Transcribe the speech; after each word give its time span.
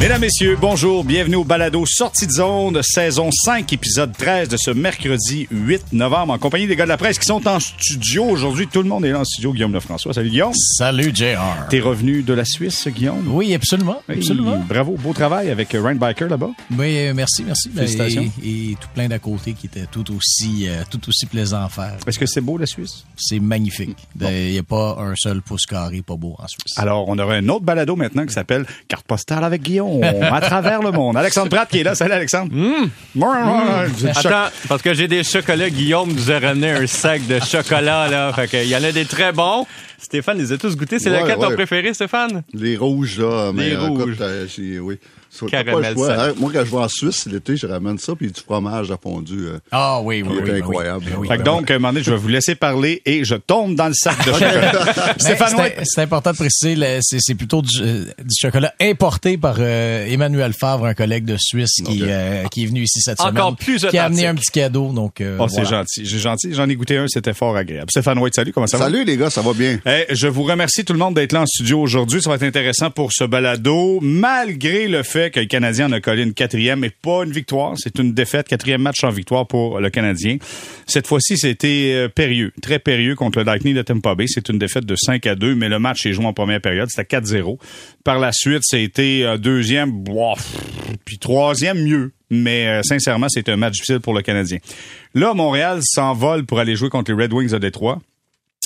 Mesdames, 0.00 0.20
Messieurs, 0.20 0.56
bonjour, 0.60 1.02
bienvenue 1.02 1.34
au 1.34 1.44
balado 1.44 1.84
Sortie 1.84 2.28
de 2.28 2.30
zone, 2.30 2.80
saison 2.84 3.30
5, 3.32 3.72
épisode 3.72 4.12
13 4.16 4.48
de 4.48 4.56
ce 4.56 4.70
mercredi 4.70 5.48
8 5.50 5.92
novembre, 5.92 6.32
en 6.34 6.38
compagnie 6.38 6.68
des 6.68 6.76
gars 6.76 6.84
de 6.84 6.88
la 6.88 6.96
presse 6.96 7.18
qui 7.18 7.26
sont 7.26 7.46
en 7.48 7.58
studio 7.58 8.22
aujourd'hui. 8.24 8.68
Tout 8.68 8.82
le 8.82 8.88
monde 8.88 9.04
est 9.04 9.10
là 9.10 9.18
en 9.18 9.24
studio, 9.24 9.52
Guillaume 9.52 9.72
Lefrançois. 9.72 10.14
Salut 10.14 10.30
Guillaume. 10.30 10.52
Salut 10.54 11.10
JR. 11.12 11.66
T'es 11.68 11.80
revenu 11.80 12.22
de 12.22 12.32
la 12.32 12.44
Suisse, 12.44 12.86
Guillaume? 12.86 13.24
Oui, 13.26 13.52
absolument. 13.54 14.00
absolument. 14.08 14.62
Et 14.62 14.68
bravo, 14.68 14.92
beau 14.92 15.12
travail 15.12 15.50
avec 15.50 15.72
Ryan 15.72 15.96
Biker 15.96 16.28
là-bas. 16.28 16.50
Oui, 16.78 16.96
euh, 16.98 17.12
merci, 17.12 17.42
merci. 17.42 17.68
Félicitations. 17.74 18.30
Et, 18.44 18.70
et 18.70 18.76
tout 18.80 18.88
plein 18.94 19.08
d'à 19.08 19.18
côté 19.18 19.54
qui 19.54 19.66
était 19.66 19.86
tout 19.90 20.14
aussi, 20.14 20.68
euh, 20.68 20.84
tout 20.88 21.00
aussi 21.08 21.26
plaisant 21.26 21.64
à 21.64 21.68
faire. 21.68 21.96
Est-ce 22.06 22.20
que 22.20 22.26
c'est 22.26 22.40
beau 22.40 22.56
la 22.56 22.66
Suisse? 22.66 23.04
C'est 23.16 23.40
magnifique. 23.40 23.96
Il 24.20 24.52
n'y 24.52 24.58
a 24.58 24.62
pas 24.62 24.96
un 25.00 25.14
seul 25.16 25.42
pouce 25.42 25.66
carré 25.66 26.02
pas 26.02 26.14
beau 26.14 26.36
en 26.38 26.46
Suisse. 26.46 26.78
Alors, 26.78 27.08
on 27.08 27.18
aura 27.18 27.34
un 27.34 27.48
autre 27.48 27.64
balado 27.64 27.96
maintenant 27.96 28.24
qui 28.24 28.32
s'appelle 28.32 28.64
Carte 28.86 29.04
postale 29.04 29.42
avec 29.42 29.62
Guillaume 29.62 29.87
à 30.30 30.40
travers 30.42 30.82
le 30.82 30.90
monde. 30.90 31.16
Alexandre 31.16 31.48
Pratt 31.50 31.68
qui 31.68 31.80
est 31.80 31.82
là. 31.84 31.94
Salut 31.94 32.12
Alexandre. 32.12 32.52
Choc- 33.16 34.26
Attends, 34.26 34.50
parce 34.68 34.82
que 34.82 34.94
j'ai 34.94 35.08
des 35.08 35.24
chocolats. 35.24 35.70
Guillaume 35.70 36.12
nous 36.12 36.30
a 36.30 36.38
ramené 36.38 36.70
un 36.70 36.86
sac 36.86 37.26
de 37.26 37.38
chocolat, 37.40 38.08
là. 38.08 38.32
Fait 38.32 38.48
qu'il 38.48 38.68
y 38.68 38.76
en 38.76 38.84
a 38.84 38.92
des 38.92 39.04
très 39.04 39.32
bons. 39.32 39.66
Stéphane 39.98 40.38
les 40.38 40.52
a 40.52 40.58
tous 40.58 40.76
goûtés. 40.76 40.98
C'est 40.98 41.10
Ouais, 41.10 41.22
lequel 41.22 41.36
ton 41.38 41.52
préféré, 41.54 41.92
Stéphane? 41.92 42.42
Les 42.54 42.76
rouges, 42.76 43.18
là. 43.18 43.50
Mais, 43.52 43.70
Les 43.70 43.76
euh, 43.76 43.84
écoute, 43.86 44.02
rouges. 44.04 44.16
euh, 44.20 44.46
j'ai- 44.48 44.78
oui. 44.78 44.98
So, 45.30 45.46
Caramel 45.46 45.94
choix, 45.94 46.12
hein. 46.14 46.32
Moi, 46.38 46.50
quand 46.54 46.64
je 46.64 46.70
vais 46.70 46.76
en 46.78 46.88
Suisse 46.88 47.26
l'été, 47.30 47.56
je 47.56 47.66
ramène 47.66 47.98
ça, 47.98 48.14
puis 48.16 48.28
du 48.32 48.40
fromage 48.40 48.90
à 48.90 48.96
fondu. 48.96 49.46
euh. 49.46 49.58
Ah 49.70 50.00
oui, 50.02 50.22
oui, 50.26 50.36
Il 50.38 50.42
oui. 50.52 50.58
incroyable. 50.58 51.04
oui, 51.06 51.12
oui, 51.18 51.28
Fait 51.28 51.34
que 51.34 51.38
oui, 51.40 51.44
donc, 51.44 51.70
à 51.70 51.74
un 51.74 51.78
moment 51.78 51.92
donné, 51.92 52.02
je 52.02 52.10
vais 52.10 52.16
vous 52.16 52.28
laisser 52.28 52.54
parler 52.54 53.02
et 53.04 53.24
je 53.24 53.34
tombe 53.34 53.74
dans 53.74 53.88
le 53.88 53.94
sac 53.94 54.16
de 54.26 54.32
chocolat. 54.32 54.72
Ben, 54.72 55.14
Stéphane 55.18 55.48
c'est- 55.50 55.56
White. 55.62 55.72
C'est 55.84 56.00
important 56.00 56.30
de 56.32 56.36
préciser, 56.36 56.98
c'est 57.02 57.34
plutôt 57.34 57.60
du, 57.60 57.68
euh, 57.82 58.04
du 58.24 58.34
chocolat 58.40 58.72
importé 58.80 59.36
par 59.36 59.56
euh, 59.58 60.06
Emmanuel 60.06 60.52
Favre, 60.54 60.86
un 60.86 60.94
collègue 60.94 61.26
de 61.26 61.36
Suisse 61.38 61.74
qui, 61.84 62.00
euh, 62.04 62.44
est 62.44 62.66
venu 62.66 62.82
ici 62.82 63.00
cette 63.02 63.20
Encore 63.20 63.50
semaine. 63.50 63.56
plus 63.56 63.86
Qui 63.90 63.98
a 63.98 64.04
amené 64.06 64.26
un 64.26 64.34
petit 64.34 64.50
cadeau. 64.50 64.92
Donc, 64.92 65.20
euh, 65.20 65.36
Oh, 65.38 65.46
c'est 65.48 65.60
voilà. 65.62 65.78
gentil. 65.80 66.06
J'ai 66.06 66.18
gentil. 66.18 66.54
J'en 66.54 66.68
ai 66.70 66.74
goûté 66.74 66.96
un, 66.96 67.06
c'était 67.06 67.34
fort 67.34 67.54
agréable. 67.54 67.90
Stéphane 67.90 68.18
White, 68.18 68.34
salut, 68.34 68.52
comment 68.52 68.66
ça 68.66 68.78
va? 68.78 68.84
Salut, 68.84 69.04
les 69.04 69.16
gars, 69.18 69.28
ça 69.30 69.42
va 69.42 69.52
bien? 69.52 69.78
Eh, 69.86 70.06
je 70.10 70.26
vous 70.26 70.44
remercie 70.44 70.84
tout 70.86 70.94
le 70.94 70.98
monde 70.98 71.14
d'être 71.14 71.32
là 71.32 71.42
en 71.42 71.46
studio 71.46 71.80
aujourd'hui. 71.80 72.22
Ça 72.22 72.30
va 72.30 72.36
être 72.36 72.42
intéressant 72.44 72.90
pour 72.90 73.12
ce 73.12 73.24
balado, 73.24 73.98
malgré 74.00 74.88
le 74.88 75.02
fait 75.02 75.17
que 75.26 75.40
le 75.40 75.46
Canadien 75.46 75.88
en 75.88 75.92
a 75.92 76.00
collé 76.00 76.22
une 76.22 76.34
quatrième 76.34 76.84
et 76.84 76.90
pas 76.90 77.24
une 77.24 77.32
victoire. 77.32 77.74
C'est 77.76 77.98
une 77.98 78.12
défaite, 78.12 78.48
quatrième 78.48 78.82
match 78.82 79.04
en 79.04 79.10
victoire 79.10 79.46
pour 79.46 79.80
le 79.80 79.90
Canadien. 79.90 80.38
Cette 80.86 81.06
fois-ci, 81.06 81.36
c'était 81.36 81.92
euh, 81.94 82.08
périlleux, 82.08 82.52
très 82.62 82.78
périlleux 82.78 83.14
contre 83.14 83.38
le 83.38 83.44
Lightning 83.44 83.74
de 83.74 83.82
Tampa 83.82 84.14
Bay. 84.14 84.26
C'est 84.28 84.48
une 84.48 84.58
défaite 84.58 84.86
de 84.86 84.96
5 84.96 85.26
à 85.26 85.34
2, 85.34 85.54
mais 85.54 85.68
le 85.68 85.78
match 85.78 86.06
est 86.06 86.12
joué 86.12 86.24
en 86.24 86.32
première 86.32 86.60
période. 86.60 86.88
C'était 86.90 87.18
4-0. 87.18 87.58
Par 88.04 88.18
la 88.18 88.32
suite, 88.32 88.62
été 88.72 89.24
euh, 89.24 89.36
deuxième, 89.36 89.90
bof, 89.90 90.56
puis 91.04 91.18
troisième 91.18 91.82
mieux. 91.82 92.12
Mais 92.30 92.66
euh, 92.68 92.82
sincèrement, 92.82 93.26
c'est 93.28 93.48
un 93.48 93.56
match 93.56 93.74
difficile 93.74 94.00
pour 94.00 94.14
le 94.14 94.22
Canadien. 94.22 94.58
Là, 95.14 95.34
Montréal 95.34 95.80
s'envole 95.82 96.44
pour 96.44 96.58
aller 96.58 96.76
jouer 96.76 96.90
contre 96.90 97.12
les 97.12 97.22
Red 97.22 97.32
Wings 97.32 97.50
de 97.50 97.58
Détroit 97.58 98.00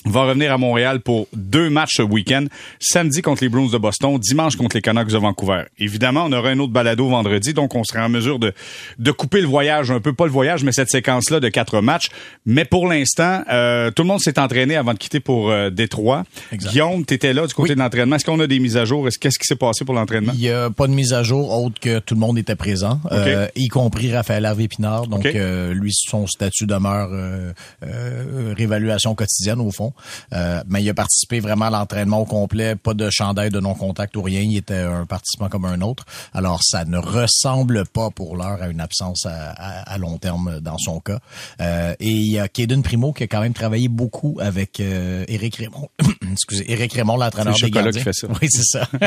va 0.05 0.23
revenir 0.25 0.53
à 0.53 0.59
Montréal 0.59 1.01
pour 1.01 1.29
deux 1.33 1.71
matchs 1.71 1.97
ce 1.97 2.03
week-end. 2.03 2.47
Samedi 2.81 3.23
contre 3.23 3.43
les 3.43 3.49
Bruins 3.49 3.69
de 3.71 3.79
Boston, 3.79 4.19
dimanche 4.19 4.57
contre 4.57 4.77
les 4.77 4.83
Canucks 4.83 5.11
de 5.11 5.19
Vancouver. 5.19 5.65
Évidemment, 5.79 6.25
on 6.27 6.33
aura 6.33 6.51
un 6.51 6.59
autre 6.59 6.73
balado 6.73 7.09
vendredi, 7.09 7.55
donc 7.55 7.75
on 7.75 7.85
sera 7.85 8.05
en 8.05 8.09
mesure 8.09 8.39
de, 8.39 8.53
de 8.99 9.11
couper 9.13 9.41
le 9.41 9.47
voyage 9.47 9.91
un 9.91 10.01
peu, 10.01 10.13
pas 10.13 10.25
le 10.27 10.33
voyage, 10.33 10.65
mais 10.65 10.73
cette 10.73 10.89
séquence-là 10.91 11.41
de 11.41 11.49
quatre 11.49 11.81
matchs. 11.81 12.09
Mais 12.47 12.65
pour 12.65 12.89
l'instant, 12.89 13.43
euh, 13.51 13.91
tout 13.91 14.03
le 14.03 14.09
monde 14.09 14.21
s'est 14.21 14.39
entraîné 14.39 14.77
avant 14.77 14.93
de 14.93 14.99
quitter 14.99 15.21
pour 15.21 15.51
euh, 15.51 15.71
Détroit. 15.71 16.25
Exact. 16.53 16.71
Guillaume, 16.71 17.05
tu 17.07 17.15
étais 17.15 17.33
là 17.33 17.47
du 17.47 17.55
côté 17.55 17.71
Oui. 17.71 17.77
de 17.77 17.81
l'entraînement. 17.81 18.17
Est-ce 18.17 18.25
qu'on 18.25 18.41
a 18.41 18.47
des 18.47 18.59
mises 18.59 18.77
à 18.77 18.85
jour? 18.85 19.07
Est-ce 19.09 19.19
Qu'est-ce 19.19 19.39
qui 19.39 19.47
s'est 19.47 19.57
passé 19.57 19.85
pour 19.85 19.95
l'entraînement? 19.95 20.33
Il 20.35 20.41
n'y 20.41 20.51
a 20.51 20.69
pas 20.71 20.87
de 20.89 20.93
mise 20.93 21.13
à 21.13 21.23
jour 21.23 21.51
autre 21.63 21.79
que 21.81 22.01
tout 22.01 22.15
le 22.15 22.21
monde 22.21 22.39
était 22.39 22.57
présent, 22.57 23.01
euh, 23.13 23.47
y 23.55 23.69
compris 23.69 24.13
Raphaël 24.13 24.45
Harvey-Pinard. 24.47 25.07
Donc, 25.07 25.25
euh, 25.27 25.73
lui, 25.75 25.93
son 25.93 26.27
statut 26.27 26.67
demeure 26.67 27.09
euh, 27.13 27.53
euh, 27.85 28.55
réévaluation 28.57 29.15
quotidienne, 29.15 29.61
au 29.61 29.71
fond. 29.71 29.92
Euh, 30.33 30.63
mais 30.67 30.83
il 30.83 30.91
a 30.91 30.95
participé 30.95 31.41
vraiment 31.41 31.67
à 31.67 31.71
l'entraînement 31.71 32.19
au 32.19 32.25
complet, 32.25 32.77
pas 32.77 32.95
de 32.95 33.09
chandail 33.11 33.51
de 33.51 33.61
non-contact 33.61 34.17
ou 34.17 34.23
rien. 34.23 34.41
Il 34.41 34.57
était 34.57 34.79
un 34.79 35.07
participant 35.07 35.49
comme 35.49 35.65
un 35.65 35.81
autre. 35.81 36.05
Alors, 36.33 36.61
ça 36.63 36.85
ne 36.85 36.99
ressemble 36.99 37.85
pas 37.87 38.11
pour 38.11 38.37
l'heure 38.37 38.63
à 38.63 38.69
une 38.69 38.81
absence 38.81 39.27
à, 39.27 39.99
long 39.99 40.19
terme 40.19 40.61
dans 40.61 40.79
son 40.79 41.01
cas. 41.01 41.19
Euh, 41.61 41.95
et 42.01 42.11
il 42.11 42.31
y 42.31 42.39
a 42.39 42.49
Kaden 42.49 42.83
Primo 42.83 43.13
qui 43.13 43.25
a 43.25 43.27
quand 43.27 43.41
même 43.41 43.55
travaillé 43.55 43.89
beaucoup 43.89 44.39
avec 44.41 44.81
euh, 44.81 45.25
Éric 45.29 45.57
Raymond. 45.57 45.89
Excusez, 46.33 46.71
Éric 46.71 46.93
Raymond, 46.95 47.17
l'entraîneur 47.17 47.55
des 47.55 47.71
gardiens. 47.71 47.93
qui 47.93 48.01
fait 48.01 48.13
ça. 48.13 48.27
Oui, 48.29 48.49
c'est 48.51 48.65
ça. 48.65 48.89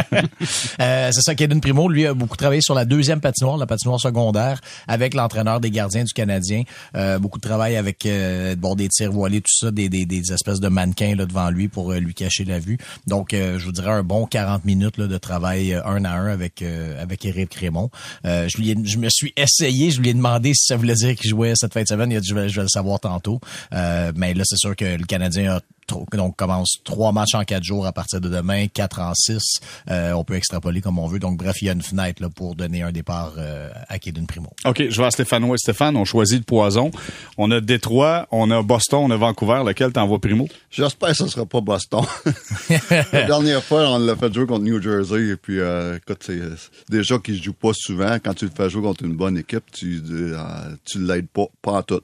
Euh, 0.82 1.12
c'est 1.12 1.22
ça, 1.22 1.36
Kaden 1.36 1.62
Primo, 1.62 1.88
lui, 1.90 2.06
a 2.06 2.14
beaucoup 2.14 2.36
travaillé 2.38 2.62
sur 2.62 2.76
la 2.76 2.86
deuxième 2.86 3.20
patinoire, 3.22 3.58
la 3.58 3.66
patinoire 3.66 4.00
secondaire, 4.00 4.60
avec 4.88 5.14
l'entraîneur 5.14 5.60
des 5.60 5.72
gardiens 5.72 6.04
du 6.04 6.14
Canadien. 6.14 6.64
Euh, 6.96 7.18
beaucoup 7.20 7.40
de 7.40 7.48
travail 7.48 7.76
avec 7.76 8.06
euh, 8.06 8.56
bon, 8.56 8.76
des 8.76 8.90
tirs 8.90 9.12
voilés, 9.12 9.42
tout 9.42 9.54
ça, 9.66 9.72
des, 9.72 9.90
des, 9.90 10.06
des 10.06 10.32
espèces 10.34 10.60
de 10.60 10.68
mannequins 10.68 11.16
là, 11.16 11.26
devant 11.26 11.50
lui 11.50 11.68
pour 11.68 11.92
euh, 11.92 12.00
lui 12.00 12.14
cacher 12.14 12.46
la 12.46 12.60
vue. 12.60 12.78
Donc, 13.08 13.34
euh, 13.34 13.58
je 13.60 13.66
vous 13.66 13.72
dirais 13.72 13.92
un 13.92 14.04
bon 14.04 14.26
40 14.26 14.66
minutes 14.66 14.98
là, 14.98 15.08
de 15.08 15.18
travail 15.18 15.74
euh, 15.74 15.84
un 15.86 16.04
à 16.06 16.12
un 16.12 16.28
avec 16.28 16.62
euh, 16.62 17.02
avec 17.02 17.26
Éric 17.26 17.54
Raymond. 17.56 17.90
Euh, 18.26 18.48
je, 18.50 18.58
lui 18.58 18.72
ai- 18.72 18.78
je 18.84 18.98
me 18.98 19.10
suis 19.10 19.34
essayé, 19.38 19.92
je 19.92 20.02
lui 20.02 20.10
ai 20.10 20.14
demandé 20.14 20.54
si 20.54 20.66
ça 20.68 20.76
voulait 20.78 20.96
dire 20.96 21.16
qu'il 21.16 21.30
jouait 21.30 21.54
cette 21.56 21.74
fin 21.74 21.82
de 21.84 21.88
semaine. 21.88 22.12
Il 22.12 22.18
a 22.18 22.22
dit, 22.22 22.28
je 22.28 22.36
vais, 22.36 22.50
je 22.50 22.56
vais 22.58 22.64
le 22.64 22.70
savoir 22.70 23.00
tantôt. 23.00 23.40
Euh, 23.74 24.12
mais 24.16 24.34
là, 24.34 24.44
c'est 24.46 24.58
sûr 24.58 24.76
que 24.76 24.86
le 24.98 25.06
Canadien 25.06 25.56
a 25.56 25.62
donc 26.12 26.36
commence 26.36 26.78
trois 26.84 27.12
matchs 27.12 27.36
en 27.36 27.44
quatre 27.44 27.64
jours 27.64 27.86
à 27.86 27.92
partir 27.92 28.22
de 28.22 28.30
demain, 28.30 28.68
quatre 28.68 29.00
en 29.00 29.14
six. 29.14 29.60
Euh, 29.90 30.14
on 30.14 30.24
peut 30.24 30.36
extrapoler 30.36 30.82
comme 30.82 31.00
on 31.00 31.08
veut. 31.08 31.20
Donc 31.20 31.38
bref, 31.38 31.62
il 31.62 31.66
y 31.66 31.70
a 31.70 31.74
une 31.74 31.82
fenêtre 31.82 32.22
là, 32.22 32.30
pour 32.30 32.56
donner 32.56 32.82
un 32.82 32.92
départ 32.92 33.34
euh, 33.38 33.70
à 33.88 34.00
Kaden 34.00 34.26
Primo. 34.28 34.50
OK, 34.66 34.84
je 34.90 34.98
vais 35.02 35.08
à 35.08 35.12
Stéphane 35.12 35.44
White. 35.44 35.60
Stéphane, 35.60 35.96
on 35.96 36.06
choisit 36.06 36.40
le 36.40 36.44
poison. 36.44 36.92
On 37.38 37.52
a 37.52 37.62
Détroit, 37.62 38.28
on 38.32 38.50
a 38.52 38.62
Boston, 38.64 39.00
on 39.04 39.12
a 39.12 39.18
Vancouver. 39.18 39.64
Lequel 39.66 39.92
t'envoies 39.92 40.20
primo? 40.20 40.48
J'espère 40.72 41.10
que 41.10 41.16
ce 41.16 41.28
sera 41.28 41.46
pas 41.46 41.62
Boston. 41.62 42.02
La 43.12 43.24
dernière 43.26 43.64
fois, 43.64 43.90
on 43.90 44.00
l'a 44.00 44.16
fait 44.16 44.34
jouer 44.34 44.46
contre 44.46 44.64
New 44.64 44.82
Jersey, 44.82 45.28
et 45.30 45.36
puis, 45.36 45.60
euh, 45.60 45.98
écoute, 45.98 46.22
c'est 46.26 46.36
c'est 46.40 46.90
des 46.90 47.04
gens 47.04 47.20
qui 47.20 47.38
se 47.38 47.44
jouent 47.44 47.54
pas 47.54 47.72
souvent. 47.74 48.16
Quand 48.24 48.34
tu 48.34 48.46
le 48.46 48.52
fais 48.56 48.70
jouer 48.70 48.82
contre 48.84 49.04
une 49.04 49.16
bonne 49.16 49.38
équipe, 49.38 49.64
tu, 49.72 50.02
euh, 50.10 50.36
tu 50.84 51.00
l'aides 51.00 51.28
pas, 51.28 51.46
pas 51.62 51.72
en 51.74 51.84
tout. 51.84 52.02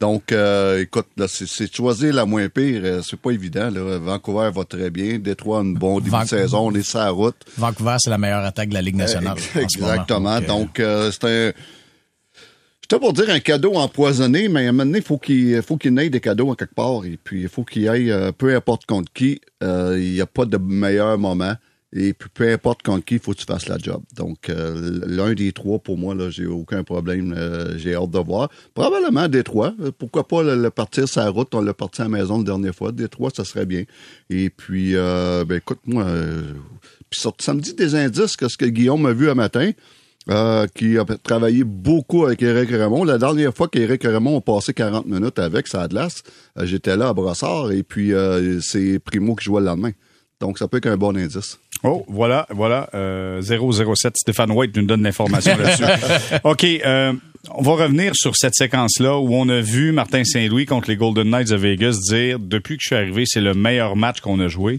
Donc, 0.00 0.32
euh, 0.32 0.80
écoute, 0.80 1.06
là, 1.16 1.26
c'est- 1.28 1.72
choisir 1.74 2.14
la 2.14 2.26
moins 2.26 2.48
pire, 2.48 3.00
c'est 3.04 3.16
pas 3.22 3.30
évident. 3.30 3.70
Là. 3.70 3.98
Vancouver 3.98 4.50
va 4.54 4.64
très 4.64 4.90
bien. 4.90 5.18
Détroit, 5.18 5.60
un 5.60 5.64
bon 5.72 5.98
début 5.98 6.10
Van- 6.10 6.22
de 6.22 6.28
saison. 6.28 6.66
On 6.68 6.74
est 6.74 6.82
sur 6.82 6.98
la 6.98 7.10
route. 7.10 7.36
Vancouver, 7.56 7.96
c'est 7.98 8.10
la 8.10 8.18
meilleure 8.18 8.44
attaque 8.44 8.68
de 8.70 8.74
la 8.74 8.82
Ligue 8.82 8.96
nationale. 8.96 9.38
Ce. 9.38 9.58
Exactement. 9.58 10.40
Donc, 10.40 10.80
euh, 10.80 11.08
euh, 11.08 11.10
c'est 11.12 11.24
un. 11.24 11.52
J'étais 12.82 12.98
pour 12.98 13.12
dire 13.12 13.30
un 13.30 13.40
cadeau 13.40 13.74
empoisonné, 13.74 14.48
mais 14.48 14.66
à 14.66 14.68
un 14.68 14.72
moment 14.72 14.84
donné, 14.84 14.98
il 14.98 15.04
faut 15.04 15.16
qu'il 15.16 15.62
faut 15.62 15.76
qu'il 15.76 15.98
ait 15.98 16.10
des 16.10 16.20
cadeaux 16.20 16.50
en 16.50 16.54
quelque 16.54 16.74
part. 16.74 17.04
Et 17.06 17.18
puis, 17.22 17.42
il 17.42 17.48
faut 17.48 17.64
qu'il 17.64 17.88
aille, 17.88 18.10
euh, 18.10 18.32
peu 18.32 18.54
importe 18.54 18.84
contre 18.84 19.10
qui, 19.12 19.40
euh, 19.62 19.96
il 19.98 20.12
n'y 20.12 20.20
a 20.20 20.26
pas 20.26 20.44
de 20.44 20.58
meilleur 20.58 21.16
moment. 21.16 21.54
Et 21.94 22.14
puis, 22.14 22.30
peu 22.32 22.50
importe 22.50 22.82
contre 22.82 23.04
qui, 23.04 23.14
il 23.16 23.20
faut 23.20 23.32
que 23.32 23.38
tu 23.38 23.44
fasses 23.44 23.68
la 23.68 23.76
job. 23.78 24.02
Donc, 24.16 24.48
euh, 24.48 25.00
l'un 25.06 25.34
des 25.34 25.52
trois, 25.52 25.78
pour 25.78 25.98
moi, 25.98 26.14
là, 26.14 26.30
j'ai 26.30 26.46
aucun 26.46 26.82
problème. 26.84 27.34
euh, 27.36 27.76
j'ai 27.76 27.94
hâte 27.94 28.10
de 28.10 28.18
voir. 28.18 28.48
Probablement 28.72 29.28
Détroit. 29.28 29.74
Euh, 29.80 29.90
Pourquoi 29.96 30.26
pas 30.26 30.42
le, 30.42 30.56
le 30.56 30.70
partir 30.70 31.04
la 31.16 31.28
route? 31.28 31.54
On 31.54 31.60
l'a 31.60 31.74
parti 31.74 32.00
à 32.00 32.04
la 32.04 32.10
maison 32.10 32.38
la 32.38 32.44
dernière 32.44 32.74
fois. 32.74 32.92
Détroit, 32.92 33.30
ça 33.36 33.44
serait 33.44 33.66
bien. 33.66 33.84
Et 34.30 34.48
puis, 34.48 34.96
euh, 34.96 35.44
ben, 35.44 35.56
écoute, 35.56 35.80
moi, 35.84 36.04
euh, 36.04 36.40
puis 37.10 37.20
ça, 37.38 37.52
me 37.52 37.60
dit 37.60 37.74
des 37.74 37.94
indices 37.94 38.36
que 38.36 38.48
ce 38.48 38.56
que 38.56 38.64
Guillaume 38.64 39.04
a 39.06 39.12
vu 39.12 39.28
un 39.28 39.34
matin. 39.34 39.70
euh, 40.30 40.68
qui 40.72 40.96
a 40.98 41.04
travaillé 41.04 41.64
beaucoup 41.64 42.24
avec 42.26 42.40
Éric 42.42 42.70
Raymond. 42.70 43.02
La 43.04 43.18
dernière 43.18 43.52
fois 43.52 43.66
qu'Éric 43.66 44.04
Raymond 44.04 44.38
a 44.38 44.40
passé 44.40 44.72
40 44.72 45.04
minutes 45.06 45.40
avec 45.40 45.66
sa 45.66 45.88
glace, 45.88 46.22
euh, 46.58 46.64
j'étais 46.64 46.96
là 46.96 47.08
à 47.08 47.12
Brossard 47.12 47.72
et 47.72 47.82
puis 47.82 48.12
euh, 48.14 48.60
c'est 48.60 49.00
Primo 49.00 49.34
qui 49.34 49.44
jouait 49.46 49.60
le 49.60 49.66
lendemain. 49.66 49.90
Donc, 50.40 50.58
ça 50.58 50.68
peut 50.68 50.76
être 50.76 50.86
un 50.86 50.96
bon 50.96 51.16
indice. 51.16 51.58
Oh, 51.84 52.04
voilà, 52.08 52.46
voilà. 52.50 52.88
Euh, 52.94 53.42
007, 53.42 54.16
Stéphane 54.16 54.50
White 54.52 54.76
nous 54.76 54.84
donne 54.84 55.02
l'information 55.02 55.56
là-dessus. 55.56 55.84
OK, 56.44 56.64
euh, 56.64 57.12
on 57.50 57.62
va 57.62 57.72
revenir 57.72 58.12
sur 58.14 58.36
cette 58.36 58.54
séquence-là 58.54 59.18
où 59.18 59.34
on 59.34 59.48
a 59.48 59.60
vu 59.60 59.90
Martin 59.92 60.22
Saint-Louis 60.24 60.64
contre 60.66 60.88
les 60.90 60.96
Golden 60.96 61.28
Knights 61.28 61.50
de 61.50 61.56
Vegas 61.56 61.96
dire 62.08 62.38
depuis 62.38 62.76
que 62.76 62.82
je 62.82 62.86
suis 62.88 62.96
arrivé, 62.96 63.24
c'est 63.26 63.40
le 63.40 63.54
meilleur 63.54 63.96
match 63.96 64.20
qu'on 64.20 64.38
a 64.40 64.48
joué. 64.48 64.78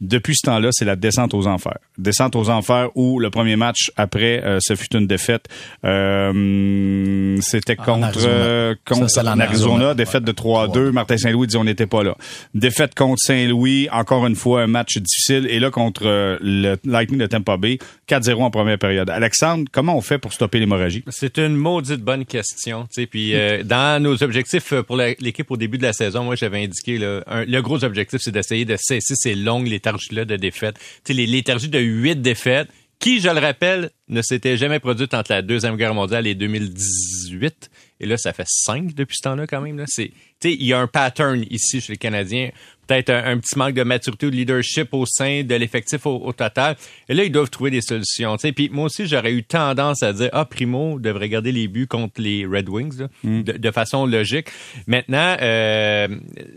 Depuis 0.00 0.34
ce 0.34 0.46
temps-là, 0.46 0.68
c'est 0.72 0.84
la 0.84 0.96
descente 0.96 1.34
aux 1.34 1.46
enfers. 1.46 1.78
Descente 1.98 2.36
aux 2.36 2.50
enfers 2.50 2.88
où 2.94 3.18
le 3.20 3.30
premier 3.30 3.56
match 3.56 3.90
après, 3.96 4.42
euh, 4.44 4.58
ce 4.60 4.74
fut 4.74 4.94
une 4.94 5.06
défaite. 5.06 5.46
Euh, 5.84 7.36
C'était 7.40 7.76
contre, 7.76 8.04
Arizona. 8.08 8.32
euh, 8.34 8.74
contre 8.86 9.08
Ça, 9.10 9.20
Arizona, 9.22 9.44
Arizona. 9.44 9.94
défaite 9.94 10.24
de 10.24 10.30
Ouais. 10.30 10.34
3-2. 10.34 10.90
Martin 10.92 11.16
Saint-Louis 11.16 11.46
dit 11.46 11.56
on 11.56 11.64
n'était 11.64 11.86
pas 11.86 12.02
là. 12.02 12.16
Défaite 12.54 12.94
contre 12.94 13.18
Saint-Louis, 13.24 13.88
encore 13.92 14.26
une 14.26 14.34
fois 14.36 14.62
un 14.62 14.66
match 14.66 14.98
difficile. 14.98 15.46
Et 15.48 15.58
là 15.58 15.70
contre 15.70 16.02
euh, 16.06 16.36
le 16.42 16.76
Lightning 16.84 17.18
de 17.20 17.26
Tampa 17.26 17.56
Bay, 17.56 17.78
4-0 18.08 18.42
en 18.42 18.50
première 18.50 18.78
période. 18.78 19.08
Alexandre, 19.10 19.64
comment 19.72 19.96
on 19.96 20.00
fait 20.00 20.18
pour 20.18 20.32
stopper 20.32 20.58
l'hémorragie? 20.58 21.04
C'est 21.08 21.38
une 21.38 21.54
maudite 21.56 22.02
bonne 22.04 22.24
question. 22.24 22.84
tu 22.84 22.88
sais. 23.02 23.06
Puis 23.06 23.34
euh, 23.34 23.62
dans 23.64 24.00
nos 24.02 24.22
objectifs 24.22 24.72
euh, 24.72 24.82
pour 24.82 24.96
l'équipe 24.96 25.50
au 25.50 25.56
début 25.56 25.78
de 25.78 25.82
la 25.82 25.92
saison, 25.92 26.22
moi 26.24 26.36
j'avais 26.36 26.62
indiqué 26.62 26.98
là, 26.98 27.24
un- 27.26 27.44
le 27.44 27.60
gros 27.60 27.82
objectif, 27.84 28.20
c'est 28.22 28.30
d'essayer 28.30 28.64
de 28.64 28.76
cesser 28.78 29.14
ces 29.16 29.34
longues 29.34 29.66
léthargies-là 29.66 30.24
de 30.24 30.36
défaites. 30.36 30.76
Tu 30.78 30.84
sais, 31.06 31.12
les 31.14 31.26
léthargies 31.26 31.68
de 31.68 31.80
huit 31.80 32.20
défaites 32.22 32.68
qui, 33.00 33.20
je 33.20 33.28
le 33.28 33.40
rappelle, 33.40 33.90
ne 34.08 34.22
s'était 34.22 34.56
jamais 34.56 34.78
produite 34.78 35.12
entre 35.14 35.32
la 35.32 35.42
Deuxième 35.42 35.76
Guerre 35.76 35.94
mondiale 35.94 36.26
et 36.26 36.34
2018. 36.34 37.70
Et 38.00 38.06
là, 38.06 38.16
ça 38.16 38.32
fait 38.32 38.46
cinq 38.46 38.94
depuis 38.94 39.16
ce 39.16 39.22
temps-là 39.22 39.46
quand 39.46 39.60
même. 39.60 39.78
Là. 39.78 39.84
C'est, 39.86 40.10
il 40.42 40.64
y 40.64 40.72
a 40.72 40.78
un 40.78 40.86
pattern 40.86 41.44
ici 41.50 41.80
chez 41.80 41.92
les 41.92 41.98
Canadiens 41.98 42.50
peut-être 42.86 43.10
un, 43.10 43.38
petit 43.38 43.58
manque 43.58 43.74
de 43.74 43.82
maturité 43.82 44.26
ou 44.26 44.30
de 44.30 44.36
leadership 44.36 44.92
au 44.92 45.06
sein 45.06 45.42
de 45.42 45.54
l'effectif 45.54 46.06
au, 46.06 46.32
total. 46.32 46.76
Et 47.08 47.14
là, 47.14 47.24
ils 47.24 47.32
doivent 47.32 47.50
trouver 47.50 47.70
des 47.70 47.80
solutions. 47.80 48.36
Puis 48.36 48.68
moi 48.72 48.86
aussi, 48.86 49.06
j'aurais 49.06 49.32
eu 49.32 49.42
tendance 49.42 50.02
à 50.02 50.12
dire, 50.12 50.30
ah, 50.32 50.44
Primo 50.44 50.98
devrait 50.98 51.28
garder 51.28 51.52
les 51.52 51.68
buts 51.68 51.86
contre 51.86 52.20
les 52.20 52.46
Red 52.46 52.68
Wings 52.68 53.06
mm. 53.22 53.42
de, 53.42 53.70
façon 53.70 54.06
logique. 54.06 54.48
Maintenant, 54.86 55.36
euh, 55.40 56.08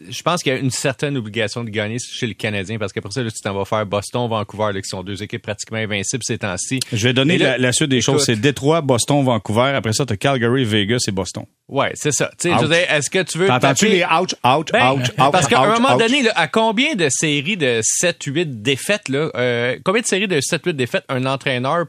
je 0.10 0.22
pense 0.22 0.44
qu'il 0.44 0.54
y 0.54 0.56
a 0.56 0.60
une 0.60 0.72
certaine 0.72 1.18
obligation 1.18 1.64
de 1.64 1.70
gagner 1.70 1.98
chez 2.00 2.28
le 2.28 2.34
Canadien 2.34 2.78
parce 2.78 2.94
qu'après 2.94 3.12
ça, 3.12 3.24
là, 3.24 3.32
tu 3.32 3.42
t'en 3.42 3.54
vas 3.54 3.66
faire 3.66 3.86
Boston, 3.86 4.28
Vancouver, 4.30 4.74
là, 4.74 4.82
qui 4.82 4.90
sont 4.90 5.04
deux 5.04 5.24
équipes 5.24 5.42
pratiquement 5.42 5.78
invincibles 5.78 6.24
ces 6.24 6.38
temps-ci. 6.38 6.80
Je 6.92 7.08
vais 7.08 7.14
donner 7.14 7.38
la, 7.38 7.72
suite 7.72 7.90
des 7.90 8.02
choses. 8.02 8.26
C'est 8.26 8.36
Détroit, 8.36 8.82
Boston, 8.82 9.24
Vancouver. 9.24 9.72
Après 9.76 9.94
ça, 9.94 10.06
tu 10.06 10.14
as 10.14 10.18
Calgary, 10.18 10.64
Vegas 10.64 11.06
et 11.08 11.12
Boston. 11.12 11.37
Ouais, 11.68 11.92
c'est 11.96 12.14
ça. 12.14 12.32
Tu 12.40 12.50
sais, 12.50 12.88
est-ce 12.90 13.10
que 13.10 13.22
tu 13.24 13.38
veux. 13.38 13.48
T'entends-tu 13.48 13.88
les 13.88 14.04
ouch, 14.04 14.34
ouch, 14.44 14.72
ben, 14.72 14.94
ouch, 14.94 15.02
ouch, 15.02 15.32
Parce 15.32 15.48
qu'à 15.48 15.62
un 15.62 15.74
moment 15.74 15.98
donné, 15.98 16.30
à 16.36 16.48
combien 16.48 16.96
de 16.96 17.10
séries 17.10 17.58
de 17.58 17.82
7-8 17.82 18.62
défaites, 18.62 19.10
là, 19.10 19.30
euh, 19.36 19.78
combien 19.84 20.02
de 20.02 20.08
séries 20.08 20.30
de 20.30 20.40
7-8 20.40 20.74
défaites 20.74 21.04
un 21.10 21.26
entraîneur 21.26 21.88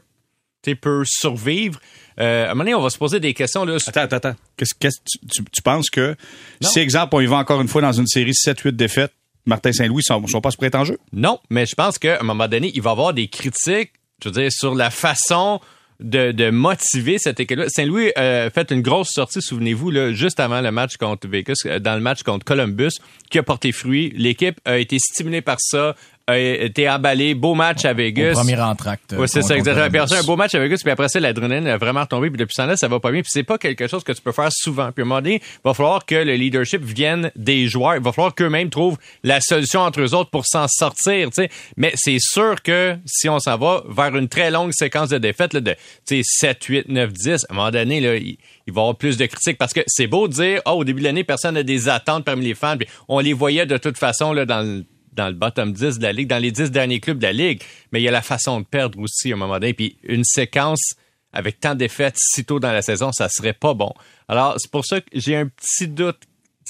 peut 0.81 1.03
survivre? 1.05 1.79
Euh, 2.19 2.47
à 2.47 2.47
un 2.47 2.49
moment 2.49 2.65
donné, 2.65 2.75
on 2.75 2.81
va 2.81 2.89
se 2.89 2.97
poser 2.97 3.21
des 3.21 3.33
questions. 3.33 3.63
Là. 3.63 3.77
Attends, 3.87 4.01
attends, 4.01 4.17
attends. 4.17 4.35
Qu'est-ce, 4.57 4.73
que 4.73 4.87
tu, 5.05 5.43
tu, 5.49 5.61
penses 5.61 5.89
que 5.89 6.15
si, 6.61 6.79
exemple, 6.79 7.15
on 7.15 7.21
y 7.21 7.25
va 7.25 7.37
encore 7.37 7.61
une 7.61 7.69
fois 7.69 7.81
dans 7.81 7.93
une 7.93 8.07
série 8.07 8.33
7-8 8.33 8.71
défaites, 8.71 9.13
Martin 9.45 9.71
Saint-Louis 9.71 10.03
ne 10.09 10.27
sont, 10.27 10.41
pas 10.41 10.51
prêts 10.51 10.75
en 10.75 10.83
jeu? 10.83 10.99
Non, 11.13 11.39
mais 11.49 11.65
je 11.65 11.75
pense 11.75 11.97
qu'à 11.97 12.19
un 12.19 12.23
moment 12.23 12.49
donné, 12.49 12.71
il 12.75 12.81
va 12.81 12.89
y 12.89 12.91
avoir 12.91 13.13
des 13.13 13.29
critiques, 13.29 13.93
je 14.21 14.29
veux 14.29 14.41
dire, 14.41 14.51
sur 14.51 14.75
la 14.75 14.89
façon 14.89 15.61
de, 15.99 16.31
de 16.31 16.49
motiver 16.49 17.17
cette 17.17 17.39
équipe-là. 17.39 17.69
Saint-Louis 17.69 18.11
a 18.15 18.21
euh, 18.21 18.49
fait 18.49 18.71
une 18.71 18.81
grosse 18.81 19.09
sortie, 19.09 19.41
souvenez-vous, 19.41 19.91
là, 19.91 20.13
juste 20.13 20.39
avant 20.39 20.61
le 20.61 20.71
match 20.71 20.97
contre 20.97 21.27
Vegas, 21.27 21.55
euh, 21.65 21.79
dans 21.79 21.95
le 21.95 22.01
match 22.01 22.23
contre 22.23 22.45
Columbus, 22.45 22.99
qui 23.29 23.37
a 23.37 23.43
porté 23.43 23.71
fruit. 23.71 24.13
L'équipe 24.15 24.59
a 24.65 24.77
été 24.77 24.97
stimulée 24.99 25.41
par 25.41 25.57
ça, 25.59 25.95
a 26.29 26.37
été 26.37 26.89
emballé. 26.89 27.33
Beau 27.33 27.55
match 27.55 27.85
à 27.85 27.93
Vegas. 27.93 28.31
Au 28.31 28.39
premier 28.41 28.59
entracte. 28.59 29.15
Oui, 29.17 29.27
c'est 29.27 29.41
ça, 29.41 29.55
exactement. 29.55 30.05
Puis 30.05 30.17
un 30.17 30.23
beau 30.23 30.35
match 30.35 30.55
à 30.55 30.59
Vegas, 30.59 30.79
puis 30.81 30.91
après 30.91 31.09
ça, 31.09 31.19
l'adrénaline 31.19 31.67
a 31.67 31.77
vraiment 31.77 32.01
retombé, 32.01 32.29
puis 32.29 32.37
depuis 32.37 32.53
ce 32.53 32.61
temps-là, 32.61 32.77
ça 32.77 32.87
va 32.87 32.99
pas 32.99 33.11
bien. 33.11 33.21
Puis 33.21 33.31
c'est 33.33 33.43
pas 33.43 33.57
quelque 33.57 33.87
chose 33.87 34.03
que 34.03 34.11
tu 34.11 34.21
peux 34.21 34.31
faire 34.31 34.49
souvent. 34.51 34.91
Puis 34.91 35.01
à 35.01 35.05
un 35.05 35.07
moment 35.07 35.21
donné, 35.21 35.41
il 35.43 35.61
va 35.63 35.73
falloir 35.73 36.05
que 36.05 36.15
le 36.15 36.33
leadership 36.33 36.83
vienne 36.83 37.31
des 37.35 37.67
joueurs. 37.67 37.95
Il 37.95 38.03
va 38.03 38.11
falloir 38.11 38.33
qu'eux-mêmes 38.33 38.69
trouvent 38.69 38.97
la 39.23 39.41
solution 39.41 39.81
entre 39.81 40.01
eux 40.01 40.13
autres 40.13 40.29
pour 40.29 40.45
s'en 40.45 40.67
sortir, 40.67 41.29
tu 41.29 41.43
sais. 41.43 41.49
Mais 41.77 41.91
c'est 41.95 42.19
sûr 42.19 42.61
que 42.61 42.97
si 43.05 43.29
on 43.29 43.39
s'en 43.39 43.57
va 43.57 43.83
vers 43.89 44.15
une 44.15 44.27
très 44.27 44.51
longue 44.51 44.71
séquence 44.73 45.09
de 45.09 45.17
défaites, 45.17 45.53
là, 45.53 45.61
de 45.61 45.75
7, 46.07 46.63
8, 46.63 46.89
9, 46.89 47.13
10, 47.13 47.45
à 47.49 47.53
un 47.53 47.55
moment 47.55 47.71
donné, 47.71 47.99
là, 47.99 48.15
il, 48.15 48.37
va 48.67 48.81
y 48.81 48.83
avoir 48.83 48.95
plus 48.95 49.17
de 49.17 49.25
critiques 49.25 49.57
parce 49.57 49.73
que 49.73 49.81
c'est 49.87 50.07
beau 50.07 50.27
de 50.27 50.33
dire, 50.33 50.61
oh, 50.65 50.71
au 50.71 50.83
début 50.83 51.01
de 51.01 51.05
l'année, 51.05 51.23
personne 51.23 51.55
n'a 51.55 51.63
des 51.63 51.89
attentes 51.89 52.25
parmi 52.25 52.45
les 52.45 52.53
fans, 52.53 52.77
puis 52.77 52.87
on 53.07 53.19
les 53.19 53.33
voyait 53.33 53.65
de 53.65 53.77
toute 53.77 53.97
façon 53.97 54.33
là, 54.33 54.45
dans 54.45 54.61
le 54.61 54.85
dans 55.19 55.27
le 55.27 55.33
bottom 55.33 55.73
10 55.73 55.99
de 55.99 56.03
la 56.03 56.13
ligue, 56.13 56.29
dans 56.29 56.37
les 56.37 56.51
10 56.51 56.71
derniers 56.71 57.01
clubs 57.01 57.17
de 57.17 57.23
la 57.23 57.33
ligue, 57.33 57.61
mais 57.91 57.99
il 57.99 58.03
y 58.03 58.07
a 58.07 58.11
la 58.11 58.21
façon 58.21 58.61
de 58.61 58.65
perdre 58.65 58.97
aussi 58.99 59.31
à 59.31 59.35
un 59.35 59.37
moment 59.37 59.59
donné. 59.59 59.73
Puis 59.73 59.97
une 60.03 60.23
séquence 60.23 60.93
avec 61.33 61.59
tant 61.59 61.75
d'effets 61.75 62.13
si 62.15 62.45
tôt 62.45 62.59
dans 62.59 62.71
la 62.71 62.81
saison, 62.81 63.11
ça 63.11 63.27
serait 63.27 63.53
pas 63.53 63.73
bon. 63.73 63.93
Alors, 64.29 64.55
c'est 64.57 64.71
pour 64.71 64.85
ça 64.85 65.01
que 65.01 65.07
j'ai 65.13 65.35
un 65.35 65.47
petit 65.47 65.89
doute 65.89 66.21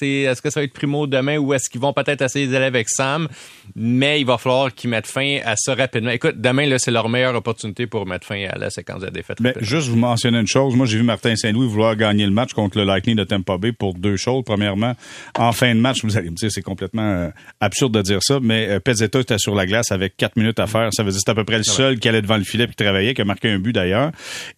est-ce 0.07 0.41
que 0.41 0.49
ça 0.49 0.59
va 0.59 0.63
être 0.63 0.73
Primo 0.73 1.07
demain 1.07 1.37
ou 1.37 1.53
est-ce 1.53 1.69
qu'ils 1.69 1.81
vont 1.81 1.93
peut-être 1.93 2.21
essayer 2.21 2.47
d'aller 2.47 2.65
avec 2.65 2.89
Sam? 2.89 3.27
Mais 3.75 4.19
il 4.19 4.25
va 4.25 4.37
falloir 4.37 4.73
qu'ils 4.73 4.89
mettent 4.89 5.07
fin 5.07 5.39
à 5.45 5.55
ça 5.55 5.75
rapidement. 5.75 6.11
Écoute, 6.11 6.39
demain, 6.39 6.65
là, 6.65 6.79
c'est 6.79 6.91
leur 6.91 7.09
meilleure 7.09 7.35
opportunité 7.35 7.87
pour 7.87 8.05
mettre 8.05 8.25
fin 8.25 8.45
à 8.49 8.57
la 8.57 8.69
séquence 8.69 9.01
de 9.01 9.09
défaite. 9.09 9.39
Mais 9.39 9.53
juste 9.61 9.87
vous 9.87 9.95
mentionner 9.95 10.39
une 10.39 10.47
chose. 10.47 10.75
Moi, 10.75 10.85
j'ai 10.85 10.97
vu 10.97 11.03
Martin 11.03 11.35
Saint-Louis 11.35 11.67
vouloir 11.67 11.95
gagner 11.95 12.25
le 12.25 12.31
match 12.31 12.53
contre 12.53 12.77
le 12.77 12.83
Lightning 12.83 13.15
de 13.15 13.23
Tampa 13.23 13.57
Bay 13.57 13.71
pour 13.71 13.93
deux 13.93 14.17
choses. 14.17 14.43
Premièrement, 14.45 14.95
en 15.37 15.51
fin 15.51 15.73
de 15.73 15.79
match, 15.79 16.03
vous 16.03 16.17
allez 16.17 16.29
me 16.29 16.35
dire, 16.35 16.51
c'est 16.51 16.61
complètement 16.61 17.01
euh, 17.01 17.29
absurde 17.59 17.93
de 17.93 18.01
dire 18.01 18.19
ça, 18.21 18.39
mais 18.41 18.67
euh, 18.69 18.79
Pezzetta 18.79 19.19
était 19.19 19.37
sur 19.37 19.55
la 19.55 19.65
glace 19.65 19.91
avec 19.91 20.17
quatre 20.17 20.35
minutes 20.35 20.59
à 20.59 20.67
faire. 20.67 20.89
Ça 20.91 21.03
veut 21.03 21.11
dire 21.11 21.19
que 21.19 21.23
c'est 21.25 21.31
à 21.31 21.35
peu 21.35 21.43
près 21.43 21.57
le 21.57 21.63
seul 21.63 21.99
qui 21.99 22.07
allait 22.07 22.21
devant 22.21 22.37
le 22.37 22.43
filet 22.43 22.65
et 22.65 22.67
qui 22.67 22.75
travaillait, 22.75 23.13
qui 23.13 23.21
a 23.21 23.25
marqué 23.25 23.49
un 23.49 23.59
but 23.59 23.73
d'ailleurs. 23.73 24.11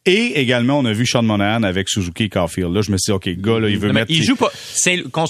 Et 0.05 0.39
également, 0.39 0.79
on 0.79 0.85
a 0.85 0.93
vu 0.93 1.05
Sean 1.05 1.23
Monahan 1.23 1.63
avec 1.63 1.89
Suzuki 1.89 2.29
Caulfield. 2.29 2.73
Là, 2.73 2.81
je 2.81 2.91
me 2.91 2.97
suis 2.97 3.11
dit, 3.11 3.15
OK, 3.15 3.29
gars, 3.41 3.59
là, 3.59 3.69
il 3.69 3.77
veut 3.77 3.91
mettre... 3.91 4.11
Il 4.11 4.23
joue 4.23 4.35
pas... 4.35 4.51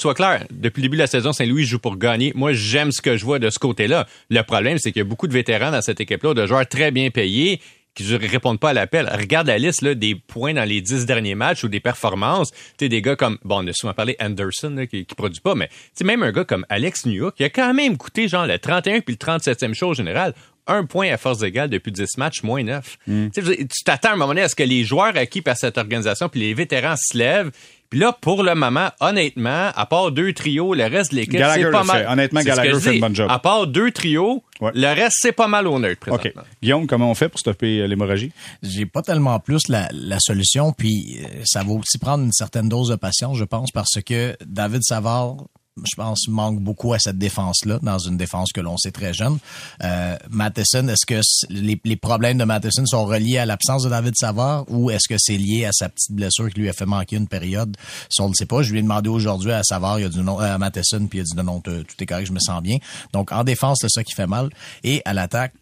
Soit 0.01 0.15
clair, 0.15 0.47
depuis 0.49 0.81
le 0.81 0.87
début 0.87 0.97
de 0.97 1.03
la 1.03 1.05
saison, 1.05 1.31
Saint-Louis 1.31 1.63
joue 1.63 1.77
pour 1.77 1.95
gagner. 1.95 2.31
Moi, 2.33 2.53
j'aime 2.53 2.91
ce 2.91 3.03
que 3.03 3.17
je 3.17 3.23
vois 3.23 3.37
de 3.37 3.51
ce 3.51 3.59
côté-là. 3.59 4.07
Le 4.31 4.41
problème, 4.41 4.79
c'est 4.79 4.91
qu'il 4.91 4.99
y 4.99 5.05
a 5.05 5.07
beaucoup 5.07 5.27
de 5.27 5.33
vétérans 5.33 5.69
dans 5.69 5.83
cette 5.83 6.01
équipe-là, 6.01 6.33
de 6.33 6.47
joueurs 6.47 6.65
très 6.65 6.89
bien 6.89 7.11
payés 7.11 7.61
qui 7.93 8.11
ne 8.11 8.17
répondent 8.17 8.59
pas 8.59 8.71
à 8.71 8.73
l'appel. 8.73 9.07
Regarde 9.07 9.45
la 9.45 9.59
liste 9.59 9.83
là, 9.83 9.93
des 9.93 10.15
points 10.15 10.55
dans 10.55 10.63
les 10.63 10.81
dix 10.81 11.05
derniers 11.05 11.35
matchs 11.35 11.63
ou 11.63 11.67
des 11.67 11.79
performances. 11.79 12.51
Tu 12.79 12.89
des 12.89 13.03
gars 13.03 13.15
comme, 13.15 13.37
bon, 13.43 13.63
on 13.63 13.67
a 13.67 13.73
souvent 13.73 13.93
parlé 13.93 14.15
Anderson 14.19 14.87
qui, 14.89 15.05
qui 15.05 15.13
produit 15.13 15.39
pas, 15.39 15.53
mais 15.53 15.69
même 16.03 16.23
un 16.23 16.31
gars 16.31 16.45
comme 16.45 16.65
Alex 16.69 17.05
Newhook 17.05 17.35
qui 17.35 17.43
a 17.43 17.51
quand 17.51 17.71
même 17.75 17.95
coûté 17.95 18.27
genre 18.27 18.47
le 18.47 18.57
31 18.57 19.01
puis 19.01 19.15
le 19.19 19.23
37e 19.23 19.75
show 19.75 19.89
au 19.89 19.93
général 19.93 20.33
un 20.65 20.85
point 20.85 21.11
à 21.11 21.17
force 21.17 21.43
égale 21.43 21.69
depuis 21.69 21.91
10 21.91 22.17
matchs, 22.17 22.43
moins 22.43 22.63
9. 22.63 22.97
Mm. 23.05 23.27
Tu 23.29 23.67
t'attends 23.85 24.09
à 24.09 24.13
un 24.13 24.15
moment 24.15 24.29
donné 24.29 24.41
à 24.41 24.49
ce 24.49 24.55
que 24.55 24.63
les 24.63 24.83
joueurs 24.83 25.15
acquis 25.15 25.41
par 25.41 25.57
cette 25.57 25.77
organisation 25.77 26.27
puis 26.27 26.39
les 26.39 26.53
vétérans 26.53 26.95
se 26.97 27.15
lèvent 27.17 27.51
puis 27.91 27.99
là, 27.99 28.17
pour 28.21 28.41
le 28.41 28.55
moment, 28.55 28.89
honnêtement, 29.01 29.69
à 29.75 29.85
part 29.85 30.13
deux 30.13 30.31
trios, 30.31 30.73
le 30.73 30.85
reste 30.85 31.11
de 31.11 31.17
l'équipe, 31.17 31.41
c'est 31.53 31.71
pas 31.71 31.83
mal. 31.83 32.07
Honnêtement, 32.09 32.41
Gallagher 32.41 32.79
fait 32.79 32.95
une 32.95 33.01
bonne 33.01 33.15
job. 33.15 33.27
À 33.29 33.37
part 33.37 33.67
deux 33.67 33.91
trios, 33.91 34.43
le 34.61 34.95
reste, 34.95 35.17
c'est 35.19 35.33
pas 35.33 35.47
mal 35.47 35.67
au 35.67 35.77
neutre 35.77 36.09
OK. 36.09 36.33
Guillaume, 36.63 36.87
comment 36.87 37.11
on 37.11 37.15
fait 37.15 37.27
pour 37.27 37.39
stopper 37.39 37.81
euh, 37.81 37.87
l'hémorragie? 37.87 38.31
J'ai 38.63 38.85
pas 38.85 39.01
tellement 39.01 39.37
plus 39.39 39.67
la, 39.67 39.89
la 39.91 40.19
solution, 40.21 40.71
puis 40.71 41.17
euh, 41.19 41.41
ça 41.43 41.63
va 41.63 41.73
aussi 41.73 41.97
prendre 41.97 42.23
une 42.23 42.31
certaine 42.31 42.69
dose 42.69 42.87
de 42.87 42.95
patience, 42.95 43.37
je 43.37 43.43
pense, 43.43 43.71
parce 43.71 43.99
que 44.05 44.37
David 44.45 44.83
Savard 44.83 45.35
je 45.77 45.95
pense, 45.95 46.27
manque 46.27 46.59
beaucoup 46.59 46.93
à 46.93 46.99
cette 46.99 47.17
défense-là, 47.17 47.79
dans 47.81 47.97
une 47.97 48.17
défense 48.17 48.51
que 48.51 48.59
l'on 48.59 48.77
sait 48.77 48.91
très 48.91 49.13
jeune. 49.13 49.37
Euh, 49.83 50.17
Matheson, 50.29 50.87
est-ce 50.89 51.05
que 51.05 51.21
les, 51.49 51.95
problèmes 51.95 52.37
de 52.37 52.43
Matheson 52.43 52.85
sont 52.85 53.05
reliés 53.05 53.37
à 53.37 53.45
l'absence 53.45 53.83
de 53.83 53.89
David 53.89 54.13
Savard 54.17 54.65
ou 54.67 54.91
est-ce 54.91 55.07
que 55.07 55.15
c'est 55.17 55.37
lié 55.37 55.65
à 55.65 55.71
sa 55.71 55.87
petite 55.87 56.11
blessure 56.11 56.49
qui 56.49 56.61
lui 56.61 56.69
a 56.69 56.73
fait 56.73 56.85
manquer 56.85 57.15
une 57.15 57.27
période? 57.27 57.77
Ça, 58.09 58.23
on 58.23 58.29
ne 58.29 58.33
sait 58.33 58.45
pas. 58.45 58.61
Je 58.63 58.71
lui 58.71 58.79
ai 58.79 58.81
demandé 58.81 59.09
aujourd'hui 59.09 59.51
à 59.51 59.63
Savard, 59.63 59.99
il 59.99 60.05
a 60.05 60.09
dit 60.09 60.19
non, 60.19 60.39
à 60.39 60.57
Matheson, 60.57 61.07
puis 61.07 61.19
il 61.19 61.21
a 61.21 61.23
dit 61.23 61.35
non, 61.35 61.61
tout 61.61 61.71
est 61.71 62.05
correct, 62.05 62.27
je 62.27 62.33
me 62.33 62.39
sens 62.39 62.61
bien. 62.61 62.77
Donc, 63.13 63.31
en 63.31 63.43
défense, 63.43 63.79
c'est 63.81 63.89
ça 63.89 64.03
qui 64.03 64.13
fait 64.13 64.27
mal. 64.27 64.49
Et 64.83 65.01
à 65.05 65.13
l'attaque, 65.13 65.53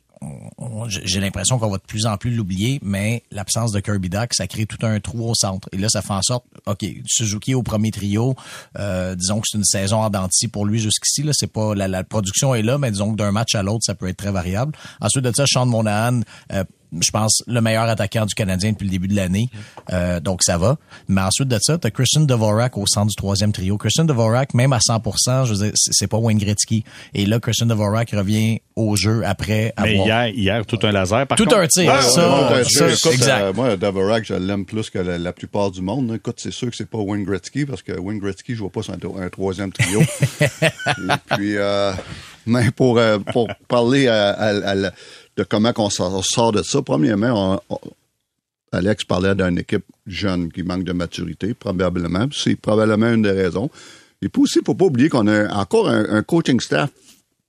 j'ai 0.87 1.19
l'impression 1.19 1.59
qu'on 1.59 1.69
va 1.69 1.77
de 1.77 1.83
plus 1.83 2.05
en 2.05 2.17
plus 2.17 2.31
l'oublier, 2.31 2.79
mais 2.81 3.23
l'absence 3.31 3.71
de 3.71 3.79
Kirby 3.79 4.09
Duck, 4.09 4.33
ça 4.33 4.47
crée 4.47 4.65
tout 4.65 4.83
un 4.85 4.99
trou 4.99 5.29
au 5.29 5.35
centre. 5.35 5.69
Et 5.71 5.77
là, 5.77 5.87
ça 5.89 6.01
fait 6.01 6.13
en 6.13 6.21
sorte, 6.21 6.45
OK, 6.65 6.85
Suzuki 7.05 7.53
au 7.53 7.63
premier 7.63 7.91
trio, 7.91 8.35
euh, 8.77 9.15
disons 9.15 9.39
que 9.39 9.47
c'est 9.49 9.57
une 9.57 9.63
saison 9.63 9.97
en 9.97 10.09
denti 10.09 10.47
pour 10.47 10.65
lui 10.65 10.79
jusqu'ici. 10.79 11.23
Là, 11.23 11.31
c'est 11.33 11.51
pas 11.51 11.75
la, 11.75 12.03
production 12.03 12.55
est 12.55 12.63
là, 12.63 12.77
mais 12.77 12.91
disons 12.91 13.11
que 13.11 13.17
d'un 13.17 13.31
match 13.31 13.55
à 13.55 13.63
l'autre, 13.63 13.83
ça 13.83 13.95
peut 13.95 14.07
être 14.07 14.17
très 14.17 14.31
variable. 14.31 14.73
Ensuite 15.01 15.23
de 15.23 15.31
ça, 15.33 15.45
Sean 15.47 15.65
Monahan, 15.65 16.21
euh, 16.53 16.63
je 16.99 17.11
pense, 17.11 17.43
le 17.47 17.61
meilleur 17.61 17.83
attaquant 17.83 18.25
du 18.25 18.33
Canadien 18.33 18.71
depuis 18.71 18.85
le 18.85 18.91
début 18.91 19.07
de 19.07 19.15
l'année. 19.15 19.49
Euh, 19.91 20.19
donc, 20.19 20.43
ça 20.43 20.57
va. 20.57 20.77
Mais 21.07 21.21
ensuite 21.21 21.47
de 21.47 21.57
ça, 21.61 21.77
t'as 21.77 21.91
Christian 21.91 22.21
Dvorak 22.21 22.77
au 22.77 22.85
centre 22.87 23.07
du 23.07 23.15
troisième 23.15 23.51
trio. 23.51 23.77
Christian 23.77 24.05
Dvorak, 24.05 24.53
même 24.53 24.73
à 24.73 24.79
100%, 24.79 25.45
je 25.45 25.53
veux 25.53 25.65
dire, 25.65 25.71
c'est 25.75 26.07
pas 26.07 26.17
Wayne 26.17 26.39
Gretzky. 26.39 26.83
Et 27.13 27.25
là, 27.25 27.39
Christian 27.39 27.67
Dvorak 27.67 28.11
revient 28.11 28.61
au 28.75 28.95
jeu 28.95 29.21
après 29.25 29.73
avoir... 29.75 29.85
Mais 29.85 29.97
hier, 29.97 30.27
hier, 30.29 30.65
tout 30.65 30.79
un 30.83 30.91
laser, 30.91 31.27
par 31.27 31.37
Tout 31.37 31.47
un 31.53 31.67
tir, 31.67 32.01
ça, 32.01 32.63
ça, 32.63 33.11
exact. 33.11 33.41
Euh, 33.41 33.53
moi, 33.53 33.77
Dvorak, 33.77 34.25
je 34.25 34.33
l'aime 34.33 34.65
plus 34.65 34.89
que 34.89 34.99
la, 34.99 35.33
plupart 35.33 35.71
du 35.71 35.81
monde. 35.81 36.13
Écoute, 36.15 36.39
c'est 36.39 36.51
sûr 36.51 36.69
que 36.69 36.75
c'est 36.75 36.89
pas 36.89 36.97
Wayne 36.97 37.23
Gretzky, 37.23 37.65
parce 37.65 37.83
que 37.83 37.91
Wayne 37.91 38.19
Gretzky 38.19 38.55
joue 38.55 38.69
pas 38.69 38.81
sur 38.81 38.93
un, 38.93 39.29
troisième 39.29 39.71
trio. 39.71 40.01
Et 40.41 41.35
puis... 41.35 41.57
Euh, 41.57 41.93
mais 42.49 42.71
pour, 42.71 42.97
euh, 42.97 43.19
pour 43.19 43.47
parler 43.67 44.07
à, 44.07 44.29
à, 44.31 44.87
à, 44.87 44.91
de 45.37 45.43
comment 45.43 45.73
on 45.77 45.89
sort 45.89 46.51
de 46.51 46.63
ça. 46.63 46.81
Premièrement, 46.81 47.61
Alex 48.71 49.03
parlait 49.03 49.35
d'une 49.35 49.57
équipe 49.57 49.85
jeune 50.05 50.51
qui 50.51 50.63
manque 50.63 50.83
de 50.83 50.93
maturité, 50.93 51.53
probablement. 51.53 52.27
C'est 52.31 52.55
probablement 52.55 53.11
une 53.13 53.23
des 53.23 53.31
raisons. 53.31 53.69
Et 54.21 54.29
puis 54.29 54.41
aussi, 54.41 54.59
il 54.59 54.61
ne 54.61 54.65
faut 54.65 54.75
pas 54.75 54.85
oublier 54.85 55.09
qu'on 55.09 55.27
a 55.27 55.53
encore 55.55 55.89
un, 55.89 56.21
coaching 56.23 56.59
staff, 56.59 56.91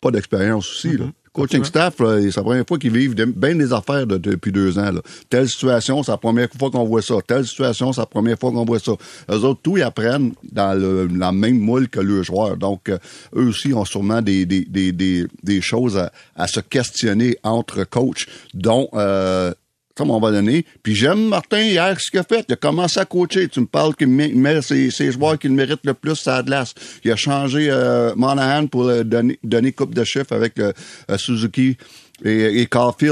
pas 0.01 0.11
d'expérience 0.11 0.71
aussi. 0.71 0.97
Mm-hmm. 0.97 1.13
Coaching 1.33 1.63
staff, 1.63 1.95
c'est 1.99 2.37
la 2.37 2.43
première 2.43 2.65
fois 2.67 2.77
qu'ils 2.77 2.93
vivent 2.93 3.15
bien 3.15 3.55
des 3.55 3.73
affaires 3.73 4.05
depuis 4.05 4.51
deux 4.51 4.77
ans. 4.81 4.91
Telle 5.29 5.49
situation, 5.49 6.03
c'est 6.03 6.11
la 6.11 6.19
première 6.19 6.49
fois 6.59 6.73
qu'on 6.73 6.85
voit 6.85 7.03
ça. 7.03 7.15
Telle 7.25 7.47
situation, 7.47 7.93
c'est 7.93 8.01
la 8.01 8.07
première 8.07 8.37
fois 8.37 8.51
qu'on 8.51 8.65
voit 8.65 8.81
ça. 8.81 8.93
Eux 9.31 9.45
autres, 9.45 9.61
tout, 9.63 9.77
ils 9.77 9.83
apprennent 9.83 10.33
dans 10.51 10.77
le, 10.77 11.07
la 11.07 11.31
même 11.31 11.59
moule 11.59 11.89
que 11.89 12.01
le 12.01 12.25
joueur. 12.25 12.57
Donc, 12.57 12.89
euh, 12.89 12.99
eux 13.37 13.47
aussi 13.47 13.73
ont 13.73 13.85
sûrement 13.85 14.23
des, 14.23 14.45
des, 14.45 14.65
des, 14.65 14.93
des, 14.93 15.61
choses 15.61 15.97
à, 15.97 16.11
à, 16.35 16.49
se 16.49 16.59
questionner 16.59 17.37
entre 17.45 17.85
coachs, 17.85 18.27
dont 18.53 18.89
euh, 18.95 19.53
à 19.99 20.03
un 20.03 20.07
moment 20.07 20.31
donné. 20.31 20.65
Puis 20.83 20.95
j'aime 20.95 21.29
Martin 21.29 21.61
hier 21.61 21.97
ce 22.01 22.11
qu'il 22.11 22.21
a 22.21 22.25
fait. 22.25 22.45
Il 22.49 22.53
a 22.55 22.57
commencé 22.57 22.99
à 23.01 23.05
coacher. 23.05 23.49
Tu 23.49 23.61
me 23.61 23.67
parles 23.67 23.95
qu'il 23.95 24.09
met, 24.09 24.63
ses, 24.63 24.91
ses 24.91 25.13
joueurs 25.13 25.39
qu'il 25.39 25.53
mérite 25.53 25.81
le 25.85 25.95
plus 25.95 26.27
à 26.27 26.37
la 26.37 26.43
glace. 26.43 26.75
Il 27.05 27.11
a 27.11 27.17
changé 27.17 27.69
euh, 27.71 28.15
Monahan 28.17 28.67
pour 28.67 28.85
le 28.85 29.05
donner, 29.05 29.39
donner 29.43 29.73
coupe 29.73 29.95
de 29.95 30.05
chef 30.05 30.33
avec 30.33 30.59
euh, 30.59 30.73
euh, 31.11 31.19
Suzuki 31.19 31.77
et, 32.25 32.63
et. 32.63 32.69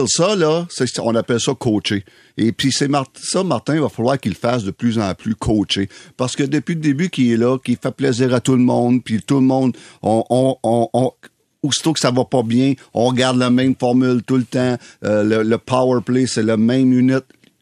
Ça, 0.07 0.37
là, 0.37 0.67
on 1.03 1.15
appelle 1.15 1.41
ça 1.41 1.53
coacher. 1.55 2.05
Et 2.37 2.53
puis 2.53 2.71
c'est 2.73 2.89
ça, 3.21 3.43
Martin, 3.43 3.75
il 3.75 3.81
va 3.81 3.89
falloir 3.89 4.19
qu'il 4.19 4.35
fasse 4.35 4.65
de 4.65 4.71
plus 4.71 4.99
en 4.99 5.13
plus 5.15 5.35
coacher. 5.35 5.89
Parce 6.17 6.37
que 6.37 6.45
depuis 6.45 6.75
le 6.75 6.81
début 6.81 7.11
qu'il 7.11 7.33
est 7.33 7.37
là, 7.37 7.59
qu'il 7.59 7.77
fait 7.77 7.91
plaisir 7.91 8.33
à 8.35 8.41
tout 8.41 8.53
le 8.55 8.63
monde, 8.63 9.03
puis 9.03 9.21
tout 9.21 9.37
le 9.37 9.41
monde, 9.47 9.77
on, 10.03 10.25
on, 10.31 10.57
on, 10.63 10.89
on- 10.93 11.13
aussitôt 11.63 11.93
que 11.93 12.01
ça 12.01 12.11
va 12.11 12.25
pas 12.25 12.43
bien, 12.43 12.75
on 12.95 13.07
regarde 13.07 13.37
la 13.39 13.51
même 13.51 13.75
formule 13.79 14.23
tout 14.23 14.37
le 14.37 14.45
temps. 14.45 14.77
Euh, 15.05 15.23
le, 15.25 15.43
le 15.43 15.59
power 15.59 16.01
play, 16.05 16.27
c'est 16.27 16.43
la 16.43 16.57
même 16.57 16.93
unit, 16.93 17.15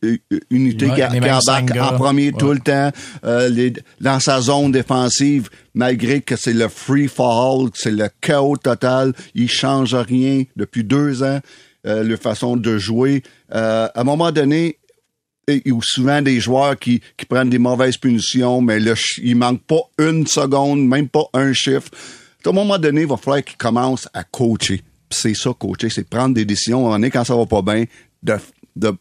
euh, 0.04 0.16
unité 0.50 0.86
Ouais, 0.86 0.96
qui, 1.08 1.16
qui 1.20 1.20
embarque 1.48 1.70
en 1.80 1.96
premier 1.98 2.32
tout 2.32 2.52
le 2.52 2.58
temps. 2.60 2.90
Euh, 3.24 3.48
les- 3.48 3.72
dans 4.00 4.20
sa 4.20 4.40
zone 4.40 4.72
défensive, 4.72 5.48
malgré 5.74 6.20
que 6.20 6.36
c'est 6.36 6.52
le 6.52 6.68
free 6.68 7.08
fall, 7.08 7.68
c'est 7.74 7.90
le 7.90 8.08
chaos 8.20 8.56
total, 8.58 9.12
il 9.34 9.48
change 9.50 9.94
rien 9.94 10.42
depuis 10.56 10.84
deux 10.84 11.22
ans. 11.22 11.40
Euh, 11.86 12.16
façon 12.16 12.56
de 12.56 12.78
jouer. 12.78 13.22
Euh, 13.54 13.86
à 13.94 14.00
un 14.00 14.04
moment 14.04 14.32
donné, 14.32 14.76
il 15.46 15.62
y 15.64 15.70
a 15.70 15.78
souvent 15.80 16.20
des 16.20 16.40
joueurs 16.40 16.76
qui, 16.76 17.00
qui 17.16 17.24
prennent 17.24 17.48
des 17.48 17.60
mauvaises 17.60 17.96
punitions, 17.96 18.60
mais 18.60 18.80
le, 18.80 18.94
il 19.22 19.36
manque 19.36 19.62
pas 19.62 19.82
une 20.00 20.26
seconde, 20.26 20.84
même 20.84 21.08
pas 21.08 21.26
un 21.32 21.52
chiffre. 21.52 21.88
À 22.46 22.50
un 22.50 22.52
moment 22.52 22.78
donné, 22.78 23.02
il 23.02 23.06
va 23.06 23.16
falloir 23.16 23.42
qu'il 23.42 23.56
commence 23.56 24.08
à 24.14 24.22
coacher. 24.24 24.82
C'est 25.10 25.34
ça, 25.34 25.50
coacher, 25.58 25.90
c'est 25.90 26.08
prendre 26.08 26.34
des 26.34 26.44
décisions. 26.44 26.92
À 26.92 26.96
un 26.96 27.10
quand 27.10 27.24
ça 27.24 27.34
va 27.36 27.46
pas 27.46 27.62
bien, 27.62 27.84
de- 28.22 28.38
de- 28.74 28.96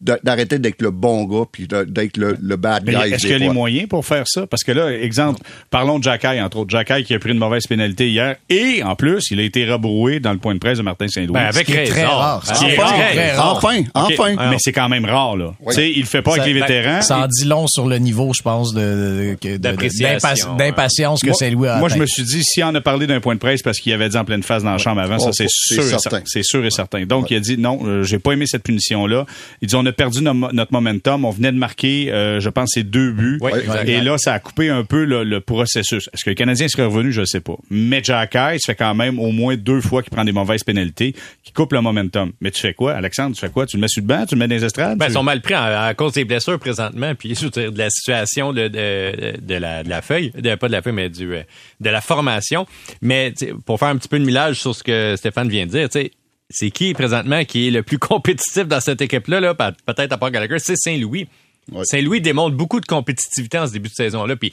d'arrêter 0.00 0.58
d'être 0.58 0.80
le 0.82 0.90
bon 0.90 1.24
gars 1.24 1.44
puis 1.50 1.68
d'être 1.68 2.16
le, 2.16 2.36
le 2.40 2.56
bad 2.56 2.84
Mais 2.86 2.92
guy. 2.94 3.12
Est-ce 3.14 3.22
qu'il 3.22 3.30
y 3.30 3.34
a 3.34 3.38
les 3.38 3.50
moyens 3.50 3.88
pour 3.88 4.04
faire 4.06 4.24
ça? 4.26 4.46
Parce 4.46 4.64
que 4.64 4.72
là, 4.72 4.90
exemple, 4.92 5.40
parlons 5.70 5.98
de 5.98 6.04
Jacky, 6.04 6.40
entre 6.40 6.58
autres. 6.58 6.70
Jacky 6.70 7.04
qui 7.04 7.14
a 7.14 7.18
pris 7.18 7.30
une 7.32 7.38
mauvaise 7.38 7.66
pénalité 7.66 8.08
hier. 8.08 8.36
Et, 8.48 8.82
en 8.82 8.96
plus, 8.96 9.30
il 9.30 9.40
a 9.40 9.42
été 9.42 9.64
rabroué 9.66 10.20
dans 10.20 10.32
le 10.32 10.38
point 10.38 10.54
de 10.54 10.58
presse 10.58 10.78
de 10.78 10.82
Martin 10.82 11.08
Saint-Louis. 11.08 11.32
Ben, 11.34 11.46
avec 11.46 11.68
raison. 11.68 11.92
très 11.92 12.04
rare. 12.06 12.46
Ce 12.46 12.58
qui 12.58 12.64
est 12.64 12.78
ouais. 12.78 12.82
rare, 12.82 12.98
Ouais. 12.98 13.10
très 13.12 13.32
rare. 13.32 13.56
Enfin, 13.56 13.82
enfin. 13.94 14.50
Mais 14.50 14.56
c'est 14.58 14.72
quand 14.72 14.88
même 14.88 15.04
rare, 15.04 15.36
là. 15.36 15.52
Tu 15.68 15.74
sais, 15.74 15.90
il 15.90 16.00
le 16.00 16.06
fait 16.06 16.22
pas 16.22 16.32
Ça- 16.36 16.42
avec 16.42 16.54
les 16.54 16.60
ben, 16.60 16.66
vétérans. 16.66 17.02
Ça 17.02 17.18
en 17.18 17.26
dit 17.26 17.44
long 17.44 17.66
sur 17.68 17.86
le 17.86 17.98
niveau, 17.98 18.32
je 18.34 18.42
pense, 18.42 18.72
de, 18.72 19.36
d'impa- 19.58 20.56
d'impatience 20.58 21.20
que 21.22 21.32
Saint-Louis 21.32 21.68
a 21.68 21.78
Moi, 21.78 21.88
je 21.88 21.96
me 21.96 22.06
suis 22.06 22.22
dit, 22.24 22.42
s'il 22.44 22.64
en 22.64 22.74
a 22.74 22.80
parlé 22.80 23.06
d'un 23.06 23.20
point 23.20 23.34
de 23.34 23.40
presse 23.40 23.62
parce 23.62 23.78
qu'il 23.78 23.92
avait 23.92 24.08
dit 24.08 24.16
en 24.16 24.24
pleine 24.24 24.42
face 24.42 24.62
dans 24.62 24.72
la 24.72 24.78
chambre 24.78 25.00
avant, 25.00 25.18
ça, 25.18 25.28
Oh, 25.28 25.32
c'est 25.32 25.46
c'est 25.48 25.74
sûr, 25.74 25.84
et 25.84 25.98
certain. 25.98 26.20
C'est 26.24 26.42
sûr 26.42 26.64
et 26.64 26.70
certain. 26.70 27.04
Donc, 27.04 27.30
il 27.30 27.36
a 27.36 27.40
dit, 27.40 27.56
non, 27.58 27.80
euh, 27.84 28.02
j'ai 28.02 28.18
pas 28.18 28.32
aimé 28.32 28.46
cette 28.46 28.62
punition-là. 28.62 29.26
Il 29.62 29.68
dit, 29.68 29.74
on 29.76 29.86
a 29.90 29.92
perdu 29.92 30.22
no- 30.22 30.32
notre 30.52 30.72
momentum. 30.72 31.24
On 31.24 31.30
venait 31.30 31.52
de 31.52 31.56
marquer, 31.58 32.10
euh, 32.12 32.40
je 32.40 32.48
pense, 32.48 32.70
ces 32.74 32.82
deux 32.82 33.12
buts. 33.12 33.38
Oui, 33.40 33.50
et 33.86 34.00
là, 34.00 34.16
ça 34.18 34.34
a 34.34 34.38
coupé 34.38 34.68
un 34.70 34.84
peu 34.84 35.04
le, 35.04 35.24
le 35.24 35.40
processus. 35.40 36.08
Est-ce 36.12 36.24
que 36.24 36.30
le 36.30 36.34
Canadien 36.34 36.68
serait 36.68 36.84
revenu? 36.84 37.12
Je 37.12 37.24
sais 37.24 37.40
pas. 37.40 37.56
Mais 37.70 38.02
Jacky, 38.02 38.58
ça 38.58 38.72
fait 38.72 38.74
quand 38.74 38.94
même 38.94 39.18
au 39.18 39.30
moins 39.32 39.56
deux 39.56 39.80
fois 39.80 40.02
qu'il 40.02 40.10
prend 40.10 40.24
des 40.24 40.32
mauvaises 40.32 40.64
pénalités, 40.64 41.14
qui 41.44 41.52
coupe 41.52 41.72
le 41.72 41.80
momentum. 41.80 42.32
Mais 42.40 42.50
tu 42.50 42.60
fais 42.60 42.74
quoi, 42.74 42.94
Alexandre? 42.94 43.34
Tu 43.34 43.40
fais 43.40 43.50
quoi? 43.50 43.66
Tu 43.66 43.76
le 43.76 43.80
mets 43.82 43.88
sur 43.88 44.02
le 44.02 44.06
banc? 44.06 44.24
Tu 44.26 44.34
le 44.34 44.38
mets 44.38 44.48
dans 44.48 44.54
les 44.54 44.64
estrades? 44.64 44.98
Ben, 44.98 45.06
Tu- 45.06 45.12
ils 45.12 45.14
sont 45.14 45.22
mal 45.22 45.40
pris 45.40 45.54
à, 45.54 45.84
à 45.84 45.94
cause 45.94 46.12
des 46.12 46.24
blessures 46.24 46.58
présentement, 46.58 47.14
puis 47.14 47.34
je 47.34 47.44
veux 47.44 47.50
dire, 47.50 47.72
de 47.72 47.78
la 47.78 47.90
situation 47.90 48.52
de, 48.52 48.68
de, 48.68 49.40
de 49.40 49.54
la, 49.54 49.82
de 49.82 49.88
la 49.90 50.02
feuille, 50.02 50.30
de, 50.38 50.54
pas 50.54 50.66
de 50.68 50.72
la 50.72 50.82
feuille, 50.82 50.92
mais 50.94 51.08
du, 51.08 51.34
euh, 51.34 51.42
de 51.80 51.90
la 51.90 52.00
formation. 52.00 52.66
Mais 53.02 53.32
tu 53.32 53.46
sais, 53.46 53.52
pour 53.66 53.78
faire 53.78 53.88
un 53.88 53.96
petit 53.96 54.08
peu 54.08 54.18
de 54.18 54.24
millage 54.24 54.60
sur 54.60 54.74
ce 54.74 54.82
que 54.82 55.14
Stéphane 55.16 55.48
vient 55.48 55.66
de 55.66 55.70
dire, 55.70 55.88
tu 55.88 56.00
sais, 56.00 56.10
c'est 56.50 56.70
qui 56.70 56.92
présentement 56.94 57.44
qui 57.44 57.68
est 57.68 57.70
le 57.70 57.82
plus 57.82 57.98
compétitif 58.00 58.66
dans 58.66 58.80
cette 58.80 59.00
équipe-là, 59.00 59.40
là, 59.40 59.54
peut- 59.54 59.72
peut-être 59.86 60.12
à 60.12 60.18
part 60.18 60.30
Gallagher, 60.30 60.58
c'est 60.58 60.76
Saint-Louis. 60.76 61.28
Ouais. 61.72 61.84
Saint-Louis 61.84 62.20
démontre 62.20 62.56
beaucoup 62.56 62.80
de 62.80 62.86
compétitivité 62.86 63.58
en 63.58 63.66
ce 63.66 63.72
début 63.72 63.88
de 63.88 63.94
saison-là, 63.94 64.36
puis 64.36 64.52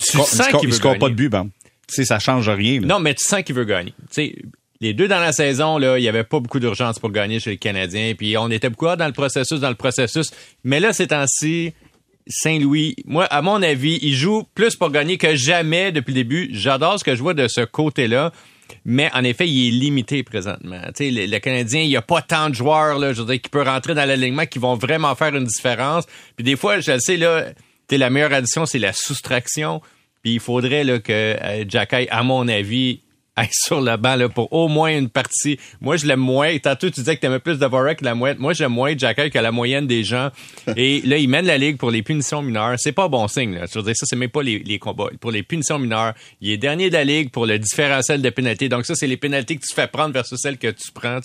tu 0.00 0.18
sens 0.18 0.30
qu'il 0.48 0.58
il 0.62 0.66
veut 0.66 0.72
score 0.72 0.92
gagner. 0.92 1.00
pas 1.00 1.08
de 1.08 1.14
but, 1.14 1.28
ben. 1.28 1.48
Tu 1.88 1.94
sais, 1.96 2.04
ça 2.04 2.18
change 2.18 2.48
rien. 2.48 2.80
là. 2.80 2.86
Non, 2.86 3.00
mais 3.00 3.14
tu 3.14 3.24
sens 3.24 3.42
qu'il 3.42 3.54
veut 3.54 3.64
gagner. 3.64 3.92
Tu 4.10 4.12
sais, 4.12 4.34
les 4.80 4.94
deux 4.94 5.08
dans 5.08 5.20
la 5.20 5.32
saison, 5.32 5.78
là, 5.78 5.98
il 5.98 6.02
y 6.02 6.08
avait 6.08 6.24
pas 6.24 6.40
beaucoup 6.40 6.58
d'urgence 6.60 6.98
pour 6.98 7.10
gagner 7.10 7.38
chez 7.38 7.50
les 7.50 7.56
Canadiens. 7.58 8.14
Puis 8.16 8.36
on 8.36 8.50
était 8.50 8.68
beaucoup 8.70 8.86
dans 8.96 9.06
le 9.06 9.12
processus, 9.12 9.60
dans 9.60 9.68
le 9.68 9.74
processus. 9.76 10.30
Mais 10.64 10.80
là, 10.80 10.92
ces 10.92 11.06
temps-ci, 11.08 11.72
Saint-Louis, 12.26 12.96
moi, 13.04 13.24
à 13.26 13.42
mon 13.42 13.62
avis, 13.62 13.98
il 14.02 14.14
joue 14.14 14.44
plus 14.54 14.74
pour 14.76 14.90
gagner 14.90 15.18
que 15.18 15.34
jamais 15.36 15.92
depuis 15.92 16.12
le 16.12 16.16
début. 16.20 16.48
J'adore 16.52 16.98
ce 16.98 17.04
que 17.04 17.14
je 17.14 17.22
vois 17.22 17.34
de 17.34 17.46
ce 17.48 17.60
côté-là. 17.62 18.32
Mais 18.84 19.10
en 19.14 19.24
effet, 19.24 19.48
il 19.48 19.68
est 19.68 19.70
limité 19.70 20.22
présentement. 20.22 20.80
Tu 20.96 21.04
sais, 21.04 21.10
le, 21.10 21.26
le 21.26 21.38
Canadien, 21.38 21.82
il 21.82 21.88
n'y 21.88 21.96
a 21.96 22.02
pas 22.02 22.22
tant 22.22 22.50
de 22.50 22.54
joueurs, 22.54 22.98
là, 22.98 23.12
je 23.12 23.22
veux 23.22 23.32
dire, 23.32 23.40
qui 23.40 23.48
peuvent 23.50 23.66
rentrer 23.66 23.94
dans 23.94 24.04
l'alignement, 24.04 24.46
qui 24.46 24.58
vont 24.58 24.74
vraiment 24.74 25.14
faire 25.14 25.34
une 25.34 25.44
différence. 25.44 26.06
Puis 26.36 26.44
des 26.44 26.56
fois, 26.56 26.80
je 26.80 26.92
le 26.92 27.00
sais, 27.00 27.16
là, 27.16 27.52
la 27.98 28.10
meilleure 28.10 28.32
addition, 28.32 28.66
c'est 28.66 28.78
la 28.78 28.92
soustraction. 28.92 29.80
Puis 30.22 30.34
il 30.34 30.40
faudrait 30.40 30.84
là, 30.84 30.98
que 30.98 31.12
euh, 31.12 31.64
Jacky, 31.68 32.08
à 32.10 32.22
mon 32.22 32.46
avis, 32.48 33.00
sur 33.50 33.80
le 33.80 33.96
banc 33.96 34.16
là, 34.16 34.28
pour 34.28 34.52
au 34.52 34.68
moins 34.68 34.96
une 34.96 35.08
partie. 35.08 35.58
Moi, 35.80 35.96
je 35.96 36.06
l'aime 36.06 36.20
moins. 36.20 36.56
Tantôt, 36.58 36.90
tu 36.90 37.00
disais 37.00 37.16
que 37.16 37.20
tu 37.20 37.26
aimais 37.26 37.38
plus 37.38 37.58
Dvorak 37.58 38.00
que 38.00 38.04
la 38.04 38.14
moyenne. 38.14 38.38
Moi, 38.38 38.52
j'aime 38.52 38.72
moins 38.72 38.96
Jacky 38.96 39.30
que 39.30 39.38
la 39.38 39.52
moyenne 39.52 39.86
des 39.86 40.04
gens. 40.04 40.30
Et 40.76 41.00
là, 41.02 41.16
il 41.16 41.28
mène 41.28 41.46
la 41.46 41.58
ligue 41.58 41.78
pour 41.78 41.90
les 41.90 42.02
punitions 42.02 42.42
mineures. 42.42 42.74
C'est 42.78 42.92
pas 42.92 43.08
bon 43.08 43.28
signe. 43.28 43.54
Là. 43.54 43.64
Je 43.72 43.78
veux 43.78 43.84
dire, 43.84 43.96
ça, 43.96 44.06
c'est 44.06 44.16
même 44.16 44.30
pas 44.30 44.42
les, 44.42 44.58
les 44.58 44.78
combats. 44.78 45.08
Pour 45.20 45.30
les 45.30 45.42
punitions 45.42 45.78
mineures, 45.78 46.14
il 46.40 46.50
est 46.50 46.58
dernier 46.58 46.88
de 46.88 46.94
la 46.94 47.04
ligue 47.04 47.30
pour 47.30 47.46
le 47.46 47.58
différentiel 47.58 48.20
de 48.20 48.30
pénalités. 48.30 48.68
Donc 48.68 48.84
ça, 48.86 48.94
c'est 48.94 49.06
les 49.06 49.16
pénalités 49.16 49.56
que 49.56 49.62
tu 49.66 49.74
fais 49.74 49.86
prendre 49.86 50.12
versus 50.12 50.38
celles 50.38 50.58
que 50.58 50.68
tu 50.68 50.92
prends. 50.92 51.20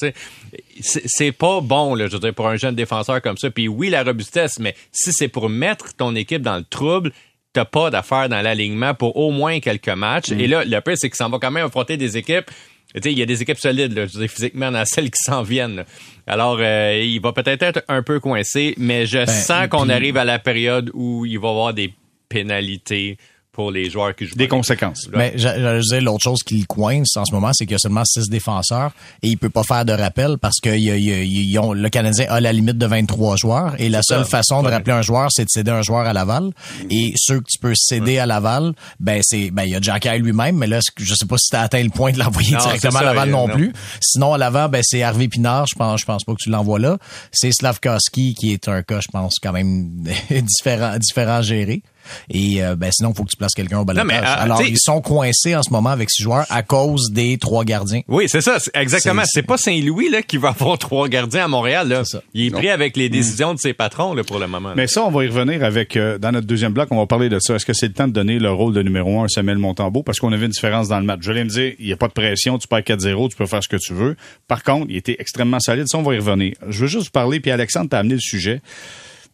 c'est 0.81 1.31
pas 1.31 1.61
bon, 1.61 1.95
là, 1.95 2.07
je 2.07 2.13
veux 2.13 2.19
dire, 2.19 2.33
pour 2.33 2.47
un 2.47 2.55
jeune 2.55 2.75
défenseur 2.75 3.21
comme 3.21 3.37
ça. 3.37 3.49
Puis 3.49 3.67
oui, 3.67 3.89
la 3.89 4.03
robustesse, 4.03 4.59
mais 4.59 4.75
si 4.91 5.11
c'est 5.11 5.27
pour 5.27 5.49
mettre 5.49 5.93
ton 5.95 6.15
équipe 6.15 6.41
dans 6.41 6.57
le 6.57 6.63
trouble, 6.63 7.11
t'as 7.57 7.65
pas 7.65 7.89
d'affaires 7.89 8.29
dans 8.29 8.41
l'alignement 8.41 8.93
pour 8.93 9.17
au 9.17 9.31
moins 9.31 9.59
quelques 9.59 9.89
matchs. 9.89 10.31
Et 10.31 10.45
là, 10.47 10.63
le 10.63 10.79
pire, 10.81 10.93
c'est 10.95 11.09
qu'il 11.09 11.15
s'en 11.15 11.29
va 11.29 11.39
quand 11.39 11.49
même 11.51 11.65
affronter 11.65 11.97
des 11.97 12.17
équipes. 12.17 12.45
Tu 12.93 13.01
sais, 13.01 13.11
il 13.11 13.17
y 13.17 13.21
a 13.21 13.25
des 13.25 13.41
équipes 13.41 13.57
solides, 13.57 13.93
là, 13.97 14.05
je 14.05 14.17
dire, 14.19 14.29
physiquement, 14.29 14.71
dans 14.71 14.85
celles 14.93 15.09
qui 15.09 15.21
s'en 15.23 15.41
viennent. 15.43 15.77
là. 15.77 15.85
Alors, 16.27 16.57
euh, 16.59 17.01
il 17.03 17.19
va 17.19 17.33
peut-être 17.33 17.63
être 17.63 17.83
un 17.87 18.01
peu 18.03 18.19
coincé, 18.19 18.75
mais 18.77 19.05
je 19.05 19.25
sens 19.25 19.67
qu'on 19.69 19.83
puis- 19.83 19.91
arrive 19.91 20.17
à 20.17 20.23
la 20.25 20.39
période 20.39 20.91
où 20.93 21.25
il 21.25 21.39
va 21.39 21.47
y 21.47 21.51
avoir 21.51 21.73
des 21.73 21.93
pénalités 22.29 23.17
pour 23.57 23.71
les 23.71 23.89
joueurs 23.89 24.15
qui 24.15 24.27
jouent. 24.27 24.35
Des 24.35 24.47
conséquences. 24.47 25.09
Mais 25.15 25.33
j'a- 25.35 25.59
j'allais 25.59 25.81
dire 25.81 26.01
l'autre 26.03 26.23
chose 26.23 26.43
qui 26.45 26.59
le 26.59 26.65
coince 26.65 27.17
en 27.17 27.25
ce 27.25 27.33
moment, 27.33 27.49
c'est 27.53 27.65
qu'il 27.65 27.71
y 27.71 27.75
a 27.75 27.79
seulement 27.79 28.05
six 28.05 28.29
défenseurs 28.29 28.91
et 29.23 29.29
il 29.29 29.37
peut 29.37 29.49
pas 29.49 29.63
faire 29.63 29.83
de 29.83 29.93
rappel 29.93 30.37
parce 30.39 30.59
que 30.61 30.69
il 30.69 30.83
y 30.83 30.91
a- 30.91 30.95
il 30.95 31.03
y 31.03 31.11
a- 31.11 31.23
ils 31.23 31.57
ont- 31.59 31.73
le 31.73 31.89
Canadien 31.89 32.27
a 32.29 32.39
la 32.39 32.53
limite 32.53 32.77
de 32.77 32.85
23 32.85 33.35
joueurs 33.35 33.73
et 33.79 33.89
la 33.89 34.03
seule 34.03 34.25
façon 34.25 34.61
de 34.61 34.67
rappeler 34.69 34.93
un 34.93 35.01
joueur, 35.01 35.29
c'est 35.31 35.43
de 35.45 35.49
céder 35.49 35.71
un 35.71 35.81
joueur 35.81 36.05
à 36.05 36.13
Laval. 36.13 36.51
Et 36.91 37.13
ceux 37.17 37.39
que 37.39 37.45
tu 37.49 37.57
peux 37.57 37.73
céder 37.75 38.19
à 38.19 38.27
Laval, 38.27 38.73
ben 38.99 39.21
c'est 39.23 39.49
ben 39.49 39.63
il 39.63 39.71
y 39.71 39.75
a 39.75 39.81
Jack 39.81 40.05
lui-même, 40.05 40.55
mais 40.57 40.67
là 40.67 40.79
je 40.95 41.13
sais 41.15 41.25
pas 41.25 41.37
si 41.39 41.49
tu 41.49 41.55
as 41.55 41.61
atteint 41.61 41.81
le 41.81 41.89
point 41.89 42.11
de 42.11 42.19
l'envoyer 42.19 42.55
directement 42.55 42.99
à 42.99 43.03
Laval 43.05 43.27
il- 43.29 43.31
non, 43.31 43.47
non. 43.47 43.53
plus. 43.55 43.73
Sinon 44.01 44.33
à 44.33 44.37
l'avant, 44.37 44.69
ben 44.69 44.81
c'est 44.83 45.01
Harvey 45.01 45.27
Pinard, 45.27 45.65
je 45.65 45.73
pense 45.75 45.99
je 46.01 46.05
pense 46.05 46.23
pas 46.23 46.33
que 46.33 46.43
tu 46.43 46.51
l'envoies 46.51 46.77
là. 46.77 46.99
C'est 47.31 47.51
Slavkowski 47.51 48.35
qui 48.35 48.53
est 48.53 48.67
un 48.67 48.83
cas, 48.83 48.99
je 49.01 49.07
pense 49.11 49.33
quand 49.41 49.51
même 49.51 49.89
différent 50.29 50.95
différent 50.99 51.41
géré. 51.41 51.81
Et 52.29 52.63
euh, 52.63 52.75
ben 52.75 52.91
sinon, 52.91 53.11
il 53.11 53.15
faut 53.17 53.23
que 53.23 53.29
tu 53.31 53.37
places 53.37 53.53
quelqu'un 53.53 53.79
au 53.79 53.85
balotage. 53.85 54.07
mais, 54.07 54.17
euh, 54.17 54.23
Alors, 54.43 54.61
ils 54.63 54.79
sont 54.79 55.01
coincés 55.01 55.55
en 55.55 55.63
ce 55.63 55.71
moment 55.71 55.89
avec 55.89 56.09
six 56.09 56.23
joueurs 56.23 56.45
à 56.49 56.63
cause 56.63 57.11
des 57.11 57.37
trois 57.37 57.63
gardiens. 57.65 58.01
Oui, 58.07 58.25
c'est 58.27 58.41
ça, 58.41 58.59
c'est- 58.59 58.71
exactement. 58.75 59.21
C'est- 59.25 59.37
C'est 59.37 59.43
pas 59.43 59.57
Saint-Louis 59.57 60.09
là 60.09 60.21
qui 60.23 60.37
va 60.37 60.49
avoir 60.49 60.77
trois 60.77 61.07
gardiens 61.07 61.45
à 61.45 61.47
Montréal. 61.47 61.87
Là. 61.87 62.03
Ça. 62.05 62.21
Il 62.33 62.47
est 62.47 62.51
pris 62.51 62.69
avec 62.69 62.97
les 62.97 63.07
décisions 63.09 63.53
de 63.53 63.59
ses 63.59 63.73
patrons 63.73 64.13
là, 64.13 64.23
pour 64.23 64.39
le 64.39 64.47
moment. 64.47 64.69
là. 64.69 64.75
Mais 64.75 64.87
ça, 64.87 65.03
on 65.03 65.11
va 65.11 65.23
y 65.25 65.27
revenir 65.27 65.63
avec, 65.63 65.95
euh, 65.95 66.17
dans 66.17 66.31
notre 66.31 66.47
deuxième 66.47 66.73
bloc, 66.73 66.87
on 66.91 66.97
va 66.97 67.05
parler 67.05 67.29
de 67.29 67.39
ça. 67.39 67.55
Est-ce 67.55 67.65
que 67.65 67.73
c'est 67.73 67.87
le 67.87 67.93
temps 67.93 68.07
de 68.07 68.13
donner 68.13 68.39
le 68.39 68.51
rôle 68.51 68.73
de 68.73 68.81
numéro 68.81 69.21
un 69.21 69.25
à 69.25 69.27
Samuel 69.27 69.57
Montembeau? 69.57 70.03
Parce 70.03 70.19
qu'on 70.19 70.31
avait 70.33 70.45
une 70.45 70.51
différence 70.51 70.87
dans 70.87 70.99
le 70.99 71.05
match. 71.05 71.19
Je 71.21 71.29
voulais 71.29 71.43
me 71.43 71.49
dire, 71.49 71.73
il 71.79 71.85
n'y 71.85 71.93
a 71.93 71.97
pas 71.97 72.07
de 72.07 72.13
pression, 72.13 72.57
tu 72.57 72.67
perds 72.67 72.83
4-0, 72.83 73.29
tu 73.29 73.35
peux 73.35 73.45
faire 73.45 73.61
ce 73.63 73.69
que 73.69 73.77
tu 73.77 73.93
veux. 73.93 74.15
Par 74.47 74.63
contre, 74.63 74.87
il 74.89 74.95
était 74.97 75.15
extrêmement 75.19 75.59
solide. 75.59 75.85
Ça, 75.87 75.97
on 75.97 76.03
va 76.03 76.15
y 76.15 76.17
revenir. 76.19 76.53
Je 76.67 76.79
veux 76.81 76.87
juste 76.87 77.05
vous 77.05 77.11
parler, 77.11 77.39
puis 77.39 77.51
Alexandre 77.51 77.89
t'a 77.89 77.99
amené 77.99 78.15
le 78.15 78.19
sujet. 78.21 78.61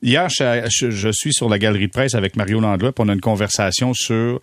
Hier, 0.03 0.27
je, 0.27 1.11
suis 1.13 1.33
sur 1.33 1.47
la 1.47 1.57
galerie 1.57 1.87
de 1.87 1.91
presse 1.91 2.13
avec 2.13 2.35
Mario 2.35 2.59
Landry, 2.59 2.91
puis 2.91 3.05
on 3.05 3.07
a 3.07 3.13
une 3.13 3.21
conversation 3.21 3.93
sur 3.93 4.41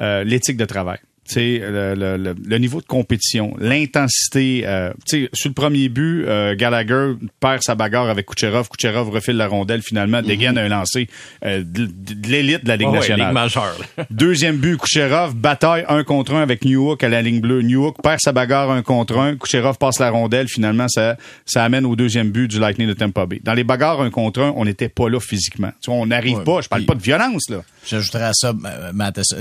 euh, 0.00 0.22
l'éthique 0.22 0.56
de 0.56 0.64
travail. 0.64 0.98
Tu 1.30 1.34
sais, 1.34 1.58
le, 1.62 1.94
le- 1.94 2.16
le- 2.16 2.34
le 2.44 2.58
niveau 2.58 2.80
de 2.80 2.86
compétition, 2.86 3.54
l'intensité. 3.60 4.62
euh, 4.64 4.92
tu 5.08 5.24
sais, 5.24 5.30
sur 5.32 5.48
le 5.50 5.54
premier 5.54 5.88
but, 5.88 6.24
euh, 6.26 6.56
Gallagher 6.56 7.12
perd 7.38 7.62
sa 7.62 7.76
bagarre 7.76 8.08
avec 8.08 8.26
Kucherov. 8.26 8.68
Kucherov 8.68 9.10
refile 9.10 9.36
la 9.36 9.46
rondelle 9.46 9.80
finalement, 9.82 10.22
dégaine 10.22 10.58
un 10.58 10.66
lancer 10.68 11.06
euh, 11.44 11.58
de, 11.64 11.86
de 11.86 12.28
l'élite 12.28 12.64
de 12.64 12.68
la 12.68 12.76
Ligue 12.76 12.88
ouais, 12.88 12.94
nationale. 12.94 13.26
Ligue 13.28 13.34
majeure. 13.34 13.76
là. 13.96 14.04
Deuxième 14.10 14.56
but, 14.56 14.76
Kucherov, 14.78 15.34
bataille 15.36 15.84
un 15.88 16.02
contre 16.02 16.34
un 16.34 16.42
avec 16.42 16.64
Newhook 16.64 17.04
à 17.04 17.08
la 17.08 17.22
ligne 17.22 17.40
bleue. 17.40 17.62
Newhook 17.62 18.02
perd 18.02 18.18
sa 18.20 18.32
bagarre 18.32 18.70
un 18.72 18.82
contre 18.82 19.16
un. 19.18 19.36
Kucherov 19.36 19.78
passe 19.78 20.00
la 20.00 20.10
rondelle. 20.10 20.48
Finalement, 20.48 20.88
ça, 20.88 21.16
ça 21.46 21.62
amène 21.62 21.86
au 21.86 21.94
deuxième 21.94 22.30
but 22.30 22.48
du 22.48 22.58
Lightning 22.58 22.88
de 22.88 22.94
Tampa 22.94 23.26
Bay. 23.26 23.40
Dans 23.44 23.54
les 23.54 23.62
bagarres 23.64 24.00
un 24.00 24.10
contre 24.10 24.40
un, 24.40 24.52
on 24.56 24.64
n'était 24.64 24.88
pas 24.88 25.08
là 25.08 25.20
physiquement. 25.20 25.70
Tu 25.80 25.90
vois, 25.90 26.00
on 26.00 26.06
n'arrive 26.06 26.38
Ouais, 26.38 26.44
pas. 26.44 26.60
Je 26.60 26.68
parle 26.68 26.84
pas 26.86 26.94
de 26.94 27.02
violence, 27.02 27.48
là. 27.50 27.62
J'ajouterais 27.86 28.24
à 28.24 28.32
ça, 28.34 28.52
Matheson, 28.92 29.36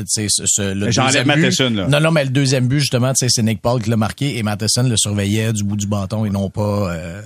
J'enlève 0.90 1.26
Matheson, 1.26 1.79
là. 1.80 1.88
Non, 1.88 2.00
non, 2.00 2.12
mais 2.12 2.24
le 2.24 2.30
deuxième 2.30 2.68
but, 2.68 2.80
justement, 2.80 3.12
c'est 3.16 3.30
Nick 3.42 3.62
Paul 3.62 3.82
qui 3.82 3.90
l'a 3.90 3.98
marqué 3.98 4.38
et 4.38 4.44
Matheson 4.44 4.84
le 4.84 4.96
surveillait 4.98 5.54
du 5.54 5.64
bout 5.64 5.76
du 5.76 5.88
bâton 5.88 6.26
et 6.26 6.30
non 6.30 6.50
pas... 6.50 6.94
Euh, 6.94 7.22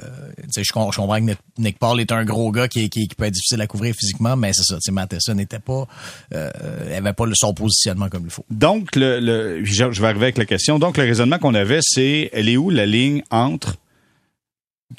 je, 0.55 0.71
com- 0.71 0.89
je 0.91 0.97
comprends 0.97 1.19
que 1.25 1.33
Nick- 1.57 1.79
Paul 1.79 1.99
est 1.99 2.11
un 2.11 2.23
gros 2.25 2.51
gars 2.51 2.67
qui, 2.67 2.89
qui, 2.89 3.07
qui 3.07 3.15
peut 3.15 3.25
être 3.25 3.33
difficile 3.33 3.61
à 3.61 3.67
couvrir 3.67 3.93
physiquement, 3.95 4.35
mais 4.35 4.53
c'est 4.53 4.63
ça, 4.63 4.77
Matheson 4.91 5.35
n'était 5.35 5.59
pas... 5.59 5.87
Euh, 6.33 6.49
avait 6.97 7.13
pas 7.13 7.25
le, 7.25 7.33
son 7.35 7.53
positionnement 7.53 8.09
comme 8.09 8.23
il 8.25 8.31
faut. 8.31 8.45
Donc, 8.49 8.95
le, 8.95 9.19
le, 9.19 9.65
je 9.65 9.91
je 9.91 10.01
vais 10.01 10.07
arriver 10.07 10.25
avec 10.25 10.37
la 10.37 10.45
question. 10.45 10.79
Donc, 10.79 10.97
le 10.97 11.03
raisonnement 11.03 11.39
qu'on 11.39 11.53
avait, 11.53 11.79
c'est 11.81 12.29
elle 12.33 12.49
est 12.49 12.57
où 12.57 12.69
la 12.69 12.85
ligne 12.85 13.23
entre 13.31 13.75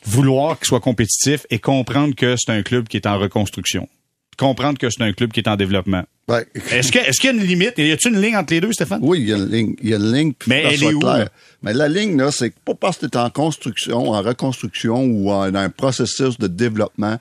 vouloir 0.05 0.59
qu'il 0.59 0.67
soit 0.67 0.81
compétitif 0.81 1.47
et 1.51 1.59
comprendre 1.59 2.15
que 2.15 2.35
c'est 2.37 2.53
un 2.53 2.63
club 2.63 2.89
qui 2.89 2.97
est 2.97 3.07
en 3.07 3.19
reconstruction? 3.19 3.89
Comprendre 4.37 4.79
que 4.79 4.91
c'est 4.91 5.03
un 5.03 5.13
club 5.13 5.31
qui 5.31 5.41
est 5.41 5.49
en 5.49 5.57
développement? 5.57 6.03
Ouais. 6.29 6.47
Est-ce 6.71 6.91
que- 6.91 7.11
qu'il 7.21 7.25
y 7.25 7.29
a 7.29 7.33
une 7.33 7.43
limite? 7.47 7.75
Y 7.77 7.93
a-t-il 7.93 8.15
une 8.15 8.21
ligne 8.21 8.37
entre 8.37 8.53
les 8.55 8.61
deux, 8.61 8.73
Stéphane? 8.73 9.01
Oui, 9.03 9.21
il 9.21 9.29
y 9.29 9.33
a 9.33 9.37
une 9.37 9.51
ligne. 9.51 9.75
Il 9.83 9.91
y 9.91 9.95
a 9.95 9.97
une 9.99 10.13
ligne. 10.13 10.33
puis 10.33 10.49
Mais 10.49 10.63
que 10.63 10.69
elle 10.69 10.83
est 10.85 10.95
où, 10.95 10.99
clair. 11.01 11.29
Mais 11.63 11.75
la 11.75 11.89
ligne, 11.89 12.17
là, 12.17 12.31
c'est 12.31 12.53
pas 12.65 12.75
parce 12.75 12.99
que 12.99 13.07
tu 13.07 13.19
es 13.19 13.21
en 13.21 13.31
construction, 13.31 14.11
en 14.11 14.23
reconstruction 14.23 15.05
ou 15.05 15.31
en, 15.31 15.51
dans 15.51 15.59
un 15.61 15.71
processus 15.71 16.39
de 16.39 16.47
développement. 16.47 17.19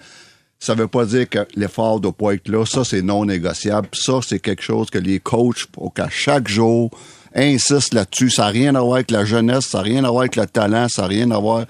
Ça 0.60 0.75
veut 0.75 0.88
pas 0.88 1.03
dire 1.05 1.27
que 1.27 1.45
l'effort 1.55 2.00
doit 2.00 2.13
pas 2.13 2.33
être 2.36 2.48
là. 2.48 2.65
Ça, 2.65 2.86
c'est 2.86 3.01
non 3.01 3.25
négociable. 3.25 3.89
Ça, 3.91 4.19
c'est 4.25 4.39
quelque 4.39 4.63
chose 4.63 4.89
que 4.89 4.98
les 4.98 5.19
coachs, 5.19 5.65
faut 5.75 5.89
qu'à 5.89 6.07
chaque 6.10 6.48
jour, 6.48 6.89
insistent 7.36 7.93
là-dessus. 7.93 8.29
Ça 8.29 8.43
n'a 8.43 8.48
rien 8.50 8.75
à 8.75 8.79
voir 8.81 8.95
avec 8.95 9.12
la 9.12 9.25
jeunesse, 9.25 9.65
ça 9.69 9.79
n'a 9.79 9.83
rien 9.83 10.03
à 10.05 10.10
voir 10.10 10.22
avec 10.22 10.38
le 10.38 10.45
talent, 10.45 10.88
ça 10.88 11.01
n'a 11.01 11.07
rien 11.10 11.31
à 11.31 11.38
voir. 11.39 11.65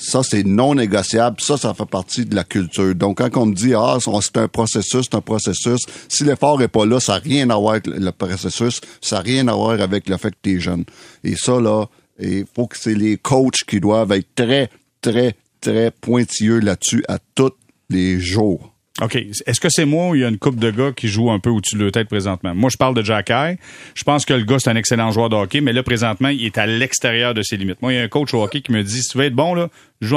Ça, 0.00 0.22
c'est 0.22 0.44
non 0.44 0.74
négociable. 0.74 1.36
Ça, 1.40 1.58
ça 1.58 1.74
fait 1.74 1.84
partie 1.84 2.24
de 2.24 2.34
la 2.34 2.44
culture. 2.44 2.94
Donc, 2.94 3.18
quand 3.18 3.36
on 3.36 3.46
me 3.46 3.54
dit, 3.54 3.74
ah, 3.74 3.98
c'est 4.00 4.36
un 4.38 4.48
processus, 4.48 5.06
c'est 5.10 5.14
un 5.14 5.20
processus, 5.20 5.80
si 6.08 6.24
l'effort 6.24 6.60
est 6.62 6.68
pas 6.68 6.86
là, 6.86 7.00
ça 7.00 7.14
n'a 7.14 7.18
rien 7.18 7.50
à 7.50 7.56
voir 7.56 7.72
avec 7.72 7.86
le 7.86 8.10
processus, 8.10 8.80
ça 9.02 9.16
n'a 9.16 9.22
rien 9.22 9.46
à 9.48 9.52
voir 9.52 9.78
avec 9.80 10.08
le 10.08 10.16
fait 10.16 10.30
que 10.30 10.36
tu 10.42 10.56
es 10.56 10.60
jeune. 10.60 10.84
Et 11.22 11.36
ça, 11.36 11.60
là, 11.60 11.84
il 12.18 12.44
faut 12.54 12.66
que 12.66 12.78
c'est 12.78 12.94
les 12.94 13.18
coachs 13.18 13.64
qui 13.66 13.78
doivent 13.78 14.12
être 14.12 14.34
très, 14.34 14.70
très, 15.02 15.34
très 15.60 15.90
pointilleux 15.90 16.60
là-dessus 16.60 17.04
à 17.06 17.18
tous 17.34 17.52
les 17.90 18.18
jours. 18.20 18.74
OK. 19.00 19.16
Est-ce 19.46 19.60
que 19.60 19.68
c'est 19.70 19.86
moi 19.86 20.08
ou 20.10 20.14
il 20.14 20.20
y 20.20 20.24
a 20.24 20.28
une 20.28 20.38
coupe 20.38 20.56
de 20.56 20.70
gars 20.70 20.92
qui 20.92 21.08
joue 21.08 21.30
un 21.30 21.38
peu 21.38 21.48
au-dessus 21.48 21.76
de 21.76 21.82
leur 21.82 21.92
tête 21.92 22.08
présentement? 22.08 22.54
Moi, 22.54 22.68
je 22.70 22.76
parle 22.76 22.94
de 22.94 23.02
Jack 23.02 23.30
High. 23.30 23.58
Je 23.94 24.04
pense 24.04 24.26
que 24.26 24.34
le 24.34 24.44
gars, 24.44 24.58
c'est 24.58 24.68
un 24.68 24.76
excellent 24.76 25.10
joueur 25.10 25.30
de 25.30 25.36
hockey, 25.36 25.60
mais 25.60 25.72
là, 25.72 25.82
présentement, 25.82 26.28
il 26.28 26.44
est 26.44 26.58
à 26.58 26.66
l'extérieur 26.66 27.32
de 27.32 27.42
ses 27.42 27.56
limites. 27.56 27.80
Moi, 27.80 27.94
il 27.94 27.96
y 27.96 27.98
a 27.98 28.02
un 28.02 28.08
coach 28.08 28.34
au 28.34 28.42
hockey 28.42 28.60
qui 28.60 28.72
me 28.72 28.82
dit, 28.82 29.02
si 29.02 29.08
tu 29.08 29.18
veux 29.18 29.24
être 29.24 29.34
bon, 29.34 29.54
là, 29.54 29.70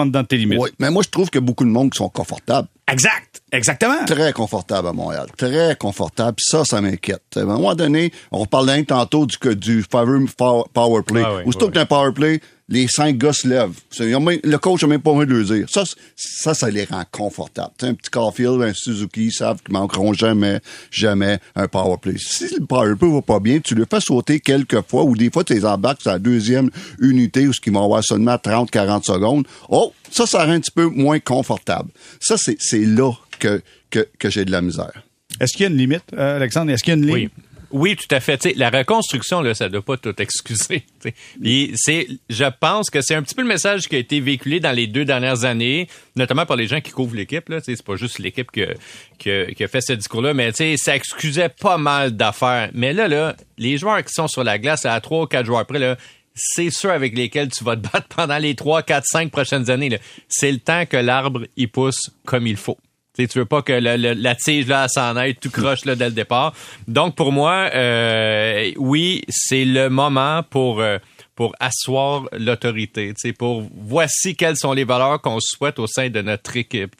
dedans 0.06 0.22
de 0.22 0.28
tes 0.28 0.38
limites. 0.38 0.60
Oui, 0.60 0.70
mais 0.80 0.90
moi, 0.90 1.04
je 1.04 1.10
trouve 1.10 1.30
a 1.30 1.40
beaucoup 1.40 1.66
de 1.66 1.70
monde 1.70 1.92
qui 1.92 1.98
sont 1.98 2.10
confortables. 2.10 2.68
Exact. 2.92 3.42
Exactement. 3.52 4.04
très 4.06 4.34
confortable 4.34 4.88
à 4.88 4.94
Montréal. 4.94 5.28
Très 5.38 5.76
confortable. 5.78 6.38
Ça, 6.40 6.66
ça 6.66 6.82
m'inquiète. 6.82 7.22
À 7.36 7.42
un 7.42 7.46
moment 7.46 7.76
donné, 7.76 8.12
on 8.32 8.46
parlait 8.46 8.84
tantôt 8.84 9.26
du, 9.26 9.38
que- 9.38 9.50
du 9.50 9.84
fameux 9.90 10.26
power 10.74 11.04
play. 11.06 11.22
Ah 11.26 11.36
oui, 11.38 11.44
Aussitôt 11.46 11.66
oui. 11.66 11.72
que 11.72 11.76
t'as 11.76 11.82
un 11.82 11.86
power 11.86 12.12
play, 12.14 12.42
les 12.70 12.88
cinq 12.88 13.18
gars 13.18 13.32
se 13.34 13.48
lèvent. 13.48 13.80
Le 14.00 14.56
coach 14.58 14.82
n'a 14.82 14.88
même 14.88 15.02
pas 15.02 15.12
envie 15.12 15.28
de 15.28 15.34
le 15.34 15.44
dire. 15.44 15.66
Ça, 15.70 15.84
ça, 16.16 16.54
ça 16.54 16.70
les 16.70 16.86
rend 16.86 17.04
confortables. 17.12 17.72
T'sais, 17.78 17.88
un 17.88 17.94
petit 17.94 18.10
Caulfield, 18.10 18.62
un 18.62 18.74
Suzuki, 18.74 19.26
ils 19.26 19.32
savent 19.32 19.62
qu'ils 19.62 19.74
manqueront 19.74 20.12
jamais, 20.14 20.60
jamais 20.92 21.40
un 21.56 21.68
power 21.68 21.98
play. 22.02 22.16
Si 22.18 22.48
le 22.60 22.66
power 22.66 22.96
play 22.96 23.10
va 23.12 23.22
pas 23.22 23.40
bien, 23.40 23.60
tu 23.60 23.76
le 23.76 23.86
fais 23.90 24.00
sauter 24.02 24.40
quelques 24.40 24.82
fois 24.90 25.04
ou 25.04 25.16
des 25.16 25.30
fois, 25.30 25.44
tu 25.44 25.54
les 25.54 25.66
embarques 25.66 26.02
sur 26.02 26.12
la 26.12 26.20
deuxième 26.20 26.70
unité 27.00 27.48
où 27.48 27.54
ce 27.54 27.62
qu'ils 27.62 27.74
vont 27.74 27.84
avoir 27.84 28.04
seulement 28.04 28.38
30, 28.38 28.72
40 28.72 29.06
secondes. 29.06 29.46
Oh, 29.76 29.92
ça, 30.12 30.28
ça 30.28 30.46
rend 30.46 30.52
un 30.52 30.60
petit 30.60 30.72
peu 30.72 30.86
moins 30.86 31.20
confortable. 31.20 31.90
Ça, 32.20 32.36
c'est 32.38 32.58
c'est 32.60 32.86
là 32.86 33.12
que, 33.40 33.60
que, 33.90 34.08
que 34.20 34.30
j'ai 34.30 34.46
de 34.46 34.52
la 34.52 34.62
misère. 34.62 35.04
Est-ce 35.40 35.54
qu'il 35.54 35.64
y 35.64 35.66
a 35.66 35.70
une 35.72 35.78
limite, 35.78 36.04
euh, 36.14 36.36
Alexandre? 36.36 36.72
Est-ce 36.72 36.84
qu'il 36.84 36.92
y 36.92 36.96
a 36.96 37.00
une 37.00 37.08
ligne? 37.08 37.30
Oui. 37.36 37.44
Oui, 37.76 37.96
tout 37.96 38.14
à 38.14 38.20
fait. 38.20 38.54
La 38.56 38.70
reconstruction, 38.70 39.42
là, 39.42 39.56
ça 39.56 39.66
ne 39.66 39.70
doit 39.70 39.82
pas 39.82 39.98
tout 39.98 40.14
excuser. 40.22 40.84
c'est, 41.74 42.08
je 42.30 42.46
pense 42.60 42.92
que 42.92 43.02
c'est 43.02 43.16
un 43.16 43.24
petit 43.24 43.34
peu 43.34 43.42
le 43.42 43.48
message 43.48 43.88
qui 43.88 43.96
a 43.96 43.98
été 43.98 44.20
véhiculé 44.20 44.60
dans 44.60 44.72
les 44.72 44.86
deux 44.86 45.06
dernières 45.06 45.44
années, 45.44 45.88
notamment 46.16 46.46
par 46.46 46.56
les 46.56 46.68
gens 46.68 46.82
qui 46.82 46.92
couvrent 46.92 47.16
l'équipe. 47.16 47.50
Là, 47.50 47.62
c'est 47.64 47.82
pas 47.82 47.96
juste 47.96 48.20
l'équipe 48.20 48.52
qui 48.52 48.62
a 48.62 49.68
fait 49.68 49.82
ce 49.82 49.94
discours-là, 49.94 50.36
mais 50.36 50.52
ça 50.78 50.96
excusait 50.96 51.50
pas 51.50 51.80
mal 51.80 52.16
d'affaires. 52.16 52.70
Mais 52.76 52.94
là, 52.94 53.08
là, 53.08 53.36
les 53.58 53.80
joueurs 53.80 54.04
qui 54.04 54.14
sont 54.14 54.28
sur 54.28 54.44
la 54.44 54.60
glace 54.60 54.86
à 54.86 55.02
trois 55.02 55.24
ou 55.24 55.26
quatre 55.26 55.48
joueurs 55.48 55.66
près, 55.66 55.80
là, 55.80 55.98
c'est 56.36 56.70
ceux 56.72 56.92
avec 56.92 57.16
lesquels 57.16 57.50
tu 57.50 57.64
vas 57.64 57.76
te 57.76 57.82
battre 57.82 58.08
pendant 58.16 58.38
les 58.38 58.56
trois, 58.56 58.84
quatre, 58.84 59.06
cinq 59.06 59.32
prochaines 59.32 59.70
années. 59.70 60.00
C'est 60.28 60.52
le 60.52 60.60
temps 60.60 60.86
que 60.86 60.98
l'arbre 60.98 61.42
y 61.58 61.68
pousse 61.68 62.12
comme 62.26 62.48
il 62.48 62.58
faut. 62.58 62.78
Tu 63.16 63.28
tu 63.28 63.38
veux 63.38 63.46
pas 63.46 63.62
que 63.62 63.74
la 63.74 64.36
tige 64.36 64.66
là 64.66 64.88
s'en 64.88 65.16
aille 65.16 65.36
tout 65.36 65.52
croche 65.52 65.86
là 65.86 65.96
dès 65.96 66.06
le 66.06 66.16
départ. 66.16 66.56
Donc 66.88 67.16
pour 67.16 67.32
moi, 67.32 67.70
euh, 67.76 68.72
oui, 68.78 69.22
c'est 69.30 69.66
le 69.66 69.90
moment 69.90 70.42
pour 70.50 70.82
euh, 70.82 70.98
pour 71.36 71.56
asseoir 71.60 72.28
l'autorité. 72.32 73.14
Pour 73.38 73.70
voici 73.76 74.36
quelles 74.36 74.58
sont 74.58 74.74
les 74.74 74.84
valeurs 74.84 75.22
qu'on 75.22 75.40
souhaite 75.40 75.78
au 75.78 75.86
sein 75.86 76.10
de 76.10 76.24
notre 76.24 76.58
équipe. 76.58 76.96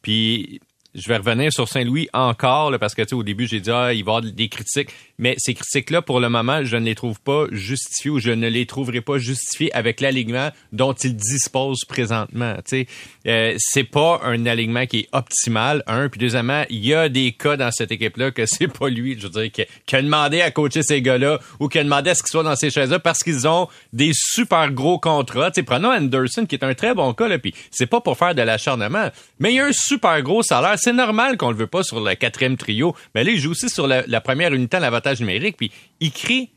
Puis 0.00 0.60
je 0.94 1.08
vais 1.08 1.16
revenir 1.16 1.52
sur 1.52 1.68
Saint-Louis 1.68 2.08
encore 2.12 2.70
là, 2.70 2.78
parce 2.78 2.94
que 2.94 3.02
tu 3.02 3.10
sais, 3.10 3.14
au 3.14 3.22
début 3.22 3.46
j'ai 3.46 3.60
dit 3.60 3.70
ah 3.70 3.92
il 3.92 4.04
va 4.04 4.12
y 4.12 4.16
avoir 4.16 4.22
des 4.22 4.48
critiques, 4.48 4.90
mais 5.18 5.34
ces 5.38 5.54
critiques 5.54 5.90
là 5.90 6.02
pour 6.02 6.20
le 6.20 6.28
moment 6.28 6.64
je 6.64 6.76
ne 6.76 6.84
les 6.84 6.94
trouve 6.94 7.20
pas 7.20 7.46
justifiées 7.50 8.10
ou 8.10 8.18
je 8.18 8.30
ne 8.30 8.48
les 8.48 8.66
trouverai 8.66 9.00
pas 9.00 9.18
justifiées 9.18 9.74
avec 9.74 10.00
l'alignement 10.00 10.50
dont 10.72 10.92
il 10.92 11.16
dispose 11.16 11.84
présentement. 11.88 12.54
Tu 12.56 12.84
sais, 12.84 12.86
euh, 13.26 13.54
c'est 13.58 13.84
pas 13.84 14.20
un 14.24 14.44
alignement 14.46 14.86
qui 14.86 15.00
est 15.00 15.08
optimal. 15.12 15.82
Un 15.86 16.08
puis 16.08 16.20
deuxièmement 16.20 16.64
il 16.68 16.84
y 16.84 16.94
a 16.94 17.08
des 17.08 17.32
cas 17.32 17.56
dans 17.56 17.70
cette 17.70 17.90
équipe 17.90 18.18
là 18.18 18.30
que 18.30 18.44
c'est 18.44 18.68
pas 18.68 18.88
lui, 18.88 19.16
je 19.18 19.28
veux 19.28 19.48
dire 19.48 19.50
qui, 19.86 19.96
a 19.96 20.02
demandé 20.02 20.42
à 20.42 20.50
coacher 20.50 20.82
ces 20.82 21.00
gars 21.00 21.18
là 21.18 21.38
ou 21.58 21.68
qui 21.68 21.78
a 21.78 21.84
demandé 21.84 22.10
à 22.10 22.14
ce 22.14 22.22
qu'ils 22.22 22.30
soient 22.30 22.42
dans 22.42 22.56
ces 22.56 22.70
chaises 22.70 22.90
là 22.90 22.98
parce 22.98 23.20
qu'ils 23.20 23.48
ont 23.48 23.68
des 23.92 24.10
super 24.14 24.70
gros 24.70 24.98
contrats. 24.98 25.50
Tu 25.50 25.60
sais, 25.60 25.62
prenons 25.62 25.90
Anderson 25.90 26.44
qui 26.44 26.54
est 26.54 26.64
un 26.64 26.74
très 26.74 26.94
bon 26.94 27.14
cas 27.14 27.28
là, 27.28 27.38
puis 27.38 27.54
c'est 27.70 27.86
pas 27.86 28.00
pour 28.00 28.18
faire 28.18 28.34
de 28.34 28.42
l'acharnement, 28.42 29.08
mais 29.38 29.54
il 29.54 29.60
a 29.60 29.66
un 29.66 29.72
super 29.72 30.20
gros 30.22 30.42
salaire. 30.42 30.78
C'est 30.82 30.92
normal 30.92 31.36
qu'on 31.36 31.50
le 31.50 31.56
veut 31.56 31.66
pas 31.66 31.82
sur 31.82 32.00
le 32.00 32.14
quatrième 32.14 32.56
trio, 32.56 32.94
mais 33.14 33.24
là 33.24 33.30
il 33.30 33.38
joue 33.38 33.52
aussi 33.52 33.68
sur 33.68 33.86
la, 33.86 34.02
la 34.06 34.20
première 34.20 34.52
unité 34.52 34.76
à 34.76 34.80
l'avantage 34.80 35.20
numérique, 35.20 35.56
puis 35.56 35.70
il 36.00 36.10
crée 36.12 36.50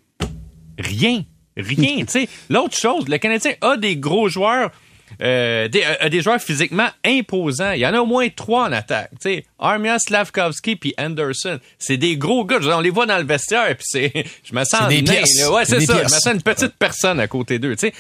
rien, 0.80 1.24
rien. 1.58 1.98
tu 2.00 2.06
sais, 2.08 2.30
l'autre 2.50 2.78
chose, 2.78 3.08
le 3.08 3.18
Canadien 3.18 3.54
a 3.62 3.78
des 3.78 3.96
gros 3.98 4.28
joueurs. 4.30 4.72
euh, 5.22 5.68
des, 5.68 5.84
a 5.84 6.10
des 6.10 6.22
joueurs 6.22 6.42
physiquement 6.42 6.88
imposants. 7.06 7.72
Il 7.74 7.80
y 7.80 7.86
en 7.86 7.94
a 7.94 8.00
au 8.00 8.06
moins 8.08 8.28
trois 8.30 8.68
en 8.68 8.72
attaque. 8.72 9.12
Sais, 9.22 9.46
Armia, 9.60 9.98
Slavkovski 10.00 10.76
puis 10.78 10.94
Anderson. 10.98 11.60
C'est 11.78 11.98
des 11.98 12.18
gros 12.18 12.44
gars. 12.44 12.58
On 12.76 12.82
les 12.82 12.90
voit 12.90 13.06
dans 13.06 13.20
le 13.20 13.24
vestiaire 13.24 13.68
puis 13.78 13.86
c'est, 13.88 14.12
je 14.44 14.54
me 14.56 14.64
sens 14.66 14.88
des 14.90 15.02
nain, 15.04 15.14
pièces. 15.14 15.40
là. 15.42 15.52
Ouais, 15.52 15.64
C'est. 15.66 15.80
Je 15.86 15.94
me 15.94 16.08
sens 16.08 16.26
une 16.34 16.42
petite 16.42 16.74
personne 16.80 17.20
à 17.20 17.28
côté 17.28 17.60
d'eux. 17.60 17.76
Sais, 17.78 17.94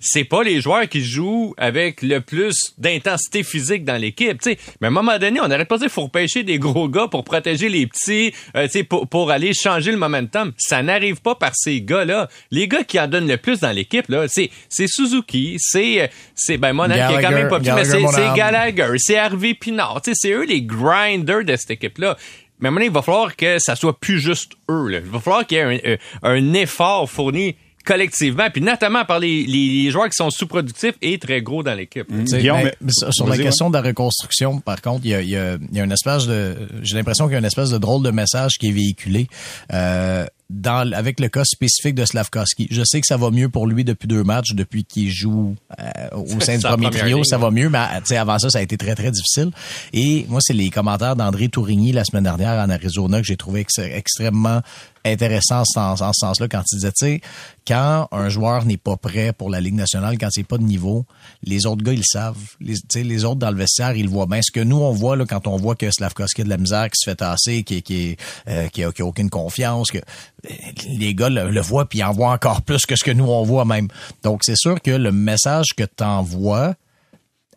c'est 0.00 0.24
pas 0.24 0.42
les 0.42 0.60
joueurs 0.60 0.88
qui 0.88 1.04
jouent 1.04 1.54
avec 1.56 2.02
le 2.02 2.20
plus 2.20 2.74
d'intensité 2.78 3.42
physique 3.42 3.84
dans 3.84 3.96
l'équipe, 3.96 4.40
tu 4.40 4.50
sais. 4.50 4.58
Mais 4.80 4.86
à 4.86 4.90
un 4.90 4.92
moment 4.92 5.18
donné, 5.18 5.40
on 5.40 5.48
n'arrête 5.48 5.68
pas 5.68 5.76
de 5.76 5.82
dire 5.82 5.90
faut 5.90 6.02
repêcher 6.02 6.42
des 6.42 6.58
gros 6.58 6.88
gars 6.88 7.08
pour 7.08 7.24
protéger 7.24 7.68
les 7.68 7.86
petits, 7.86 8.32
euh, 8.56 8.66
tu 8.66 8.72
sais, 8.72 8.84
pour, 8.84 9.08
pour 9.08 9.30
aller 9.30 9.52
changer 9.54 9.90
le 9.90 9.96
momentum. 9.96 10.52
Ça 10.56 10.82
n'arrive 10.82 11.20
pas 11.20 11.34
par 11.34 11.52
ces 11.54 11.80
gars-là. 11.80 12.28
Les 12.50 12.68
gars 12.68 12.84
qui 12.84 12.98
en 13.00 13.08
donnent 13.08 13.28
le 13.28 13.36
plus 13.36 13.60
dans 13.60 13.72
l'équipe, 13.72 14.08
là, 14.08 14.26
c'est, 14.28 14.50
c'est 14.68 14.86
Suzuki, 14.88 15.56
c'est, 15.58 16.02
euh, 16.02 16.06
c'est, 16.34 16.58
ben, 16.58 16.74
qui 16.74 16.92
est 16.92 17.22
quand 17.22 17.30
même 17.30 17.48
pas 17.48 17.60
plus, 17.60 17.72
mais 17.72 17.84
c'est, 17.84 18.06
c'est. 18.06 18.34
Gallagher, 18.36 18.92
c'est 18.98 19.16
Harvey 19.16 19.54
Pinard, 19.54 20.00
tu 20.02 20.10
sais, 20.12 20.16
c'est 20.20 20.32
eux 20.32 20.44
les 20.44 20.62
grinders 20.62 21.44
de 21.44 21.56
cette 21.56 21.72
équipe-là. 21.72 22.16
Mais 22.60 22.66
à 22.66 22.68
un 22.68 22.70
moment 22.72 22.80
donné, 22.80 22.86
il 22.86 22.92
va 22.92 23.02
falloir 23.02 23.36
que 23.36 23.58
ça 23.58 23.76
soit 23.76 23.98
plus 23.98 24.20
juste 24.20 24.52
eux, 24.68 24.88
là. 24.88 24.98
Il 24.98 25.10
va 25.10 25.20
falloir 25.20 25.46
qu'il 25.46 25.58
y 25.58 25.60
ait 25.60 25.64
un, 25.64 25.90
euh, 25.90 25.96
un 26.22 26.54
effort 26.54 27.08
fourni 27.08 27.56
collectivement, 27.88 28.48
puis 28.52 28.60
notamment 28.62 29.04
par 29.04 29.18
les, 29.18 29.44
les, 29.46 29.68
les 29.84 29.90
joueurs 29.90 30.06
qui 30.06 30.14
sont 30.16 30.30
sous-productifs 30.30 30.94
et 31.02 31.18
très 31.18 31.40
gros 31.42 31.62
dans 31.62 31.74
l'équipe. 31.74 32.06
Tu 32.06 32.26
sais, 32.26 32.38
Guillaume, 32.38 32.58
mais- 32.58 32.64
mais- 32.80 32.90
mais 33.06 33.12
sur 33.12 33.26
la 33.26 33.36
question 33.38 33.70
de 33.70 33.74
la 33.76 33.82
reconstruction, 33.82 34.60
par 34.60 34.80
contre, 34.82 35.00
il 35.04 35.10
y 35.10 35.14
a, 35.14 35.22
il 35.22 35.28
y 35.30 35.36
a, 35.36 35.54
il 35.72 35.76
y 35.76 35.80
a 35.80 35.84
une 35.84 35.92
espèce 35.92 36.26
de, 36.26 36.54
j'ai 36.82 36.94
l'impression 36.96 37.24
qu'il 37.24 37.32
y 37.32 37.36
a 37.36 37.38
une 37.40 37.44
espèce 37.46 37.70
de 37.70 37.78
drôle 37.78 38.02
de 38.04 38.10
message 38.10 38.52
qui 38.60 38.68
est 38.68 38.72
véhiculé. 38.72 39.26
Euh, 39.72 40.26
dans, 40.50 40.90
avec 40.94 41.20
le 41.20 41.28
cas 41.28 41.44
spécifique 41.44 41.94
de 41.94 42.06
Slavkovski. 42.06 42.68
Je 42.70 42.80
sais 42.82 43.02
que 43.02 43.06
ça 43.06 43.18
va 43.18 43.30
mieux 43.30 43.50
pour 43.50 43.66
lui 43.66 43.84
depuis 43.84 44.08
deux 44.08 44.24
matchs, 44.24 44.54
depuis 44.54 44.82
qu'il 44.82 45.10
joue 45.10 45.54
euh, 45.78 45.84
au 46.16 46.26
sein 46.40 46.56
du 46.56 46.62
premier 46.62 46.88
trio, 46.88 47.16
ligne, 47.16 47.24
ça 47.24 47.36
va 47.36 47.50
mieux, 47.50 47.68
mais 47.68 47.84
tu 47.98 48.06
sais, 48.06 48.16
avant 48.16 48.38
ça, 48.38 48.48
ça 48.48 48.58
a 48.60 48.62
été 48.62 48.78
très, 48.78 48.94
très 48.94 49.10
difficile. 49.10 49.50
Et 49.92 50.24
moi, 50.30 50.40
c'est 50.42 50.54
les 50.54 50.70
commentaires 50.70 51.16
d'André 51.16 51.50
Tourigny 51.50 51.92
la 51.92 52.02
semaine 52.04 52.24
dernière 52.24 52.64
en 52.64 52.70
Arizona 52.70 53.20
que 53.20 53.26
j'ai 53.26 53.36
trouvé 53.36 53.60
ex- 53.60 53.78
extrêmement 53.78 54.62
intéressant 55.04 55.60
en 55.60 55.64
ce 55.64 55.72
sens- 55.72 56.02
en 56.02 56.12
ce 56.12 56.20
sens-là 56.26 56.48
quand 56.48 56.62
il 56.72 56.76
disait, 56.76 56.92
tu 56.92 57.06
sais, 57.06 57.20
quand 57.66 58.08
un 58.12 58.28
joueur 58.28 58.64
n'est 58.64 58.76
pas 58.76 58.96
prêt 58.96 59.32
pour 59.32 59.50
la 59.50 59.60
Ligue 59.60 59.74
nationale, 59.74 60.16
quand 60.18 60.28
il 60.36 60.40
n'est 60.40 60.44
pas 60.44 60.58
de 60.58 60.62
niveau, 60.64 61.04
les 61.42 61.66
autres 61.66 61.82
gars, 61.82 61.92
ils 61.92 61.98
le 61.98 62.04
savent. 62.04 62.36
Les, 62.60 62.74
les 63.02 63.24
autres 63.24 63.36
dans 63.40 63.50
le 63.50 63.56
vestiaire, 63.56 63.94
ils 63.96 64.04
le 64.04 64.10
voient 64.10 64.26
bien. 64.26 64.40
Ce 64.42 64.50
que 64.50 64.60
nous, 64.60 64.76
on 64.76 64.92
voit 64.92 65.16
là, 65.16 65.24
quand 65.26 65.46
on 65.46 65.56
voit 65.56 65.74
que 65.74 65.90
Slavkovski 65.90 66.42
a 66.42 66.44
de 66.44 66.48
la 66.48 66.56
misère, 66.56 66.86
qui 66.86 66.96
se 66.98 67.10
fait 67.10 67.16
tasser, 67.16 67.62
qui, 67.64 67.82
qui, 67.82 68.16
euh, 68.48 68.68
qui, 68.68 68.82
a, 68.84 68.88
a 68.88 69.02
aucune 69.02 69.30
confiance, 69.30 69.90
que 69.90 69.98
euh, 69.98 70.54
les 70.88 71.14
gars 71.14 71.28
le, 71.28 71.60
voient 71.60 71.88
puis 71.88 72.02
en 72.02 72.12
voient 72.12 72.32
encore 72.32 72.62
plus 72.62 72.86
que 72.86 72.96
ce 72.96 73.04
que 73.04 73.10
nous, 73.10 73.26
on 73.26 73.42
voit 73.44 73.64
même. 73.64 73.88
Donc, 74.22 74.42
c'est 74.44 74.56
sûr 74.56 74.80
que 74.80 74.90
le 74.90 75.12
message 75.12 75.66
que 75.76 75.84
tu 75.84 76.04
envoies 76.04 76.74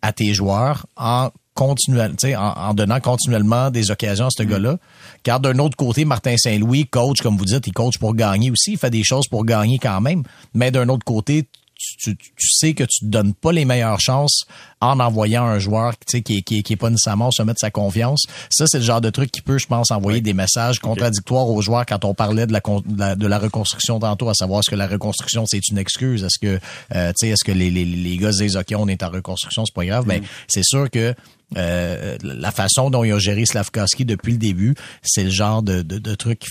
à 0.02 0.12
tes 0.14 0.34
joueurs 0.34 0.88
en 0.98 1.30
continuellement, 1.54 2.16
tu 2.16 2.28
sais, 2.28 2.36
en, 2.36 2.54
en 2.54 2.74
donnant 2.74 3.00
continuellement 3.00 3.70
des 3.72 3.92
occasions 3.92 4.28
à 4.28 4.32
ce 4.36 4.44
gars-là. 4.44 4.78
Car 5.24 5.40
d'un 5.40 5.58
autre 5.60 5.76
côté, 5.76 6.06
Martin 6.06 6.36
Saint-Louis, 6.38 6.88
coach, 6.88 7.22
comme 7.22 7.38
vous 7.38 7.46
dites, 7.46 7.68
il 7.68 7.74
coach 7.74 7.98
pour 7.98 8.16
gagner 8.16 8.52
aussi, 8.52 8.74
il 8.74 8.78
fait 8.78 8.90
des 8.90 9.04
choses 9.04 9.28
pour 9.28 9.46
gagner 9.46 9.78
quand 9.80 10.02
même. 10.02 10.24
Mais 10.54 10.72
d'un 10.72 10.88
autre 10.90 11.06
côté, 11.06 11.48
tu, 11.82 12.16
tu, 12.16 12.16
tu, 12.16 12.48
sais 12.48 12.74
que 12.74 12.84
tu 12.84 13.00
te 13.02 13.06
donnes 13.06 13.34
pas 13.34 13.52
les 13.52 13.66
meilleures 13.66 14.00
chances 14.00 14.44
en 14.82 15.00
envoyant 15.00 15.46
un 15.46 15.60
joueur 15.60 15.94
tu 15.98 16.18
sais, 16.18 16.22
qui, 16.22 16.38
est, 16.38 16.42
qui, 16.42 16.64
qui 16.64 16.74
est 16.74 16.78
pas 16.78 16.90
nécessairement 16.90 17.30
au 17.30 17.32
sommet 17.32 17.54
de 17.54 17.60
sa 17.60 17.72
confiance. 17.72 18.24
Ça, 18.50 18.66
c'est 18.68 18.78
le 18.78 18.84
genre 18.84 19.02
de 19.02 19.10
truc 19.10 19.32
qui 19.32 19.42
peut, 19.42 19.58
je 19.58 19.68
pense, 19.68 19.92
envoyer 19.92 20.22
des 20.22 20.34
messages 20.34 20.80
contradictoires 20.80 21.48
aux 21.48 21.62
joueurs 21.62 21.86
quand 21.86 22.06
on 22.06 22.14
parlait 22.14 22.46
de 22.46 22.54
la, 22.54 22.60
de 22.60 23.00
la, 23.00 23.16
de 23.16 23.28
la 23.28 23.40
reconstruction 23.40 24.00
tantôt, 24.00 24.30
à 24.30 24.34
savoir 24.34 24.60
est-ce 24.60 24.70
que 24.70 24.76
la 24.76 24.88
reconstruction, 24.88 25.46
c'est 25.48 25.68
une 25.70 25.78
excuse? 25.78 26.24
Est-ce 26.24 26.40
que, 26.40 26.60
euh, 26.96 27.10
tu 27.10 27.14
sais, 27.18 27.28
est-ce 27.30 27.44
que 27.44 27.52
les, 27.52 27.72
les, 27.72 27.86
les 27.86 28.18
gars 28.18 28.32
disent, 28.32 28.58
OK, 28.58 28.74
on 28.76 28.88
est 28.88 29.04
en 29.04 29.10
reconstruction, 29.10 29.66
c'est 29.66 29.76
pas 29.76 29.86
grave? 29.86 30.06
Mais 30.08 30.22
c'est 30.48 30.64
sûr 30.64 30.90
que 30.90 31.16
la 31.56 32.52
façon 32.52 32.90
dont 32.90 33.04
il 33.04 33.12
a 33.12 33.20
géré 33.20 33.46
Slavkovski 33.46 34.06
depuis 34.06 34.34
le 34.34 34.38
début, 34.38 34.76
c'est 35.02 35.24
le 35.24 35.30
genre 35.30 35.64
de, 35.64 35.82
de, 35.82 35.98
de 35.98 36.16
truc 36.16 36.46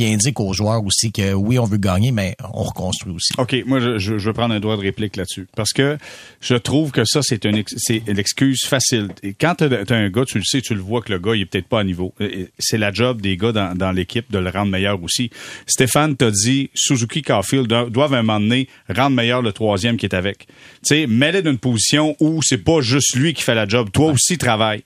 indique 0.00 0.40
aux 0.40 0.52
joueurs 0.52 0.84
aussi 0.84 1.12
que 1.12 1.32
oui, 1.32 1.58
on 1.58 1.64
veut 1.64 1.76
gagner, 1.76 2.12
mais 2.12 2.36
on 2.52 2.62
reconstruit 2.62 3.12
aussi. 3.12 3.32
OK, 3.38 3.56
moi, 3.66 3.80
je, 3.80 3.98
je 3.98 4.14
veux 4.14 4.32
prendre 4.32 4.54
un 4.54 4.60
droit 4.60 4.76
de 4.76 4.82
réplique 4.82 5.16
là-dessus. 5.16 5.46
Parce 5.56 5.72
que 5.72 5.98
je 6.40 6.54
trouve 6.54 6.90
que 6.90 7.04
ça, 7.04 7.20
c'est 7.22 7.44
une 7.44 7.62
c'est 7.76 8.02
l'excuse 8.06 8.64
facile. 8.64 9.08
Et 9.22 9.34
quand 9.34 9.56
tu 9.56 9.64
as, 9.64 9.94
un 9.94 10.08
gars, 10.08 10.24
tu 10.24 10.38
le 10.38 10.44
sais, 10.44 10.60
tu 10.60 10.74
le 10.74 10.80
vois 10.80 11.02
que 11.02 11.12
le 11.12 11.18
gars, 11.18 11.34
il 11.34 11.42
est 11.42 11.46
peut-être 11.46 11.68
pas 11.68 11.80
à 11.80 11.84
niveau. 11.84 12.14
C'est 12.58 12.78
la 12.78 12.92
job 12.92 13.20
des 13.20 13.36
gars 13.36 13.52
dans, 13.52 13.76
dans 13.76 13.92
l'équipe 13.92 14.30
de 14.30 14.38
le 14.38 14.50
rendre 14.50 14.70
meilleur 14.70 15.02
aussi. 15.02 15.30
Stéphane 15.66 16.16
t'a 16.16 16.30
dit, 16.30 16.70
Suzuki 16.74 17.22
Carfield 17.22 17.66
doivent 17.66 18.14
à 18.14 18.18
un 18.18 18.22
moment 18.22 18.40
donné 18.40 18.68
rendre 18.88 19.16
meilleur 19.16 19.42
le 19.42 19.52
troisième 19.52 19.96
qui 19.96 20.06
est 20.06 20.14
avec. 20.14 20.46
Tu 20.46 20.46
sais, 20.84 21.06
mets-le 21.06 21.42
d'une 21.42 21.58
position 21.58 22.16
où 22.20 22.40
c'est 22.42 22.58
pas 22.58 22.80
juste 22.80 23.16
lui 23.16 23.34
qui 23.34 23.42
fait 23.42 23.54
la 23.54 23.66
job. 23.66 23.90
Toi 23.92 24.12
aussi, 24.12 24.38
travaille. 24.38 24.82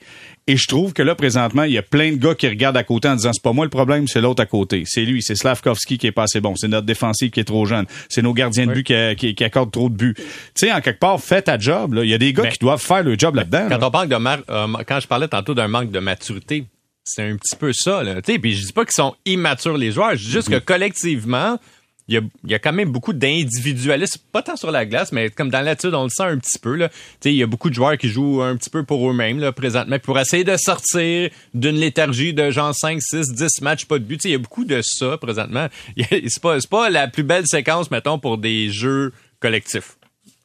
Et 0.47 0.59
je 0.59 0.67
trouve 0.69 0.93
que 0.93 1.03
là, 1.03 1.15
présentement, 1.15 1.63
il 1.63 1.73
y 1.73 1.79
a 1.79 1.83
plein 1.83 2.13
de 2.13 2.17
gars 2.17 2.35
qui 2.35 2.47
regardent 2.47 2.77
à 2.77 2.85
côté 2.85 3.09
en 3.09 3.17
disant 3.17 3.33
c'est 3.33 3.43
pas 3.43 3.55
moi 3.55 3.65
le 3.65 3.71
problème, 3.71 4.07
c'est 4.07 4.21
l'autre 4.21 4.43
à 4.43 4.47
côté. 4.47 4.83
C'est 4.87 5.07
lui, 5.07 5.23
c'est 5.23 5.37
Slavkovski 5.37 5.97
qui 5.97 6.07
est 6.07 6.13
pas 6.13 6.25
assez 6.25 6.41
bon. 6.41 6.55
C'est 6.55 6.69
notre 6.69 6.87
défensif 6.87 7.31
qui 7.31 7.41
est 7.41 7.45
trop 7.45 7.65
jeune. 7.65 7.87
C'est 8.11 8.21
nos 8.21 8.35
gardiens 8.35 8.67
de 8.67 8.73
but 8.75 8.83
qui, 8.83 8.95
qui, 9.17 9.35
qui, 9.35 9.45
accordent 9.45 9.73
trop 9.73 9.89
de 9.89 9.97
buts. 9.97 10.15
Tu 10.15 10.25
sais, 10.55 10.73
en 10.73 10.83
quelque 10.83 11.01
part, 11.01 11.19
fais 11.19 11.41
ta 11.41 11.59
job. 11.59 11.95
Là. 11.95 12.05
Il 12.05 12.11
y 12.11 12.15
a 12.15 12.19
des 12.19 12.35
gars 12.35 12.49
qui 12.49 12.59
doivent 12.59 12.83
faire 12.83 13.03
le 13.03 13.19
job 13.19 13.37
là-dedans. 13.37 13.69
Quand 13.71 13.79
là. 13.79 13.87
on 13.87 13.91
parle 13.91 14.09
de 14.09 14.17
mar- 14.17 14.43
euh, 14.51 14.67
quand 14.87 15.01
je 15.01 15.07
parlais 15.07 15.29
tantôt 15.29 15.55
d'un 15.55 15.69
manque 15.69 15.91
de 15.91 15.99
maturité, 15.99 16.67
c'est 17.05 17.23
un 17.23 17.37
petit 17.37 17.57
peu 17.57 17.73
ça. 17.73 18.03
Là. 18.03 18.21
Tu 18.21 18.33
sais, 18.33 18.39
Puis 18.39 18.55
je 18.55 18.67
dis 18.67 18.73
pas 18.73 18.85
qu'ils 18.85 18.93
sont 18.93 19.15
immatures 19.25 19.79
les 19.79 19.93
joueurs, 19.93 20.15
je 20.17 20.25
dis 20.25 20.31
juste 20.31 20.51
que 20.51 20.59
collectivement, 20.59 21.59
il 22.09 22.15
y 22.15 22.19
a, 22.19 22.21
il 22.45 22.51
y 22.51 22.55
a 22.55 22.59
quand 22.59 22.73
même 22.73 22.91
beaucoup 22.91 23.15
d'individualisme, 23.15 24.21
pas 24.31 24.43
tant 24.43 24.57
sur 24.57 24.71
la 24.71 24.85
glace, 24.85 25.11
mais 25.11 25.31
comme 25.31 25.51
dans 25.51 25.63
l'attitude, 25.63 25.95
on 25.95 26.05
le 26.05 26.11
sent 26.11 26.25
un 26.25 26.39
petit 26.39 26.59
peu. 26.59 26.75
Là. 26.75 26.91
Il 27.25 27.33
y 27.33 27.43
a 27.43 27.47
beaucoup 27.47 27.71
de 27.71 27.75
joueurs 27.75 27.97
qui 27.97 28.09
jouent 28.09 28.43
un 28.43 28.57
petit 28.57 28.69
peu 28.69 28.85
pour 28.85 29.09
eux-mêmes 29.11 29.39
là, 29.39 29.53
présentement, 29.53 29.99
pour 29.99 30.19
essayer 30.19 30.45
de 30.45 30.57
sortir 30.57 31.31
d'une 31.55 31.77
léthargie 31.77 32.35
de 32.35 32.51
genre 32.51 32.75
5, 32.75 33.01
6, 33.01 33.33
10 33.33 33.63
matchs, 33.63 33.87
pas 33.87 33.99
de 33.99 34.05
but. 34.05 34.17
Tu 34.19 34.23
sais, 34.23 34.29
Il 34.29 34.33
y 34.33 34.35
a 34.37 34.39
beaucoup 34.39 34.65
de 34.65 34.81
ça 34.83 35.17
présentement. 35.17 35.69
C'est 35.97 36.43
pas, 36.43 36.59
pas 36.71 36.91
la 36.91 37.09
plus 37.09 37.23
belle 37.23 37.47
séquence, 37.47 37.91
mettons, 37.91 38.19
pour 38.19 38.37
des 38.37 38.69
jeux 38.69 39.13
collectifs. 39.41 39.97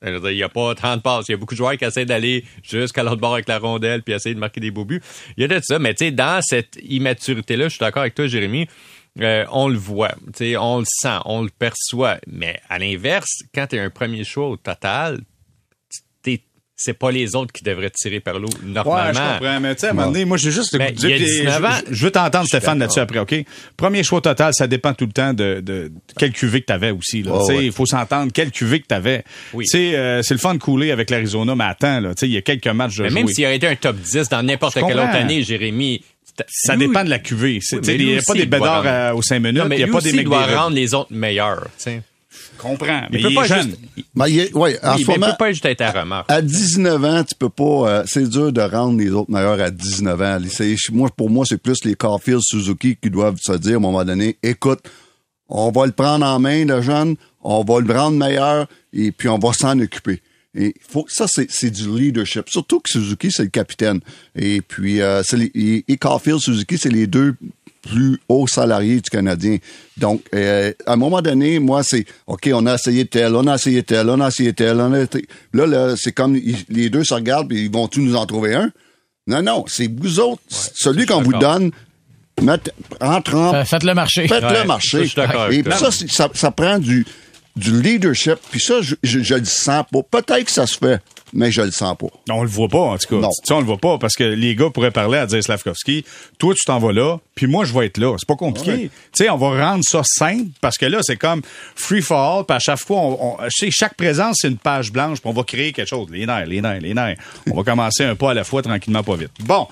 Il 0.01 0.17
n'y 0.21 0.43
a 0.43 0.49
pas 0.49 0.73
30 0.73 1.03
passes. 1.03 1.25
Il 1.27 1.31
y 1.31 1.35
a 1.35 1.37
beaucoup 1.37 1.55
de 1.55 1.57
joueurs 1.57 1.75
qui 1.75 1.83
essaient 1.83 2.05
d'aller 2.05 2.45
jusqu'à 2.63 3.03
l'autre 3.03 3.17
bord 3.17 3.33
avec 3.33 3.49
la 3.49 3.59
rondelle 3.59 4.01
puis 4.01 4.13
essayer 4.13 4.33
de 4.33 4.39
marquer 4.39 4.61
des 4.61 4.71
beaux 4.71 4.85
buts. 4.85 5.01
Il 5.35 5.41
y 5.41 5.43
a 5.43 5.47
de 5.47 5.59
ça, 5.61 5.77
mais 5.77 5.93
dans 5.93 6.41
cette 6.41 6.79
immaturité-là, 6.81 7.65
je 7.65 7.69
suis 7.71 7.79
d'accord 7.79 8.03
avec 8.03 8.15
toi, 8.15 8.27
Jérémy, 8.27 8.67
euh, 9.21 9.45
on 9.51 9.67
le 9.67 9.77
voit, 9.77 10.09
tu 10.27 10.51
sais, 10.51 10.57
on 10.57 10.79
le 10.79 10.85
sent, 10.87 11.17
on 11.25 11.41
le 11.43 11.49
perçoit. 11.49 12.17
Mais 12.27 12.59
à 12.69 12.79
l'inverse, 12.79 13.43
quand 13.53 13.67
tu 13.67 13.75
es 13.75 13.79
un 13.79 13.89
premier 13.89 14.23
choix 14.23 14.47
au 14.49 14.57
total, 14.57 15.19
c'est 16.81 16.93
pas 16.93 17.11
les 17.11 17.35
autres 17.35 17.51
qui 17.51 17.61
devraient 17.61 17.89
te 17.89 17.97
tirer 17.97 18.21
par 18.21 18.39
l'eau 18.39 18.47
Ouais, 18.47 18.71
normalement. 18.71 19.11
je 19.13 19.39
comprends. 19.39 19.59
Mais 19.59 19.75
tu 19.75 19.81
sais, 19.81 19.87
à 19.87 19.89
un 19.89 19.93
moment 19.93 20.07
donné, 20.07 20.23
moi, 20.23 20.37
j'ai 20.37 20.49
juste 20.49 20.71
le 20.71 20.79
Ben, 20.79 20.93
goût 20.95 21.01
de 21.01 21.07
dire, 21.07 21.09
il 21.09 21.11
y 21.11 21.15
a 21.15 21.25
puis 21.25 21.41
19 21.41 21.65
ans. 21.65 21.69
je, 21.89 21.93
je 21.93 22.05
veux 22.05 22.11
t'entendre, 22.11 22.47
Stéphane, 22.47 22.79
là-dessus 22.79 22.99
après, 23.01 23.19
OK? 23.19 23.35
Premier 23.75 24.01
choix 24.03 24.21
total, 24.21 24.53
ça 24.53 24.65
dépend 24.65 24.93
tout 24.93 25.05
le 25.05 25.11
temps 25.11 25.33
de, 25.33 25.55
de, 25.55 25.61
de 25.61 25.91
quel 26.17 26.31
QV 26.31 26.61
que 26.61 26.67
t'avais 26.67 26.91
aussi, 26.91 27.21
là. 27.21 27.33
Tu 27.41 27.45
sais, 27.47 27.57
ouais. 27.57 27.65
il 27.65 27.73
faut 27.73 27.85
s'entendre 27.85 28.31
quel 28.33 28.49
QV 28.51 28.79
que 28.79 28.87
t'avais. 28.87 29.25
Oui. 29.51 29.65
Tu 29.65 29.71
sais, 29.77 29.97
euh, 29.97 30.21
c'est 30.21 30.33
le 30.33 30.39
fun 30.39 30.53
de 30.53 30.59
couler 30.59 30.91
avec 30.91 31.09
l'Arizona, 31.09 31.53
mais 31.53 31.65
attends, 31.65 31.99
là. 31.99 32.15
Tu 32.15 32.21
sais, 32.21 32.27
il 32.29 32.31
y 32.31 32.37
a 32.37 32.41
quelques 32.41 32.67
matchs 32.67 32.95
de 32.95 33.03
Mais 33.03 33.09
même 33.09 33.27
s'il 33.27 33.43
aurait 33.43 33.57
été 33.57 33.67
un 33.67 33.75
top 33.75 33.97
10 33.97 34.29
dans 34.29 34.41
n'importe 34.41 34.75
quelle 34.75 34.85
autre 34.85 35.15
année, 35.15 35.43
Jérémy, 35.43 36.01
Ça 36.47 36.75
dépend 36.77 37.03
de 37.03 37.09
la 37.09 37.19
QV. 37.19 37.59
C'est- 37.61 37.77
Oui, 37.77 37.95
Il 37.99 38.05
n'y 38.07 38.17
a 38.17 38.21
pas 38.21 38.33
des 38.33 38.45
bédards 38.45 38.75
rendre- 38.83 38.87
euh, 38.89 39.13
aux 39.13 39.21
cinq 39.21 39.39
minutes, 39.39 39.57
Non, 39.57 39.65
mais 39.67 39.77
il 39.79 39.83
n'y 39.85 39.89
a 39.89 39.93
pas 39.93 40.01
des 40.01 40.13
mecs 40.13 40.25
doit 40.25 40.47
des- 40.47 40.55
rendre 40.55 40.75
les 40.75 40.93
autres 40.93 41.11
meilleurs. 41.13 41.63
tu 41.77 41.83
sais. 41.83 42.01
Je 42.31 42.61
comprends, 42.61 43.01
mais 43.11 43.19
Il 43.19 43.23
peut 43.23 43.29
il 43.31 43.35
pas 43.35 43.45
jeune. 43.47 43.67
juste, 43.67 43.79
il, 43.97 44.03
Ben, 44.13 44.27
il 44.27 44.39
est- 44.39 44.53
ouais, 44.53 44.77
en 44.83 44.95
oui, 44.95 45.01
ce 45.03 45.07
mais 45.07 45.13
il 45.15 45.19
moment, 45.19 45.31
peut 45.31 45.37
pas 45.39 45.51
juste 45.51 45.65
être 45.65 45.81
à 45.81 45.91
remarque. 45.91 46.29
à 46.31 46.41
19 46.41 47.03
ans, 47.05 47.23
tu 47.23 47.33
peux 47.35 47.49
pas. 47.49 47.63
euh, 47.89 48.03
c'est 48.05 48.27
dur 48.29 48.51
de 48.51 48.61
rendre 48.61 48.99
les 48.99 49.09
autres 49.11 49.31
meilleurs 49.31 49.59
à 49.61 49.71
19 49.71 50.21
ans. 50.21 50.37
Moi, 50.91 51.09
pour 51.15 51.29
moi, 51.29 51.45
c'est 51.47 51.57
plus 51.61 51.83
les 51.85 51.95
Carfield 51.95 52.41
Suzuki 52.41 52.97
qui 53.01 53.09
doivent 53.09 53.37
se 53.41 53.53
dire 53.53 53.73
à 53.73 53.77
un 53.77 53.79
moment 53.79 54.03
donné, 54.03 54.37
écoute, 54.43 54.79
on 55.47 55.71
va 55.71 55.85
le 55.85 55.91
prendre 55.93 56.25
en 56.25 56.37
main, 56.39 56.65
le 56.65 56.81
jeune, 56.81 57.15
on 57.41 57.63
va 57.63 57.79
le 57.79 57.93
rendre 57.93 58.17
meilleur 58.17 58.67
et 58.93 59.11
puis 59.11 59.29
on 59.29 59.39
va 59.39 59.53
s'en 59.53 59.79
occuper. 59.79 60.21
Et 60.57 60.73
faut, 60.89 61.05
ça, 61.07 61.25
c'est, 61.27 61.49
c'est 61.51 61.69
du 61.69 61.87
leadership. 61.89 62.49
Surtout 62.49 62.79
que 62.79 62.89
Suzuki, 62.89 63.31
c'est 63.31 63.43
le 63.43 63.49
capitaine. 63.49 63.99
Et 64.35 64.61
puis, 64.61 64.99
euh, 65.01 65.21
les, 65.33 65.45
et, 65.53 65.85
et 65.87 65.97
Caulfield, 65.97 66.39
Suzuki, 66.39 66.77
c'est 66.77 66.89
les 66.89 67.05
deux 67.07 67.35
plus 67.81 68.19
hauts 68.27 68.47
salariés 68.47 68.95
du 68.99 69.09
Canadien. 69.09 69.57
Donc, 69.97 70.23
euh, 70.35 70.73
à 70.85 70.93
un 70.93 70.95
moment 70.95 71.21
donné, 71.21 71.59
moi, 71.59 71.81
c'est, 71.83 72.03
OK, 72.27 72.49
on 72.53 72.65
a 72.65 72.75
essayé 72.75 73.05
tel, 73.05 73.35
on 73.35 73.47
a 73.47 73.55
essayé 73.55 73.83
tel, 73.83 74.09
on 74.09 74.19
a 74.19 74.27
essayé 74.27 74.51
tel, 74.53 74.79
on 74.81 74.91
a 74.93 75.01
été- 75.01 75.27
Là, 75.53 75.65
là, 75.65 75.95
c'est 75.95 76.11
comme, 76.11 76.35
ils- 76.35 76.65
les 76.69 76.89
deux 76.89 77.03
se 77.03 77.13
regardent 77.13 77.53
et 77.53 77.61
ils 77.61 77.71
vont 77.71 77.87
tous 77.87 78.01
nous 78.01 78.15
en 78.15 78.25
trouver 78.25 78.55
un? 78.55 78.71
Non, 79.27 79.41
non, 79.43 79.65
c'est 79.67 79.89
vous 79.89 80.19
autres. 80.19 80.41
celui 80.49 81.05
qu'on 81.05 81.21
vous 81.21 81.31
donne, 81.39 81.71
mettez, 82.41 82.71
rentre 82.99 83.35
en 83.35 83.51
Fa- 83.51 83.65
Faites 83.65 83.83
le 83.83 83.93
marché. 83.93 84.27
Faites-le 84.27 84.47
Ouais, 84.49 85.41
avec 85.43 85.59
Et 85.59 85.63
puis 85.63 85.71
ça, 86.09 86.29
ça 86.33 86.51
prend 86.51 86.79
du, 86.79 87.05
du 87.59 87.81
leadership. 87.81 88.35
Puis 88.51 88.59
ça, 88.59 88.81
je, 88.81 88.95
je, 89.03 89.19
je 89.19 89.35
le 89.35 89.45
sens 89.45 89.83
pas. 89.91 89.99
Peut-être 90.09 90.45
que 90.45 90.51
ça 90.51 90.65
se 90.65 90.77
fait, 90.77 91.01
mais 91.33 91.51
je 91.51 91.61
le 91.61 91.71
sens 91.71 91.95
pas. 91.97 92.07
On 92.31 92.41
le 92.41 92.49
voit 92.49 92.67
pas, 92.69 92.79
en 92.79 92.97
tout 92.97 93.07
cas. 93.15 93.21
Non. 93.21 93.29
Sais, 93.43 93.53
on 93.53 93.59
le 93.59 93.65
voit 93.65 93.77
pas 93.77 93.97
parce 93.97 94.15
que 94.15 94.23
les 94.23 94.55
gars 94.55 94.69
pourraient 94.69 94.91
parler 94.91 95.17
à 95.19 95.25
dire 95.25 95.43
Slavkovski, 95.43 96.03
toi, 96.39 96.53
tu 96.55 96.63
t'en 96.65 96.79
vas 96.79 96.91
là, 96.91 97.17
puis 97.35 97.47
moi, 97.47 97.65
je 97.65 97.73
vais 97.73 97.85
être 97.87 97.97
là. 97.97 98.15
C'est 98.17 98.27
pas 98.27 98.35
compliqué. 98.35 98.71
Ouais. 98.71 98.89
Tu 99.13 99.23
sais, 99.25 99.29
on 99.29 99.37
va 99.37 99.69
rendre 99.71 99.83
ça 99.87 100.01
simple 100.03 100.49
parce 100.61 100.77
que 100.77 100.85
là, 100.85 100.99
c'est 101.03 101.17
comme 101.17 101.41
free 101.75 102.01
for 102.01 102.17
all, 102.39 102.45
puis 102.45 102.55
à 102.55 102.59
chaque 102.59 102.79
fois, 102.79 102.97
on, 102.97 103.37
on- 103.43 103.49
chaque 103.69 103.95
présence, 103.95 104.37
c'est 104.41 104.47
une 104.47 104.57
page 104.57 104.91
blanche, 104.91 105.19
puis 105.21 105.29
on 105.29 105.33
va 105.33 105.43
créer 105.43 105.71
quelque 105.73 105.87
chose. 105.89 106.07
Les 106.11 106.25
nerfs, 106.25 106.45
les 106.47 106.61
nerfs, 106.61 106.81
les 106.81 106.93
nerfs. 106.93 107.17
On 107.51 107.55
va 107.55 107.63
commencer 107.69 108.03
un 108.03 108.15
pas 108.15 108.31
à 108.31 108.33
la 108.33 108.43
fois, 108.43 108.61
tranquillement, 108.61 109.03
pas 109.03 109.15
vite. 109.15 109.31
Bon. 109.41 109.67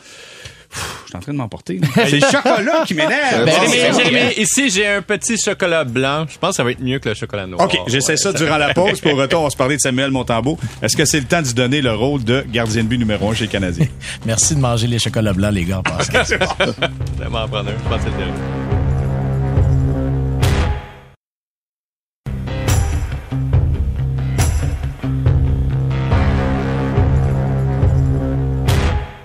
Je 0.74 1.10
suis 1.12 1.16
en 1.18 1.20
train 1.22 1.32
de 1.32 1.38
m'emporter. 1.38 1.80
C'est 1.96 2.12
le 2.12 2.20
chocolat 2.20 2.84
qui 2.86 2.94
m'énerve. 2.94 3.46
Ben, 3.46 3.54
Bon. 3.66 3.72
Jérémy, 3.72 3.98
Jérémy, 3.98 4.34
ici, 4.38 4.70
j'ai 4.70 4.88
un 4.88 5.02
petit 5.02 5.38
chocolat 5.38 5.84
blanc. 5.86 6.26
Je 6.30 6.38
pense 6.38 6.50
que 6.52 6.56
ça 6.58 6.64
va 6.64 6.72
être 6.72 6.82
mieux 6.82 7.00
que 7.00 7.08
le 7.10 7.16
chocolat 7.16 7.48
noir. 7.48 7.62
OK, 7.66 7.78
j'essaie 7.88 8.12
Ouais, 8.14 8.18
ça 8.18 8.34
durant 8.34 8.58
la 8.58 8.74
pause. 8.74 9.00
Puis 9.00 9.12
au 9.12 9.16
retour, 9.16 9.42
on 9.42 9.44
va 9.46 9.50
se 9.50 9.56
parler 9.58 9.76
de 9.78 9.82
Samuel 9.82 10.12
Montambeau. 10.12 10.58
Est-ce 10.82 10.98
que 10.98 11.06
c'est 11.06 11.20
le 11.20 11.26
temps 11.26 11.42
de 11.42 11.48
lui 11.48 11.54
donner 11.54 11.82
le 11.82 11.94
rôle 11.94 12.24
de 12.24 12.44
gardien 12.52 12.84
de 12.84 12.90
but 12.90 12.98
numéro 12.98 13.30
un 13.30 13.34
chez 13.34 13.46
les 13.46 13.50
Canadiens? 13.50 13.88
Merci 14.26 14.56
de 14.56 14.60
manger 14.60 14.88
les 14.88 15.00
chocolats 15.00 15.34
blancs, 15.34 15.54
les 15.54 15.64
gars, 15.64 15.80
en 15.80 15.84
passant. 15.84 16.12
Prendre 16.14 17.58
un. 17.58 17.64
Je 17.66 17.90
pense 17.90 17.98
que 17.98 18.04
c'est 18.04 18.10
le 18.10 18.18
dernier. 18.18 18.67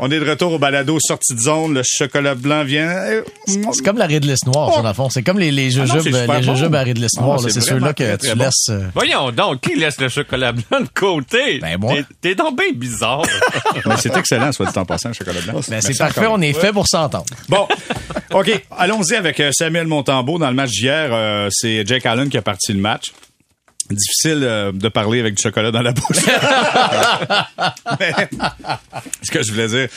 On 0.05 0.11
est 0.11 0.19
de 0.19 0.29
retour 0.29 0.53
au 0.53 0.59
balado 0.59 0.99
sortie 1.01 1.33
de 1.33 1.39
zone. 1.39 1.75
Le 1.75 1.83
chocolat 1.85 2.35
blanc 2.35 2.65
vient. 2.65 2.89
euh, 2.89 3.23
C'est 3.47 3.85
comme 3.85 3.99
la 3.99 4.07
Ridley 4.07 4.35
Noire, 4.47 4.75
ça, 4.75 4.83
dans 4.83 4.89
le 4.89 4.95
fond. 4.95 5.09
C'est 5.09 5.23
comme 5.23 5.39
les, 5.39 5.53
les 5.53 5.79
Ah 5.79 5.85
non, 5.85 6.01
jujubes, 6.01 6.13
les 6.15 6.27
bon. 6.27 6.43
jujubes 6.43 6.75
à 6.75 6.81
Ridley 6.83 7.07
Ah, 7.17 7.21
Noire. 7.23 7.41
c'est 7.41 7.61
ceux-là 7.61 7.93
que 7.93 8.17
très, 8.17 8.19
tu 8.19 8.35
bon. 8.37 8.45
laisses. 8.45 8.67
euh, 8.71 8.89
Voyons 8.97 9.31
donc, 9.31 9.61
qui 9.61 9.77
laisse 9.77 10.01
le 10.01 10.09
chocolat 10.09 10.51
blanc 10.51 10.81
de 10.81 10.89
côté? 10.93 11.61
Ben, 11.61 11.79
moi. 11.79 11.95
T'es- 12.21 12.35
donc 12.35 12.59
bien 12.59 12.73
bizarre. 12.75 13.23
Mais 13.87 13.95
c'est 13.97 14.17
excellent, 14.17 14.51
soit 14.51 14.67
dit 14.73 14.77
en 14.79 14.85
passant, 14.85 15.11
le 15.11 15.15
chocolat 15.15 15.41
blanc. 15.41 15.61
Ben, 15.69 15.81
c'est 15.81 15.97
parfait, 15.97 16.27
on 16.29 16.41
est 16.41 16.53
fait 16.53 16.73
pour 16.73 16.89
s'entendre. 16.89 17.25
Bon, 17.49 17.69
OK. 18.33 18.51
Allons-y 18.77 19.15
avec 19.15 19.39
euh, 19.39 19.51
Samuel 19.53 19.87
Montambeau. 19.87 20.37
Dans 20.39 20.49
le 20.49 20.57
match 20.57 20.71
d'hier, 20.71 21.11
euh, 21.13 21.49
c'est 21.53 21.87
Jake 21.87 22.07
Allen 22.07 22.29
qui 22.29 22.39
a 22.39 22.43
parti 22.43 22.73
le 22.73 22.81
match. 22.81 23.13
Difficile 23.91 24.41
euh, 24.45 24.73
de 24.73 24.89
parler 24.89 25.21
avec 25.21 25.35
du 25.35 25.43
chocolat 25.43 25.71
dans 25.71 25.83
la 25.83 25.93
bouche. 25.93 26.17
Mais, 28.01 28.13
ce 29.23 29.31
que 29.31 29.43
je 29.43 29.51
voulais 29.53 29.69
dire, 29.69 29.89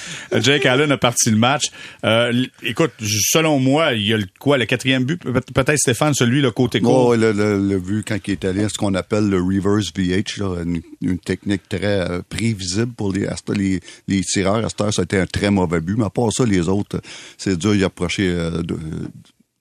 Jake 0.41 0.65
Allen 0.65 0.91
a 0.91 0.97
parti 0.97 1.29
le 1.29 1.37
match. 1.37 1.65
Euh, 2.03 2.45
écoute, 2.63 2.91
selon 2.99 3.59
moi, 3.59 3.93
il 3.93 4.05
y 4.07 4.13
a 4.13 4.17
le, 4.17 4.25
quoi, 4.39 4.57
le 4.57 4.65
quatrième 4.65 5.03
but, 5.05 5.21
Pe- 5.21 5.31
peut-être 5.53 5.77
Stéphane, 5.77 6.13
celui 6.13 6.41
le 6.41 6.51
côté 6.51 6.81
court. 6.81 7.07
Oh, 7.09 7.15
le, 7.15 7.31
le, 7.31 7.57
le 7.67 7.77
vu 7.77 8.03
quand 8.05 8.17
il 8.27 8.31
est 8.31 8.45
allé, 8.45 8.67
ce 8.69 8.77
qu'on 8.77 8.93
appelle 8.95 9.29
le 9.29 9.37
reverse 9.41 9.91
VH, 9.95 10.37
là, 10.39 10.63
une, 10.63 10.81
une 11.01 11.19
technique 11.19 11.67
très 11.69 12.09
euh, 12.09 12.21
prévisible 12.27 12.93
pour 12.93 13.13
les, 13.13 13.27
les, 13.55 13.79
les 14.07 14.21
tireurs. 14.21 14.65
À 14.65 14.69
cette 14.69 14.81
heure, 14.81 14.93
ça 14.93 15.01
a 15.01 15.05
été 15.05 15.19
un 15.19 15.27
très 15.27 15.51
mauvais 15.51 15.79
but. 15.79 15.95
Mais 15.97 16.05
à 16.05 16.09
part 16.09 16.31
ça, 16.33 16.45
les 16.45 16.67
autres, 16.67 16.99
c'est 17.37 17.57
dur 17.57 17.73
d'y 17.73 17.83
approcher 17.83 18.27
euh, 18.29 18.61
de- 18.61 18.77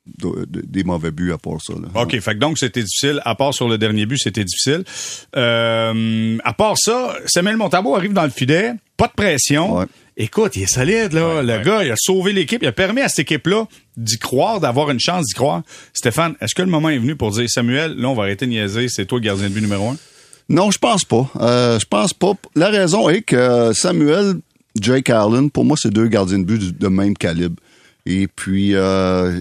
de- 0.07 0.45
de- 0.47 0.61
des 0.67 0.85
mauvais 0.85 1.11
buts 1.11 1.33
à 1.33 1.39
part 1.39 1.61
ça. 1.63 1.73
Là. 1.75 1.89
OK, 2.03 2.19
fait 2.21 2.35
que 2.35 2.39
donc 2.39 2.59
c'était 2.59 2.83
difficile. 2.83 3.21
À 3.25 3.35
part 3.35 3.55
sur 3.55 3.69
le 3.69 3.79
dernier 3.79 4.07
but, 4.07 4.19
c'était 4.19 4.45
difficile. 4.45 4.85
Euh, 5.37 6.39
à 6.45 6.53
part 6.53 6.77
ça, 6.79 7.17
Samuel 7.27 7.57
Montambeau 7.57 7.95
arrive 7.97 8.13
dans 8.13 8.25
le 8.25 8.31
filet, 8.31 8.73
pas 8.97 9.07
de 9.09 9.13
pression. 9.13 9.79
Ouais. 9.79 9.87
Écoute, 10.17 10.55
il 10.57 10.63
est 10.63 10.73
solide, 10.73 11.13
là. 11.13 11.37
Ouais, 11.37 11.43
le 11.43 11.57
ouais. 11.59 11.63
gars, 11.65 11.85
il 11.85 11.91
a 11.91 11.97
sauvé 11.97 12.33
l'équipe. 12.33 12.63
Il 12.63 12.69
a 12.69 12.73
permis 12.73 13.01
à 13.01 13.09
cette 13.09 13.21
équipe-là 13.21 13.67
d'y 13.97 14.19
croire, 14.19 14.61
d'avoir 14.61 14.91
une 14.91 15.01
chance 15.01 15.27
d'y 15.27 15.35
croire. 15.35 15.63
Stéphane, 15.93 16.35
est-ce 16.41 16.55
que 16.55 16.63
le 16.63 16.69
moment 16.69 16.89
est 16.91 16.99
venu 16.99 17.17
pour 17.17 17.33
dire, 17.33 17.49
Samuel, 17.51 17.95
là, 17.97 18.09
on 18.09 18.15
va 18.15 18.23
arrêter 18.25 18.47
de 18.47 18.51
niaiser, 18.53 18.87
c'est 18.89 19.07
toi 19.07 19.19
le 19.19 19.25
gardien 19.25 19.49
de 19.49 19.55
but 19.55 19.61
numéro 19.63 19.89
un? 19.91 19.97
Non, 20.49 20.71
je 20.71 20.79
pense 20.79 21.05
pas. 21.05 21.29
Euh, 21.41 21.79
je 21.81 21.87
pense 21.87 22.13
pas. 22.13 22.33
La 22.55 22.69
raison 22.69 23.09
est 23.09 23.23
que 23.23 23.73
Samuel, 23.75 24.35
Jake 24.81 25.11
Allen, 25.11 25.51
pour 25.51 25.65
moi, 25.65 25.77
c'est 25.81 25.91
deux 25.93 26.07
gardiens 26.07 26.39
de 26.39 26.45
but 26.45 26.79
de 26.79 26.89
même 26.89 27.17
calibre. 27.17 27.57
Et 28.07 28.29
puis, 28.29 28.75
euh, 28.75 29.41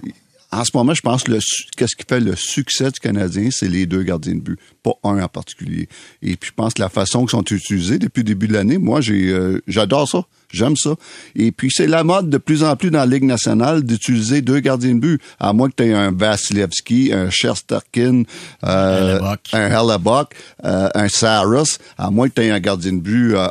en 0.54 0.64
ce 0.66 0.72
moment, 0.74 0.94
je 0.94 1.02
pense 1.02 1.24
que 1.24 1.32
qu'est-ce 1.78 1.96
qui 1.96 2.06
fait 2.08 2.20
le 2.20 2.36
succès 2.36 2.92
du 2.92 3.00
Canadien, 3.00 3.50
c'est 3.52 3.68
les 3.68 3.86
deux 3.86 4.04
gardiens 4.04 4.36
de 4.36 4.40
but, 4.40 4.60
pas 4.84 4.94
un 5.04 5.22
en 5.22 5.28
particulier. 5.28 5.88
Et 6.22 6.36
puis, 6.36 6.50
je 6.50 6.56
pense 6.56 6.74
que 6.74 6.82
la 6.82 6.90
façon 6.90 7.22
qu'ils 7.22 7.32
sont 7.32 7.44
utilisés 7.44 8.00
depuis 8.00 8.20
le 8.20 8.26
début 8.26 8.48
de 8.48 8.54
l'année, 8.54 8.78
moi, 8.78 9.02
j'ai, 9.02 9.30
euh, 9.30 9.62
j'adore 9.68 10.08
ça. 10.08 10.26
J'aime 10.54 10.78
ça. 10.78 10.96
Et 11.36 11.52
puis, 11.52 11.70
c'est 11.74 11.88
la 11.88 12.04
mode 12.04 12.30
de 12.30 12.38
plus 12.38 12.64
en 12.64 12.76
plus 12.76 12.92
dans 12.92 13.00
la 13.00 13.08
Ligue 13.08 13.24
nationale 13.24 13.84
d'utiliser 13.84 14.42
deux 14.42 14.60
gardiens 14.60 14.94
de 14.94 15.00
but. 15.00 15.22
À 15.40 15.52
moins 15.52 15.68
que 15.68 15.76
tu 15.78 15.84
aies 15.86 15.94
un 15.94 16.12
Vasilevski, 16.12 17.12
un 17.12 17.32
Shesterkin, 17.32 18.24
euh, 18.64 19.20
un 19.52 19.68
Hellebuck, 19.68 20.36
euh, 20.64 20.90
un 20.94 21.10
Saros, 21.10 21.80
à 21.98 22.12
moins 22.12 22.30
que 22.30 22.36
tu 22.36 22.42
aies 22.44 22.52
un 22.52 22.60
gardien 22.60 22.94
de 22.94 23.00
but 23.00 23.34
euh, 23.34 23.48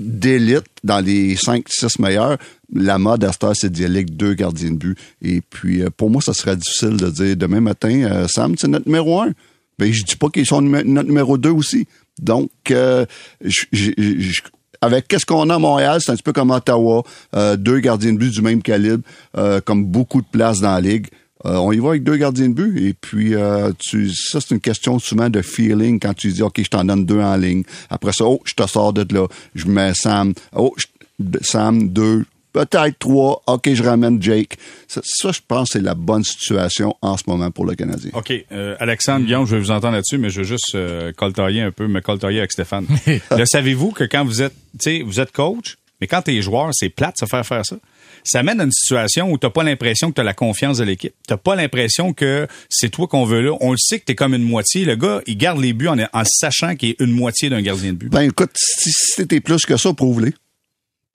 d'élite 0.00 0.64
dans 0.82 1.00
les 1.00 1.36
5-6 1.36 2.00
meilleurs. 2.00 2.38
La 2.74 2.98
mode 2.98 3.22
à 3.22 3.30
cette 3.30 3.44
heure, 3.44 3.52
c'est 3.54 3.80
avec 3.80 4.16
deux 4.16 4.34
gardiens 4.34 4.72
de 4.72 4.76
but. 4.76 4.98
Et 5.22 5.40
puis, 5.40 5.82
euh, 5.82 5.90
pour 5.96 6.10
moi, 6.10 6.20
ça 6.20 6.34
serait 6.34 6.56
difficile 6.56 6.96
de 6.96 7.08
dire 7.08 7.36
demain 7.36 7.60
matin, 7.60 8.02
euh, 8.02 8.26
Sam, 8.28 8.56
c'est 8.58 8.66
notre 8.66 8.86
numéro 8.86 9.20
un. 9.20 9.30
Ben, 9.78 9.92
je 9.92 10.02
dis 10.02 10.16
pas 10.16 10.28
qu'ils 10.28 10.46
sont 10.46 10.60
notre 10.60 11.08
numéro 11.08 11.38
deux 11.38 11.50
aussi. 11.50 11.86
Donc, 12.20 12.50
euh, 12.72 13.06
avec 14.80 15.06
qu'est-ce 15.06 15.24
qu'on 15.24 15.48
a 15.50 15.54
à 15.54 15.58
Montréal, 15.58 16.00
c'est 16.00 16.10
un 16.10 16.14
petit 16.14 16.22
peu 16.22 16.32
comme 16.32 16.50
Ottawa, 16.50 17.02
deux 17.56 17.80
gardiens 17.80 18.12
de 18.12 18.18
but 18.18 18.30
du 18.30 18.42
même 18.42 18.62
calibre, 18.62 19.02
comme 19.64 19.84
beaucoup 19.84 20.20
de 20.20 20.26
places 20.26 20.60
dans 20.60 20.74
la 20.74 20.80
ligue. 20.80 21.08
On 21.42 21.72
y 21.72 21.78
va 21.78 21.90
avec 21.90 22.04
deux 22.04 22.16
gardiens 22.16 22.48
de 22.48 22.54
but 22.54 22.86
et 22.86 22.94
puis 22.94 23.32
ça 23.32 24.40
c'est 24.40 24.52
une 24.52 24.60
question 24.60 24.98
souvent 25.00 25.28
de 25.28 25.42
feeling 25.42 25.98
quand 25.98 26.14
tu 26.14 26.30
dis 26.30 26.42
ok 26.42 26.62
je 26.62 26.68
t'en 26.68 26.84
donne 26.84 27.04
deux 27.04 27.20
en 27.20 27.36
ligne. 27.36 27.64
Après 27.90 28.12
ça 28.12 28.24
oh 28.26 28.40
je 28.44 28.54
te 28.54 28.66
sors 28.68 28.92
de 28.92 29.04
là, 29.12 29.26
je 29.56 29.66
mets 29.66 29.92
Sam, 29.94 30.34
oh 30.54 30.72
Sam 31.42 31.88
deux, 31.88 32.24
peut-être 32.54 32.98
trois, 32.98 33.42
ok 33.46 33.74
je 33.74 33.82
ramène 33.82 34.22
Jake. 34.22 34.56
Ça, 34.88 35.02
ça, 35.04 35.32
je 35.32 35.40
pense 35.46 35.70
c'est 35.72 35.82
la 35.82 35.94
bonne 35.94 36.24
situation 36.24 36.96
en 37.02 37.18
ce 37.18 37.24
moment 37.26 37.50
pour 37.50 37.66
le 37.66 37.74
Canadien. 37.74 38.12
OK. 38.14 38.32
euh, 38.52 38.76
Alexandre, 38.78 39.26
Guillaume, 39.26 39.46
je 39.46 39.56
vais 39.56 39.60
vous 39.60 39.70
entendre 39.72 39.94
là-dessus, 39.94 40.16
mais 40.16 40.30
je 40.30 40.38
veux 40.40 40.46
juste 40.46 40.74
euh, 40.74 41.12
coltailler 41.12 41.60
un 41.60 41.72
peu, 41.72 41.86
me 41.88 42.00
coltailler 42.00 42.38
avec 42.38 42.52
Stéphane. 42.52 42.86
le 43.36 43.44
savez-vous 43.44 43.90
que 43.90 44.04
quand 44.04 44.24
vous 44.24 44.40
êtes, 44.40 44.54
tu 44.80 44.90
sais, 44.98 45.02
vous 45.02 45.20
êtes 45.20 45.32
coach, 45.32 45.76
mais 46.00 46.06
quand 46.06 46.22
t'es 46.22 46.40
joueur, 46.40 46.70
c'est 46.72 46.88
plate 46.88 47.16
de 47.20 47.26
se 47.26 47.28
faire 47.28 47.44
faire 47.44 47.66
ça? 47.66 47.76
Ça 48.26 48.42
mène 48.42 48.58
à 48.60 48.64
une 48.64 48.72
situation 48.72 49.30
où 49.30 49.36
t'as 49.36 49.50
pas 49.50 49.64
l'impression 49.64 50.08
que 50.10 50.14
t'as 50.14 50.22
la 50.22 50.32
confiance 50.32 50.78
de 50.78 50.84
l'équipe. 50.84 51.12
T'as 51.26 51.36
pas 51.36 51.56
l'impression 51.56 52.14
que 52.14 52.46
c'est 52.70 52.88
toi 52.88 53.06
qu'on 53.06 53.26
veut 53.26 53.42
là. 53.42 53.52
On 53.60 53.72
le 53.72 53.76
sait 53.78 53.98
que 53.98 54.04
t'es 54.06 54.14
comme 54.14 54.32
une 54.32 54.44
moitié. 54.44 54.86
Le 54.86 54.96
gars, 54.96 55.20
il 55.26 55.36
garde 55.36 55.60
les 55.60 55.74
buts 55.74 55.88
en, 55.88 55.98
en 55.98 56.22
sachant 56.24 56.74
qu'il 56.74 56.90
est 56.90 57.00
une 57.00 57.12
moitié 57.12 57.50
d'un 57.50 57.60
gardien 57.60 57.92
de 57.92 57.98
but. 57.98 58.08
Ben 58.08 58.22
écoute, 58.22 58.52
si, 58.56 58.90
si 58.92 59.26
t'es 59.26 59.40
plus 59.40 59.66
que 59.66 59.76
ça, 59.76 59.92
prouve-les. 59.92 60.32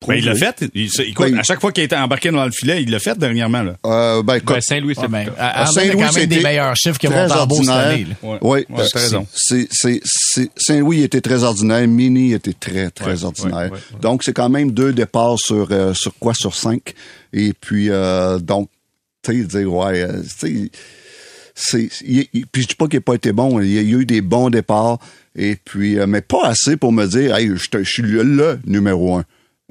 Ben, 0.07 0.15
il 0.15 0.23
l'a 0.25 0.33
fait. 0.33 0.63
Il, 0.73 0.85
il- 0.85 1.01
écoute, 1.09 1.29
Ben, 1.29 1.39
à 1.39 1.43
chaque 1.43 1.59
fois 1.59 1.73
qu'il 1.73 1.81
a 1.81 1.85
été 1.85 1.95
embarqué 1.95 2.31
dans 2.31 2.45
le 2.45 2.51
filet, 2.51 2.81
il 2.81 2.89
l'a 2.89 2.99
fait 2.99 3.17
dernièrement. 3.17 3.63
Là. 3.63 3.75
Euh, 3.85 4.23
ben 4.23 4.39
Ouais, 4.47 4.61
Saint-Louis, 4.61 4.95
c'est 4.95 5.01
Ouais, 5.01 5.07
ben, 5.09 5.29
à- 5.37 5.63
à- 5.63 5.65
Saint-Louis, 5.65 6.01
quand 6.05 6.13
même 6.15 6.25
des 6.25 6.39
meilleurs 6.41 6.75
chiffres 6.77 6.97
que 6.97 7.07
très 7.07 7.27
Montembeau 7.27 7.55
cette 7.57 7.67
ordinaire. 7.69 7.75
année. 7.93 8.05
là. 8.05 8.29
Ouais, 8.29 8.37
Oui, 8.41 8.65
ouais, 8.77 8.85
t'as 8.93 8.99
raison. 8.99 9.27
Saint-Louis 10.55 11.03
était 11.03 11.19
très 11.21 11.43
ordinaire, 11.43 11.85
Mini 11.87 12.33
était 12.33 12.53
très, 12.53 12.89
très 12.91 13.11
Ouais, 13.19 13.23
ordinaire. 13.25 13.55
ouais, 13.57 13.63
ouais, 13.65 13.71
ouais. 13.71 13.99
Donc, 14.01 14.23
c'est 14.23 14.33
quand 14.33 14.49
même 14.49 14.71
deux 14.71 14.93
départs 14.93 15.37
sur, 15.37 15.67
euh, 15.71 15.93
sur 15.93 16.13
quoi? 16.17 16.33
Sur 16.33 16.55
cinq. 16.55 16.93
Et 17.33 17.53
puis, 17.59 17.89
euh, 17.89 18.39
donc, 18.39 18.69
tu 19.21 19.41
sais, 19.41 19.47
dire, 19.47 19.73
ouais, 19.73 20.01
euh, 20.01 20.21
tu 20.39 20.71
sais, 21.55 21.89
c'est, 21.89 21.89
puis 22.53 22.61
je 22.61 22.67
dis 22.67 22.75
pas 22.75 22.87
qu'il 22.87 22.99
n'a 22.99 23.01
pas 23.01 23.15
été 23.15 23.33
bon, 23.33 23.59
il 23.59 23.71
y 23.73 23.77
a 23.77 23.81
eu 23.81 24.05
des 24.05 24.21
bons 24.21 24.49
départs, 24.49 24.97
et 25.35 25.57
puis, 25.57 25.99
euh, 25.99 26.07
mais 26.07 26.21
pas 26.21 26.45
assez 26.47 26.77
pour 26.77 26.93
me 26.93 27.05
dire, 27.05 27.35
hey, 27.35 27.51
je, 27.53 27.83
suis 27.83 28.01
le 28.03 28.59
numéro 28.65 29.17
un. 29.17 29.25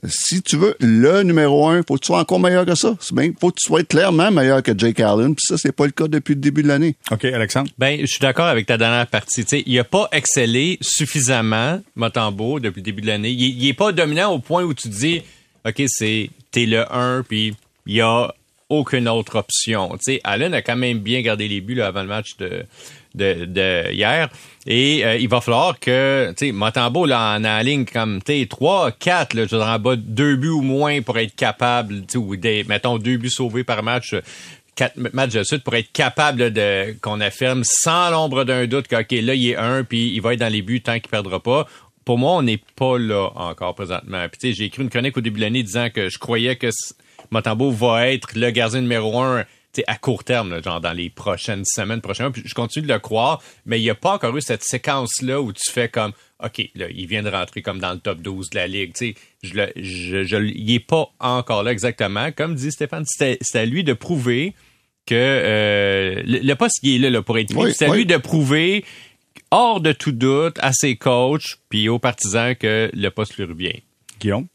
Si 0.07 0.43
tu 0.43 0.57
veux 0.57 0.77
le 0.81 1.23
numéro 1.23 1.69
un, 1.69 1.83
faut 1.83 1.95
que 1.95 2.01
tu 2.01 2.07
sois 2.07 2.21
encore 2.21 2.39
meilleur 2.39 2.65
que 2.65 2.75
ça. 2.75 2.97
Bien, 3.13 3.33
faut 3.41 3.51
que 3.51 3.57
tu 3.61 3.67
sois 3.67 3.83
clairement 3.83 4.31
meilleur 4.31 4.63
que 4.63 4.73
Jake 4.77 5.01
Allen, 5.01 5.35
puis 5.35 5.45
ça, 5.47 5.59
c'est 5.59 5.73
pas 5.73 5.87
le 5.87 5.93
cas 5.93 6.07
depuis 6.07 6.35
le 6.35 6.41
début 6.41 6.63
de 6.63 6.69
l'année. 6.69 6.95
OK, 7.11 7.25
Alexandre? 7.25 7.71
Ben, 7.79 8.01
je 8.01 8.07
suis 8.07 8.21
d'accord 8.21 8.47
avec 8.47 8.67
ta 8.67 8.77
dernière 8.79 9.09
partie. 9.09 9.45
Tu 9.45 9.49
sais, 9.49 9.63
il 9.67 9.79
a 9.79 9.85
pas 9.85 10.09
excellé 10.13 10.79
suffisamment, 10.81 11.81
Motambo, 11.97 12.61
depuis 12.61 12.81
le 12.81 12.85
début 12.85 13.03
de 13.03 13.09
l'année. 13.09 13.31
Il, 13.31 13.61
il 13.61 13.69
est 13.69 13.75
pas 13.75 13.91
dominant 13.91 14.33
au 14.33 14.39
point 14.39 14.63
où 14.63 14.73
tu 14.73 14.89
dis, 14.89 15.23
OK, 15.67 15.83
c'est, 15.89 16.31
t'es 16.53 16.67
le 16.67 16.91
1, 16.93 17.25
puis 17.29 17.55
il 17.87 17.97
y 17.97 18.01
a 18.01 18.33
aucune 18.69 19.09
autre 19.09 19.37
option. 19.37 19.89
Tu 19.97 20.15
sais, 20.15 20.21
Allen 20.25 20.55
a 20.55 20.63
quand 20.63 20.77
même 20.77 20.99
bien 20.99 21.23
gardé 21.23 21.49
les 21.49 21.61
buts, 21.61 21.75
là, 21.75 21.89
avant 21.89 22.03
le 22.03 22.09
match 22.09 22.37
de, 22.37 22.65
de, 23.19 23.45
de 23.45 23.93
hier. 23.93 24.29
Et 24.67 25.05
euh, 25.05 25.17
il 25.17 25.29
va 25.29 25.41
falloir 25.41 25.79
que, 25.79 26.33
tu 26.37 26.47
sais, 26.47 26.53
Motambo, 26.53 27.07
là, 27.07 27.37
en, 27.37 27.45
en 27.45 27.61
ligne 27.61 27.85
comme, 27.85 28.23
tu 28.23 28.41
sais, 28.41 28.47
3, 28.47 28.93
4, 28.93 29.35
là, 29.35 29.43
je 29.45 29.49
dirais 29.49 29.71
en 29.71 29.79
bas 29.79 29.97
de 29.97 30.03
deux 30.03 30.37
buts 30.37 30.49
ou 30.49 30.63
moins 30.63 31.03
pour 31.03 31.19
être 31.19 31.35
capable, 31.35 32.03
tu 32.03 32.13
sais, 32.13 32.19
ou 32.19 32.37
des, 32.37 32.65
mettons, 32.65 32.99
deux 32.99 33.17
buts 33.17 33.31
sauvés 33.31 33.65
par 33.65 33.83
match, 33.83 34.15
quatre 34.79 34.97
matchs 35.13 35.33
de 35.33 35.43
suite 35.43 35.65
pour 35.65 35.75
être 35.75 35.91
capable 35.93 36.53
de 36.53 36.95
qu'on 37.01 37.21
affirme 37.21 37.63
sans 37.65 38.11
l'ombre 38.11 38.45
d'un 38.45 38.67
doute 38.67 38.87
que 38.89 38.97
OK, 38.97 39.11
là, 39.11 39.35
il 39.35 39.51
est 39.51 39.57
un, 39.57 39.85
puis 39.85 40.13
il 40.15 40.21
va 40.21 40.35
être 40.35 40.41
dans 40.41 40.53
les 40.53 40.63
buts 40.63 40.81
tant 40.81 41.01
qu'il 41.01 41.11
perdra 41.11 41.41
pas. 41.41 41.67
Pour 42.05 42.17
moi, 42.17 42.33
on 42.33 42.43
n'est 42.43 42.61
pas 42.77 42.99
là 42.99 43.31
encore 43.35 43.75
présentement. 43.75 44.27
Tu 44.33 44.39
sais, 44.39 44.53
j'ai 44.53 44.65
écrit 44.65 44.83
une 44.83 44.89
chronique 44.89 45.17
au 45.17 45.21
début 45.21 45.41
de 45.41 45.45
l'année 45.45 45.63
disant 45.63 45.89
que 45.93 46.09
je 46.09 46.19
croyais 46.19 46.57
que 46.57 46.69
Motambo 47.31 47.71
va 47.71 48.09
être 48.09 48.29
le 48.35 48.51
gardien 48.51 48.81
numéro 48.81 49.21
un 49.21 49.45
à 49.87 49.97
court 49.97 50.25
terme, 50.25 50.51
là, 50.51 50.61
genre 50.61 50.81
dans 50.81 50.93
les 50.93 51.09
prochaines 51.11 51.65
semaines, 51.65 52.01
prochains 52.01 52.25
mois. 52.25 52.33
Puis 52.33 52.43
je 52.45 52.55
continue 52.55 52.87
de 52.87 52.93
le 52.93 52.99
croire, 52.99 53.41
mais 53.65 53.79
il 53.79 53.83
n'y 53.85 53.91
a 53.91 53.95
pas 53.95 54.15
encore 54.15 54.37
eu 54.37 54.41
cette 54.41 54.65
séquence-là 54.65 55.41
où 55.41 55.53
tu 55.53 55.71
fais 55.71 55.89
comme 55.89 56.13
OK, 56.43 56.71
là, 56.75 56.87
il 56.91 57.07
vient 57.07 57.23
de 57.23 57.29
rentrer 57.31 57.63
comme 57.63 57.79
dans 57.79 57.93
le 57.93 57.99
top 57.99 58.21
12 58.21 58.51
de 58.51 58.57
la 58.57 58.67
Ligue. 58.67 58.93
Tu 58.95 59.09
sais, 59.09 59.15
je 59.43 59.55
le, 59.55 59.73
je, 59.77 60.25
je, 60.25 60.37
il 60.37 60.73
est 60.73 60.81
pas 60.85 61.11
encore 61.21 61.63
là 61.63 61.73
exactement. 61.73 62.31
Comme 62.33 62.55
dit 62.55 62.73
Stéphane, 62.73 63.05
c'était 63.07 63.39
à 63.59 63.65
lui 63.67 63.85
de 63.85 63.93
prouver 63.93 64.55
que 65.07 65.15
euh, 65.15 66.23
le, 66.25 66.39
le 66.41 66.55
poste 66.55 66.81
qui 66.81 66.97
est 66.97 66.99
là, 66.99 67.11
là 67.11 67.23
pour 67.23 67.39
être 67.39 67.49
pris, 67.55 67.57
Oui, 67.57 67.73
c'est 67.75 67.87
à 67.87 67.91
oui. 67.91 67.99
lui 67.99 68.07
de 68.07 68.17
prouver 68.17 68.85
hors 69.51 69.81
de 69.81 69.93
tout 69.93 70.13
doute 70.13 70.57
à 70.61 70.73
ses 70.73 70.97
coachs 70.97 71.57
puis 71.69 71.89
aux 71.89 71.99
partisans 71.99 72.55
que 72.55 72.91
le 72.93 73.09
poste 73.11 73.37
lui 73.37 73.45
revient. 73.45 73.83
Guillaume? 74.21 74.47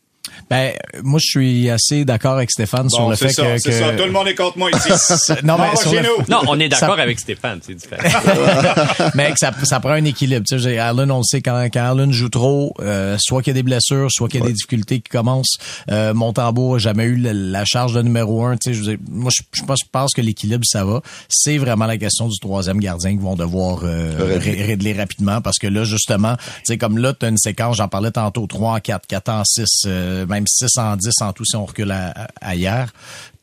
Ben, 0.49 0.71
moi, 1.03 1.19
je 1.21 1.27
suis 1.29 1.69
assez 1.69 2.05
d'accord 2.05 2.33
avec 2.35 2.49
Stéphane 2.49 2.89
sur 2.89 3.09
le 3.09 3.15
fait 3.15 3.29
ça, 3.29 3.43
que, 3.43 3.57
c'est 3.57 3.69
que- 3.71 3.79
ça. 3.79 3.89
Tout 3.93 4.03
le 4.05 4.11
monde 4.11 4.27
est 4.27 4.35
contre 4.35 4.57
moi 4.57 4.69
ici. 4.71 4.89
Non, 5.43 5.57
mais 5.57 5.67
le- 5.91 6.01
nous. 6.03 6.23
Non, 6.29 6.41
on 6.47 6.59
est 6.59 6.69
d'accord 6.69 6.95
Ça- 6.95 7.01
avec 7.01 7.19
Stéphane, 7.19 7.59
c'est 7.65 7.73
différent. 7.75 8.01
mais 9.15 9.31
que 9.31 9.37
ça, 9.37 9.51
ça 9.63 9.79
prend 9.79 9.91
un 9.91 10.05
équilibre. 10.05 10.45
Tu 10.47 10.59
sais, 10.59 10.77
Allen, 10.77 11.11
on 11.11 11.17
le 11.17 11.23
sait, 11.23 11.41
quand, 11.41 11.61
quand 11.71 11.91
Allen 11.91 12.11
joue 12.11 12.29
trop, 12.29 12.73
euh, 12.79 13.17
soit 13.19 13.41
qu'il 13.41 13.51
y 13.51 13.55
a 13.55 13.61
des 13.61 13.63
blessures, 13.63 14.07
soit 14.11 14.27
qu'il 14.29 14.39
y 14.39 14.43
a 14.43 14.47
des 14.47 14.53
difficultés 14.53 15.01
qui 15.01 15.09
commencent. 15.09 15.57
Euh, 15.91 16.13
Montembeau 16.13 16.75
a 16.75 16.79
jamais 16.79 17.03
eu 17.03 17.15
la, 17.17 17.33
la 17.33 17.65
charge 17.65 17.93
de 17.93 18.01
numéro 18.01 18.45
un. 18.45 18.55
Tu 18.57 18.71
sais, 18.71 18.73
je 18.73 18.81
dire, 18.83 18.97
moi, 19.09 19.31
je, 19.35 19.43
je 19.53 19.63
pense, 19.63 19.79
je 19.83 19.89
pense 19.91 20.13
que 20.13 20.21
l'équilibre, 20.21 20.63
ça 20.65 20.85
va. 20.85 21.01
C'est 21.29 21.57
vraiment 21.57 21.85
la 21.85 21.97
question 21.97 22.27
du 22.27 22.37
troisième 22.39 22.79
gardien 22.79 23.11
qu'ils 23.11 23.19
vont 23.19 23.35
devoir 23.35 23.81
euh, 23.83 24.37
ré- 24.39 24.63
régler 24.63 24.93
rapidement 24.93 25.41
parce 25.41 25.57
que 25.59 25.67
là, 25.67 25.83
justement, 25.83 26.35
tu 26.37 26.43
sais, 26.65 26.77
comme 26.77 26.97
là, 26.97 27.13
tu 27.13 27.25
as 27.25 27.29
une 27.29 27.37
séquence, 27.37 27.77
j'en 27.77 27.87
parlais 27.87 28.11
tantôt, 28.11 28.47
3 28.47 28.73
en 28.75 28.79
4, 28.79 29.05
4 29.07 29.29
en 29.29 29.43
6, 29.45 29.65
euh, 29.85 30.12
même 30.27 30.45
6 30.47 30.77
en 30.77 30.95
10 30.95 31.11
en 31.21 31.33
tout 31.33 31.45
si 31.45 31.55
on 31.55 31.65
recule 31.65 31.91
à- 31.91 32.27
à 32.41 32.55
hier. 32.55 32.91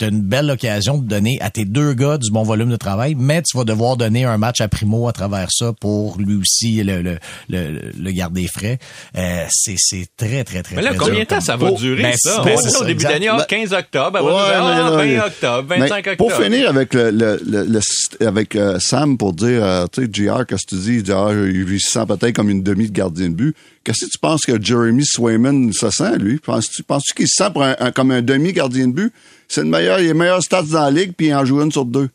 Tu 0.00 0.06
as 0.06 0.08
une 0.08 0.22
belle 0.22 0.50
occasion 0.50 0.96
de 0.96 1.06
donner 1.06 1.36
à 1.42 1.50
tes 1.50 1.66
deux 1.66 1.92
gars 1.92 2.16
du 2.16 2.30
bon 2.30 2.42
volume 2.42 2.70
de 2.70 2.76
travail, 2.76 3.14
mais 3.18 3.42
tu 3.42 3.54
vas 3.58 3.64
devoir 3.64 3.98
donner 3.98 4.24
un 4.24 4.38
match 4.38 4.62
à 4.62 4.68
Primo 4.68 5.06
à 5.08 5.12
travers 5.12 5.48
ça 5.52 5.74
pour 5.78 6.16
lui 6.18 6.36
aussi 6.36 6.82
le, 6.82 7.02
le, 7.02 7.18
le, 7.50 7.80
le 8.00 8.10
garder 8.10 8.46
frais. 8.46 8.78
Euh, 9.18 9.44
c'est, 9.50 9.74
c'est 9.76 10.06
très, 10.16 10.42
très, 10.42 10.62
très, 10.62 10.76
Mais 10.76 10.80
là, 10.82 10.90
très 10.94 10.98
combien 10.98 11.20
de 11.20 11.24
temps 11.24 11.34
comme- 11.36 11.44
ça 11.44 11.56
va 11.58 11.68
Oh, 11.70 11.76
durer, 11.76 12.02
ben, 12.02 12.14
ça? 12.16 12.42
ben, 12.42 12.54
On 12.56 12.62
dit 12.62 12.68
au 12.68 12.70
ça, 12.70 12.84
début 12.86 13.02
d'année, 13.04 13.28
ah, 13.28 13.44
15 13.46 13.74
octobre, 13.74 14.18
elle 14.18 14.24
va 14.24 14.30
Ouais, 14.34 14.40
nous 14.40 14.46
dire, 14.46 14.86
ah, 14.86 14.96
mais 15.04 15.14
là, 15.16 15.20
20 15.20 15.26
octobre, 15.26 15.66
mais 15.68 15.78
25 15.80 15.96
octobre. 15.98 16.16
Pour 16.16 16.32
finir 16.42 16.68
avec 16.70 16.94
le, 16.94 17.10
le, 17.10 17.40
le, 17.46 17.64
le- 17.64 18.26
avec 18.26 18.56
euh, 18.56 18.78
Sam 18.80 19.18
pour 19.18 19.34
dire, 19.34 19.62
euh, 19.62 19.84
tu 19.92 20.02
sais, 20.06 20.08
JR, 20.10 20.46
qu'est-ce 20.46 20.64
que 20.64 20.76
tu 20.76 20.80
dis? 20.80 20.94
Il 20.94 21.02
dit, 21.02 21.12
ah, 21.12 21.28
il 21.30 21.78
se 21.78 21.90
sent 21.90 22.06
peut-être 22.08 22.34
comme 22.34 22.48
une 22.48 22.62
demi 22.62 22.86
de 22.86 22.92
gardien 22.92 23.28
de 23.28 23.34
but. 23.34 23.54
Qu'est-ce 23.84 24.06
que 24.06 24.10
tu 24.10 24.18
penses 24.18 24.40
que 24.46 24.58
Jeremy 24.62 25.04
Swayman 25.04 25.74
se 25.74 25.90
sent, 25.90 26.16
lui? 26.18 26.38
Penses-tu 26.38 26.82
penses 26.84 27.04
qu'il 27.14 27.28
se 27.28 27.34
sent 27.44 27.50
pour 27.52 27.64
un, 27.64 27.76
un- 27.80 27.92
comme 27.92 28.10
un 28.12 28.22
demi 28.22 28.54
gardien 28.54 28.88
de 28.88 28.92
but? 28.94 29.12
C'est 29.52 29.62
le 29.62 29.66
meilleur, 29.68 29.98
il 30.00 30.06
est 30.08 30.14
meilleur 30.14 30.40
stats 30.42 30.62
dans 30.62 30.84
la 30.84 30.90
ligue, 30.92 31.12
puis 31.16 31.26
il 31.26 31.34
en 31.34 31.44
joue 31.44 31.60
une 31.60 31.72
sur 31.72 31.84
deux. 31.84 32.08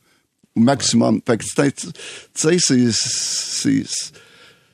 Au 0.56 0.62
maximum. 0.62 1.20
Fait 1.28 1.36
que, 1.36 1.44
tu 1.44 1.52
sais, 2.34 2.58
c'est, 2.60 2.92
c'est, 2.94 3.84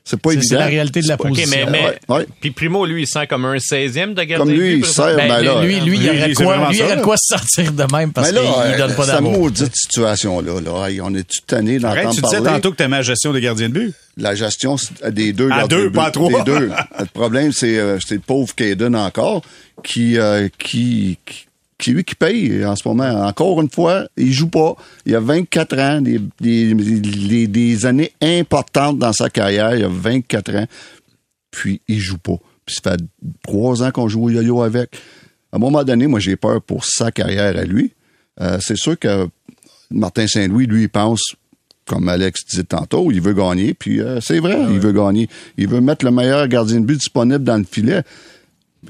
c'est 0.04 0.20
pas 0.20 0.30
C'est- 0.30 0.36
évident. 0.36 0.48
c'est 0.50 0.56
la 0.60 0.66
réalité 0.68 1.02
de 1.02 1.08
la 1.08 1.18
position. 1.18 1.50
mais, 1.50 1.66
mais 1.72 1.86
Ouais, 2.08 2.18
ouais. 2.18 2.28
puis 2.40 2.52
Primo, 2.52 2.86
lui, 2.86 3.02
il 3.04 3.08
sent 3.08 3.26
comme 3.26 3.46
un 3.46 3.56
16e 3.58 4.10
de 4.14 4.22
gardien 4.24 4.38
Comme 4.38 4.50
de 4.50 4.54
lui, 4.54 4.76
but, 4.76 4.80
il 4.80 4.86
sert, 4.86 5.08
exemple. 5.10 5.28
ben 5.28 5.42
là, 5.44 5.64
lui, 5.64 5.80
lui, 5.80 5.98
il 5.98 6.10
aurait 6.10 6.34
quoi, 6.34 6.70
lui, 6.70 6.78
il 6.78 6.88
ça, 6.88 6.98
quoi 6.98 7.16
se 7.18 7.36
sentir 7.36 7.72
de 7.72 7.84
même 7.92 8.12
parce 8.14 8.32
Mais 8.32 8.38
qu'il 8.40 8.48
là, 8.48 8.72
il 8.72 8.78
donne 8.78 8.94
pas 8.96 9.02
euh, 9.02 9.06
cette 9.06 9.16
d'amour. 9.16 9.40
maudite 9.40 9.76
situation-là, 9.76 10.62
là, 10.62 10.88
on 11.04 11.16
est-tu 11.16 11.42
tanné 11.48 11.84
Arrête, 11.84 12.04
d'entendre 12.06 12.16
tu 12.16 12.22
disais 12.22 12.38
parler? 12.44 12.50
tantôt 12.52 12.72
que 12.72 12.76
t'aimais 12.78 12.98
la 12.98 13.02
gestion 13.02 13.34
des 13.34 13.42
gardiens 13.42 13.70
de 13.70 13.74
but. 13.74 13.94
la 14.18 14.36
gestion 14.36 14.76
des 15.10 15.34
deux 15.34 15.48
À 15.50 15.58
gardiens 15.60 15.78
deux, 15.78 15.84
de 15.86 15.90
but. 15.90 15.96
pas 15.96 16.06
à 16.06 16.12
trois. 16.12 16.44
Des 16.44 16.52
deux. 16.52 16.70
Le 17.00 17.06
problème, 17.14 17.52
c'est 17.54 17.80
euh, 17.80 17.98
c'est 18.06 18.16
le 18.16 18.22
pauvre 18.22 18.54
Caden 18.54 18.96
encore. 18.96 19.42
qui, 19.84 20.20
euh, 20.20 20.48
qui, 20.60 21.18
qui 21.26 21.46
c'est 21.84 21.92
lui 21.92 22.04
qui 22.04 22.16
paye 22.16 22.66
en 22.66 22.76
ce 22.76 22.88
moment. 22.88 23.26
Encore 23.26 23.62
une 23.62 23.70
fois, 23.70 24.06
il 24.18 24.32
joue 24.32 24.50
pas. 24.50 24.76
Il 25.06 25.16
a 25.16 25.20
24 25.20 25.80
ans, 25.80 26.02
des, 26.02 26.20
des, 26.40 27.48
des, 27.48 27.86
années 27.86 28.12
importantes 28.22 28.98
dans 29.00 29.14
sa 29.14 29.30
carrière. 29.30 29.76
Il 29.76 29.84
a 29.84 29.90
24 29.90 30.56
ans, 30.56 30.68
puis 31.50 31.82
il 31.88 32.00
joue 32.00 32.18
pas. 32.18 32.38
Puis 32.66 32.76
ça 32.82 32.92
fait 32.92 33.04
trois 33.44 33.84
ans 33.84 33.92
qu'on 33.92 34.08
joue 34.08 34.26
au 34.26 34.30
yo-yo 34.30 34.62
avec. 34.62 34.96
À 35.52 35.58
un 35.58 35.60
moment 35.60 35.84
donné, 35.84 36.08
moi, 36.08 36.20
j'ai 36.20 36.36
peur 36.36 36.62
pour 36.62 36.86
sa 36.86 37.12
carrière 37.12 37.58
à 37.58 37.64
lui. 37.64 37.94
Euh, 38.40 38.58
c'est 38.62 38.78
sûr 38.78 38.98
que 38.98 39.28
Martin 39.90 40.28
Saint-Louis, 40.28 40.68
lui, 40.68 40.84
il 40.84 40.90
pense 40.90 41.36
comme 41.86 42.08
Alex 42.08 42.46
disait 42.46 42.64
tantôt, 42.64 43.12
il 43.12 43.22
veut 43.22 43.34
gagner, 43.34 43.74
puis 43.74 44.00
euh, 44.00 44.22
c'est 44.22 44.40
vrai, 44.40 44.58
il 44.72 44.80
veut 44.80 44.94
gagner. 44.94 45.28
Il 45.58 45.68
veut 45.68 45.82
mettre 45.82 46.06
le 46.06 46.12
meilleur 46.12 46.48
gardien 46.48 46.80
de 46.80 46.86
but 46.86 46.98
disponible 46.98 47.44
dans 47.44 47.58
le 47.58 47.66
filet. 47.70 48.04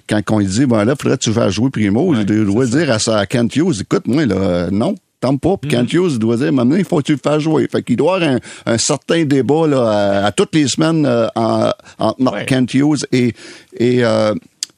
Quand 0.07 0.21
on 0.31 0.39
lui 0.39 0.45
dit, 0.45 0.65
bon 0.65 0.85
là, 0.85 0.95
faudrait 0.95 1.17
que 1.17 1.23
tu 1.23 1.33
fasses 1.33 1.53
jouer 1.53 1.69
Primo, 1.69 2.13
il 2.15 2.25
doit 2.25 2.65
dire 2.65 2.91
à, 2.91 2.99
ça, 2.99 3.19
à 3.19 3.25
Kent 3.25 3.55
Hughes, 3.55 3.81
écoute, 3.81 4.07
moi, 4.07 4.25
là, 4.25 4.35
euh, 4.35 4.69
non, 4.71 4.95
tant 5.19 5.35
pas. 5.37 5.57
Puis 5.57 5.69
Kent 5.69 5.91
mm-hmm. 5.93 5.95
Hughes 5.95 6.19
doit 6.19 6.37
dire, 6.37 6.53
maintenant, 6.53 6.77
il 6.77 6.85
faut 6.85 6.97
que 6.97 7.03
tu 7.03 7.11
le 7.13 7.19
fasses 7.21 7.43
jouer. 7.43 7.67
Fait 7.69 7.83
qu'il 7.83 7.97
doit 7.97 8.19
y 8.19 8.23
avoir 8.23 8.39
un, 8.65 8.77
certain 8.77 9.25
débat 9.25 9.67
là, 9.67 10.25
à, 10.25 10.31
toutes 10.31 10.55
les 10.55 10.67
semaines 10.67 11.05
euh, 11.05 11.27
entre 11.35 12.45
Kent 12.45 12.73
Hughes 12.73 13.05
et, 13.11 13.33
et, 13.77 14.01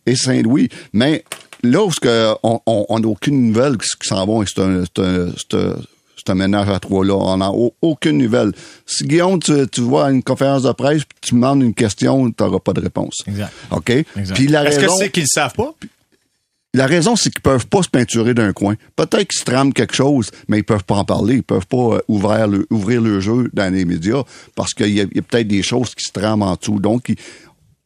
et 0.05 0.15
Saint-Louis. 0.15 0.69
Mais 0.93 1.23
là 1.63 1.83
où 1.83 1.91
on 2.43 2.99
n'a 2.99 3.07
aucune 3.07 3.47
nouvelle 3.47 3.77
qui 3.77 4.07
s'en 4.07 4.25
va, 4.25 4.45
c'est 4.45 4.61
un, 4.61 4.83
un 6.29 6.35
ménage 6.35 6.69
à 6.69 6.79
trois-là. 6.79 7.15
On 7.15 7.37
n'a 7.37 7.51
aucune 7.81 8.17
nouvelle. 8.17 8.51
Si 8.85 9.05
Guillaume, 9.05 9.39
tu, 9.39 9.81
vois 9.81 10.11
une 10.11 10.23
conférence 10.23 10.63
de 10.63 10.71
presse, 10.71 11.03
puis 11.03 11.17
tu 11.21 11.35
demandes 11.35 11.61
une 11.61 11.73
question, 11.73 12.29
tu 12.31 12.43
n'auras 12.43 12.59
pas 12.59 12.73
de 12.73 12.81
réponse. 12.81 13.23
Exact. 13.27 13.51
OK? 13.71 13.89
Est-ce 13.89 14.79
que 14.79 14.91
c'est 14.97 15.09
qu'ils 15.09 15.23
ne 15.23 15.27
savent 15.27 15.53
pas? 15.53 15.73
La 16.75 16.87
raison, 16.87 17.15
c'est 17.15 17.29
qu'ils 17.29 17.41
peuvent 17.41 17.67
pas 17.67 17.83
se 17.83 17.89
peinturer 17.89 18.33
d'un 18.33 18.51
coin. 18.51 18.73
Peut-être 18.95 19.27
qu'ils 19.27 19.39
se 19.39 19.43
trament 19.43 19.73
quelque 19.73 19.93
chose, 19.93 20.31
mais 20.47 20.57
ils 20.57 20.63
peuvent 20.63 20.83
pas 20.83 20.95
en 20.95 21.05
parler. 21.05 21.35
Ils 21.35 21.43
peuvent 21.43 21.67
pas 21.67 21.77
euh, 21.77 22.01
ouvrir 22.07 22.47
le, 22.47 22.65
ouvrir 22.71 22.99
le 22.99 23.19
jeu 23.19 23.51
dans 23.53 23.71
les 23.71 23.85
médias 23.85 24.23
parce 24.55 24.73
qu'il 24.73 24.89
y 24.89 24.99
a, 24.99 25.05
peut-être 25.05 25.47
des 25.47 25.61
choses 25.61 25.93
qui 25.93 26.03
se 26.03 26.11
trament 26.11 26.41
en 26.41 26.55
dessous. 26.55 26.79
Donc, 26.79 27.13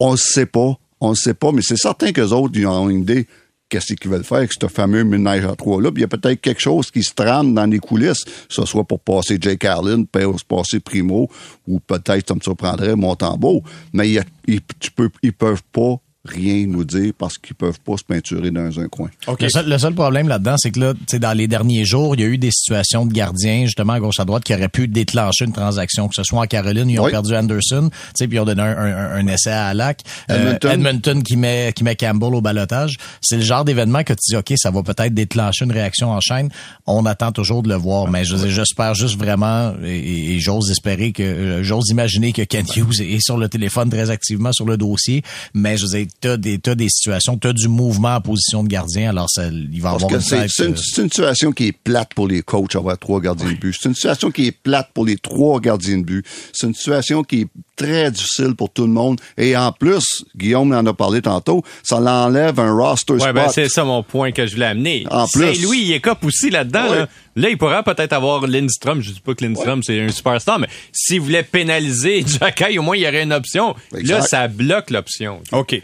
on 0.00 0.12
ne 0.12 0.16
sait 0.16 0.46
pas. 0.46 0.78
On 1.00 1.10
ne 1.10 1.14
sait 1.14 1.34
pas, 1.34 1.52
mais 1.52 1.60
c'est 1.62 1.76
certain 1.76 2.12
qu'eux 2.12 2.30
autres, 2.30 2.58
ils 2.58 2.66
ont 2.66 2.88
une 2.88 3.02
idée 3.02 3.26
qu'est-ce 3.68 3.94
qu'ils 3.94 4.10
veulent 4.10 4.24
faire 4.24 4.38
avec 4.38 4.52
ce 4.52 4.66
fameux 4.66 5.04
ménage 5.04 5.44
à 5.44 5.54
trois-là? 5.54 5.90
il 5.94 6.00
y 6.00 6.04
a 6.04 6.08
peut-être 6.08 6.40
quelque 6.40 6.60
chose 6.60 6.90
qui 6.90 7.02
se 7.02 7.12
trame 7.14 7.54
dans 7.54 7.66
les 7.66 7.78
coulisses, 7.78 8.24
que 8.24 8.30
ce 8.48 8.64
soit 8.64 8.84
pour 8.84 9.00
passer 9.00 9.38
Jake 9.40 9.60
Carlin, 9.60 10.04
pour 10.04 10.36
passer 10.44 10.80
Primo, 10.80 11.28
ou 11.66 11.80
peut-être, 11.80 12.28
ça 12.28 12.34
me 12.34 12.40
surprendrait, 12.40 12.96
Montembeau. 12.96 13.62
Mais 13.92 14.10
ils, 14.10 14.60
tu 14.80 14.90
peux, 14.90 15.10
ils 15.22 15.32
peuvent 15.32 15.62
pas 15.72 16.00
rien 16.28 16.66
nous 16.66 16.84
dire 16.84 17.12
parce 17.16 17.38
qu'ils 17.38 17.56
peuvent 17.56 17.80
pas 17.80 17.96
se 17.96 18.04
peinturer 18.04 18.50
dans 18.50 18.78
un 18.78 18.88
coin. 18.88 19.10
Le, 19.26 19.78
seul, 19.78 19.94
problème 19.94 20.28
là-dedans, 20.28 20.56
c'est 20.58 20.70
que 20.70 20.80
là, 20.80 20.94
dans 21.14 21.36
les 21.36 21.48
derniers 21.48 21.84
jours, 21.84 22.14
il 22.14 22.20
y 22.20 22.24
a 22.24 22.26
eu 22.26 22.38
des 22.38 22.50
situations 22.50 23.06
de 23.06 23.12
gardiens, 23.12 23.64
justement, 23.64 23.94
à 23.94 24.00
gauche 24.00 24.20
à 24.20 24.24
droite, 24.24 24.44
qui 24.44 24.54
auraient 24.54 24.68
pu 24.68 24.88
déclencher 24.88 25.44
une 25.44 25.52
transaction, 25.52 26.08
que 26.08 26.14
ce 26.14 26.22
soit 26.22 26.40
en 26.40 26.46
Caroline, 26.46 26.88
ils 26.88 27.00
ont 27.00 27.08
perdu 27.08 27.34
Anderson, 27.34 27.90
puis 28.16 28.28
ils 28.30 28.40
ont 28.40 28.44
donné 28.44 28.62
un, 28.62 29.26
essai 29.26 29.50
à 29.50 29.66
Alak. 29.66 30.00
Euh, 30.30 30.56
Edmonton. 30.62 31.22
qui 31.22 31.36
met 31.36 31.72
qui 31.74 31.84
met 31.84 31.96
Campbell 31.96 32.34
au 32.34 32.40
balotage. 32.40 32.96
C'est 33.20 33.36
le 33.36 33.42
genre 33.42 33.64
d'événement 33.64 34.02
que 34.04 34.12
tu 34.12 34.30
dis, 34.30 34.36
OK, 34.36 34.52
ça 34.56 34.70
va 34.70 34.82
peut-être 34.82 35.14
déclencher 35.14 35.64
une 35.64 35.72
réaction 35.72 36.10
en 36.10 36.20
chaîne. 36.20 36.50
On 36.86 37.06
attend 37.06 37.32
toujours 37.32 37.62
de 37.62 37.68
le 37.68 37.74
voir, 37.74 38.08
mais 38.08 38.24
j'espère 38.24 38.94
juste 38.94 39.18
vraiment, 39.18 39.74
et, 39.84 40.38
j'ose 40.40 40.70
espérer 40.70 41.12
que, 41.12 41.62
j'ose 41.62 41.88
imaginer 41.90 42.32
que 42.32 42.42
Ken 42.42 42.64
Hughes 42.76 43.00
est 43.00 43.20
sur 43.20 43.36
le 43.36 43.48
téléphone 43.48 43.90
très 43.90 44.10
activement 44.10 44.52
sur 44.52 44.66
le 44.66 44.76
dossier, 44.76 45.22
mais 45.54 45.76
je 45.76 45.86
veux 45.86 45.96
t'as 46.20 46.36
des, 46.36 46.58
as 46.66 46.74
des 46.74 46.88
situations, 46.88 47.36
t'as 47.36 47.52
du 47.52 47.68
mouvement 47.68 48.16
en 48.16 48.20
position 48.20 48.62
de 48.62 48.68
gardien, 48.68 49.10
alors 49.10 49.28
ça, 49.30 49.48
il 49.48 49.80
va 49.80 49.90
avoir 49.90 50.12
une 50.12 50.20
c'est, 50.20 50.66
une, 50.66 50.76
c'est 50.76 51.02
une 51.02 51.08
situation 51.08 51.52
qui 51.52 51.68
est 51.68 51.72
plate 51.72 52.14
pour 52.14 52.28
les 52.28 52.42
coachs 52.42 52.74
avoir 52.76 52.98
trois 52.98 53.20
gardiens 53.20 53.52
de 53.52 53.56
but. 53.56 53.74
C'est 53.80 53.88
une 53.88 53.94
situation 53.94 54.30
qui 54.30 54.46
est 54.46 54.52
plate 54.52 54.90
pour 54.92 55.04
les 55.04 55.16
trois 55.16 55.60
gardiens 55.60 55.98
de 55.98 56.04
but. 56.04 56.26
C'est 56.52 56.66
une 56.66 56.74
situation 56.74 57.22
qui 57.22 57.42
est 57.42 57.48
très 57.78 58.10
difficile 58.10 58.54
pour 58.54 58.70
tout 58.70 58.86
le 58.86 58.92
monde. 58.92 59.20
Et 59.38 59.56
en 59.56 59.72
plus, 59.72 60.24
Guillaume 60.36 60.72
en 60.72 60.84
a 60.84 60.92
parlé 60.92 61.22
tantôt, 61.22 61.62
ça 61.82 62.00
l'enlève 62.00 62.58
un 62.60 62.72
roster 62.72 63.14
ouais, 63.14 63.32
Ben 63.32 63.48
c'est 63.48 63.68
ça 63.68 63.84
mon 63.84 64.02
point 64.02 64.32
que 64.32 64.46
je 64.46 64.54
voulais 64.54 64.66
amener. 64.66 65.06
En 65.10 65.26
plus. 65.26 65.54
Saint-Louis, 65.54 65.78
il 65.78 65.92
est 65.92 66.00
cop 66.00 66.22
aussi 66.24 66.50
là-dedans. 66.50 66.90
Là. 66.90 67.08
là. 67.36 67.48
il 67.48 67.56
pourrait 67.56 67.82
peut-être 67.82 68.12
avoir 68.12 68.46
Lindstrom. 68.46 69.00
Je 69.00 69.12
dis 69.12 69.20
pas 69.20 69.34
que 69.34 69.44
Lindstrom, 69.44 69.82
c'est 69.82 70.00
un 70.00 70.10
superstar, 70.10 70.58
mais 70.58 70.68
s'il 70.92 71.20
voulait 71.20 71.44
pénaliser 71.44 72.24
Jacky, 72.40 72.78
au 72.78 72.82
moins, 72.82 72.96
il 72.96 73.02
y 73.02 73.08
aurait 73.08 73.22
une 73.22 73.32
option. 73.32 73.74
Là, 73.92 74.20
ça 74.22 74.48
bloque 74.48 74.90
l'option. 74.90 75.40
OK. 75.52 75.80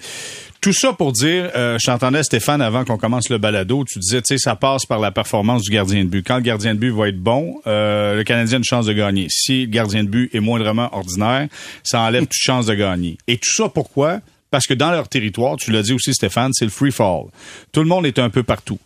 Tout 0.65 0.73
ça 0.73 0.95
pour 0.95 1.13
dire, 1.13 1.51
euh, 1.57 1.77
je 1.79 1.85
t'entendais 1.85 2.23
Stéphane 2.23 2.63
avant 2.63 2.87
qu'on 2.87 2.97
commence 2.97 3.29
le 3.29 3.37
balado, 3.37 3.85
tu 3.87 3.99
disais, 3.99 4.23
tu 4.23 4.29
sais, 4.29 4.39
ça 4.39 4.57
passe 4.57 4.87
par 4.87 4.99
la 4.99 5.11
performance 5.11 5.61
du 5.61 5.71
gardien 5.71 6.03
de 6.03 6.09
but. 6.09 6.27
Quand 6.27 6.37
le 6.37 6.41
gardien 6.41 6.75
de 6.75 6.79
but 6.79 6.89
va 6.89 7.09
être 7.09 7.19
bon, 7.19 7.61
euh, 7.67 8.17
le 8.17 8.25
Canadien 8.25 8.55
a 8.55 8.59
une 8.61 8.65
chance 8.65 8.87
de 8.87 8.95
gagner. 8.95 9.27
Si 9.29 9.67
le 9.67 9.67
gardien 9.67 10.05
de 10.05 10.09
but 10.09 10.35
est 10.35 10.41
moindrement 10.41 10.89
ordinaire, 10.97 11.49
ça 11.83 12.01
enlève 12.01 12.23
toute 12.23 12.33
chance 12.33 12.65
de 12.65 12.73
gagner. 12.73 13.19
Et 13.27 13.37
tout 13.37 13.53
ça 13.55 13.69
pourquoi? 13.69 14.21
Parce 14.51 14.67
que 14.67 14.73
dans 14.73 14.91
leur 14.91 15.07
territoire, 15.07 15.57
tu 15.59 15.71
l'as 15.71 15.83
dit 15.83 15.93
aussi 15.93 16.15
Stéphane, 16.15 16.53
c'est 16.55 16.65
le 16.65 16.71
free 16.71 16.93
fall. 16.93 17.25
Tout 17.71 17.81
le 17.81 17.87
monde 17.87 18.07
est 18.07 18.19
un 18.19 18.31
peu 18.31 18.43
partout. 18.43 18.79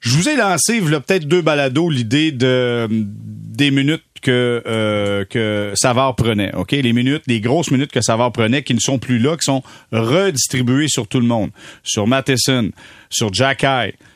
Je 0.00 0.16
vous 0.16 0.28
ai 0.28 0.36
lancé, 0.36 0.80
peut-être 0.80 1.26
deux 1.26 1.42
balados, 1.42 1.90
l'idée 1.90 2.32
de 2.32 2.88
des 2.90 3.70
minutes 3.70 4.02
que 4.22 4.62
euh, 4.66 5.24
que 5.24 5.72
Savard 5.74 6.16
prenait. 6.16 6.54
Ok, 6.54 6.72
les 6.72 6.92
minutes, 6.92 7.22
les 7.26 7.40
grosses 7.40 7.70
minutes 7.70 7.92
que 7.92 8.00
Savard 8.00 8.32
prenait, 8.32 8.62
qui 8.62 8.74
ne 8.74 8.80
sont 8.80 8.98
plus 8.98 9.18
là, 9.18 9.36
qui 9.36 9.44
sont 9.44 9.62
redistribuées 9.92 10.88
sur 10.88 11.06
tout 11.06 11.20
le 11.20 11.26
monde, 11.26 11.50
sur 11.82 12.06
Matheson, 12.06 12.70
sur 13.10 13.32
Jack 13.32 13.64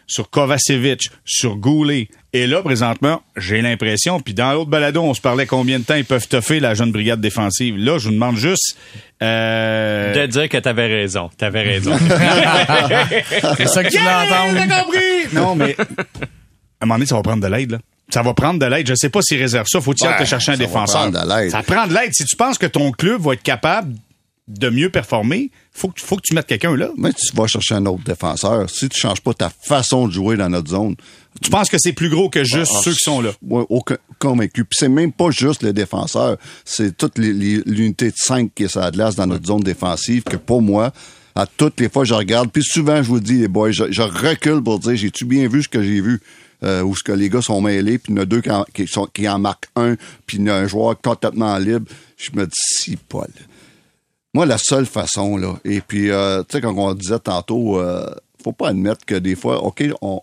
sur 0.07 0.31
Kovacevic, 0.31 1.11
sur 1.25 1.57
Goulet. 1.57 2.09
Et 2.35 2.49
là, 2.49 2.62
présentement, 2.62 3.23
j'ai 3.37 3.62
l'impression, 3.62 4.18
puis 4.18 4.35
dans 4.35 4.53
l'autre 4.53 4.68
balado, 4.68 5.01
on 5.01 5.14
se 5.14 5.20
parlait 5.20 5.47
combien 5.47 5.79
de 5.79 5.85
temps 5.85 5.94
ils 5.94 6.05
peuvent 6.05 6.27
toffer 6.27 6.59
la 6.59 6.75
jeune 6.75 6.90
brigade 6.90 7.20
défensive. 7.20 7.77
Là, 7.77 7.97
je 7.99 8.09
vous 8.09 8.14
demande 8.14 8.37
juste... 8.37 8.77
Euh... 9.23 10.12
De 10.12 10.27
dire 10.27 10.49
que 10.49 10.57
t'avais 10.57 10.88
raison. 10.88 11.31
T'avais 11.38 11.62
raison. 11.62 11.92
C'est 13.57 13.68
ça 13.68 13.85
que 13.85 13.88
tu 13.88 13.99
voulais 13.99 14.11
entendre. 14.11 14.83
compris! 14.83 15.33
Non, 15.33 15.55
mais... 15.55 15.77
À 15.79 15.85
un 16.81 16.87
moment 16.87 16.97
donné, 16.97 17.07
ça 17.07 17.14
va 17.14 17.23
prendre 17.23 17.40
de 17.40 17.47
l'aide, 17.47 17.70
là. 17.70 17.79
Ça 18.11 18.23
va 18.23 18.35
prendre 18.35 18.59
de 18.59 18.66
l'aide. 18.66 18.88
Je 18.88 18.97
sais 18.97 19.11
pas 19.11 19.23
s'il 19.23 19.40
réserve 19.40 19.68
ça. 19.68 19.81
Faut-il 19.81 20.09
te 20.18 20.25
chercher 20.25 20.53
un 20.53 20.57
défenseur? 20.57 21.12
Ça 21.51 21.62
prend 21.62 21.87
de 21.87 21.94
l'aide. 21.94 22.12
Si 22.12 22.25
tu 22.25 22.35
penses 22.35 22.59
que 22.59 22.66
ton 22.66 22.90
club 22.90 23.20
va 23.23 23.35
être 23.35 23.44
capable 23.44 23.94
de 24.49 24.68
mieux 24.68 24.90
performer, 24.90 25.51
faut 25.73 25.88
que, 25.88 26.01
faut 26.01 26.16
que 26.16 26.23
tu 26.23 26.35
mettes 26.35 26.47
quelqu'un 26.47 26.77
là. 26.77 26.90
Mais 26.99 27.12
tu 27.12 27.35
vas 27.35 27.47
chercher 27.47 27.77
un 27.77 27.87
autre 27.87 28.05
défenseur. 28.05 28.68
Si 28.68 28.88
tu 28.88 29.01
changes 29.01 29.20
pas 29.20 29.33
ta 29.33 29.51
façon 29.51 30.09
de 30.09 30.12
jouer 30.12 30.37
dans 30.37 30.49
notre 30.51 30.70
zone. 30.70 30.97
Tu 31.42 31.51
penses 31.51 31.68
que 31.68 31.77
c'est 31.79 31.92
plus 31.92 32.09
gros 32.09 32.31
que 32.31 32.44
juste 32.44 32.73
ah, 32.75 32.81
ceux 32.83 32.92
qui 32.92 33.03
sont 33.03 33.20
là? 33.20 33.31
Oui, 33.42 33.64
aucun, 33.68 33.97
convaincu. 34.18 34.64
Puis 34.64 34.77
c'est 34.79 34.88
même 34.88 35.12
pas 35.12 35.31
juste 35.31 35.62
les 35.62 35.73
défenseurs. 35.73 36.37
C'est 36.64 36.97
toute 36.97 37.18
l'unité 37.18 38.11
de 38.11 38.16
5 38.16 38.53
qui 38.55 38.64
est 38.64 38.68
sur 38.68 38.81
la 38.81 38.90
glace 38.90 39.16
dans 39.16 39.27
notre 39.27 39.47
zone 39.47 39.62
défensive 39.62 40.23
que 40.23 40.37
pour 40.37 40.62
moi, 40.62 40.92
à 41.35 41.47
toutes 41.47 41.81
les 41.81 41.88
fois 41.88 42.05
je 42.05 42.14
regarde, 42.14 42.51
puis 42.53 42.62
souvent 42.62 43.03
je 43.03 43.09
vous 43.09 43.20
dis, 43.20 43.38
les 43.38 43.49
boys, 43.49 43.73
je, 43.73 43.90
je 43.90 44.03
recule 44.03 44.62
pour 44.62 44.79
dire, 44.79 44.97
j'ai-tu 44.97 45.25
bien 45.25 45.49
vu 45.49 45.62
ce 45.62 45.68
que 45.68 45.83
j'ai 45.83 46.01
vu? 46.01 46.20
euh, 46.64 46.83
où 46.83 46.97
ce 46.97 47.03
que 47.03 47.12
les 47.12 47.29
gars 47.29 47.42
sont 47.42 47.61
mêlés, 47.61 47.99
puis 47.99 48.12
il 48.12 48.16
y 48.16 48.18
en 48.18 48.23
a 48.23 48.25
deux 48.25 48.40
qui 48.40 48.51
en, 48.51 48.64
qui, 48.73 48.87
sont, 48.87 49.07
qui 49.07 49.29
en 49.29 49.38
marquent 49.38 49.68
un, 49.77 49.97
puis 50.27 50.38
il 50.38 50.47
y 50.47 50.51
a 50.51 50.57
un 50.57 50.66
joueur 50.66 51.01
complètement 51.01 51.57
libre. 51.59 51.87
Je 52.16 52.31
me 52.35 52.47
dis, 52.47 52.53
si, 52.55 52.97
Paul. 52.97 53.29
Moi, 54.33 54.47
la 54.47 54.59
seule 54.59 54.87
façon, 54.87 55.37
là, 55.37 55.59
et 55.64 55.81
puis, 55.81 56.11
euh, 56.11 56.42
tu 56.42 56.53
sais, 56.53 56.61
quand 56.61 56.75
on 56.77 56.94
disait 56.94 57.18
tantôt, 57.18 57.79
euh, 57.79 58.11
faut 58.42 58.53
pas 58.53 58.68
admettre 58.68 59.05
que 59.05 59.14
des 59.14 59.37
fois, 59.37 59.62
OK, 59.62 59.85
on, 60.01 60.23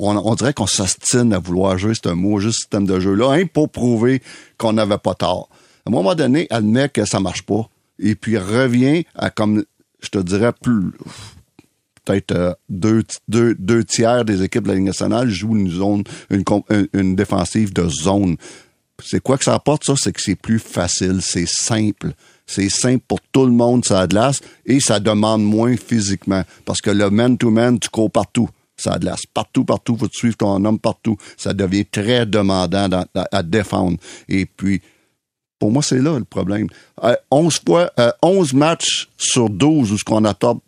on, 0.00 0.34
dirait 0.34 0.54
qu'on 0.54 0.66
s'astine 0.66 1.32
à 1.32 1.38
vouloir 1.38 1.78
jouer 1.78 1.92
ce 1.94 2.08
mot, 2.10 2.40
juste 2.40 2.58
système 2.58 2.86
de 2.86 3.00
jeu-là, 3.00 3.32
hein, 3.32 3.46
pour 3.46 3.68
prouver 3.68 4.22
qu'on 4.58 4.72
n'avait 4.72 4.98
pas 4.98 5.14
tort. 5.14 5.48
À 5.86 5.90
un 5.90 5.92
moment 5.92 6.14
donné, 6.14 6.46
admet 6.50 6.88
que 6.88 7.04
ça 7.04 7.20
marche 7.20 7.42
pas, 7.42 7.68
et 7.98 8.14
puis 8.14 8.38
revient 8.38 9.04
à 9.14 9.30
comme, 9.30 9.64
je 10.00 10.08
te 10.08 10.18
dirais, 10.18 10.52
plus 10.52 10.92
peut-être 12.04 12.32
euh, 12.32 12.54
deux, 12.68 13.84
tiers 13.84 14.24
des 14.24 14.42
équipes 14.42 14.64
de 14.64 14.68
la 14.68 14.74
Ligue 14.74 14.84
nationale 14.84 15.28
jouent 15.28 15.56
une 15.56 15.70
zone, 15.70 16.04
une, 16.30 17.16
défensive 17.16 17.72
de 17.72 17.88
zone. 17.88 18.36
C'est 19.02 19.22
quoi 19.22 19.38
que 19.38 19.44
ça 19.44 19.54
apporte, 19.54 19.84
ça? 19.84 19.94
C'est 19.96 20.12
que 20.12 20.20
c'est 20.20 20.36
plus 20.36 20.58
facile, 20.58 21.20
c'est 21.22 21.48
simple. 21.48 22.12
C'est 22.46 22.68
simple 22.68 23.04
pour 23.06 23.20
tout 23.32 23.46
le 23.46 23.52
monde, 23.52 23.84
ça 23.84 24.00
a 24.00 24.06
de 24.06 24.18
et 24.66 24.80
ça 24.80 25.00
demande 25.00 25.42
moins 25.42 25.76
physiquement. 25.76 26.42
Parce 26.64 26.80
que 26.80 26.90
le 26.90 27.08
man-to-man, 27.08 27.78
tu 27.78 27.88
cours 27.88 28.10
partout. 28.10 28.48
Ça 28.80 28.98
glace. 28.98 29.22
Partout, 29.32 29.64
partout, 29.64 29.96
faut 29.96 30.08
te 30.08 30.16
suivre 30.16 30.36
ton 30.38 30.64
homme 30.64 30.78
partout. 30.78 31.18
Ça 31.36 31.52
devient 31.52 31.84
très 31.84 32.24
demandant 32.24 33.04
à, 33.14 33.42
défendre. 33.42 33.98
Et 34.26 34.46
puis, 34.46 34.80
pour 35.58 35.70
moi, 35.70 35.82
c'est 35.82 35.98
là 35.98 36.18
le 36.18 36.24
problème. 36.24 36.66
11 37.30 37.54
euh, 37.54 37.58
fois, 37.66 37.92
11 38.22 38.54
euh, 38.54 38.56
matchs 38.56 39.08
sur 39.18 39.50
12 39.50 39.92
où 39.92 39.98
ce 39.98 40.04
qu'on 40.04 40.24
attend 40.24 40.62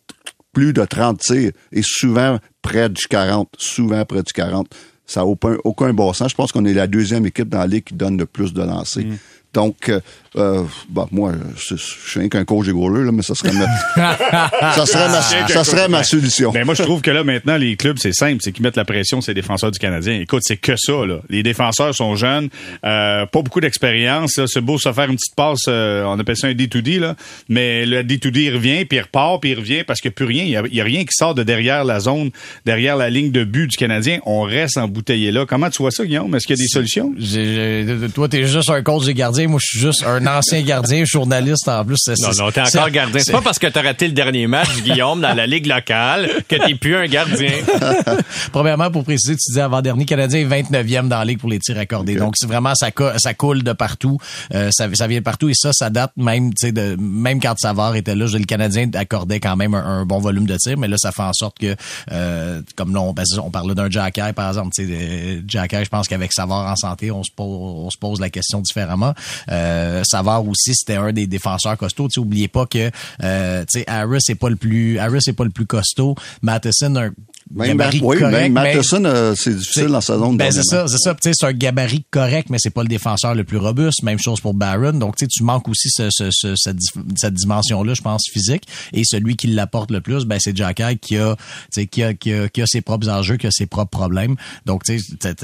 plus 0.53 0.74
de 0.74 0.84
30 0.84 1.20
tirs 1.20 1.53
et 1.72 1.80
souvent 1.82 2.39
près 2.61 2.91
du 2.91 3.07
40, 3.09 3.49
souvent 3.57 4.05
près 4.05 4.22
du 4.22 4.32
40. 4.34 4.68
Ça 5.07 5.20
n'a 5.20 5.26
aucun, 5.26 5.57
aucun 5.64 5.95
bon 5.95 6.12
sens. 6.12 6.30
Je 6.30 6.37
pense 6.37 6.53
qu'on 6.53 6.66
est 6.66 6.74
la 6.74 6.87
deuxième 6.87 7.24
équipe 7.24 7.49
dans 7.49 7.61
la 7.61 7.66
ligue 7.66 7.84
qui 7.84 7.95
donne 7.95 8.18
le 8.18 8.26
plus 8.26 8.53
de 8.53 8.62
lancers. 8.62 9.05
Mm. 9.05 9.16
Donc, 9.55 9.88
euh, 9.88 10.00
euh, 10.36 10.62
bah, 10.88 11.07
moi, 11.11 11.32
je 11.57 11.76
je 11.76 11.82
suis 11.82 12.20
rien 12.20 12.28
qu'un 12.30 12.44
coach 12.44 12.66
et 12.68 12.72
goaler, 12.72 13.05
là, 13.05 13.12
mais 13.12 13.22
ça 13.22 13.34
serait 13.34 13.53
ma, 13.53 13.66
ça 14.74 14.86
serait 14.86 15.09
ma, 15.09 15.20
ça 15.20 15.64
serait 15.64 15.88
ma 15.88 16.03
solution. 16.05 16.53
Ben 16.53 16.64
moi, 16.64 16.74
je 16.74 16.82
trouve 16.82 17.03
que 17.03 17.11
là, 17.11 17.22
maintenant, 17.22 17.57
les 17.59 17.76
clubs, 17.76 17.98
c'est 17.98 18.14
simple, 18.14 18.38
c'est 18.40 18.53
qu'ils 18.53 18.62
mettent 18.62 18.76
la 18.76 18.86
pression 18.86 19.20
sur 19.20 19.30
les 19.30 19.34
défenseurs 19.34 19.70
du 19.70 19.78
Canadien. 19.78 20.20
Écoute, 20.20 20.42
c'est 20.44 20.57
que 20.57 20.74
ça, 20.76 21.05
là. 21.07 21.18
Les 21.28 21.42
défenseurs 21.42 21.94
sont 21.94 22.16
jeunes, 22.16 22.48
euh, 22.84 23.26
pas 23.26 23.42
beaucoup 23.42 23.61
d'expérience. 23.61 24.36
là. 24.38 24.44
C'est 24.46 24.62
beau 24.62 24.78
se 24.78 24.90
faire 24.90 25.11
une 25.11 25.16
petite 25.16 25.34
passe, 25.36 25.64
euh, 25.68 26.05
on 26.05 26.18
appelle 26.18 26.36
ça 26.36 26.46
un 26.46 26.53
D2D, 26.53 26.98
là. 26.98 27.14
Mais 27.50 27.84
le 27.84 28.03
D2D, 28.03 28.44
il 28.44 28.55
revient, 28.55 28.84
puis 28.86 28.98
il 28.98 29.03
repart, 29.03 29.40
puis 29.40 29.50
il 29.50 29.59
revient, 29.59 29.84
parce 29.84 30.00
qu'il 30.00 30.09
n'y 30.09 30.14
a 30.14 30.16
plus 30.16 30.24
rien. 30.26 30.44
Il 30.44 30.74
y 30.74 30.80
a, 30.80 30.84
rien 30.84 31.03
qui 31.05 31.12
sort 31.12 31.34
de 31.34 31.42
derrière 31.42 31.84
la 31.84 32.00
zone, 32.00 32.30
derrière 32.64 32.96
la 32.96 33.11
ligne 33.11 33.30
de 33.32 33.44
but 33.44 33.68
du 33.68 33.76
Canadien. 33.76 34.20
On 34.24 34.42
reste 34.42 34.78
embouteillé 34.78 35.30
là. 35.30 35.44
Comment 35.46 35.68
tu 35.68 35.82
vois 35.82 35.90
ça, 35.90 36.07
Guillaume? 36.07 36.34
Est-ce 36.34 36.46
qu'il 36.46 36.57
y 36.57 36.61
a 36.61 36.62
des 36.62 36.68
solutions? 36.68 37.12
J'ai- 37.18 37.84
j'ai- 37.86 38.09
toi, 38.09 38.28
t'es 38.28 38.46
juste 38.46 38.70
un 38.70 38.82
coach 38.82 39.05
des 39.05 39.14
gardiens. 39.14 39.41
Moi, 39.47 39.59
je 39.62 39.70
suis 39.70 39.80
juste 39.80 40.05
un 40.05 40.26
ancien 40.26 40.62
gardien, 40.62 41.05
journaliste 41.07 41.68
en 41.68 41.84
plus. 41.84 41.97
C'est- 41.99 42.20
Non, 42.20 42.30
non, 42.38 42.51
t'es 42.51 42.64
c'est- 42.66 42.78
encore 42.78 42.90
gardien. 42.90 43.20
C'est 43.24 43.32
pas 43.32 43.40
parce 43.43 43.59
que 43.59 43.66
t'as 43.66 43.82
raté 43.82 44.07
le 44.07 44.12
dernier 44.14 44.47
match, 44.47 44.68
Guillaume, 44.82 45.20
dans 45.20 45.34
la 45.34 45.47
ligue 45.47 45.66
locale, 45.66 46.30
que 46.49 46.57
t'es 46.57 46.74
plus 46.74 46.97
un 46.97 47.07
gardien. 47.07 47.51
Premièrement, 48.53 48.90
pour 48.90 49.05
préciser, 49.05 49.34
tu 49.36 49.51
disais 49.51 49.61
avant-dernier, 49.61 50.05
Canadien 50.05 50.40
est 50.40 50.62
29e 50.62 51.09
dans 51.09 51.18
la 51.18 51.24
ligue 51.24 51.38
pour 51.38 51.51
les 51.51 51.59
tirs 51.59 51.78
accordés. 51.78 52.16
Donc, 52.16 52.34
c'est 52.36 52.47
vraiment, 52.47 52.74
ça, 52.74 52.90
co- 52.90 53.16
ça 53.18 53.34
coule 53.34 53.62
de 53.62 53.72
partout. 53.72 54.18
Euh, 54.55 54.70
ça, 54.72 54.88
ça 54.95 55.07
vient 55.07 55.18
de 55.18 55.24
partout. 55.24 55.49
Et 55.49 55.55
ça, 55.55 55.72
ça 55.72 55.90
date 55.90 56.12
même, 56.16 56.51
tu 56.55 56.66
sais, 56.66 56.72
de, 56.72 56.97
même 56.99 57.40
quand 57.40 57.55
Savard 57.59 57.97
était 57.97 58.14
là, 58.14 58.26
je- 58.26 58.36
le 58.38 58.45
Canadien 58.45 58.88
accordait 58.95 59.40
quand 59.40 59.57
même 59.57 59.74
un, 59.74 59.84
un 60.01 60.05
bon 60.07 60.18
volume 60.18 60.47
de 60.47 60.57
tirs. 60.57 60.78
Mais 60.78 60.88
là, 60.88 60.97
ça 60.99 61.12
fait 61.12 61.22
en 61.22 61.32
sorte 61.32 61.59
que, 61.59 61.74
euh, 62.11 62.61
comme 62.76 62.95
là, 62.95 63.01
on, 63.01 63.12
ben, 63.12 63.24
on 63.43 63.51
parlait 63.51 63.74
d'un 63.74 63.90
Jack 63.90 64.18
Eye, 64.18 64.32
par 64.32 64.49
exemple. 64.49 64.70
Tu 64.74 64.86
sais, 64.86 64.93
euh, 64.93 65.40
Jack 65.47 65.72
Eye, 65.72 65.84
je 65.84 65.90
pense 65.90 66.09
qu'avec 66.09 66.32
Savard 66.32 66.66
en 66.70 66.76
santé, 66.76 67.11
on 67.11 67.22
se 67.22 67.30
pose, 67.34 67.47
on 67.86 67.90
se 67.90 67.99
pose 67.99 68.20
la 68.20 68.30
question 68.30 68.61
différemment. 68.61 69.14
Euh, 69.51 70.03
Savard 70.05 70.47
aussi, 70.47 70.74
c'était 70.74 70.97
un 70.97 71.12
des 71.12 71.26
défenseurs 71.26 71.76
costauds. 71.76 72.09
Tu 72.09 72.14
sais, 72.14 72.20
oubliez 72.20 72.49
pas 72.49 72.66
que, 72.66 72.91
euh, 73.22 73.64
tu 73.70 73.80
sais, 73.80 73.85
Harris 73.89 74.18
c'est 74.20 74.35
pas 74.35 74.49
le 74.51 74.57
plus, 74.57 74.99
Harris 74.99 75.20
c'est 75.22 75.33
pas 75.33 75.45
le 75.45 75.51
plus 75.51 75.66
costaud. 75.66 76.14
Matheson, 76.43 76.95
un 76.97 77.11
Même, 77.55 77.76
gabarit 77.76 78.01
oui, 78.03 78.18
correct, 78.18 78.33
même 78.33 78.53
Matheson, 78.53 79.05
euh, 79.05 79.35
c'est 79.37 79.55
difficile 79.57 79.89
dans 79.89 80.01
sa 80.01 80.16
zone. 80.18 80.37
ben 80.37 80.51
c'est 80.51 80.62
ça, 80.62 80.87
c'est 80.89 80.99
ça. 80.99 81.14
Tu 81.14 81.20
sais, 81.24 81.33
c'est 81.35 81.47
un 81.47 81.53
gabarit 81.53 82.05
correct, 82.11 82.49
mais 82.51 82.59
c'est 82.61 82.70
pas 82.70 82.83
le 82.83 82.89
défenseur 82.89 83.35
le 83.35 83.45
plus 83.45 83.59
robuste. 83.59 84.03
Même 84.03 84.18
chose 84.18 84.41
pour 84.41 84.55
Barron. 84.55 84.93
Donc, 84.93 85.16
tu 85.16 85.24
sais, 85.24 85.28
tu 85.28 85.43
manques 85.45 85.68
aussi 85.68 85.89
ce, 85.91 86.09
ce- 86.11 86.30
ce- 86.30 86.55
cette, 86.57 86.78
cette 87.16 87.35
dimension-là, 87.35 87.95
je 87.95 88.01
pense, 88.03 88.22
physique. 88.33 88.64
Et 88.93 89.03
celui 89.05 89.37
qui 89.37 89.49
l'apporte 89.49 89.91
le 89.91 90.01
plus, 90.01 90.24
ben 90.24 90.39
c'est 90.41 90.57
Jack 90.57 90.80
Eye 90.80 90.99
qui 90.99 91.16
a, 91.18 91.35
tu 91.37 91.43
sais, 91.72 91.87
qui 91.87 92.03
a, 92.03 92.14
qui 92.14 92.33
a, 92.33 92.49
qui 92.49 92.62
a 92.62 92.66
ses 92.66 92.80
propres 92.80 93.09
enjeux, 93.09 93.37
qui 93.37 93.47
a 93.47 93.51
ses 93.51 93.66
propres 93.66 93.91
problèmes. 93.91 94.37
Donc, 94.66 94.85
tu 94.85 94.99
sais, 94.99 95.35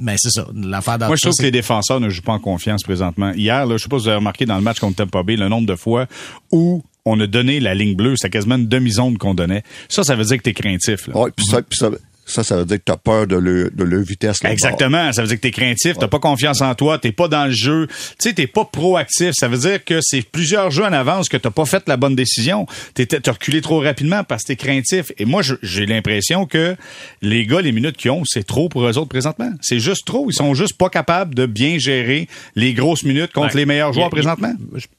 mais 0.00 0.16
c'est 0.18 0.30
ça. 0.30 0.46
L'affaire 0.54 0.98
Moi, 0.98 1.16
je 1.16 1.20
trouve 1.22 1.36
que 1.36 1.42
les 1.42 1.50
défenseurs 1.50 2.00
ne 2.00 2.08
jouent 2.08 2.22
pas 2.22 2.29
en 2.32 2.38
confiance 2.38 2.82
présentement. 2.82 3.32
Hier, 3.34 3.66
là, 3.66 3.76
je 3.76 3.82
sais 3.82 3.88
pas 3.88 3.98
si 3.98 4.04
vous 4.04 4.08
avez 4.08 4.18
remarqué 4.18 4.46
dans 4.46 4.56
le 4.56 4.62
match 4.62 4.78
contre 4.78 4.96
Tampa 4.96 5.22
Bay 5.22 5.36
le 5.36 5.48
nombre 5.48 5.66
de 5.66 5.76
fois 5.76 6.06
où 6.50 6.82
on 7.04 7.18
a 7.20 7.26
donné 7.26 7.60
la 7.60 7.74
ligne 7.74 7.94
bleue. 7.94 8.16
C'était 8.16 8.30
quasiment 8.30 8.56
une 8.56 8.68
demi-zone 8.68 9.18
qu'on 9.18 9.34
donnait. 9.34 9.62
Ça, 9.88 10.04
ça 10.04 10.14
veut 10.16 10.24
dire 10.24 10.38
que 10.38 10.42
t'es 10.42 10.52
craintif. 10.52 11.06
Là. 11.08 11.16
Ouais, 11.16 11.30
puis 11.34 11.46
ça, 11.46 11.60
ça, 11.72 11.90
ça, 12.30 12.42
ça 12.44 12.56
veut 12.56 12.64
dire 12.64 12.78
que 12.78 12.84
tu 12.86 12.92
as 12.92 12.96
peur 12.96 13.26
de 13.26 13.36
leur 13.36 13.70
de 13.72 13.84
leur 13.84 14.02
vitesse. 14.02 14.38
Exactement. 14.44 15.12
Ça 15.12 15.22
veut 15.22 15.28
dire 15.28 15.36
que 15.36 15.42
t'es 15.42 15.50
craintif, 15.50 15.96
t'as 15.98 16.08
pas 16.08 16.18
confiance 16.18 16.60
en 16.62 16.74
toi, 16.74 16.98
t'es 16.98 17.12
pas 17.12 17.28
dans 17.28 17.46
le 17.46 17.52
jeu. 17.52 17.86
Tu 17.88 17.94
sais, 18.28 18.32
t'es 18.32 18.46
pas 18.46 18.64
proactif. 18.64 19.32
Ça 19.34 19.48
veut 19.48 19.58
dire 19.58 19.84
que 19.84 20.00
c'est 20.02 20.22
plusieurs 20.22 20.70
jeux 20.70 20.84
en 20.84 20.92
avance 20.92 21.28
que 21.28 21.36
t'as 21.36 21.50
pas 21.50 21.64
fait 21.66 21.82
la 21.88 21.96
bonne 21.96 22.14
décision. 22.16 22.66
T'es- 22.94 23.06
T'as 23.06 23.32
reculé 23.32 23.60
trop 23.60 23.80
rapidement 23.80 24.24
parce 24.24 24.42
que 24.42 24.48
t'es 24.48 24.56
craintif. 24.56 25.12
Et 25.18 25.24
moi, 25.24 25.42
j'ai 25.62 25.86
l'impression 25.86 26.46
que 26.46 26.76
les 27.22 27.46
gars, 27.46 27.60
les 27.60 27.72
minutes 27.72 27.96
qu'ils 27.96 28.10
ont, 28.12 28.22
c'est 28.24 28.46
trop 28.46 28.68
pour 28.68 28.86
eux 28.86 28.96
autres 28.98 29.08
présentement. 29.08 29.50
C'est 29.60 29.80
juste 29.80 30.06
trop. 30.06 30.30
Ils 30.30 30.34
sont 30.34 30.54
juste 30.54 30.78
pas 30.78 30.88
capables 30.90 31.34
de 31.34 31.46
bien 31.46 31.78
gérer 31.78 32.28
les 32.56 32.72
grosses 32.74 33.02
minutes 33.02 33.32
contre 33.32 33.56
les 33.56 33.66
meilleurs 33.66 33.92
joueurs 33.92 34.08
Il 34.12 34.16
y 34.16 34.20
a- 34.20 34.22
présentement. 34.36 34.52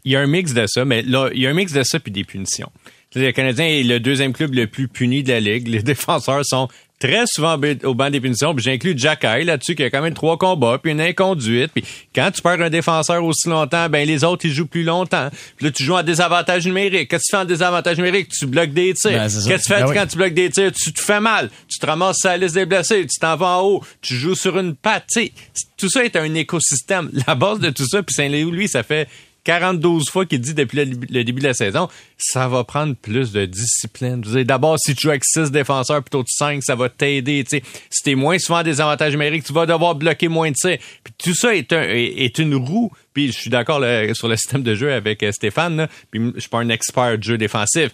Il 0.06 0.12
y 0.12 0.16
a 0.16 0.20
un 0.20 0.28
mix 0.28 0.54
de 0.54 0.66
ça, 0.68 0.86
mais 0.86 1.02
là, 1.04 1.30
il 1.34 1.42
y 1.42 1.48
a 1.48 1.50
un 1.50 1.54
mix 1.54 1.72
de 1.74 1.84
ça 1.84 2.00
puis 2.00 2.12
des 2.12 2.24
punitions. 2.24 2.70
Le 3.16 3.32
Canadien 3.32 3.66
est 3.66 3.84
le 3.84 4.00
deuxième 4.00 4.34
club 4.34 4.54
le 4.54 4.68
plus 4.68 4.88
puni 4.88 5.24
de 5.24 5.32
la 5.34 5.40
ligue. 5.40 5.68
Les 5.68 5.84
défenseurs 5.84 6.46
sont 6.46 6.70
très 7.02 7.24
souvent 7.26 7.60
au 7.84 7.96
banc 7.96 8.10
des 8.10 8.22
punitions. 8.22 8.54
Puis 8.54 8.64
j'inclus 8.64 8.94
Jack 8.96 9.24
Eye 9.24 9.44
là-dessus 9.44 9.76
qui 9.76 9.84
a 9.84 9.90
quand 9.90 10.02
même 10.02 10.14
trois 10.14 10.38
combats 10.38 10.78
puis 10.82 10.92
une 10.92 11.02
inconduite. 11.02 11.72
Puis 11.74 11.84
quand 12.14 12.30
tu 12.32 12.42
perds 12.42 12.62
un 12.62 12.70
défenseur 12.70 13.24
aussi 13.24 13.50
longtemps, 13.50 13.90
ben 13.90 14.08
les 14.08 14.24
autres 14.24 14.46
ils 14.46 14.54
jouent 14.54 14.68
plus 14.68 14.84
longtemps. 14.84 15.30
Puis 15.58 15.66
là 15.66 15.72
tu 15.72 15.84
joues 15.84 15.96
en 15.96 16.04
désavantage 16.04 16.66
numérique. 16.66 17.10
Qu'est-ce 17.10 17.24
que 17.24 17.32
tu 17.32 17.32
fais 17.32 17.42
en 17.42 17.46
désavantage 17.46 17.98
numérique? 17.98 18.30
Tu 18.30 18.46
bloques 18.46 18.72
des 18.72 18.94
tirs. 18.94 19.12
Ben. 19.12 19.24
Qu'est-ce 19.24 19.50
que 19.50 19.56
tu 19.56 19.74
fais 19.74 19.82
Ben 19.82 19.90
oui. 19.90 19.96
quand 19.96 20.08
tu 20.08 20.18
bloques 20.18 20.34
des 20.34 20.50
tirs? 20.52 20.72
Tu 20.72 20.94
te 20.94 21.02
fais 21.02 21.20
mal. 21.20 21.50
Tu 21.68 21.80
te 21.80 21.86
ramasses 21.86 22.18
sur 22.20 22.30
la 22.30 22.38
liste 22.38 22.56
des 22.56 22.66
blessés. 22.66 23.06
Tu 23.08 23.20
t'en 23.20 23.36
vas 23.36 23.58
en 23.58 23.62
haut. 23.64 23.84
Tu 24.02 24.16
joues 24.16 24.36
sur 24.36 24.58
une 24.60 24.76
patte. 24.76 25.06
Tu 25.12 25.26
sais, 25.26 25.32
tout 25.76 25.90
ça 25.90 26.06
est 26.06 26.16
un 26.16 26.34
écosystème. 26.36 27.10
La 27.28 27.34
base 27.36 27.60
de 27.60 27.72
tout 27.72 27.88
ça, 27.88 28.04
puis 28.04 28.14
Saint-Léo, 28.14 28.52
lui, 28.52 28.68
ça 28.68 28.84
fait 28.84 29.10
42 29.44 30.00
fois 30.12 30.26
qu'il 30.26 30.40
dit 30.40 30.54
depuis 30.54 30.86
le, 30.86 31.24
début 31.24 31.42
de 31.42 31.48
la 31.48 31.54
saison, 31.54 31.88
ça 32.18 32.48
va 32.48 32.64
prendre 32.64 32.96
plus 32.96 33.32
de 33.32 33.46
discipline. 33.46 34.22
D'abord, 34.22 34.78
si 34.80 34.94
tu 34.94 35.02
joues 35.04 35.10
avec 35.10 35.24
6 35.26 35.52
défenseurs 35.52 36.04
plutôt 36.04 36.22
de 36.22 36.30
5, 36.30 36.64
ça 36.64 36.76
va 36.76 36.90
t'aider. 36.90 37.44
Si 37.50 38.04
t'es 38.04 38.16
moins 38.16 38.38
souvent 38.38 38.64
des 38.64 38.80
avantages 38.82 39.14
numériques, 39.14 39.44
tu 39.44 39.54
vas 39.54 39.66
devoir 39.66 39.96
bloquer 39.96 40.28
moins 40.28 40.52
de 40.52 40.56
tirs. 40.56 40.78
Puis 41.04 41.14
tout 41.18 41.36
ça 41.36 41.56
est, 41.56 41.74
un, 41.74 41.82
est, 41.82 42.14
est 42.18 42.40
une 42.40 42.56
roue. 42.56 42.92
Puis 43.14 43.28
je 43.28 43.38
suis 43.38 43.50
d'accord 43.50 43.84
sur 44.14 44.28
le 44.28 44.36
système 44.36 44.64
de 44.64 44.76
jeu 44.76 44.94
avec 44.94 45.24
euh, 45.24 45.32
Stéphane. 45.32 45.76
Là. 45.76 45.88
Puis 46.12 46.22
je 46.36 46.40
suis 46.40 46.50
pas 46.50 46.60
un 46.60 46.70
expert 46.70 47.18
de 47.18 47.24
jeu 47.24 47.38
défensif. 47.38 47.92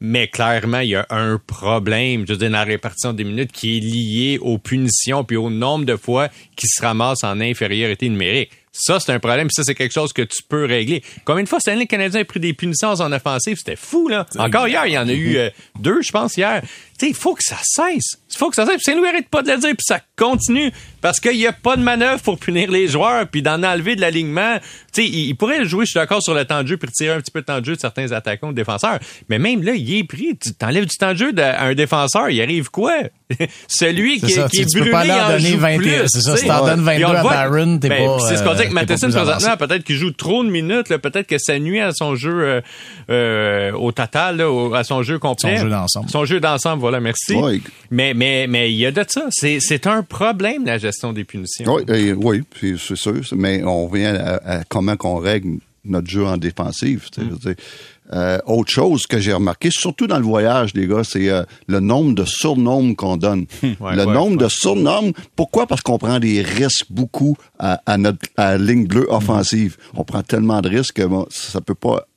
Mais 0.00 0.28
clairement, 0.28 0.78
il 0.78 0.90
y 0.90 0.94
a 0.94 1.06
un 1.10 1.38
problème, 1.44 2.24
je 2.26 2.32
veux 2.32 2.38
dans 2.38 2.50
la 2.50 2.62
répartition 2.62 3.12
des 3.12 3.24
minutes 3.24 3.50
qui 3.50 3.76
est 3.76 3.80
lié 3.80 4.38
aux 4.40 4.58
punitions 4.58 5.24
puis 5.24 5.36
au 5.36 5.50
nombre 5.50 5.86
de 5.86 5.96
fois 5.96 6.28
qui 6.54 6.68
se 6.68 6.80
ramassent 6.80 7.24
en 7.24 7.40
infériorité 7.40 8.08
numérique. 8.08 8.52
Ça, 8.80 9.00
c'est 9.00 9.12
un 9.12 9.18
problème. 9.18 9.48
puis 9.48 9.54
Ça, 9.54 9.64
c'est 9.64 9.74
quelque 9.74 9.92
chose 9.92 10.12
que 10.12 10.22
tu 10.22 10.42
peux 10.48 10.64
régler. 10.64 11.02
Combien 11.24 11.42
de 11.42 11.48
fois 11.48 11.58
Stanley 11.60 11.86
Canadien 11.86 12.20
a 12.20 12.24
pris 12.24 12.40
des 12.40 12.52
punitions 12.54 12.90
en 12.90 13.12
offensive? 13.12 13.56
C'était 13.58 13.76
fou, 13.76 14.08
là. 14.08 14.24
Encore 14.38 14.68
hier, 14.68 14.86
il 14.86 14.92
y 14.92 14.98
en 14.98 15.08
a 15.08 15.12
eu 15.12 15.36
euh, 15.36 15.50
deux, 15.80 16.00
je 16.02 16.12
pense, 16.12 16.36
hier. 16.36 16.62
Il 17.02 17.14
faut 17.14 17.34
que 17.34 17.42
ça 17.44 17.56
cesse. 17.62 18.18
Il 18.30 18.36
faut 18.36 18.50
que 18.50 18.56
ça 18.56 18.64
cesse. 18.66 18.76
Puis 18.76 18.84
Saint-Louis 18.92 19.08
arrête 19.08 19.28
pas 19.28 19.42
de 19.42 19.50
le 19.50 19.56
dire, 19.58 19.70
puis 19.70 19.84
ça 19.86 20.00
continue. 20.16 20.72
Parce 21.00 21.20
qu'il 21.20 21.36
n'y 21.36 21.46
a 21.46 21.52
pas 21.52 21.76
de 21.76 21.82
manœuvre 21.82 22.20
pour 22.22 22.38
punir 22.38 22.70
les 22.70 22.88
joueurs, 22.88 23.26
puis 23.28 23.40
d'en 23.40 23.62
enlever 23.62 23.94
de 23.94 24.00
l'alignement. 24.00 24.58
Tu 24.92 25.02
sais, 25.02 25.08
il, 25.08 25.28
il 25.28 25.34
pourrait 25.36 25.64
jouer, 25.64 25.84
je 25.86 25.90
suis 25.92 25.98
d'accord, 26.00 26.20
sur 26.22 26.34
le 26.34 26.44
temps 26.44 26.62
de 26.62 26.68
jeu, 26.68 26.76
puis 26.76 26.88
retirer 26.88 27.14
un 27.14 27.20
petit 27.20 27.30
peu 27.30 27.40
de 27.40 27.46
temps 27.46 27.60
de 27.60 27.64
jeu 27.64 27.76
de 27.76 27.80
certains 27.80 28.10
attaquants 28.12 28.48
ou 28.48 28.52
défenseurs. 28.52 28.98
Mais 29.28 29.38
même 29.38 29.62
là, 29.62 29.74
il 29.74 29.96
est 29.96 30.04
pris. 30.04 30.36
Tu 30.36 30.52
t'enlèves 30.54 30.86
du 30.86 30.96
temps 30.96 31.12
de 31.12 31.18
jeu 31.18 31.32
à 31.38 31.64
un 31.66 31.74
défenseur, 31.74 32.30
il 32.30 32.40
arrive 32.42 32.68
quoi? 32.70 32.94
Celui 33.68 34.20
qui, 34.20 34.26
C'est 34.28 34.34
ça, 34.40 34.44
est- 34.46 34.48
qui 34.48 34.60
est 34.62 34.66
tu 34.66 34.78
peux 34.78 34.90
brûlé, 34.90 35.08
pas 35.08 35.26
en 35.26 35.28
donner 35.30 35.50
joue 35.52 35.58
20 35.58 35.76
plus, 35.76 35.90
c'est 36.06 36.20
ça, 36.20 36.36
si 36.36 36.46
t'en 36.46 36.64
donnes 36.64 36.84
Puis 36.84 36.96
22 37.02 37.04
on 37.04 37.12
le 37.12 37.18
à 37.18 37.22
Barron, 37.22 37.78
t'es 37.78 37.88
Ben, 37.88 38.06
pas, 38.06 38.18
C'est 38.28 38.36
ce 38.36 38.42
qu'on 38.42 38.54
dit 38.54 38.62
euh, 38.62 38.64
pas 38.68 38.70
Matheson 38.72 39.10
présentement. 39.10 39.56
Peut-être 39.56 39.84
qu'il 39.84 39.96
joue 39.96 40.10
trop 40.10 40.42
de 40.44 40.50
minutes. 40.50 40.88
Peut-être 40.96 41.26
que 41.26 41.38
ça 41.38 41.58
nuit 41.58 41.80
à 41.80 41.92
son 41.92 42.14
jeu 42.14 42.32
euh, 42.42 42.60
euh, 43.10 43.72
au 43.72 43.92
total, 43.92 44.38
là, 44.38 44.50
au- 44.50 44.74
à 44.74 44.84
son 44.84 45.02
jeu 45.02 45.18
complet. 45.18 45.56
Son 45.58 45.64
jeu 45.64 45.70
d'ensemble. 45.70 46.10
Son 46.10 46.24
jeu 46.24 46.40
d'ensemble, 46.40 46.82
voilà, 46.88 47.00
merci. 47.00 47.34
Mais 47.90 48.14
mais 48.14 48.46
mais 48.48 48.72
il 48.72 48.76
y 48.78 48.86
a 48.86 48.90
de 48.92 49.04
ça. 49.06 49.26
C'est 49.30 49.60
c'est 49.60 49.86
un 49.86 50.02
problème 50.02 50.64
la 50.64 50.78
gestion 50.78 51.12
des 51.12 51.24
punitions. 51.24 51.74
Oui, 51.74 51.82
et- 51.94 52.12
oui, 52.12 52.42
c'est 52.60 52.96
sûr. 52.96 53.20
Mais 53.36 53.62
on 53.64 53.86
vient 53.88 54.14
à, 54.14 54.58
à 54.60 54.64
comment 54.64 54.96
qu'on 54.96 55.16
règle 55.18 55.58
notre 55.84 56.08
jeu 56.08 56.24
en 56.26 56.36
défensive. 56.36 57.06
Euh, 58.14 58.38
autre 58.46 58.70
chose 58.70 59.06
que 59.06 59.18
j'ai 59.18 59.34
remarqué, 59.34 59.68
surtout 59.70 60.06
dans 60.06 60.16
le 60.18 60.24
voyage, 60.24 60.72
les 60.74 60.86
gars, 60.86 61.04
c'est 61.04 61.28
euh, 61.28 61.42
le 61.66 61.80
nombre 61.80 62.14
de 62.14 62.24
surnoms 62.24 62.94
qu'on 62.94 63.18
donne. 63.18 63.44
Ouais, 63.80 63.94
le 63.94 64.06
ouais, 64.06 64.14
nombre 64.14 64.38
ouais. 64.38 64.44
de 64.44 64.48
surnoms. 64.48 65.12
Pourquoi? 65.36 65.66
Parce 65.66 65.82
qu'on 65.82 65.98
prend 65.98 66.18
des 66.18 66.40
risques 66.40 66.86
beaucoup 66.88 67.36
à, 67.58 67.82
à 67.84 67.98
notre 67.98 68.18
à 68.38 68.56
ligne 68.56 68.86
bleue 68.86 69.06
offensive. 69.10 69.76
On 69.94 70.04
prend 70.04 70.22
tellement 70.22 70.62
de 70.62 70.70
risques 70.70 70.94
que 70.94 71.02
bon, 71.02 71.26
ça 71.30 71.60
peut 71.60 71.74
pas 71.74 72.07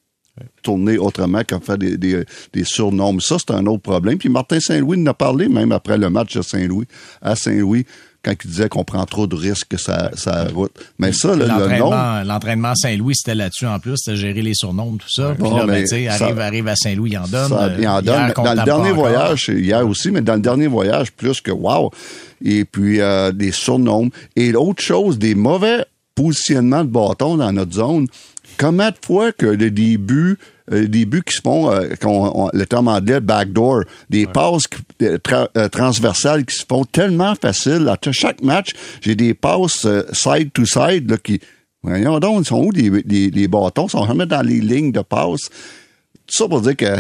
tourner 0.64 0.98
autrement 0.98 1.44
qu'à 1.44 1.60
faire 1.60 1.78
des, 1.78 1.98
des, 1.98 2.24
des 2.54 2.64
surnoms. 2.64 3.20
Ça, 3.20 3.38
c'est 3.40 3.52
un 3.54 3.66
autre 3.66 3.82
problème. 3.82 4.18
Puis 4.18 4.30
Martin 4.30 4.60
Saint-Louis 4.60 5.02
en 5.02 5.06
a 5.08 5.14
parlé 5.14 5.48
même 5.50 5.72
après 5.72 5.98
le 5.98 6.10
match 6.10 6.36
de 6.36 6.42
Saint-Louis, 6.42 6.86
à 7.22 7.36
Saint-Louis, 7.36 7.86
quand 8.24 8.34
il 8.44 8.50
disait 8.52 8.70
qu'on 8.70 8.84
prend 8.84 9.04
trop 9.06 9.26
de 9.26 9.36
risques 9.36 9.78
sur 9.80 9.94
sa 10.16 10.46
route. 10.46 10.72
Mais 11.00 11.12
ça, 11.12 11.36
le, 11.36 11.46
le 11.48 11.78
nom... 11.80 11.90
L'entraînement, 12.24 12.76
Saint-Louis, 12.76 13.16
c'était 13.16 13.34
là-dessus 13.36 13.66
en 13.66 13.80
plus, 13.80 13.96
c'était 13.98 14.16
gérer 14.16 14.44
les 14.44 14.54
surnoms, 14.54 14.96
tout 14.98 15.10
ça. 15.10 15.34
Puis 15.34 15.42
Bon, 15.44 15.58
là, 15.58 15.66
ben, 15.66 15.86
ça- 15.88 15.96
arrive, 15.96 16.40
arrive 16.40 16.68
à 16.68 16.76
Saint-Louis, 16.76 17.12
il 17.14 17.18
en 17.18 17.28
donne. 17.28 17.50
Ça, 17.50 17.64
Euh, 17.64 17.78
il 17.80 17.88
en 17.88 18.02
donne. 18.02 18.16
hier 18.28 18.34
Dans 18.36 18.54
le 18.54 18.64
dernier 18.64 18.92
voyage, 18.92 19.50
hier 19.50 19.88
aussi, 19.88 20.12
mais 20.12 20.22
dans 20.22 20.36
le 20.36 20.42
dernier 20.42 20.68
voyage, 20.68 21.12
plus 21.12 21.42
que 21.42 21.52
wow. 21.52 21.90
Et 22.46 22.64
puis, 22.64 23.02
euh, 23.02 23.32
des 23.32 23.52
surnoms. 23.52 24.10
Et 24.36 24.52
l'autre 24.52 24.84
chose, 24.84 25.18
des 25.18 25.34
mauvais 25.36 25.84
positionnements 26.14 26.84
de 26.84 26.90
bâton 26.90 27.38
dans 27.38 27.52
notre 27.52 27.74
zone. 27.74 28.08
Combien 28.62 28.92
de 28.92 28.96
fois 29.04 29.32
que 29.32 29.48
le 29.48 29.72
début, 29.72 30.38
euh, 30.72 30.88
des 30.88 31.06
buts 31.06 31.24
qui 31.26 31.36
se 31.36 31.42
font, 31.42 31.72
euh, 31.72 31.96
qu'on- 32.00 32.32
on- 32.46 32.50
le 32.54 32.66
terme 32.68 32.88
anglais, 32.90 33.20
backdoor, 33.20 33.86
des 34.10 34.28
passes 34.28 34.64
euh, 35.02 35.18
tra- 35.18 35.50
euh, 35.58 35.68
transversales 35.68 36.46
qui 36.46 36.56
se 36.56 36.66
font 36.70 36.86
tellement 36.86 37.34
faciles. 37.42 37.88
À 37.90 37.98
chaque 38.12 38.44
match, 38.44 38.70
j'ai 39.02 39.16
des 39.16 39.34
passes 39.34 39.88
side 40.14 40.52
to 40.54 40.64
side 40.66 41.10
là, 41.10 41.18
qui, 41.18 41.40
voyons 41.82 42.20
donc, 42.20 42.44
ils 42.44 42.48
sont 42.48 42.64
où 42.64 42.72
les, 42.72 42.92
les, 43.06 43.32
les 43.32 43.48
bâtons? 43.48 43.88
Ils 43.88 43.92
sont 43.92 44.06
jamais 44.06 44.28
dans 44.28 44.46
les 44.46 44.62
lignes 44.62 44.92
de 44.92 45.02
passe 45.02 45.50
ça 46.32 46.48
pour 46.48 46.62
dire 46.62 46.76
que... 46.76 46.86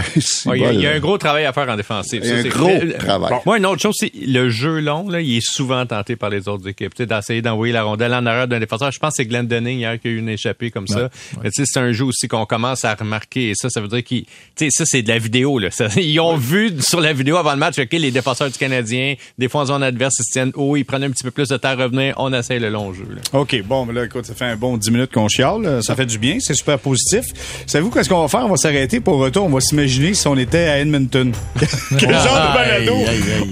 Il 0.54 0.62
y, 0.62 0.66
a- 0.66 0.74
il 0.74 0.82
y 0.82 0.88
a 0.88 0.92
un 0.92 1.00
gros 1.00 1.18
travail 1.18 1.46
à 1.46 1.54
faire 1.54 1.70
en 1.70 1.76
défensive. 1.76 2.22
Il 2.24 2.30
y 2.30 2.34
a 2.34 2.42
Ça, 2.42 2.48
un 2.48 2.50
gros 2.50 2.68
le- 2.82 2.94
travail. 2.94 3.34
Moi, 3.46 3.58
une 3.58 3.66
autre 3.66 3.82
chose, 3.82 3.96
c'est 3.98 4.12
le 4.26 4.50
jeu 4.50 4.80
long, 4.80 5.08
là, 5.10 5.22
il 5.22 5.38
est 5.38 5.46
souvent 5.46 5.86
tenté 5.86 6.16
par 6.16 6.30
les 6.30 6.48
autres 6.48 6.68
équipes. 6.68 6.94
Tu 6.94 7.04
sais, 7.04 7.08
d'essayer 7.08 7.42
d'envoyer 7.42 7.74
la 7.74 7.84
rondelle 7.84 8.14
en 8.14 8.26
arrière 8.26 8.48
d'un 8.48 8.60
défenseur. 8.60 8.92
Je 8.92 9.00
pense 9.00 9.12
que 9.12 9.18
c'est 9.18 9.26
Glenn 9.26 9.48
Dunning 9.48 9.80
hier 9.80 10.00
qui 10.00 10.08
a 10.08 10.12
eu 10.12 10.18
une 10.18 10.30
échappée 10.30 10.72
comme 10.72 10.88
ça. 10.88 11.10
Mais 11.44 11.50
tu 11.52 11.64
sais, 11.64 11.72
c'est 11.72 11.80
un 11.80 11.92
jeu 11.92 12.06
aussi 12.06 12.28
qu'on 12.28 12.46
commence 12.46 12.84
à 12.86 12.94
remarquer. 12.96 13.50
Et 13.50 13.54
ça, 13.56 13.70
ça 13.70 13.82
veut 13.82 13.88
dire 13.88 14.04
qu'ils, 14.04 14.24
tu 14.24 14.30
sais, 14.56 14.68
ça, 14.72 14.84
c'est 14.86 15.02
de 15.02 15.10
la 15.10 15.18
vidéo, 15.20 15.60
là. 15.60 15.72
Ça- 15.72 15.88
ils 15.98 16.20
ont 16.20 16.36
vu 16.36 16.72
sur 16.82 17.00
la 17.02 17.14
vidéo 17.14 17.38
avant 17.38 17.52
le 17.52 17.58
match, 17.58 17.80
OK, 17.80 17.92
les 17.94 18.12
défenseurs 18.12 18.50
du 18.50 18.58
Canadien, 18.58 19.16
des 19.38 19.48
fois 19.50 19.62
en 19.62 19.66
zone 19.68 19.84
adverse, 19.84 20.16
ils 20.20 20.24
se 20.26 20.32
tiennent 20.32 20.52
haut, 20.56 20.76
ils 20.76 20.84
prennent 20.84 21.04
un 21.04 21.12
petit 21.12 21.24
peu 21.24 21.32
plus 21.32 21.48
de 21.50 21.58
temps 21.58 21.70
à 21.70 21.76
revenir, 21.76 22.14
on 22.18 22.34
essaye 22.34 22.60
le 22.60 22.70
long 22.70 22.94
jeu, 22.94 23.06
là. 23.10 23.40
OK, 23.40 23.62
bon, 23.64 23.86
mais 23.86 23.94
là, 23.94 24.06
écoute, 24.06 24.26
ça 24.26 24.34
fait 24.34 24.46
un 24.46 24.56
bon 24.56 24.78
10 24.78 24.92
minutes 24.92 25.12
qu'on 25.14 25.28
chiale. 25.28 25.82
Ça 25.84 25.96
fait 25.96 26.06
du 26.06 26.18
bien, 26.18 26.38
c'est 26.40 26.54
super 26.54 26.80
positif. 26.80 27.26
Savez-vous 27.66 27.92
qu'est-ce 27.92 28.10
qu'on 28.10 28.22
va 28.22 28.28
faire? 28.28 28.46
On 28.46 28.50
va 28.50 28.58
s'arrêter 28.58 29.00
pour 29.00 29.21
retour. 29.22 29.46
On 29.46 29.50
va 29.50 29.62
s'imaginer 29.62 30.14
si 30.14 30.28
on 30.28 30.38
était 30.38 30.68
à 30.68 30.80
Edmonton. 30.80 31.32
Quel 32.00 32.10
genre 32.10 32.22
de 32.22 32.54
balado 32.54 32.94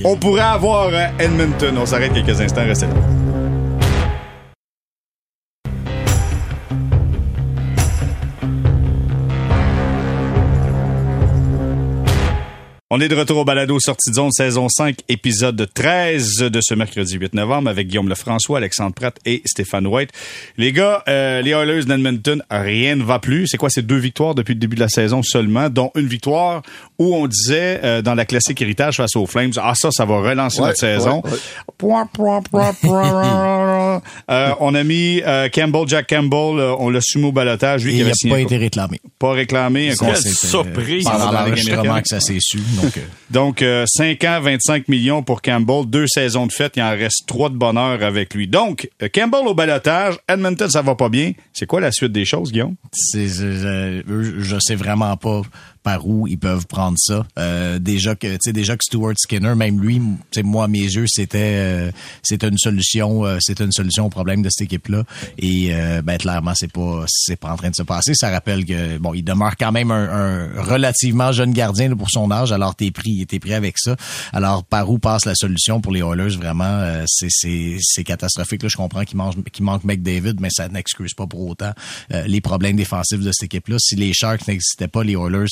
on 0.03 0.15
pourrait 0.17 0.41
avoir 0.41 0.93
à 0.93 1.23
Edmonton? 1.23 1.77
On 1.77 1.85
s'arrête 1.85 2.13
quelques 2.13 2.39
instants, 2.41 2.65
restez 2.65 2.87
là. 2.87 3.28
On 12.91 12.99
est 12.99 13.07
de 13.07 13.13
retour 13.15 13.37
au 13.37 13.45
balado 13.45 13.77
sortie 13.79 14.09
de 14.09 14.15
zone 14.15 14.31
saison 14.31 14.67
5 14.67 14.95
épisode 15.09 15.69
13 15.75 16.37
de 16.51 16.59
ce 16.59 16.73
mercredi 16.73 17.17
8 17.19 17.35
novembre 17.35 17.69
avec 17.69 17.87
Guillaume 17.87 18.09
Lefrançois, 18.09 18.57
Alexandre 18.57 18.95
Pratt 18.95 19.15
et 19.27 19.43
Stéphane 19.45 19.85
White. 19.85 20.09
Les 20.57 20.71
gars, 20.71 21.03
euh, 21.07 21.43
les 21.43 21.51
Oilers 21.51 21.85
d'Edmonton, 21.85 22.41
rien 22.49 22.95
ne 22.95 23.03
va 23.03 23.19
plus. 23.19 23.45
C'est 23.47 23.57
quoi 23.57 23.69
ces 23.69 23.83
deux 23.83 23.97
victoires 23.99 24.33
depuis 24.33 24.55
le 24.55 24.59
début 24.59 24.75
de 24.75 24.79
la 24.81 24.89
saison 24.89 25.21
seulement, 25.21 25.69
dont 25.69 25.91
une 25.93 26.07
victoire 26.07 26.63
où 26.97 27.13
on 27.15 27.27
disait 27.27 27.79
euh, 27.83 28.01
dans 28.01 28.15
la 28.15 28.25
classique 28.25 28.59
héritage 28.59 28.97
face 28.97 29.15
aux 29.15 29.27
Flames, 29.27 29.51
ah 29.57 29.73
ça, 29.75 29.91
ça 29.91 30.05
va 30.05 30.15
relancer 30.21 30.59
Ouais, 30.59 30.69
notre 30.69 30.79
saison. 30.79 31.21
ouais, 31.25 31.29
ouais. 31.31 31.37
Point, 31.77 32.07
point, 32.11 32.41
point, 32.41 32.73
point. 32.73 34.01
Euh, 34.31 34.49
on 34.59 34.73
a 34.73 34.83
mis 34.83 35.21
euh, 35.27 35.47
Campbell, 35.49 35.87
Jack 35.87 36.09
Campbell, 36.09 36.59
euh, 36.59 36.75
on 36.79 36.89
l'a 36.89 37.01
soumis 37.01 37.25
au 37.27 37.31
balotage. 37.31 37.83
Lui 37.83 37.91
Et 38.01 38.03
qui 38.03 38.09
il 38.23 38.29
n'a 38.29 38.35
pas 38.35 38.41
été 38.41 38.57
réclamé. 38.57 38.99
pas 39.19 39.33
réclamé. 39.33 39.91
un 39.91 39.95
Quelle 39.95 40.17
c'était, 40.17 40.47
surprise. 40.47 41.03
Pendant 41.03 41.31
l'enregistrement 41.31 42.01
que 42.01 42.07
ça 42.07 42.19
s'est 42.19 42.37
su. 42.39 42.57
Donc, 42.81 42.97
euh, 42.97 43.01
Donc, 43.31 43.61
euh, 43.61 43.85
5 43.87 44.23
ans, 44.23 44.39
25 44.41 44.87
millions 44.87 45.23
pour 45.23 45.41
Campbell, 45.41 45.85
deux 45.85 46.05
saisons 46.07 46.47
de 46.47 46.51
fête, 46.51 46.73
il 46.75 46.81
en 46.81 46.89
reste 46.89 47.27
trois 47.27 47.49
de 47.49 47.55
bonheur 47.55 48.03
avec 48.03 48.33
lui. 48.33 48.47
Donc, 48.47 48.89
euh, 49.01 49.09
Campbell 49.13 49.47
au 49.47 49.53
balotage, 49.53 50.17
Edmonton, 50.27 50.69
ça 50.69 50.81
va 50.81 50.95
pas 50.95 51.09
bien. 51.09 51.33
C'est 51.53 51.65
quoi 51.65 51.81
la 51.81 51.91
suite 51.91 52.11
des 52.11 52.25
choses, 52.25 52.51
Guillaume? 52.51 52.75
c'est, 52.91 53.27
euh, 53.41 54.01
je 54.39 54.57
sais 54.59 54.75
vraiment 54.75 55.15
pas 55.17 55.41
par 55.83 56.07
où 56.07 56.27
ils 56.27 56.37
peuvent 56.37 56.67
prendre 56.67 56.97
ça. 56.97 57.25
Euh, 57.37 57.79
déjà 57.79 58.15
que, 58.15 58.27
tu 58.27 58.37
sais, 58.41 58.53
déjà 58.53 58.75
que 58.75 58.83
Stuart 58.83 59.13
Skinner, 59.17 59.55
même 59.55 59.79
lui, 59.81 59.95
tu 59.95 60.39
sais, 60.39 60.43
moi 60.43 60.65
à 60.65 60.67
mes 60.67 60.79
yeux, 60.79 61.05
c'était, 61.07 61.39
euh, 61.39 61.91
une 62.31 62.57
solution, 62.57 63.25
euh, 63.25 63.39
une 63.59 63.71
solution 63.71 64.05
au 64.05 64.09
problème 64.09 64.41
de 64.41 64.49
cette 64.49 64.65
équipe-là. 64.65 65.03
Et 65.37 65.69
euh, 65.73 66.01
ben 66.01 66.17
clairement, 66.17 66.53
c'est 66.55 66.71
pas, 66.71 67.05
c'est 67.07 67.35
pas 67.35 67.51
en 67.51 67.55
train 67.57 67.69
de 67.69 67.75
se 67.75 67.83
passer. 67.83 68.13
Ça 68.13 68.29
rappelle 68.29 68.65
que 68.65 68.97
bon, 68.97 69.13
il 69.13 69.23
demeure 69.23 69.55
quand 69.57 69.71
même 69.71 69.91
un, 69.91 70.49
relativement 70.61 71.31
jeune 71.31 71.51
gardien 71.51 71.95
pour 71.95 72.09
son 72.09 72.31
âge. 72.31 72.51
Alors 72.51 72.75
t'es 72.75 72.91
pris, 72.91 73.25
t'es 73.27 73.39
pris 73.39 73.53
avec 73.53 73.77
ça. 73.77 73.95
Alors 74.33 74.63
par 74.63 74.89
où 74.89 74.99
passe 74.99 75.25
la 75.25 75.35
solution 75.35 75.81
pour 75.81 75.91
les 75.91 76.01
Oilers? 76.01 76.37
Vraiment, 76.37 76.63
euh, 76.65 77.03
c'est, 77.07 77.29
c'est, 77.29 78.03
catastrophique. 78.03 78.63
Là, 78.63 78.69
je 78.69 78.77
comprends 78.77 79.03
qu'il 79.03 79.17
mange, 79.17 79.35
qu'il 79.51 79.65
manque 79.65 79.83
McDavid, 79.83 80.35
mais 80.39 80.49
ça 80.49 80.67
n'excuse 80.67 81.13
pas 81.13 81.27
pour 81.27 81.47
autant 81.47 81.71
les 82.09 82.41
problèmes 82.41 82.75
défensifs 82.75 83.19
de 83.19 83.31
cette 83.31 83.45
équipe-là. 83.45 83.77
Si 83.79 83.95
les 83.95 84.13
Sharks 84.13 84.47
n'existaient 84.47 84.87
pas, 84.87 85.03
les 85.03 85.13
Oilers 85.13 85.45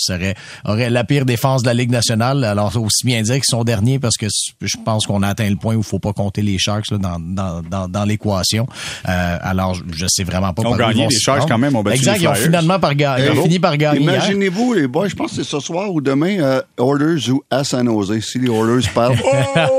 auraient 0.65 0.89
la 0.89 1.03
pire 1.03 1.26
défense 1.26 1.61
de 1.63 1.68
la 1.68 1.74
Ligue 1.74 1.91
nationale. 1.91 2.43
Alors 2.43 2.76
aussi 2.78 3.05
bien 3.05 3.22
dire 3.22 3.36
qu'ils 3.36 3.43
sont 3.45 3.63
derniers 3.63 3.99
parce 3.99 4.18
que 4.18 4.28
je 4.61 4.78
pense 4.86 5.05
qu'on 5.05 5.22
a 5.24 5.30
atteint 5.30 5.49
le 5.49 5.55
point 5.55 5.76
où 5.76 5.80
il 5.80 5.84
faut 5.84 5.99
pas 5.99 6.13
compter 6.13 6.41
les 6.41 6.57
Sharks 6.57 6.91
là, 6.91 6.97
dans, 6.97 7.20
dans, 7.20 7.61
dans, 7.61 7.88
dans 7.88 8.03
l'équation. 8.05 8.68
Euh, 9.07 9.38
alors 9.41 9.76
je, 9.93 10.05
sais 10.07 10.24
vraiment 10.24 10.53
pas. 10.53 10.61
Ils 10.63 10.68
ont 10.68 10.78
par 10.78 10.89
gagné, 10.89 11.03
vont 11.03 11.09
les 11.09 11.15
Sharks, 11.20 11.47
quand 11.47 11.57
même, 11.57 11.74
battu 11.82 11.97
Exact, 11.97 12.18
les 12.18 12.24
ils 12.24 12.28
ont 12.28 12.34
finalement 12.36 12.80
par 12.80 12.95
ga- 12.95 13.18
ils 13.20 13.32
ont 13.38 13.43
fini 13.43 13.59
par 13.59 13.78
gagner. 13.78 14.01
hier. 14.01 14.13
Imaginez-vous, 14.15 14.74
les 14.74 14.88
boys, 14.88 15.07
je 15.07 15.15
pense 15.15 15.32
que 15.32 15.38
c'est 15.38 15.43
ce 15.49 15.59
soir 15.59 15.91
ou 15.91 16.01
demain, 16.01 16.39
euh, 16.39 16.61
Oilers 16.80 17.30
ou 17.30 17.43
à 17.49 17.63
San 17.63 17.86
Jose. 17.86 18.20
Si 18.22 18.39
les 18.39 18.49
Oilers 18.49 18.88
parlent. 18.93 19.18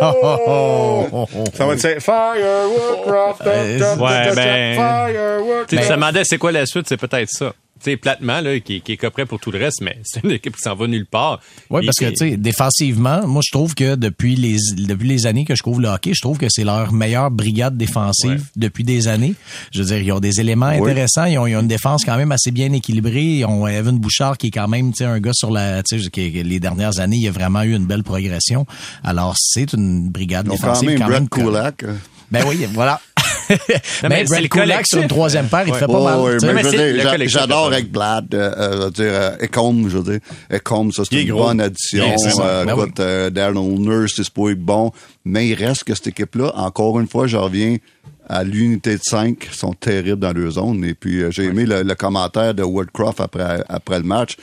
Oh, 0.00 1.06
oh, 1.12 1.28
oh. 1.36 1.44
Ça 1.54 1.66
va 1.66 1.74
être 1.74 2.02
Firework, 2.02 3.40
Euh, 3.46 4.34
ben- 4.34 4.74
Firework. 4.76 5.66
Tu 5.68 5.76
Ben- 5.76 5.86
te 5.86 5.92
demandais 5.92 6.24
c'est 6.24 6.38
quoi 6.38 6.52
la 6.52 6.66
suite, 6.66 6.86
c'est 6.88 6.96
peut-être 6.96 7.28
ça. 7.30 7.52
Tu 7.82 7.90
sais, 7.92 7.96
platement, 7.96 8.40
là, 8.40 8.58
qui, 8.60 8.80
qui 8.80 8.92
est 8.92 8.96
coprêt 8.96 9.24
pour 9.26 9.38
tout 9.40 9.50
le 9.50 9.58
reste, 9.58 9.80
mais 9.82 9.98
c'est 10.04 10.22
une 10.24 10.32
équipe 10.32 10.56
qui 10.56 10.62
s'en 10.62 10.74
va 10.74 10.86
nulle 10.86 11.06
part. 11.06 11.40
Oui, 11.70 11.84
parce 11.86 11.96
que, 11.98 12.06
tu 12.10 12.16
sais, 12.16 12.36
défensivement, 12.36 13.26
moi, 13.26 13.40
je 13.44 13.50
trouve 13.52 13.74
que 13.74 13.94
depuis 13.94 14.34
les, 14.36 14.56
depuis 14.76 15.08
les 15.08 15.26
années 15.26 15.44
que 15.44 15.54
je 15.54 15.62
couvre 15.62 15.80
le 15.80 15.88
hockey, 15.88 16.12
je 16.14 16.20
trouve 16.20 16.38
que 16.38 16.46
c'est 16.48 16.64
leur 16.64 16.92
meilleure 16.92 17.30
brigade 17.30 17.76
défensive 17.76 18.30
Ouais. 18.30 18.36
depuis 18.56 18.84
des 18.84 19.06
années. 19.08 19.34
Je 19.72 19.80
veux 19.82 19.86
dire, 19.86 19.98
ils 19.98 20.12
ont 20.12 20.20
des 20.20 20.40
éléments 20.40 20.66
intéressants. 20.66 21.24
Ils 21.24 21.38
ont, 21.38 21.46
ils 21.46 21.56
ont 21.56 21.60
une 21.60 21.68
défense 21.68 22.04
quand 22.04 22.16
même 22.16 22.32
assez 22.32 22.50
bien 22.50 22.72
équilibrée. 22.72 23.38
Ils 23.38 23.44
ont 23.44 23.66
Evan 23.66 23.98
Bouchard 23.98 24.36
qui 24.38 24.48
est 24.48 24.50
quand 24.50 24.68
même, 24.68 24.90
tu 24.92 24.98
sais, 24.98 25.04
un 25.04 25.20
gars 25.20 25.32
sur 25.32 25.50
la, 25.50 25.82
tu 25.82 26.00
sais, 26.00 26.10
les 26.16 26.60
dernières 26.60 26.98
années, 26.98 27.16
il 27.18 27.28
a 27.28 27.30
vraiment 27.30 27.62
eu 27.62 27.74
une 27.74 27.86
belle 27.86 28.02
progression. 28.02 28.66
Alors, 29.04 29.34
c'est 29.38 29.72
une 29.72 30.10
brigade 30.10 30.46
Ils 30.46 30.52
ont 30.52 30.56
quand 30.56 30.66
défensive 30.80 30.88
même 30.88 30.98
quand 30.98 31.06
Brett 31.06 31.20
même. 31.20 31.28
Kulak. 31.28 31.82
euh. 31.84 31.94
Ben 32.30 32.44
oui, 32.46 32.66
voilà. 32.74 33.00
Mais 33.48 34.08
mais 34.08 34.16
c'est 34.18 34.24
Brett 34.26 34.42
le 34.42 34.48
Kulak 34.48 34.86
sur 34.86 35.00
une 35.02 35.08
troisième 35.08 35.46
paire, 35.48 35.64
il 35.66 35.72
te 35.72 35.78
fait 35.78 35.86
pas 35.86 36.00
mal. 36.18 37.28
J'adore 37.28 37.66
avec 37.66 37.90
Blad, 37.90 38.34
euh, 38.34 38.52
euh, 38.56 38.72
je 38.72 38.84
veux 38.84 38.90
dire, 38.90 39.12
euh, 39.12 39.36
Ecom, 39.44 39.88
je 39.88 39.98
veux 39.98 40.12
dire. 40.12 40.20
Ecom, 40.52 40.92
ça, 40.92 41.02
c'est 41.08 41.22
une 41.22 41.30
gros. 41.30 41.44
bonne 41.44 41.60
addition. 41.60 42.04
Euh, 42.40 42.64
Ben 42.64 42.74
oui. 42.74 42.82
écoute, 42.84 43.00
euh, 43.00 43.30
Darnell 43.30 43.78
Nurse, 43.78 44.12
c'est 44.16 44.30
pas 44.30 44.54
bon. 44.56 44.92
Mais 45.24 45.48
il 45.48 45.54
reste 45.54 45.84
que 45.84 45.94
cette 45.94 46.08
équipe-là, 46.08 46.52
encore 46.56 46.98
une 47.00 47.08
fois, 47.08 47.26
je 47.26 47.36
reviens 47.36 47.76
à 48.28 48.44
l'unité 48.44 48.94
de 48.96 49.00
5, 49.02 49.48
sont 49.52 49.72
terribles 49.72 50.20
dans 50.20 50.32
leur 50.32 50.52
zone. 50.52 50.84
Et 50.84 50.94
puis, 50.94 51.22
euh, 51.22 51.30
j'ai 51.30 51.44
aimé 51.44 51.64
le, 51.64 51.82
le 51.82 51.94
commentaire 51.94 52.54
de 52.54 52.62
Woodcroft 52.62 53.20
après, 53.20 53.62
après 53.68 53.98
le 53.98 54.04
match. 54.04 54.36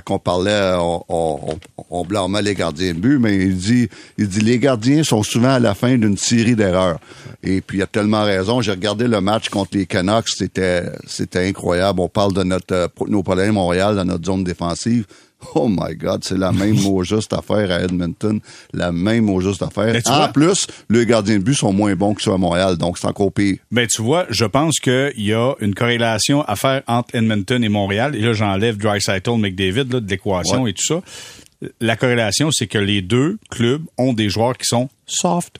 Quand 0.00 0.14
on 0.14 0.18
parlait, 0.18 0.74
on, 0.78 1.58
on, 1.90 2.04
blâmait 2.04 2.42
les 2.42 2.54
gardiens 2.54 2.94
de 2.94 2.98
but, 2.98 3.18
mais 3.18 3.36
il 3.36 3.56
dit, 3.56 3.88
il 4.18 4.28
dit, 4.28 4.40
les 4.40 4.58
gardiens 4.58 5.02
sont 5.02 5.22
souvent 5.22 5.50
à 5.50 5.58
la 5.58 5.74
fin 5.74 5.96
d'une 5.98 6.16
série 6.16 6.56
d'erreurs. 6.56 6.98
Et 7.42 7.60
puis, 7.60 7.78
il 7.78 7.82
a 7.82 7.86
tellement 7.86 8.24
raison. 8.24 8.60
J'ai 8.60 8.70
regardé 8.70 9.08
le 9.08 9.20
match 9.20 9.48
contre 9.48 9.76
les 9.76 9.86
Canucks, 9.86 10.28
c'était, 10.28 10.84
c'était 11.06 11.46
incroyable. 11.48 12.00
On 12.00 12.08
parle 12.08 12.32
de 12.32 12.42
notre, 12.42 12.74
euh, 12.74 12.88
nos 13.08 13.22
problèmes 13.22 13.54
Montréal 13.54 13.96
dans 13.96 14.04
notre 14.04 14.24
zone 14.24 14.44
défensive. 14.44 15.06
Oh 15.54 15.68
my 15.68 15.94
God, 15.96 16.24
c'est 16.24 16.38
la 16.38 16.52
même 16.52 16.80
mot 16.80 17.02
juste 17.04 17.32
affaire 17.32 17.70
à 17.70 17.80
Edmonton. 17.82 18.40
La 18.72 18.92
même 18.92 19.24
mot 19.24 19.40
juste 19.40 19.62
affaire. 19.62 19.94
En 20.06 20.16
vois- 20.16 20.28
plus, 20.28 20.66
les 20.88 21.04
gardiens 21.06 21.38
de 21.38 21.42
but 21.42 21.54
sont 21.54 21.72
moins 21.72 21.94
bons 21.94 22.14
que 22.14 22.22
ceux 22.22 22.32
à 22.32 22.38
Montréal, 22.38 22.76
donc 22.78 22.98
c'est 22.98 23.06
encore 23.06 23.32
pire. 23.32 23.56
Ben, 23.70 23.86
tu 23.86 24.02
vois, 24.02 24.26
je 24.30 24.44
pense 24.44 24.78
qu'il 24.78 25.12
y 25.16 25.32
a 25.32 25.54
une 25.60 25.74
corrélation 25.74 26.42
à 26.42 26.56
faire 26.56 26.82
entre 26.86 27.14
Edmonton 27.14 27.62
et 27.62 27.68
Montréal. 27.68 28.14
Et 28.16 28.20
là, 28.20 28.32
j'enlève 28.32 28.76
Dreisaitl, 28.76 29.36
McDavid 29.38 29.92
là, 29.92 30.00
de 30.00 30.08
l'équation 30.08 30.62
Ouais. 30.62 30.70
et 30.70 30.74
tout 30.74 30.84
ça. 30.86 31.00
La 31.80 31.96
corrélation, 31.96 32.50
c'est 32.50 32.66
que 32.66 32.78
les 32.78 33.02
deux 33.02 33.38
clubs 33.50 33.82
ont 33.98 34.12
des 34.12 34.28
joueurs 34.28 34.56
qui 34.56 34.64
sont 34.66 34.88
soft. 35.06 35.58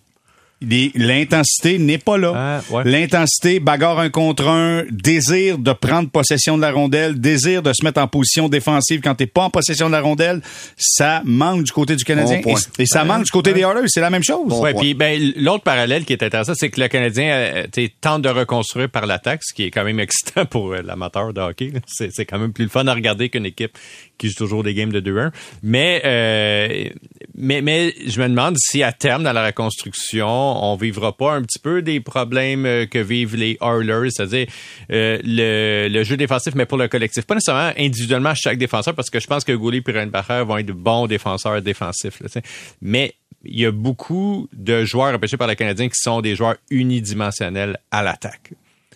L'intensité 0.95 1.79
n'est 1.79 1.99
pas 1.99 2.19
là. 2.19 2.33
Ah, 2.35 2.75
ouais. 2.75 2.85
L'intensité, 2.85 3.61
bagarre 3.61 3.99
un 3.99 4.11
contre 4.11 4.49
un, 4.49 4.85
désir 4.91 5.59
de 5.59 5.73
prendre 5.73 6.11
possession 6.11 6.57
de 6.57 6.63
la 6.63 6.73
rondelle, 6.73 7.21
désir 7.21 7.63
de 7.63 7.73
se 7.73 7.85
mettre 7.85 8.01
en 8.01 8.09
position 8.09 8.49
défensive 8.49 9.01
quand 9.03 9.15
t'es 9.15 9.27
pas 9.27 9.45
en 9.45 9.51
possession 9.51 9.87
de 9.87 9.93
la 9.93 10.01
rondelle, 10.01 10.41
ça 10.77 11.23
manque 11.25 11.65
du 11.65 11.73
côté 11.73 11.97
du 11.97 12.05
Canadien. 12.05 12.41
Bon 12.43 12.57
et, 12.57 12.83
et 12.83 12.87
ça 12.87 13.05
manque 13.05 13.25
du 13.25 13.31
côté 13.31 13.53
des 13.53 13.61
Oilers, 13.61 13.87
c'est 13.87 14.01
la 14.01 14.11
même 14.11 14.23
chose. 14.23 14.49
Bon 14.49 14.63
Ouais, 14.63 14.75
puis 14.75 14.95
ben 14.95 15.33
l'autre 15.37 15.65
parallèle 15.65 16.05
qui 16.05 16.13
est 16.13 16.23
intéressant, 16.23 16.55
c'est 16.55 16.71
que 16.71 16.81
le 16.81 16.89
Canadien 16.89 17.31
euh, 17.31 17.63
tu 17.73 17.85
sais, 17.85 17.93
tente 18.01 18.23
de 18.23 18.29
reconstruire 18.29 18.89
par 18.89 19.07
l'attaque, 19.07 19.41
ce 19.43 19.55
qui 19.55 19.65
est 19.65 19.71
quand 19.71 19.85
même 19.85 20.01
excitant 20.01 20.47
pour 20.47 20.73
euh, 20.73 20.83
l'amateur 20.83 21.33
de 21.33 21.41
hockey. 21.41 21.73
c'est 21.87 22.25
quand 22.25 22.39
même 22.39 22.53
plus 22.53 22.65
le 22.65 22.71
fun 22.71 22.87
à 22.87 22.95
regarder 22.95 23.29
qu'une 23.29 23.47
équipe 23.47 23.77
qui 24.23 24.29
joue 24.29 24.37
toujours 24.37 24.63
des 24.63 24.73
games 24.73 24.93
de 24.93 25.01
2-1. 25.01 25.33
Mais 25.63 26.01
euh, 26.05 26.89
mais 27.35 27.61
mais 27.61 27.93
je 28.07 28.21
me 28.21 28.29
demande 28.29 28.57
si 28.57 28.83
à 28.83 28.93
terme 28.93 29.25
dans 29.25 29.33
la 29.33 29.45
reconstruction, 29.47 30.29
on 30.29 30.77
vivra 30.77 31.17
pas 31.17 31.33
un 31.33 31.43
petit 31.43 31.59
peu 31.59 31.83
des 31.83 32.01
problèmes 32.01 32.65
euh, 32.65 32.87
que 32.87 32.99
vivent 32.99 33.35
les 33.35 33.59
Oilers, 33.61 34.11
c'est-à-dire 34.11 34.47
euh, 34.93 35.19
le, 35.25 35.89
le 35.89 36.05
jeu 36.05 36.17
défensif, 36.17 36.55
mais 36.55 36.67
pour 36.67 36.79
le 36.79 36.87
collectif, 36.87 37.27
pas 37.27 37.35
nécessairement 37.35 37.73
individuellement 37.77 38.35
chaque 38.35 38.59
défenseur, 38.59 38.95
parce 38.95 39.11
que 39.11 39.19
je 39.19 39.27
pense 39.27 39.45
que 39.45 39.53
Goulet 39.53 39.83
et 39.87 39.93
Reinbacher 39.93 40.45
vont 40.47 40.59
être 40.59 40.67
de 40.67 40.73
bons 40.73 41.09
défenseurs 41.09 41.61
défensifs. 41.63 42.21
là, 42.21 42.41
mais 42.81 43.15
il 43.45 43.61
y 43.61 43.67
a 43.67 43.73
beaucoup 43.73 44.49
de 44.53 44.85
joueurs 44.85 45.13
repêchés 45.13 45.37
par 45.37 45.49
le 45.49 45.57
Canadien 45.57 45.89
qui 45.89 46.01
sont 46.01 46.21
des 46.21 46.37
joueurs 46.37 46.57
unidimensionnels 46.71 47.77
à 47.91 48.05
l'attaque. 48.05 48.53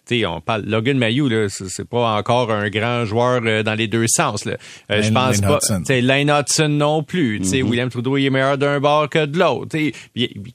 Sais, 0.09 0.25
on 0.25 0.41
parle 0.41 0.63
Logan 0.67 0.99
Mayou 0.99 1.29
là, 1.29 1.49
c'est 1.49 1.69
c'est 1.69 1.89
pas 1.89 2.17
encore 2.17 2.53
un 2.53 2.69
grand 2.71 3.05
joueur 3.05 3.41
euh, 3.45 3.63
dans 3.63 3.75
les 3.75 3.89
deux 3.89 4.07
sens 4.07 4.45
là. 4.45 4.57
Euh, 4.91 5.03
je 5.03 5.11
pense 5.11 5.41
Lane 5.41 5.51
pas. 5.51 5.59
Sais, 5.85 6.01
Lane 6.01 6.31
Hudson 6.31 6.69
non 6.69 7.03
plus. 7.03 7.43
Sais, 7.45 7.63
William 7.63 7.89
Trudeau 7.91 8.17
il 8.17 8.27
est 8.27 8.31
meilleur 8.31 8.57
d'un 8.57 8.79
bord 8.79 9.09
que 9.09 9.27
de 9.27 9.39
l'autre. 9.39 9.77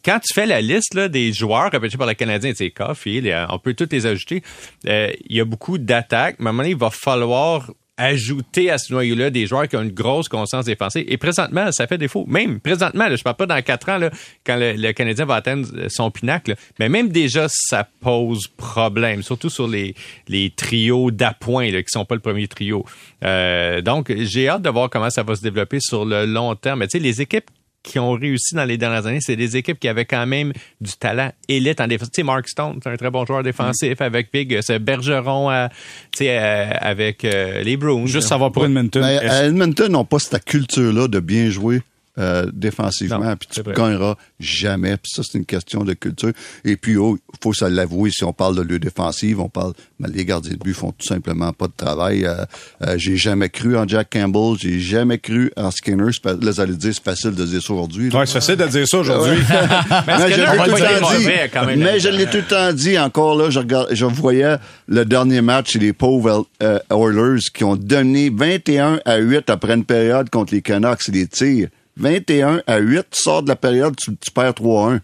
Quand 0.05 0.19
tu 0.19 0.33
fais 0.33 0.45
la 0.45 0.61
liste 0.61 0.93
là, 0.93 1.09
des 1.09 1.33
joueurs 1.33 1.69
repêchés 1.71 1.97
par 1.97 2.07
le 2.07 2.13
Canadien, 2.13 2.53
Caulfield, 2.75 3.27
euh, 3.27 3.45
on 3.49 3.59
peut 3.59 3.73
tous 3.73 3.89
les 3.91 4.05
ajouter. 4.05 4.41
Euh, 4.87 5.11
Il 5.29 5.35
y 5.35 5.41
a 5.41 5.45
beaucoup 5.45 5.77
d'attaques. 5.77 6.37
Mais 6.39 6.47
à 6.47 6.49
un 6.49 6.51
moment 6.53 6.63
donné, 6.63 6.71
il 6.71 6.79
va 6.79 6.89
falloir 6.89 7.71
ajouter 8.01 8.71
à 8.71 8.77
ce 8.79 8.91
noyau-là 8.91 9.29
des 9.29 9.45
joueurs 9.45 9.67
qui 9.67 9.77
ont 9.77 9.83
une 9.83 9.91
grosse 9.91 10.27
conscience 10.27 10.65
défensive. 10.65 11.05
Et 11.07 11.17
présentement, 11.17 11.71
ça 11.71 11.85
fait 11.85 11.99
défaut. 11.99 12.25
Même 12.27 12.59
présentement, 12.59 13.05
je 13.15 13.21
parle 13.21 13.35
pas 13.35 13.45
dans 13.45 13.61
quatre 13.61 13.89
ans, 13.89 13.99
quand 14.43 14.57
le, 14.59 14.91
Canadien 14.91 15.25
va 15.25 15.35
atteindre 15.35 15.67
son 15.87 16.09
pinacle, 16.09 16.55
mais 16.79 16.89
même 16.89 17.09
déjà, 17.09 17.45
ça 17.47 17.87
pose 18.01 18.47
problème, 18.47 19.21
surtout 19.21 19.49
sur 19.49 19.67
les, 19.67 19.95
les 20.27 20.49
trios 20.49 21.11
d'appoint, 21.11 21.69
qui 21.69 21.83
sont 21.87 22.05
pas 22.05 22.15
le 22.15 22.21
premier 22.21 22.47
trio. 22.47 22.85
Euh, 23.23 23.81
donc, 23.81 24.11
j'ai 24.17 24.49
hâte 24.49 24.63
de 24.63 24.69
voir 24.69 24.89
comment 24.89 25.09
ça 25.09 25.21
va 25.23 25.35
se 25.35 25.41
développer 25.41 25.79
sur 25.79 26.03
le 26.03 26.25
long 26.25 26.55
terme. 26.55 26.79
Mais 26.79 26.87
tu 26.87 26.97
sais, 26.97 27.03
les 27.03 27.21
équipes 27.21 27.51
qui 27.83 27.99
ont 27.99 28.11
réussi 28.11 28.55
dans 28.55 28.65
les 28.65 28.77
dernières 28.77 29.05
années, 29.07 29.21
c'est 29.21 29.35
des 29.35 29.57
équipes 29.57 29.79
qui 29.79 29.87
avaient 29.87 30.05
quand 30.05 30.25
même 30.25 30.53
du 30.79 30.91
talent 30.93 31.31
élite 31.47 31.81
en 31.81 31.87
défense. 31.87 32.11
Tu 32.11 32.21
sais, 32.21 32.23
Mark 32.23 32.47
Stone, 32.47 32.79
c'est 32.83 32.89
un 32.89 32.97
très 32.97 33.09
bon 33.09 33.25
joueur 33.25 33.43
défensif 33.43 33.99
mm. 33.99 34.03
avec 34.03 34.31
Big, 34.31 34.59
ce 34.61 34.77
Bergeron 34.77 35.49
à, 35.49 35.69
tu 36.11 36.25
sais, 36.25 36.37
avec 36.37 37.25
euh, 37.25 37.63
les 37.63 37.77
Bruins. 37.77 38.05
Juste 38.05 38.27
savoir 38.27 38.51
pour 38.51 38.65
Edmonton. 38.65 39.01
Mais 39.01 39.19
Edmonton 39.45 39.91
n'ont 39.91 40.05
pas 40.05 40.19
cette 40.19 40.45
culture-là 40.45 41.07
de 41.07 41.19
bien 41.19 41.49
jouer 41.49 41.81
euh, 42.17 42.45
défensivement, 42.51 43.37
puis 43.37 43.47
tu 43.49 43.61
ne 43.65 43.73
gagneras 43.73 44.15
jamais. 44.37 44.97
Puis 44.97 45.13
ça, 45.15 45.21
c'est 45.23 45.37
une 45.37 45.45
question 45.45 45.85
de 45.85 45.93
culture. 45.93 46.33
Et 46.65 46.75
puis, 46.75 46.93
il 46.93 46.97
oh, 46.97 47.17
faut 47.41 47.53
se 47.53 47.63
l'avouer, 47.63 48.11
si 48.11 48.25
on 48.25 48.33
parle 48.33 48.57
de 48.57 48.61
lieu 48.63 48.79
défensive, 48.79 49.39
on 49.39 49.47
parle, 49.47 49.71
mais 49.97 50.09
les 50.09 50.25
gardiens 50.25 50.51
de 50.51 50.57
but 50.57 50.73
font 50.73 50.91
tout 50.91 51.07
simplement 51.07 51.53
pas 51.53 51.67
de 51.67 51.73
travail. 51.77 52.25
Euh, 52.25 52.43
euh, 52.83 52.95
j'ai 52.97 53.15
jamais 53.15 53.47
cru 53.47 53.77
en 53.77 53.87
Jack 53.87 54.09
Campbell, 54.11 54.57
j'ai 54.59 54.81
jamais 54.81 55.19
cru 55.19 55.53
en 55.55 55.71
Skinner. 55.71 56.11
Là, 56.25 56.33
vous 56.41 56.59
allez 56.59 56.75
dire, 56.75 56.93
c'est 56.93 57.01
facile 57.01 57.31
de 57.31 57.45
dire 57.45 57.61
ça 57.61 57.73
aujourd'hui. 57.73 58.09
Ouais, 58.09 58.25
c'est 58.25 58.33
facile 58.33 58.57
de 58.57 58.67
dire 58.67 58.85
ça 58.85 58.97
aujourd'hui. 58.97 59.37
mais, 60.07 60.17
mais 60.17 60.29
je 60.29 60.49
l'ai 60.49 60.65
tout 60.65 60.73
le 60.75 60.89
temps 60.99 61.17
dit. 61.17 61.77
Mais 61.77 61.99
je 61.99 62.09
l'ai 62.09 62.25
tout 62.25 62.37
le 62.37 62.43
temps 62.43 62.73
dit 62.73 62.99
encore 62.99 63.37
là, 63.37 63.49
je, 63.49 63.61
je 63.91 64.05
voyais 64.05 64.57
le 64.89 65.05
dernier 65.05 65.39
match, 65.39 65.75
les 65.75 65.93
pauvres 65.93 66.45
Oilers 66.59 67.39
qui 67.53 67.63
ont 67.63 67.77
donné 67.77 68.29
21 68.29 68.99
à 69.05 69.15
8 69.15 69.49
après 69.49 69.75
une 69.75 69.85
période 69.85 70.29
contre 70.29 70.53
les 70.53 70.61
Canucks 70.61 71.07
et 71.07 71.11
les 71.11 71.27
tirs. 71.27 71.69
21 71.97 72.61
à 72.67 72.77
8, 72.77 73.05
tu 73.11 73.21
sors 73.21 73.43
de 73.43 73.49
la 73.49 73.55
période, 73.55 73.95
tu, 73.95 74.11
perds 74.33 74.53
3-1. 74.53 74.99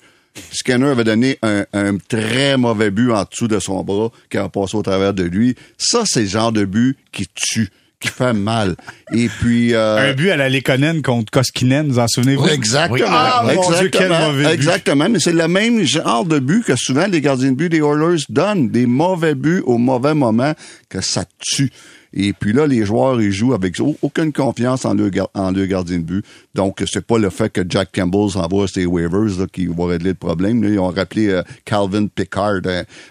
Scanner 0.52 0.88
avait 0.88 1.04
donné 1.04 1.40
un, 1.42 1.98
très 2.08 2.58
mauvais 2.58 2.92
but 2.92 3.12
en 3.12 3.24
dessous 3.24 3.48
de 3.48 3.60
son 3.60 3.84
bras 3.84 4.12
qui 4.30 4.38
a 4.38 4.50
passé 4.50 4.78
au 4.78 4.84
travers 4.84 5.14
de 5.14 5.24
lui. 5.24 5.56
Ça, 5.78 6.04
c'est 6.06 6.22
le 6.22 6.28
genre 6.28 6.52
de 6.52 6.66
but 6.66 6.96
qui 7.12 7.28
tue 7.34 7.70
qui 8.00 8.10
fait 8.10 8.34
mal. 8.34 8.76
Et 9.12 9.28
puis 9.28 9.74
euh, 9.74 10.12
un 10.12 10.14
but 10.14 10.30
à 10.30 10.38
la 10.38 10.50
Lekonen 10.50 11.02
contre 11.02 11.32
Koskinen, 11.32 11.88
vous 11.88 12.00
en 12.00 12.08
souvenez-vous? 12.08 12.48
Exactement. 12.48 13.08
Ah, 13.10 13.44
exactement. 13.52 14.40
exactement. 14.50 15.10
Mais 15.10 15.20
c'est 15.20 15.34
le 15.34 15.48
même 15.48 15.84
genre 15.84 16.26
de 16.26 16.40
but 16.40 16.64
que 16.64 16.76
souvent 16.76 17.08
les 17.08 17.22
gardiens 17.22 17.52
de 17.52 17.56
but 17.56 17.70
des 17.70 17.80
Oilers 17.80 18.24
donnent, 18.30 18.70
des 18.70 18.86
mauvais 18.86 19.34
buts 19.34 19.64
au 19.66 19.78
mauvais 19.78 20.14
moment 20.14 20.54
que 20.90 21.02
ça 21.02 21.26
tue. 21.40 21.72
Et 22.14 22.34
puis 22.34 22.54
là, 22.54 22.68
les 22.68 22.86
joueurs, 22.86 23.22
ils 23.22 23.32
jouent 23.32 23.54
avec 23.54 23.76
aucune 24.02 24.32
confiance 24.32 24.86
en 24.86 24.94
leur, 24.94 25.10
en 25.34 25.52
leur 25.52 25.68
gardien 25.68 25.98
de 25.98 26.04
but. 26.04 26.26
Donc, 26.56 26.84
c'est 26.92 27.06
pas 27.06 27.18
le 27.18 27.30
fait 27.30 27.50
que 27.50 27.62
Jack 27.68 27.90
Campbell 27.94 28.30
s'envoie 28.30 28.68
ses 28.68 28.86
waivers 28.86 29.40
là, 29.40 29.46
qui 29.52 29.68
va 29.68 29.88
régler 29.88 30.10
le 30.10 30.16
problème. 30.16 30.64
ils 30.64 30.80
ont 30.80 30.90
rappelé 30.90 31.30
euh, 31.30 31.44
Calvin 31.66 32.08
Pickard, 32.08 32.62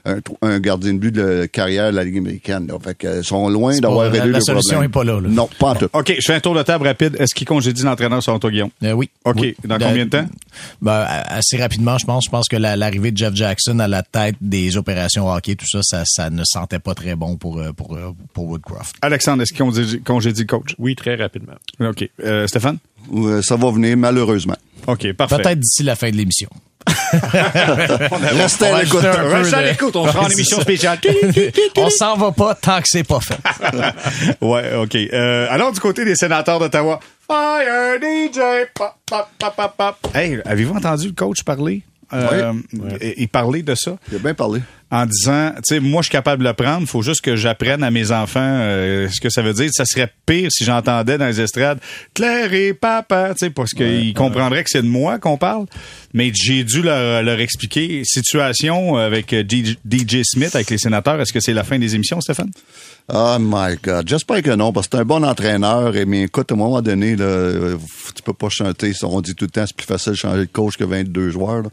un, 0.05 0.61
gardien 0.61 0.95
de 0.95 0.99
but 0.99 1.13
de 1.13 1.47
carrière 1.47 1.91
de 1.91 1.97
la 1.97 2.05
Ligue 2.05 2.19
américaine. 2.19 2.67
Là. 2.67 2.75
Fait 2.83 2.97
que, 2.97 3.23
sont 3.23 3.49
loin 3.49 3.79
d'avoir 3.79 4.11
réglé 4.11 4.33
le 4.33 4.33
problème. 4.33 4.33
La 4.33 4.41
solution 4.41 4.81
n'est 4.81 4.89
pas 4.89 5.05
là, 5.05 5.21
Non, 5.21 5.49
pas 5.59 5.71
en 5.71 5.75
tout. 5.75 5.89
OK, 5.93 6.15
je 6.19 6.25
fais 6.25 6.35
un 6.35 6.41
tour 6.41 6.55
de 6.55 6.63
table 6.63 6.87
rapide. 6.87 7.17
Est-ce 7.19 7.35
qu'il 7.35 7.47
congédie 7.47 7.83
l'entraîneur 7.83 8.23
sur 8.23 8.39
toi, 8.39 8.51
Guillaume? 8.51 8.71
Euh, 8.83 8.93
oui. 8.93 9.11
OK. 9.25 9.55
Dans 9.65 9.79
combien 9.79 10.05
de 10.05 10.11
temps? 10.11 10.27
Ben, 10.81 11.07
assez 11.09 11.57
rapidement, 11.57 11.99
je 11.99 12.07
pense. 12.07 12.25
Je 12.25 12.31
pense 12.31 12.49
que 12.49 12.57
l'arrivée 12.57 13.13
de 13.13 13.17
Jeff 13.17 13.35
Jackson 13.35 13.79
à 13.79 13.89
la 13.89 14.03
tête 14.03 14.37
des 14.41 14.77
opérations 14.77 15.31
hockey, 15.31 15.55
tout 15.55 15.67
ça, 15.69 15.81
ça, 15.83 16.03
ça 16.07 16.31
ne 16.31 16.43
sentait 16.45 16.79
pas 16.79 16.95
très 16.95 17.15
bon 17.15 17.37
pour, 17.37 17.59
euh, 17.59 17.73
pour, 17.73 17.99
pour 18.33 18.47
Woodcroft. 18.47 18.86
Alexandre, 19.03 19.43
est-ce 19.43 19.53
qu'il 19.53 20.03
congédie 20.03 20.41
le 20.43 20.47
coach? 20.47 20.75
Oui, 20.79 20.95
très 20.95 21.15
rapidement. 21.15 21.55
OK. 21.81 22.09
Euh, 22.23 22.47
Stéphane? 22.47 22.79
Ça 23.43 23.57
va 23.57 23.71
venir, 23.71 23.97
malheureusement. 23.97 24.57
OK, 24.87 25.13
parfait. 25.13 25.37
Peut-être 25.37 25.61
d'ici 25.61 25.83
la 25.83 25.97
fin 25.97 26.11
de 26.11 26.17
l'émission. 26.17 26.49
Restez 27.13 28.67
à 28.67 28.83
l'écoute. 28.83 29.01
Restez 29.03 29.57
à 29.57 29.63
l'écoute. 29.63 29.97
On 29.97 30.07
fera 30.07 30.27
une 30.27 30.33
émission 30.33 30.61
spéciale. 30.61 30.99
on 31.77 31.91
s'en 31.91 32.17
va 32.17 32.33
pas 32.33 32.55
tant 32.55 32.81
que 32.81 32.89
c'est 32.89 33.05
pas 33.05 33.21
fait. 33.21 33.39
ouais, 34.41 34.75
OK. 34.77 34.95
Euh, 34.95 35.47
alors, 35.51 35.73
du 35.73 35.81
côté 35.81 36.05
des 36.05 36.15
sénateurs 36.15 36.59
d'Ottawa, 36.59 37.01
Fire 37.27 37.99
DJ. 38.01 38.39
Pop, 38.75 38.95
pop, 39.05 39.29
pop, 39.39 39.73
pop, 39.77 39.97
Hey, 40.15 40.41
avez-vous 40.45 40.77
entendu 40.77 41.09
le 41.09 41.15
coach 41.15 41.43
parler? 41.43 41.83
Euh, 42.13 42.53
Il 43.17 43.29
parlait 43.29 43.63
de 43.63 43.75
ça? 43.75 43.97
Il 44.11 44.17
a 44.17 44.19
bien 44.21 44.35
parlé 44.35 44.61
en 44.91 45.05
disant, 45.05 45.51
tu 45.57 45.75
sais, 45.75 45.81
moi, 45.81 46.01
je 46.03 46.07
suis 46.07 46.13
capable 46.13 46.45
de 46.45 46.49
le 46.49 46.55
prendre. 46.55 46.87
Faut 46.87 47.03
juste 47.03 47.21
que 47.21 47.35
j'apprenne 47.35 47.83
à 47.83 47.91
mes 47.91 48.13
enfants 48.13 48.41
euh, 48.41 49.09
ce 49.11 49.21
que 49.21 49.31
ça 49.31 49.43
veut 49.43 49.53
dire. 49.53 49.69
Ça 49.73 49.85
serait 49.85 50.13
pire 50.27 50.49
si 50.51 50.65
j'entendais 50.65 51.19
dans 51.19 51.27
les 51.27 51.41
estrades 51.41 51.81
Claire 52.15 52.53
et 52.53 52.73
papa, 52.73 53.31
tu 53.31 53.47
sais, 53.47 53.51
parce 53.51 53.73
qu'ils 53.73 54.15
comprendraient 54.15 54.63
que 54.63 54.71
c'est 54.71 54.83
de 54.83 54.89
moi 54.89 55.19
qu'on 55.19 55.39
parle. 55.39 55.67
Mais 56.15 56.31
j'ai 56.33 56.63
dû 56.63 56.83
leur, 56.83 57.23
leur, 57.23 57.41
expliquer. 57.41 58.03
Situation 58.05 58.97
avec 58.97 59.33
euh, 59.33 59.43
DJ 59.43 60.23
Smith, 60.23 60.55
avec 60.55 60.71
les 60.71 60.79
sénateurs, 60.79 61.21
est-ce 61.21 61.33
que 61.33 61.41
c'est 61.41 61.53
la 61.53 61.65
fin 61.65 61.79
des 61.79 61.95
émissions, 61.97 62.21
Stéphane? 62.21 62.51
Oh 63.13 63.37
my 63.41 63.77
God. 63.83 64.09
J'espère 64.09 64.43
que 64.43 64.51
non, 64.51 64.73
parce 64.73 64.89
que 64.89 64.97
c'est 64.97 65.03
un 65.03 65.05
bon 65.05 65.25
entraîneur. 65.25 65.97
Et 65.97 66.07
mais 66.07 66.23
écoute, 66.23 66.51
à 66.51 66.55
un 66.55 66.59
moment 66.59 66.83
donné, 66.83 67.17
là, 67.17 67.75
tu 68.15 68.23
peux 68.23 68.33
pas 68.33 68.49
chanter. 68.49 68.93
On 69.03 69.21
dit 69.21 69.35
tout 69.35 69.45
le 69.45 69.51
temps, 69.51 69.65
c'est 69.67 69.77
plus 69.77 69.87
facile 69.87 70.13
de 70.13 70.17
changer 70.17 70.41
de 70.41 70.51
coach 70.53 70.77
que 70.77 70.85
22 70.85 71.31
joueurs. 71.31 71.65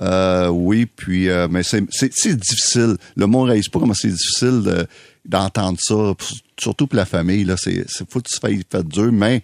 Euh, 0.00 0.48
oui, 0.48 0.86
puis 0.86 1.28
euh, 1.28 1.48
mais 1.50 1.62
c'est 1.62 2.36
difficile. 2.36 2.96
Le 3.16 3.26
monde 3.26 3.48
réalise 3.48 3.68
pas 3.68 3.78
comment 3.78 3.94
c'est 3.94 4.08
difficile 4.08 4.86
d'entendre 5.24 5.78
ça, 5.80 6.14
surtout 6.58 6.86
pour 6.86 6.96
la 6.96 7.04
famille. 7.04 7.44
Là, 7.44 7.56
c'est 7.56 7.84
faut 8.08 8.20
que 8.20 8.28
tu 8.28 8.38
fasses 8.38 8.64
fait 8.70 8.88
dur, 8.88 9.12
mais 9.12 9.42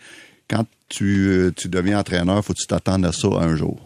quand 0.48 0.64
tu, 0.88 1.28
euh, 1.28 1.52
tu 1.54 1.68
deviens 1.68 1.98
entraîneur, 1.98 2.44
faut 2.44 2.52
que 2.52 2.60
tu 2.60 2.66
t'attendes 2.66 3.04
à 3.04 3.12
ça 3.12 3.28
un 3.28 3.56
jour. 3.56 3.85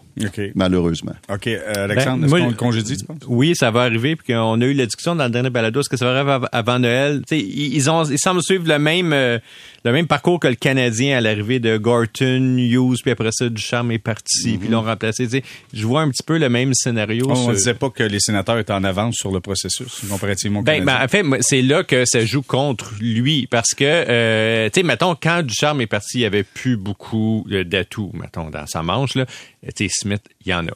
Malheureusement. 0.55 1.13
OK. 1.29 1.47
Euh, 1.47 1.85
Alexandre, 1.85 2.27
ben, 2.27 2.27
est-ce 2.27 2.43
qu'on 2.43 2.49
le 2.49 2.55
congédie, 2.55 2.97
tu 2.97 3.05
penses? 3.05 3.17
Oui, 3.27 3.55
ça 3.55 3.71
va 3.71 3.81
arriver. 3.81 4.15
Puis 4.15 4.33
on 4.35 4.59
a 4.61 4.65
eu 4.65 4.73
la 4.73 4.85
discussion 4.85 5.15
dans 5.15 5.25
le 5.25 5.29
dernier 5.29 5.49
balado. 5.49 5.79
Est-ce 5.79 5.89
que 5.89 5.97
ça 5.97 6.05
va 6.05 6.19
arriver 6.19 6.47
avant 6.51 6.79
Noël? 6.79 7.21
ils, 7.31 7.75
ils, 7.75 7.89
ont, 7.89 8.03
ils 8.03 8.19
semblent 8.19 8.43
suivre 8.43 8.67
le 8.67 8.79
même, 8.79 9.13
euh, 9.13 9.39
le 9.83 9.91
même 9.91 10.07
parcours 10.07 10.39
que 10.39 10.47
le 10.47 10.55
Canadien 10.55 11.17
à 11.17 11.21
l'arrivée 11.21 11.59
de 11.59 11.77
Gorton, 11.77 12.57
Hughes, 12.57 12.97
puis 13.01 13.11
après 13.11 13.31
ça, 13.31 13.49
Ducharme 13.49 13.91
est 13.91 13.99
parti, 13.99 14.57
puis 14.57 14.69
l'ont 14.69 14.81
remplacé. 14.81 15.27
je 15.73 15.85
vois 15.85 16.01
un 16.01 16.09
petit 16.09 16.23
peu 16.23 16.37
le 16.37 16.49
même 16.49 16.73
scénario. 16.73 17.27
On 17.29 17.49
ne 17.49 17.55
disait 17.55 17.73
pas 17.73 17.89
que 17.89 18.03
les 18.03 18.19
sénateurs 18.19 18.59
étaient 18.59 18.73
en 18.73 18.83
avance 18.83 19.15
sur 19.15 19.31
le 19.31 19.39
processus, 19.39 20.01
comparativement 20.09 20.61
ben, 20.61 20.83
ben, 20.83 20.99
en 21.03 21.07
fait, 21.07 21.25
c'est 21.41 21.61
là 21.61 21.83
que 21.83 22.05
ça 22.05 22.23
joue 22.25 22.41
contre 22.41 22.93
lui. 22.99 23.47
Parce 23.47 23.73
que, 23.73 23.83
euh, 23.85 24.69
tu 24.69 24.81
sais, 24.81 24.83
mettons, 24.85 25.15
quand 25.15 25.43
Ducharme 25.43 25.81
est 25.81 25.87
parti, 25.87 26.19
il 26.19 26.21
y 26.21 26.25
avait 26.25 26.43
plus 26.43 26.77
beaucoup 26.77 27.45
d'atouts, 27.49 28.11
mettons, 28.13 28.49
dans 28.49 28.67
sa 28.67 28.83
manche. 28.83 29.15
Là. 29.15 29.25
Smith, 30.01 30.23
il 30.45 30.49
y 30.49 30.53
en 30.53 30.65
a. 30.67 30.71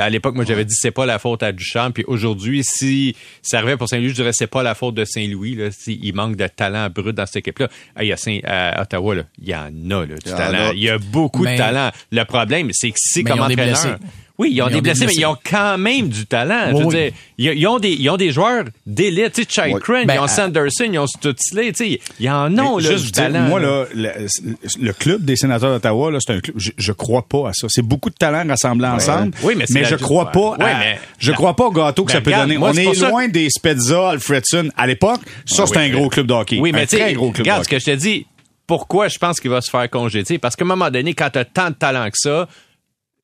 à 0.00 0.10
l'époque, 0.10 0.34
moi, 0.34 0.44
j'avais 0.44 0.64
dit 0.64 0.74
c'est 0.74 0.90
pas 0.90 1.06
la 1.06 1.18
faute 1.18 1.42
à 1.42 1.52
Duchamp. 1.52 1.92
Puis 1.92 2.04
aujourd'hui, 2.06 2.62
si 2.64 3.16
ça 3.42 3.58
arrivait 3.58 3.76
pour 3.76 3.88
Saint-Louis, 3.88 4.10
je 4.10 4.14
dirais 4.14 4.32
c'est 4.32 4.46
pas 4.46 4.62
la 4.62 4.74
faute 4.74 4.94
de 4.94 5.04
Saint-Louis. 5.04 5.58
Il 5.86 6.14
manque 6.14 6.36
de 6.36 6.46
talent 6.46 6.88
brut 6.90 7.14
dans 7.14 7.26
cette 7.26 7.36
équipe-là. 7.36 7.68
Ah, 7.96 8.04
il 8.04 8.08
y 8.08 8.12
a 8.12 8.16
Saint, 8.16 8.38
à 8.44 8.82
Ottawa, 8.82 9.14
là, 9.14 9.22
il 9.40 9.48
y 9.48 9.54
en 9.54 9.68
a 9.90 10.06
là, 10.06 10.14
du 10.14 10.30
talent. 10.30 10.72
Il 10.74 10.82
y 10.82 10.90
a 10.90 10.98
beaucoup 10.98 11.46
de 11.46 11.56
talent. 11.56 11.90
Le 12.10 12.24
problème, 12.24 12.70
c'est 12.72 12.90
que 12.90 12.98
si 12.98 13.24
comme 13.24 13.40
entraîneur. 13.40 13.98
Oui, 14.36 14.50
ils 14.52 14.60
ont, 14.62 14.66
des, 14.68 14.80
blessés, 14.80 15.06
mais 15.06 15.14
ils 15.14 15.26
ont 15.26 15.36
quand 15.48 15.78
même 15.78 16.08
du 16.08 16.26
talent. 16.26 16.76
je 16.76 16.82
veux 16.82 16.88
dire, 16.88 17.12
ils, 17.38 17.66
ont 17.68 17.78
des, 17.78 17.92
ils 17.92 18.10
ont 18.10 18.16
des 18.16 18.32
joueurs 18.32 18.64
d'élite. 18.84 19.34
Tu 19.34 19.42
sais, 19.42 19.48
Chai 19.48 19.74
Crane, 19.80 20.06
ben, 20.06 20.14
ils 20.14 20.18
ont 20.18 20.26
Sanderson, 20.26 20.88
ils 20.92 20.98
ont 20.98 21.06
Stutzley. 21.06 21.72
Tu 21.72 21.84
sais, 21.84 22.00
ils 22.18 22.28
en 22.28 22.52
ont 22.58 22.78
là, 22.78 22.94
du 22.94 23.12
talent. 23.12 23.42
Moi, 23.42 23.60
là, 23.60 23.84
le, 23.94 24.92
club 24.92 25.24
des 25.24 25.36
sénateurs 25.36 25.70
d'Ottawa, 25.70 26.10
là, 26.10 26.18
c'est 26.20 26.32
un 26.32 26.40
club. 26.40 26.56
Je, 26.58 26.72
je, 26.76 26.90
crois 26.90 27.28
pas 27.28 27.50
à 27.50 27.52
ça. 27.52 27.68
C'est 27.70 27.82
beaucoup 27.82 28.10
de 28.10 28.16
talent 28.16 28.44
rassemblés 28.48 28.88
ensemble. 28.88 29.30
Oui, 29.44 29.54
mais, 29.56 29.66
mais 29.70 29.84
je 29.84 29.94
crois 29.94 30.32
pas. 30.32 30.56
À, 30.58 30.78
mais, 30.78 30.98
je 31.18 31.30
crois 31.30 31.54
pas 31.54 31.66
au 31.66 31.72
gâteau 31.72 32.04
que 32.04 32.08
ben, 32.08 32.18
ça 32.18 32.20
peut 32.20 32.32
donner. 32.32 32.58
On 32.58 32.72
est, 32.72 33.08
loin 33.08 33.28
des 33.28 33.48
Spezza, 33.50 34.10
Alfredson. 34.10 34.68
À 34.76 34.88
l'époque, 34.88 35.20
ça, 35.46 35.64
c'est 35.66 35.76
un 35.76 35.90
gros 35.90 36.08
club 36.08 36.26
de 36.26 36.34
hockey. 36.34 36.58
Oui, 36.58 36.72
mais 36.72 36.88
tu 36.88 36.96
regarde 36.96 37.62
ce 37.62 37.68
que 37.68 37.78
je 37.78 37.84
te 37.84 37.94
dis. 37.94 38.26
Pourquoi 38.66 39.08
je 39.08 39.18
pense 39.18 39.40
qu'il 39.40 39.50
va 39.50 39.60
se 39.60 39.70
faire 39.70 39.88
congédier? 39.90 40.38
Parce 40.38 40.56
qu'à 40.56 40.64
un 40.64 40.68
moment 40.68 40.90
donné, 40.90 41.12
quand 41.12 41.28
tu 41.30 41.38
as 41.38 41.44
tant 41.44 41.68
de 41.68 41.74
talent 41.74 42.06
que 42.06 42.16
ça, 42.16 42.48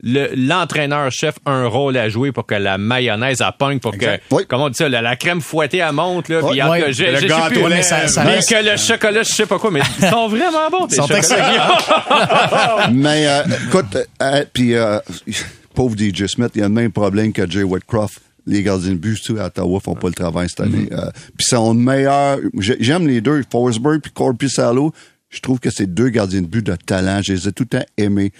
l'entraîneur-chef 0.02 1.36
a 1.44 1.50
un 1.50 1.66
rôle 1.66 1.96
à 1.96 2.08
jouer 2.08 2.32
pour 2.32 2.46
que 2.46 2.54
la 2.54 2.78
mayonnaise 2.78 3.42
à 3.42 3.52
pogne, 3.52 3.78
pour 3.78 3.96
que, 3.96 4.18
comment 4.48 4.64
on 4.64 4.68
dit 4.68 4.76
ça, 4.76 4.88
la, 4.88 5.16
crème 5.16 5.40
fouettée 5.40 5.82
à 5.82 5.92
monte, 5.92 6.28
là, 6.28 6.40
puis 6.42 6.58
le 6.58 7.26
gâteau, 7.26 7.68
mais, 7.68 7.82
ça, 7.82 8.06
que 8.06 8.70
le 8.70 8.76
chocolat, 8.76 9.22
je 9.22 9.32
sais 9.32 9.46
pas 9.46 9.58
quoi, 9.58 9.70
mais 9.70 9.80
ils 10.00 10.08
sont 10.08 10.28
vraiment 10.28 10.70
bons, 10.70 10.86
tes 10.86 10.96
sont 10.96 11.06
mais, 12.92 13.26
euh, 13.26 13.42
écoute, 13.66 13.96
euh, 14.22 14.44
puis, 14.52 14.74
euh, 14.74 14.98
pauvre 15.74 15.96
DJ 15.96 16.26
Smith, 16.26 16.52
il 16.54 16.62
a 16.62 16.68
le 16.68 16.74
même 16.74 16.92
problème 16.92 17.32
que 17.32 17.48
Jay 17.48 17.62
Whitcroft 17.62 18.20
les 18.46 18.62
gardiens 18.62 18.92
de 18.92 18.96
but 18.96 19.18
à 19.38 19.46
Ottawa 19.46 19.80
font 19.80 19.94
pas 19.94 20.08
le 20.08 20.14
travail 20.14 20.48
cette 20.48 20.60
année. 20.60 20.88
Mm-hmm. 20.90 21.08
Euh, 21.08 21.10
puis 21.36 21.46
sont 21.46 21.74
meilleurs. 21.74 22.38
J'aime 22.58 23.06
les 23.06 23.20
deux, 23.20 23.42
Forsberg 23.50 24.00
puis 24.00 24.12
Corby 24.12 24.48
Salo. 24.48 24.92
Je 25.28 25.40
trouve 25.40 25.60
que 25.60 25.70
c'est 25.70 25.86
deux 25.86 26.08
gardiens 26.08 26.42
de 26.42 26.46
but 26.46 26.64
de 26.64 26.74
talent. 26.74 27.20
Je 27.22 27.32
les 27.34 27.48
ai 27.48 27.52
tout 27.52 27.64
le 27.70 27.78
temps 27.78 27.86
aimés 27.96 28.32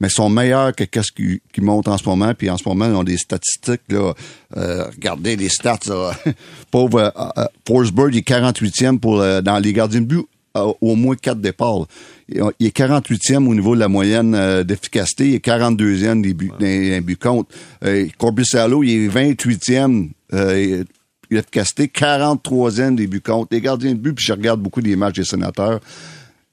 mais 0.00 0.08
sont 0.08 0.30
meilleurs 0.30 0.74
que 0.74 0.84
qu'est-ce 0.84 1.12
qui, 1.12 1.40
qui 1.52 1.60
monte 1.60 1.88
en 1.88 1.98
ce 1.98 2.08
moment. 2.08 2.32
Puis 2.34 2.50
en 2.50 2.56
ce 2.56 2.68
moment, 2.68 2.86
ils 2.86 2.94
ont 2.94 3.04
des 3.04 3.18
statistiques. 3.18 3.82
Là, 3.88 4.14
euh, 4.56 4.84
regardez 4.90 5.36
les 5.36 5.48
stats. 5.48 5.78
Là. 5.86 6.12
Pauvre 6.70 6.98
euh, 6.98 7.10
euh, 7.36 7.44
Forsberg, 7.66 8.14
il 8.14 8.18
est 8.18 8.28
48e 8.28 8.98
pour, 8.98 9.18
dans 9.18 9.58
les 9.58 9.72
gardiens 9.72 10.00
de 10.00 10.06
but 10.06 10.26
a 10.54 10.66
au 10.80 10.96
moins 10.96 11.16
quatre 11.16 11.40
départs. 11.40 11.86
Il 12.28 12.42
il 12.58 12.66
est 12.66 12.76
48e 12.76 13.46
au 13.46 13.54
niveau 13.54 13.74
de 13.74 13.80
la 13.80 13.88
moyenne 13.88 14.34
euh, 14.34 14.64
d'efficacité. 14.64 15.28
Il 15.28 15.34
est 15.34 15.44
42e 15.44 16.20
des 16.22 16.34
buts, 16.34 16.52
des, 16.58 17.00
buts 17.00 17.16
contre. 17.16 17.54
Euh, 17.84 18.06
Corbusalo, 18.18 18.82
il 18.82 18.90
est 18.90 19.08
28e 19.08 20.10
euh, 20.32 20.84
efficacité, 21.30 21.86
43e 21.86 22.94
des 22.94 23.06
buts 23.06 23.20
contre. 23.20 23.48
Les 23.52 23.60
gardiens 23.60 23.92
de 23.92 23.98
but, 23.98 24.12
puis 24.12 24.24
je 24.24 24.32
regarde 24.32 24.60
beaucoup 24.60 24.80
des 24.80 24.96
matchs 24.96 25.16
des 25.16 25.24
sénateurs, 25.24 25.80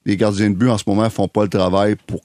les 0.05 0.17
gardiens 0.17 0.49
de 0.49 0.55
but 0.55 0.69
en 0.69 0.77
ce 0.77 0.83
moment 0.87 1.09
font 1.09 1.27
pas 1.27 1.43
le 1.43 1.49
travail 1.49 1.95
pour 2.07 2.21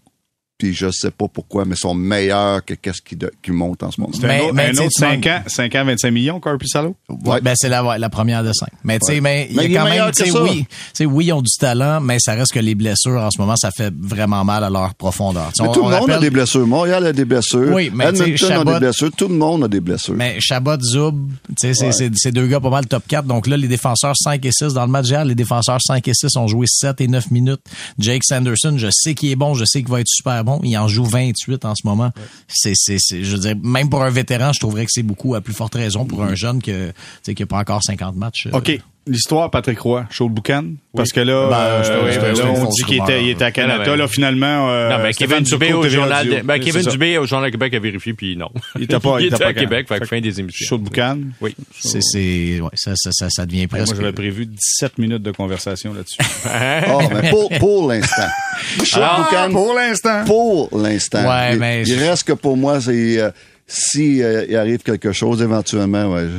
puis 0.59 0.75
je 0.75 0.91
sais 0.93 1.11
pas 1.11 1.27
pourquoi, 1.29 1.65
mais 1.65 1.75
sont 1.77 1.95
meilleurs 1.95 2.65
que 2.65 2.75
qu'est-ce 2.75 3.03
qui, 3.03 3.17
de- 3.17 3.33
qui 3.43 3.51
monte 3.51 3.83
en 3.83 3.91
ce 3.91 4.01
moment. 4.01 4.13
C'est 4.15 4.27
Mais- 4.27 4.41
un 4.41 4.45
autre, 4.45 4.55
mais 4.55 4.67
un 4.67 4.71
tu 4.71 4.77
sais, 4.77 4.81
autre 4.83 4.91
tu 4.95 5.01
5 5.01 5.13
manques- 5.17 5.27
ans, 5.27 5.43
5 5.49 5.75
ans, 5.75 5.85
25 5.85 6.11
millions, 6.13 6.41
Corpusalo? 6.41 6.95
Ouais. 7.25 7.41
Ben, 7.41 7.55
c'est 7.57 7.69
la, 7.69 7.99
la 7.99 8.09
première 8.11 8.45
de 8.45 8.53
cinq. 8.53 8.69
Mais, 8.85 8.99
tu 9.01 9.13
sais, 9.13 9.21
mais 9.21 9.49
il 9.51 9.57
Mais 9.57 9.65
il 9.65 9.73
y 9.73 9.77
a 9.77 9.81
quand 9.83 9.89
même, 9.91 10.11
tu 10.13 10.25
sais, 10.25 10.39
oui, 10.39 10.65
tu 10.69 10.77
sais, 10.95 11.05
oui, 11.05 11.27
ils 11.27 11.33
ont 11.33 11.43
du 11.43 11.51
talent, 11.59 12.01
mais 12.01 12.19
ça 12.21 12.35
reste 12.35 12.53
que 12.53 12.61
les 12.61 12.75
blessures 12.77 13.21
en 13.21 13.31
ce 13.31 13.41
moment, 13.41 13.57
ça 13.57 13.71
fait 13.77 13.93
vraiment 13.99 14.45
mal 14.45 14.63
à 14.63 14.71
leur 14.71 14.95
profondeur. 14.95 15.51
Mais 15.61 15.67
on- 15.69 15.73
tout 15.73 15.81
le 15.81 15.87
on 15.95 16.01
monde 16.01 16.11
a 16.11 16.19
des 16.19 16.31
blessures. 16.31 16.67
Montréal 16.67 17.07
a 17.07 17.13
des 17.13 17.25
blessures. 17.25 17.73
Oui, 17.73 17.91
mais 17.93 18.05
Edmonton 18.07 18.69
a 18.69 18.75
des 18.75 18.79
blessures. 18.81 19.11
Tout 19.17 19.29
le 19.29 19.35
monde 19.35 19.65
a 19.65 19.69
des 19.69 19.81
blessures. 19.81 20.15
Mais 20.15 20.37
Chabot, 20.39 20.79
Zoub, 20.81 21.29
tu 21.49 21.55
sais, 21.59 21.75
c'est- 21.75 21.93
c'est 21.93 22.11
c'est 22.15 22.31
deux 22.33 22.47
gars 22.47 22.61
pas 22.61 22.71
mal 22.71 22.87
top 22.87 23.03
4. 23.09 23.27
Donc 23.27 23.47
là, 23.49 23.57
les 23.57 23.69
défenseurs 23.69 24.15
5 24.17 24.45
et 24.45 24.53
6 24.53 24.75
dans 24.75 24.85
le 24.87 24.93
match 24.93 25.09
hier, 25.09 25.25
les 25.25 25.35
défenseurs 25.35 25.79
5 25.85 26.07
et 26.07 26.15
6 26.15 26.37
ont 26.37 26.47
joué 26.47 26.67
7 26.69 27.01
et 27.01 27.09
9 27.09 27.31
minutes. 27.31 27.61
Jake 27.99 28.23
Sanderson, 28.25 28.75
je 28.77 28.89
sais 28.93 29.15
qu'il 29.15 29.31
est 29.31 29.37
bon, 29.37 29.55
je 29.55 29.65
sais 29.65 29.81
qu'il 29.83 29.91
va 29.91 30.01
être 30.01 30.09
super 30.09 30.45
bon. 30.45 30.52
Il 30.63 30.77
en 30.79 30.89
joue 30.89 31.05
28 31.05 31.65
en 31.65 31.75
ce 31.75 31.87
moment. 31.87 32.11
C'est, 32.49 32.73
c'est, 32.75 32.97
c'est- 32.99 33.25
je 33.25 33.33
veux 33.37 33.39
dire, 33.43 33.55
même 33.63 33.89
pour 33.91 34.03
un 34.03 34.11
vétéran, 34.11 34.53
je 34.53 34.61
trouverais 34.61 34.85
que 34.85 34.91
c'est 34.93 35.03
beaucoup 35.03 35.35
à 35.35 35.41
plus 35.41 35.55
forte 35.55 35.75
raison 35.75 36.05
pour 36.05 36.23
un 36.23 36.35
jeune 36.35 36.61
que, 36.63 36.93
qui 37.25 37.43
a 37.43 37.47
pas 37.47 37.59
encore 37.59 37.83
50 37.83 38.17
matchs. 38.17 38.47
euh, 38.47 38.57
OK. 38.59 38.81
L'histoire, 39.05 39.51
Patrick 39.51 39.81
Roy, 39.81 40.07
chaud 40.11 40.29
boucan. 40.29 40.65
Parce 40.95 41.11
que 41.11 41.19
là, 41.19 41.49
Ben, 41.49 41.57
euh, 41.57 42.35
là, 42.35 42.45
on 42.55 42.67
dit 42.69 42.85
qu'il 42.85 43.03
était, 43.03 43.21
il 43.25 43.31
était 43.31 43.45
à 43.45 43.51
Canada. 43.51 43.85
Non, 43.91 43.97
là, 43.97 44.07
finalement, 44.07 44.71
euh, 44.71 44.91
Non, 44.97 45.11
Kevin 45.11 45.41
Dubé 45.41 45.73
au 45.73 45.89
journal 45.89 46.29
de, 46.29 46.41
ben, 46.43 46.61
Kevin. 46.61 46.83
Dubé 46.83 47.19
au 47.19 47.27
journal 47.27 47.51
de 47.51 47.53
Québec 47.53 47.75
a 47.75 47.81
vérifié 47.81 48.13
puis 48.15 48.37
non. 48.37 48.51
Il 48.77 48.85
était 48.85 49.01
pas, 49.01 49.17
il 49.21 49.27
était 49.27 49.39
pas 49.39 49.49
à 49.49 49.55
Québec, 49.55 49.89
fait 49.89 50.05
fin 50.07 50.21
des 50.21 50.39
émissions. 50.39 50.67
Chaud 50.67 50.79
de 50.79 50.85
boucan. 50.85 51.19
Oui. 51.41 51.57
C'est, 51.81 52.01
c'est, 52.01 52.61
ouais, 52.61 52.71
ça, 52.75 52.93
ça, 52.95 53.11
ça, 53.13 53.29
ça 53.29 53.45
devient 53.45 53.67
Moi, 53.71 53.79
presque. 53.81 53.97
j'avais 53.97 54.13
prévu 54.13 54.47
17 54.47 54.99
minutes 54.99 55.23
de 55.23 55.33
conversation 55.33 55.93
là-dessus. 55.95 56.19
Ah, 56.45 56.99
mais 57.23 57.31
pour, 57.31 57.49
pour 57.59 57.89
l'instant. 57.89 58.29
Chaud 58.85 59.01
Ah, 59.03 59.27
boucan, 59.31 59.51
pour 59.51 59.75
l'instant. 59.75 60.25
pour 60.27 60.79
l'instant. 60.79 61.29
Ouais, 61.29 61.55
il, 61.55 61.59
mais 61.59 61.83
il 61.87 61.99
reste 61.99 62.25
que 62.29 62.33
pour 62.35 62.57
moi, 62.57 62.81
c'est 62.81 63.19
euh, 63.21 63.31
si 63.75 64.23
euh, 64.23 64.45
il 64.49 64.57
arrive 64.57 64.79
quelque 64.83 65.13
chose 65.13 65.41
éventuellement, 65.43 66.13
ouais, 66.13 66.27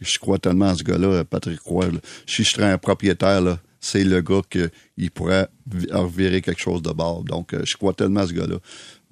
je- 0.00 0.10
je 0.12 0.18
crois 0.18 0.38
tellement 0.38 0.66
à 0.70 0.74
ce 0.74 0.82
gars-là, 0.82 1.24
Patrick 1.24 1.60
Roy. 1.60 1.86
là. 1.86 1.98
Si 2.26 2.42
je 2.42 2.50
serais 2.50 2.70
un 2.70 2.78
propriétaire, 2.78 3.40
là, 3.40 3.58
c'est 3.80 4.02
le 4.02 4.20
gars 4.22 4.40
que 4.50 4.70
il 4.96 5.10
pourrait 5.10 5.46
vi- 5.72 5.86
revirer 5.92 6.40
quelque 6.42 6.60
chose 6.60 6.82
de 6.82 6.90
bord. 6.90 7.22
Donc, 7.22 7.54
euh, 7.54 7.62
je 7.64 7.76
crois 7.76 7.92
tellement 7.92 8.20
à 8.20 8.26
ce 8.26 8.32
gars-là. 8.32 8.56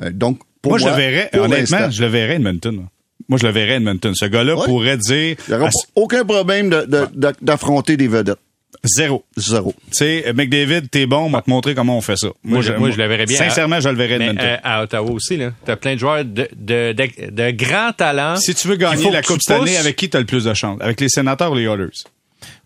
Euh, 0.02 0.10
donc, 0.10 0.40
pour 0.60 0.72
Moi, 0.72 0.80
moi, 0.80 0.88
je 0.90 0.94
le 0.94 1.00
verrais, 1.00 1.30
honnêtement, 1.38 1.90
je 1.90 2.02
le 2.02 2.08
verrais 2.08 2.34
Edmonton. 2.36 2.86
moi. 3.28 3.38
Je 3.38 3.46
le 3.46 3.52
verrais 3.52 3.74
Edmonton. 3.76 4.12
Ce 4.14 4.24
gars-là 4.24 4.56
Ouais. 4.56 4.64
pourrait 4.66 4.96
dire 4.98 5.36
il 5.48 5.50
n'y 5.50 5.54
aura 5.54 5.68
à- 5.68 5.70
aucun 5.94 6.24
problème 6.24 6.68
de- 6.70 6.84
de- 6.84 7.06
de- 7.14 7.32
d'affronter 7.42 7.96
des 7.96 8.08
vedettes. 8.08 8.38
Zéro. 8.84 9.24
Zéro. 9.36 9.74
Tu 9.90 9.96
sais, 9.98 10.32
McDavid, 10.34 10.88
t'es 10.88 11.06
bon, 11.06 11.26
on 11.26 11.30
va 11.30 11.42
te 11.42 11.50
montrer 11.50 11.74
comment 11.74 11.96
on 11.96 12.00
fait 12.00 12.16
ça. 12.16 12.28
Moi, 12.44 12.62
je, 12.62 12.72
moi, 12.72 12.90
je 12.90 12.96
le 12.98 13.06
verrais 13.06 13.26
bien. 13.26 13.36
Sincèrement, 13.36 13.80
je 13.80 13.88
le 13.88 13.96
verrais 13.96 14.18
Mais 14.18 14.26
Edmonton. 14.28 14.46
euh, 14.48 14.56
à 14.62 14.82
Ottawa 14.82 15.10
aussi, 15.10 15.36
là. 15.36 15.52
T'as 15.64 15.76
plein 15.76 15.94
de 15.94 16.00
joueurs 16.00 16.24
de, 16.24 16.48
de, 16.56 16.92
de, 16.92 17.30
de 17.30 17.50
grands 17.52 17.92
talents. 17.96 18.36
si 18.36 18.54
tu 18.54 18.68
veux 18.68 18.76
gagner 18.76 19.10
la 19.10 19.22
Coupe 19.22 19.40
cette 19.42 19.60
année, 19.60 19.76
avec 19.76 19.96
qui 19.96 20.08
t'as 20.10 20.18
le 20.20 20.26
plus 20.26 20.44
de 20.44 20.54
chance? 20.54 20.78
Avec 20.80 21.00
les 21.00 21.08
sénateurs 21.08 21.52
ou 21.52 21.54
les 21.54 21.64
Oilers? 21.64 21.90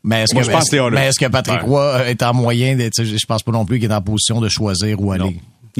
Mais 0.04 0.22
est-ce 0.22 0.34
que, 0.34 0.42
je 0.42 0.50
pense 0.50 0.72
est-ce- 0.72 0.90
mais 0.90 1.10
que 1.18 1.26
Patrick 1.30 1.62
Ouais. 1.62 1.68
Roy 1.68 2.08
est 2.08 2.22
en 2.22 2.32
moyen 2.32 2.76
d'être, 2.76 3.02
je 3.04 3.26
pense 3.26 3.42
pas 3.42 3.52
non 3.52 3.66
plus 3.66 3.78
qu'il 3.80 3.90
est 3.90 3.94
en 3.94 4.00
position 4.00 4.40
de 4.40 4.48
choisir 4.48 5.00
où 5.00 5.10
aller. 5.12 5.24
Non, 5.24 5.34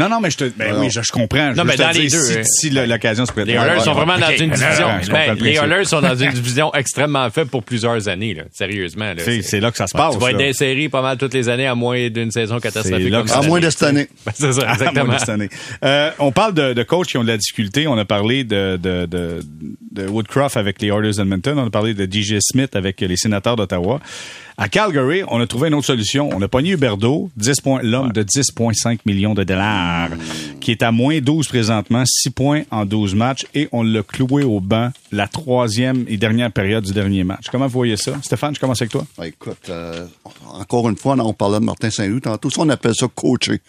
non, 0.09 0.21
mais 0.21 0.31
je 0.31 0.37
te, 0.37 0.45
ben 0.45 0.75
oui, 0.79 0.89
je, 0.91 1.01
je 1.03 1.11
comprends. 1.11 1.53
Non, 1.55 1.65
mais 1.65 1.77
dans 1.77 1.91
dire, 1.91 2.03
les 2.03 2.09
deux, 2.11 2.19
si, 2.21 2.39
hein. 2.39 2.43
si 2.45 2.71
le- 2.71 2.85
l'occasion 2.85 3.25
se 3.25 3.33
prête. 3.33 3.47
Les 3.47 3.55
Oilers 3.55 3.81
sont 3.81 3.95
vraiment 3.95 4.19
dans 4.19 4.29
une 4.31 4.51
division. 4.51 4.89
Ben, 5.11 5.35
le 5.35 5.43
les. 5.43 5.53
Oilers 5.55 5.85
sont 5.87 6.01
dans 6.03 6.15
une 6.15 6.31
division 6.35 6.73
extrêmement 6.75 7.29
faible 7.31 7.51
pour 7.51 7.63
plusieurs 7.63 8.07
années, 8.09 8.35
là. 8.35 8.43
Sérieusement, 8.53 9.07
là. 9.15 9.23
C'est- 9.25 9.43
C'est 9.43 9.61
là 9.61 9.71
que 9.71 9.77
ça 9.79 9.87
se 9.87 9.97
passe. 9.97 10.15
Tu 10.15 10.21
vas 10.21 10.31
être 10.33 10.39
dans 10.39 10.53
séries 10.53 10.89
pas 10.89 11.03
mal 11.03 11.17
toutes 11.17 11.35
les 11.35 11.49
années, 11.49 11.67
à 11.67 11.75
moins 11.75 12.09
d'une 12.11 12.31
saison 12.31 12.59
catastrophique. 12.61 13.11
là 13.11 13.23
comme 13.23 13.31
À 13.31 13.43
moins 13.47 13.61
de 13.61 13.71
cette 13.71 13.83
année. 13.85 14.09
Ben, 14.27 14.33
c'est 14.37 14.53
ça, 14.53 14.73
exactement. 14.73 15.05
moi, 15.07 15.19
cette 15.19 15.29
année. 15.31 15.49
Euh, 15.85 16.11
on 16.19 16.31
parle 16.33 16.53
de, 16.55 16.73
de 16.75 16.83
coachs 16.83 17.07
qui 17.07 17.17
ont 17.19 17.23
de 17.23 17.29
la 17.29 17.39
difficulté. 17.39 17.87
On 17.87 17.97
a 17.97 18.05
parlé 18.05 18.45
de, 18.45 18.77
de, 18.83 19.07
de, 19.07 19.41
de 19.93 20.07
Woodcroft 20.07 20.57
avec 20.57 20.81
les 20.83 20.89
Oilers 20.89 21.13
d'Edmonton. 21.17 21.59
On 21.59 21.67
a 21.67 21.71
parlé 21.71 21.95
de 21.95 22.05
DJ 22.05 22.37
Smith 22.41 22.77
avec 22.77 23.01
les 23.01 23.17
sénateurs 23.17 23.57
d'Ottawa. 23.57 24.01
À 24.59 24.71
Calgary, 24.71 25.23
on 25.29 25.39
a 25.39 25.47
trouvé 25.47 25.69
une 25.69 25.75
autre 25.75 25.87
solution. 25.87 26.31
On 26.33 26.41
a 26.41 26.49
pogné 26.49 26.71
Huberdo, 26.71 27.31
10 27.37 27.61
points, 27.61 27.83
l'homme 27.83 28.13
de 28.13 28.23
10,5 28.23 29.01
millions 29.05 29.35
de 29.35 29.45
dollars, 29.45 30.09
qui 30.63 30.71
est 30.71 30.83
à 30.83 30.93
moins 30.93 31.21
12 31.21 31.47
présentement, 31.47 32.05
6 32.07 32.31
points 32.31 32.63
en 32.71 32.87
12 32.87 33.15
matchs, 33.15 33.45
et 33.55 33.69
on 33.73 33.83
l'a 33.83 34.03
cloué 34.03 34.45
au 34.45 34.61
banc 34.61 34.93
la 35.13 35.29
troisième 35.29 36.07
et 36.09 36.17
dernière 36.17 36.51
période 36.51 36.85
du 36.85 36.95
dernier 36.95 37.23
match. 37.23 37.49
Comment 37.53 37.67
vous 37.67 37.73
voyez 37.73 37.99
ça? 37.99 38.15
Stéphane, 38.23 38.55
je 38.55 38.61
commence 38.61 38.81
avec 38.81 38.93
toi. 38.93 39.05
Ah, 39.19 39.27
Écoute, 39.27 39.69
euh, 39.69 40.07
encore 40.55 40.89
une 40.89 40.97
fois, 40.97 41.17
on 41.19 41.35
parlait 41.35 41.61
de 41.61 41.65
Martin 41.65 41.91
Saint-Louis 41.91 42.23
tantôt. 42.23 42.49
Ça, 42.49 42.63
on 42.63 42.69
appelle 42.71 42.95
ça 42.95 43.09
coacher. 43.15 43.61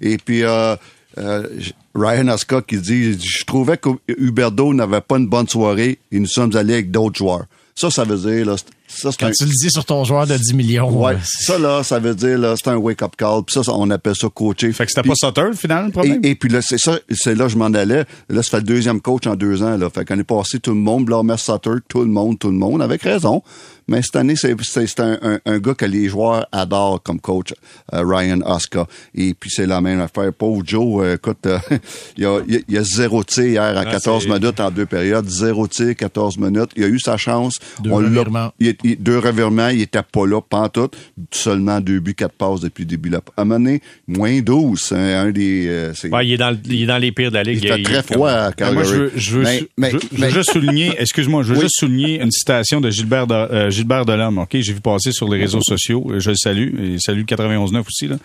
Et 0.00 0.18
puis, 0.18 0.44
euh, 0.44 0.76
euh, 1.18 1.48
Ryan 1.96 2.28
Oscar 2.28 2.64
qui 2.64 2.78
dit, 2.78 3.18
je 3.20 3.44
trouvais 3.44 3.76
que 3.76 3.88
Huberdo 4.06 4.72
n'avait 4.72 5.00
pas 5.00 5.18
une 5.18 5.26
bonne 5.26 5.48
soirée 5.48 5.98
et 6.12 6.20
nous 6.20 6.28
sommes 6.28 6.54
allés 6.54 6.74
avec 6.74 6.92
d'autres 6.92 7.18
joueurs. 7.18 7.46
Ça, 7.74 7.90
ça 7.90 8.04
veut 8.04 8.16
dire, 8.18 8.46
là, 8.46 8.56
ça, 8.88 9.10
Quand 9.18 9.26
un... 9.26 9.30
tu 9.30 9.44
le 9.44 9.50
dis 9.50 9.70
sur 9.70 9.84
ton 9.84 10.02
joueur 10.04 10.26
de 10.26 10.36
10 10.36 10.54
millions. 10.54 10.90
Ouais, 10.90 11.12
euh, 11.14 11.18
ça, 11.22 11.58
là, 11.58 11.82
ça 11.82 11.98
veut 11.98 12.14
dire, 12.14 12.38
là, 12.38 12.54
c'est 12.56 12.68
un 12.68 12.76
wake-up 12.76 13.14
call. 13.16 13.42
Puis 13.46 13.62
ça, 13.62 13.72
on 13.72 13.90
appelle 13.90 14.16
ça 14.16 14.28
coacher. 14.32 14.72
Fait 14.72 14.86
que 14.86 14.92
c'était 14.92 15.06
pas 15.06 15.14
Sutter, 15.14 15.42
le 15.42 15.52
final, 15.54 15.86
le 15.86 15.92
problème? 15.92 16.20
et, 16.24 16.30
et 16.30 16.34
puis 16.34 16.48
là, 16.48 16.60
c'est 16.62 16.78
ça, 16.78 16.98
c'est 17.10 17.34
là 17.34 17.48
je 17.48 17.56
m'en 17.56 17.66
allais. 17.66 18.04
Là, 18.28 18.42
ça 18.42 18.50
fait 18.50 18.56
le 18.58 18.62
deuxième 18.64 19.00
coach 19.00 19.26
en 19.26 19.36
deux 19.36 19.62
ans. 19.62 19.76
Là. 19.76 19.90
Fait 19.90 20.04
qu'on 20.04 20.18
est 20.18 20.24
passé 20.24 20.58
tout 20.58 20.72
le 20.72 20.80
monde, 20.80 21.04
Blormer 21.04 21.36
Sutter, 21.36 21.70
tout 21.88 22.00
le 22.00 22.06
monde, 22.06 22.38
tout 22.38 22.48
le 22.50 22.56
monde, 22.56 22.82
avec 22.82 23.02
raison. 23.02 23.42
Mais 23.88 24.02
cette 24.02 24.16
année, 24.16 24.36
c'est, 24.36 24.54
c'est, 24.62 24.86
c'est 24.86 25.00
un, 25.00 25.18
un, 25.22 25.38
un 25.46 25.58
gars 25.58 25.74
que 25.74 25.84
les 25.86 26.08
joueurs 26.08 26.46
adorent 26.52 27.02
comme 27.02 27.20
coach, 27.20 27.54
euh, 27.94 28.02
Ryan 28.04 28.40
Oscar. 28.44 28.86
Et 29.14 29.34
puis 29.34 29.50
c'est 29.50 29.66
la 29.66 29.80
même 29.80 30.00
affaire. 30.00 30.32
Pauvre 30.32 30.62
Joe, 30.64 31.04
euh, 31.04 31.14
écoute, 31.14 31.38
euh, 31.46 31.58
il, 32.16 32.22
y 32.22 32.26
a, 32.26 32.38
il 32.46 32.54
y 32.54 32.56
a- 32.58 32.60
il 32.68 32.74
y 32.74 32.78
a 32.78 32.82
zéro 32.84 33.24
tir 33.24 33.44
hier 33.46 33.62
à 33.78 33.84
14 33.84 34.24
c'est- 34.24 34.28
minutes 34.28 34.60
en 34.60 34.70
deux 34.70 34.86
périodes. 34.86 35.28
Zéro 35.28 35.66
tir, 35.66 35.96
14 35.96 36.36
minutes. 36.38 36.70
Il 36.76 36.84
a 36.84 36.88
eu 36.88 36.98
sa 37.00 37.16
chance. 37.16 37.54
Deux 37.82 37.90
On 37.90 37.96
revirements. 37.96 38.52
il, 38.60 38.74
il- 38.84 39.02
deux 39.02 39.18
revirements, 39.18 39.68
il 39.68 39.80
était 39.82 40.02
pas 40.02 40.26
là, 40.26 40.40
pantoute. 40.42 40.94
Seulement 41.30 41.80
deux 41.80 42.00
buts, 42.00 42.14
quatre 42.14 42.34
passes 42.34 42.60
depuis 42.60 42.82
le 42.82 42.88
début. 42.90 43.08
de 43.10 43.14
la- 43.14 43.22
À 43.36 43.42
un 43.42 43.44
moment 43.44 43.58
donné, 43.60 43.80
moins 44.06 44.38
12, 44.40 44.80
c'est 44.80 45.14
un, 45.14 45.30
des... 45.30 45.66
euh, 45.68 45.94
c'est- 45.94 46.08
Ouais, 46.12 46.26
il 46.26 46.32
est 46.32 46.36
dans, 46.36 46.50
le- 46.50 46.58
il 46.66 46.82
est 46.82 46.86
dans 46.86 46.98
les 46.98 47.12
pires 47.12 47.30
de 47.30 47.36
la 47.36 47.42
ligue. 47.42 47.60
il 47.62 47.68
fait 47.68 47.82
très 47.82 48.02
froid 48.02 48.30
à 48.30 48.48
Ben, 48.50 48.54
Calgary. 48.56 48.74
moi, 48.74 48.84
je 48.84 48.94
veux, 48.94 49.12
je 49.16 49.36
veux, 49.36 49.42
Mais- 49.42 49.58
je 49.58 49.62
veux- 49.94 50.00
je 50.12 50.16
veux 50.16 50.20
mais- 50.26 50.30
juste 50.30 50.52
souligner, 50.52 50.94
excuse-moi, 50.98 51.42
je 51.42 51.48
veux 51.48 51.56
Oui. 51.56 51.62
juste 51.62 51.76
souligner 51.78 52.20
une 52.20 52.30
citation 52.30 52.80
de 52.80 52.90
Gilbert, 52.90 53.26
de, 53.26 53.34
euh, 53.34 53.70
Gilbert 53.78 54.04
Delhomme, 54.04 54.38
OK? 54.38 54.56
J'ai 54.58 54.72
vu 54.72 54.80
passer 54.80 55.12
sur 55.12 55.28
les 55.28 55.38
réseaux 55.40 55.62
sociaux. 55.62 56.04
euh, 56.10 56.18
Je 56.20 56.30
le 56.30 56.36
salue. 56.36 56.80
Et 56.80 56.86
il 56.94 57.00
salue 57.00 57.18
le 57.18 57.24
91.9 57.24 57.80
aussi, 57.86 58.08
là. 58.08 58.16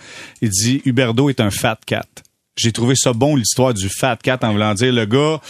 Il 0.42 0.50
dit, 0.50 0.82
Huberdo 0.86 1.30
est 1.30 1.40
un 1.40 1.52
fat 1.52 1.78
cat. 1.86 2.06
J'ai 2.56 2.72
trouvé 2.72 2.94
ça 2.96 3.14
bon, 3.14 3.36
l'histoire 3.36 3.74
du 3.74 3.90
fat 3.90 4.16
cat, 4.22 4.38
en 4.44 4.52
voulant 4.52 4.76
dire, 4.76 4.94
le 4.94 5.06
gars, 5.06 5.42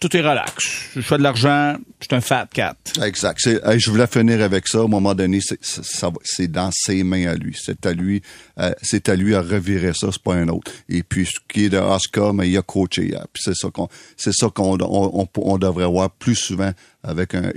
tout 0.00 0.16
est 0.16 0.20
relax. 0.22 0.88
Je 0.96 1.02
fais 1.02 1.18
de 1.18 1.22
l'argent, 1.22 1.74
je 2.00 2.06
suis 2.06 2.16
un 2.16 2.22
fat 2.22 2.48
cat. 2.52 2.76
Exact. 3.02 3.38
Je 3.42 3.90
voulais 3.90 4.06
finir 4.06 4.40
avec 4.42 4.66
ça. 4.66 4.78
À 4.78 4.82
un 4.84 4.86
moment 4.88 5.14
donné, 5.14 5.40
c'est, 5.42 6.50
dans 6.50 6.70
ses 6.72 7.02
mains 7.04 7.26
à 7.26 7.34
lui. 7.34 7.54
C'est 7.60 7.84
à 7.84 7.92
lui, 7.92 8.22
euh, 8.58 8.72
c'est 8.82 9.10
à 9.10 9.16
lui 9.16 9.34
à 9.34 9.42
revirer 9.42 9.92
ça. 9.94 10.08
C'est 10.10 10.22
pas 10.22 10.34
un 10.34 10.48
autre. 10.48 10.72
Et 10.88 11.02
puis, 11.02 11.26
ce 11.26 11.38
qui 11.52 11.66
est 11.66 11.68
de 11.68 11.76
Oscar, 11.78 12.32
mais 12.32 12.48
il 12.48 12.56
a 12.56 12.62
coaché 12.62 13.04
hier. 13.08 13.26
C'est 13.34 13.54
ça 13.54 13.68
qu'on, 13.70 13.88
c'est 14.16 14.32
ça 14.32 14.48
qu'on, 14.48 14.78
on, 14.80 15.20
on- 15.22 15.28
on 15.42 15.58
devrait 15.58 15.86
voir 15.86 16.10
plus 16.10 16.36
souvent 16.36 16.72
avec 17.02 17.34
un, 17.34 17.50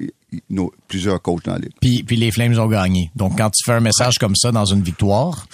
nos- 0.50 0.74
plusieurs 0.88 1.22
coachs 1.22 1.44
dans 1.46 1.54
la 1.54 1.60
ligue. 1.60 1.72
Puis, 1.82 2.04
puis 2.04 2.16
les 2.16 2.32
Flames 2.32 2.58
ont 2.60 2.68
gagné. 2.68 3.10
Donc, 3.16 3.38
quand 3.38 3.50
tu 3.50 3.64
fais 3.66 3.74
un 3.74 3.80
message 3.80 4.18
comme 4.18 4.36
ça 4.36 4.52
dans 4.52 4.66
une 4.66 4.82
victoire, 4.82 5.48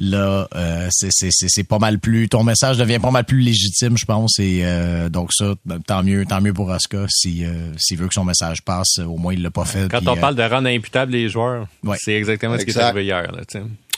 là, 0.00 0.48
euh, 0.54 0.88
c'est, 0.90 1.10
c'est, 1.12 1.30
c'est, 1.30 1.48
c'est 1.48 1.64
pas 1.64 1.78
mal 1.78 1.98
plus. 1.98 2.28
Ton 2.28 2.42
message 2.44 2.78
devient 2.78 2.98
pas 2.98 3.10
mal 3.10 3.24
plus 3.24 3.40
légitime, 3.40 3.96
je 3.96 4.04
pense. 4.04 4.38
Et 4.38 4.60
euh, 4.64 5.08
donc 5.08 5.32
ça, 5.32 5.54
ben, 5.64 5.78
tant 5.80 6.02
mieux, 6.02 6.24
tant 6.26 6.40
mieux 6.40 6.52
pour 6.52 6.68
Oscar 6.68 7.06
si 7.10 7.44
euh, 7.44 7.72
s'il 7.78 7.98
veut 7.98 8.08
que 8.08 8.14
son 8.14 8.24
message 8.24 8.62
passe. 8.62 8.98
Au 8.98 9.16
moins, 9.16 9.32
il 9.34 9.42
l'a 9.42 9.50
pas 9.50 9.64
fait. 9.64 9.90
Quand 9.90 9.98
puis, 9.98 10.08
on 10.08 10.16
euh, 10.16 10.20
parle 10.20 10.36
de 10.36 10.42
rendre 10.42 10.68
imputable 10.68 11.12
les 11.12 11.28
joueurs, 11.28 11.66
Ouais. 11.84 11.96
c'est 12.00 12.14
exactement 12.14 12.58
ce 12.58 12.64
qui 12.64 12.70
est 12.70 12.78
arrivé 12.78 13.04
hier. 13.04 13.30
Là. 13.32 13.42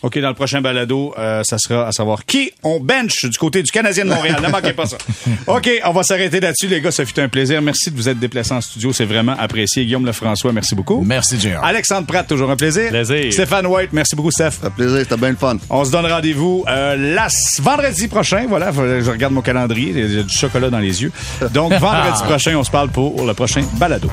OK, 0.02 0.18
dans 0.18 0.28
le 0.28 0.34
prochain 0.34 0.60
balado, 0.60 1.14
euh, 1.18 1.42
ça 1.44 1.58
sera 1.58 1.86
à 1.86 1.92
savoir 1.92 2.24
qui 2.24 2.50
on 2.62 2.80
bench 2.80 3.24
du 3.24 3.38
côté 3.38 3.62
du 3.62 3.70
Canadien 3.70 4.04
de 4.04 4.10
Montréal. 4.10 4.40
ne 4.42 4.48
manquez 4.48 4.72
pas 4.72 4.86
ça. 4.86 4.96
OK, 5.46 5.70
on 5.84 5.92
va 5.92 6.02
s'arrêter 6.02 6.40
là-dessus, 6.40 6.66
les 6.66 6.80
gars. 6.80 6.90
Ça 6.90 7.04
fut 7.06 7.18
un 7.20 7.28
plaisir. 7.28 7.62
Merci 7.62 7.90
de 7.90 7.96
vous 7.96 8.08
être 8.08 8.18
déplacés 8.18 8.52
en 8.52 8.60
studio. 8.60 8.92
C'est 8.92 9.04
vraiment 9.04 9.36
apprécié. 9.38 9.84
Guillaume 9.84 10.04
Lefrançois, 10.06 10.52
merci 10.52 10.74
beaucoup. 10.74 11.02
Merci, 11.02 11.38
JR. 11.40 11.62
Alexandre 11.62 12.06
Pratt, 12.06 12.26
toujours 12.26 12.50
un 12.50 12.56
plaisir. 12.56 12.88
Plaisir. 12.88 13.32
Stéphane 13.32 13.66
White, 13.66 13.90
merci 13.92 14.16
beaucoup, 14.16 14.30
Steph. 14.30 14.50
Ça 14.60 14.70
fait 14.70 14.70
plaisir. 14.70 14.98
C'était 15.00 15.16
bien 15.16 15.30
le 15.30 15.36
fun. 15.36 15.56
On 15.70 15.84
se 15.84 15.90
donne 15.92 16.06
rendez-vous 16.06 16.64
euh, 16.68 16.96
la- 17.14 17.28
vendredi 17.60 18.08
prochain. 18.08 18.46
Voilà, 18.48 18.72
je 18.72 19.10
regarde 19.10 19.32
mon 19.32 19.40
calendrier. 19.42 19.92
Il 19.94 20.14
y 20.16 20.18
a 20.18 20.22
du 20.24 20.36
chocolat 20.36 20.68
dans 20.70 20.78
les 20.80 21.02
yeux. 21.02 21.12
Donc, 21.52 21.72
vendredi 21.80 22.22
prochain, 22.24 22.56
on 22.56 22.64
se 22.64 22.70
parle 22.70 22.88
pour 22.90 23.24
le 23.24 23.34
prochain 23.34 23.62
balado. 23.78 24.10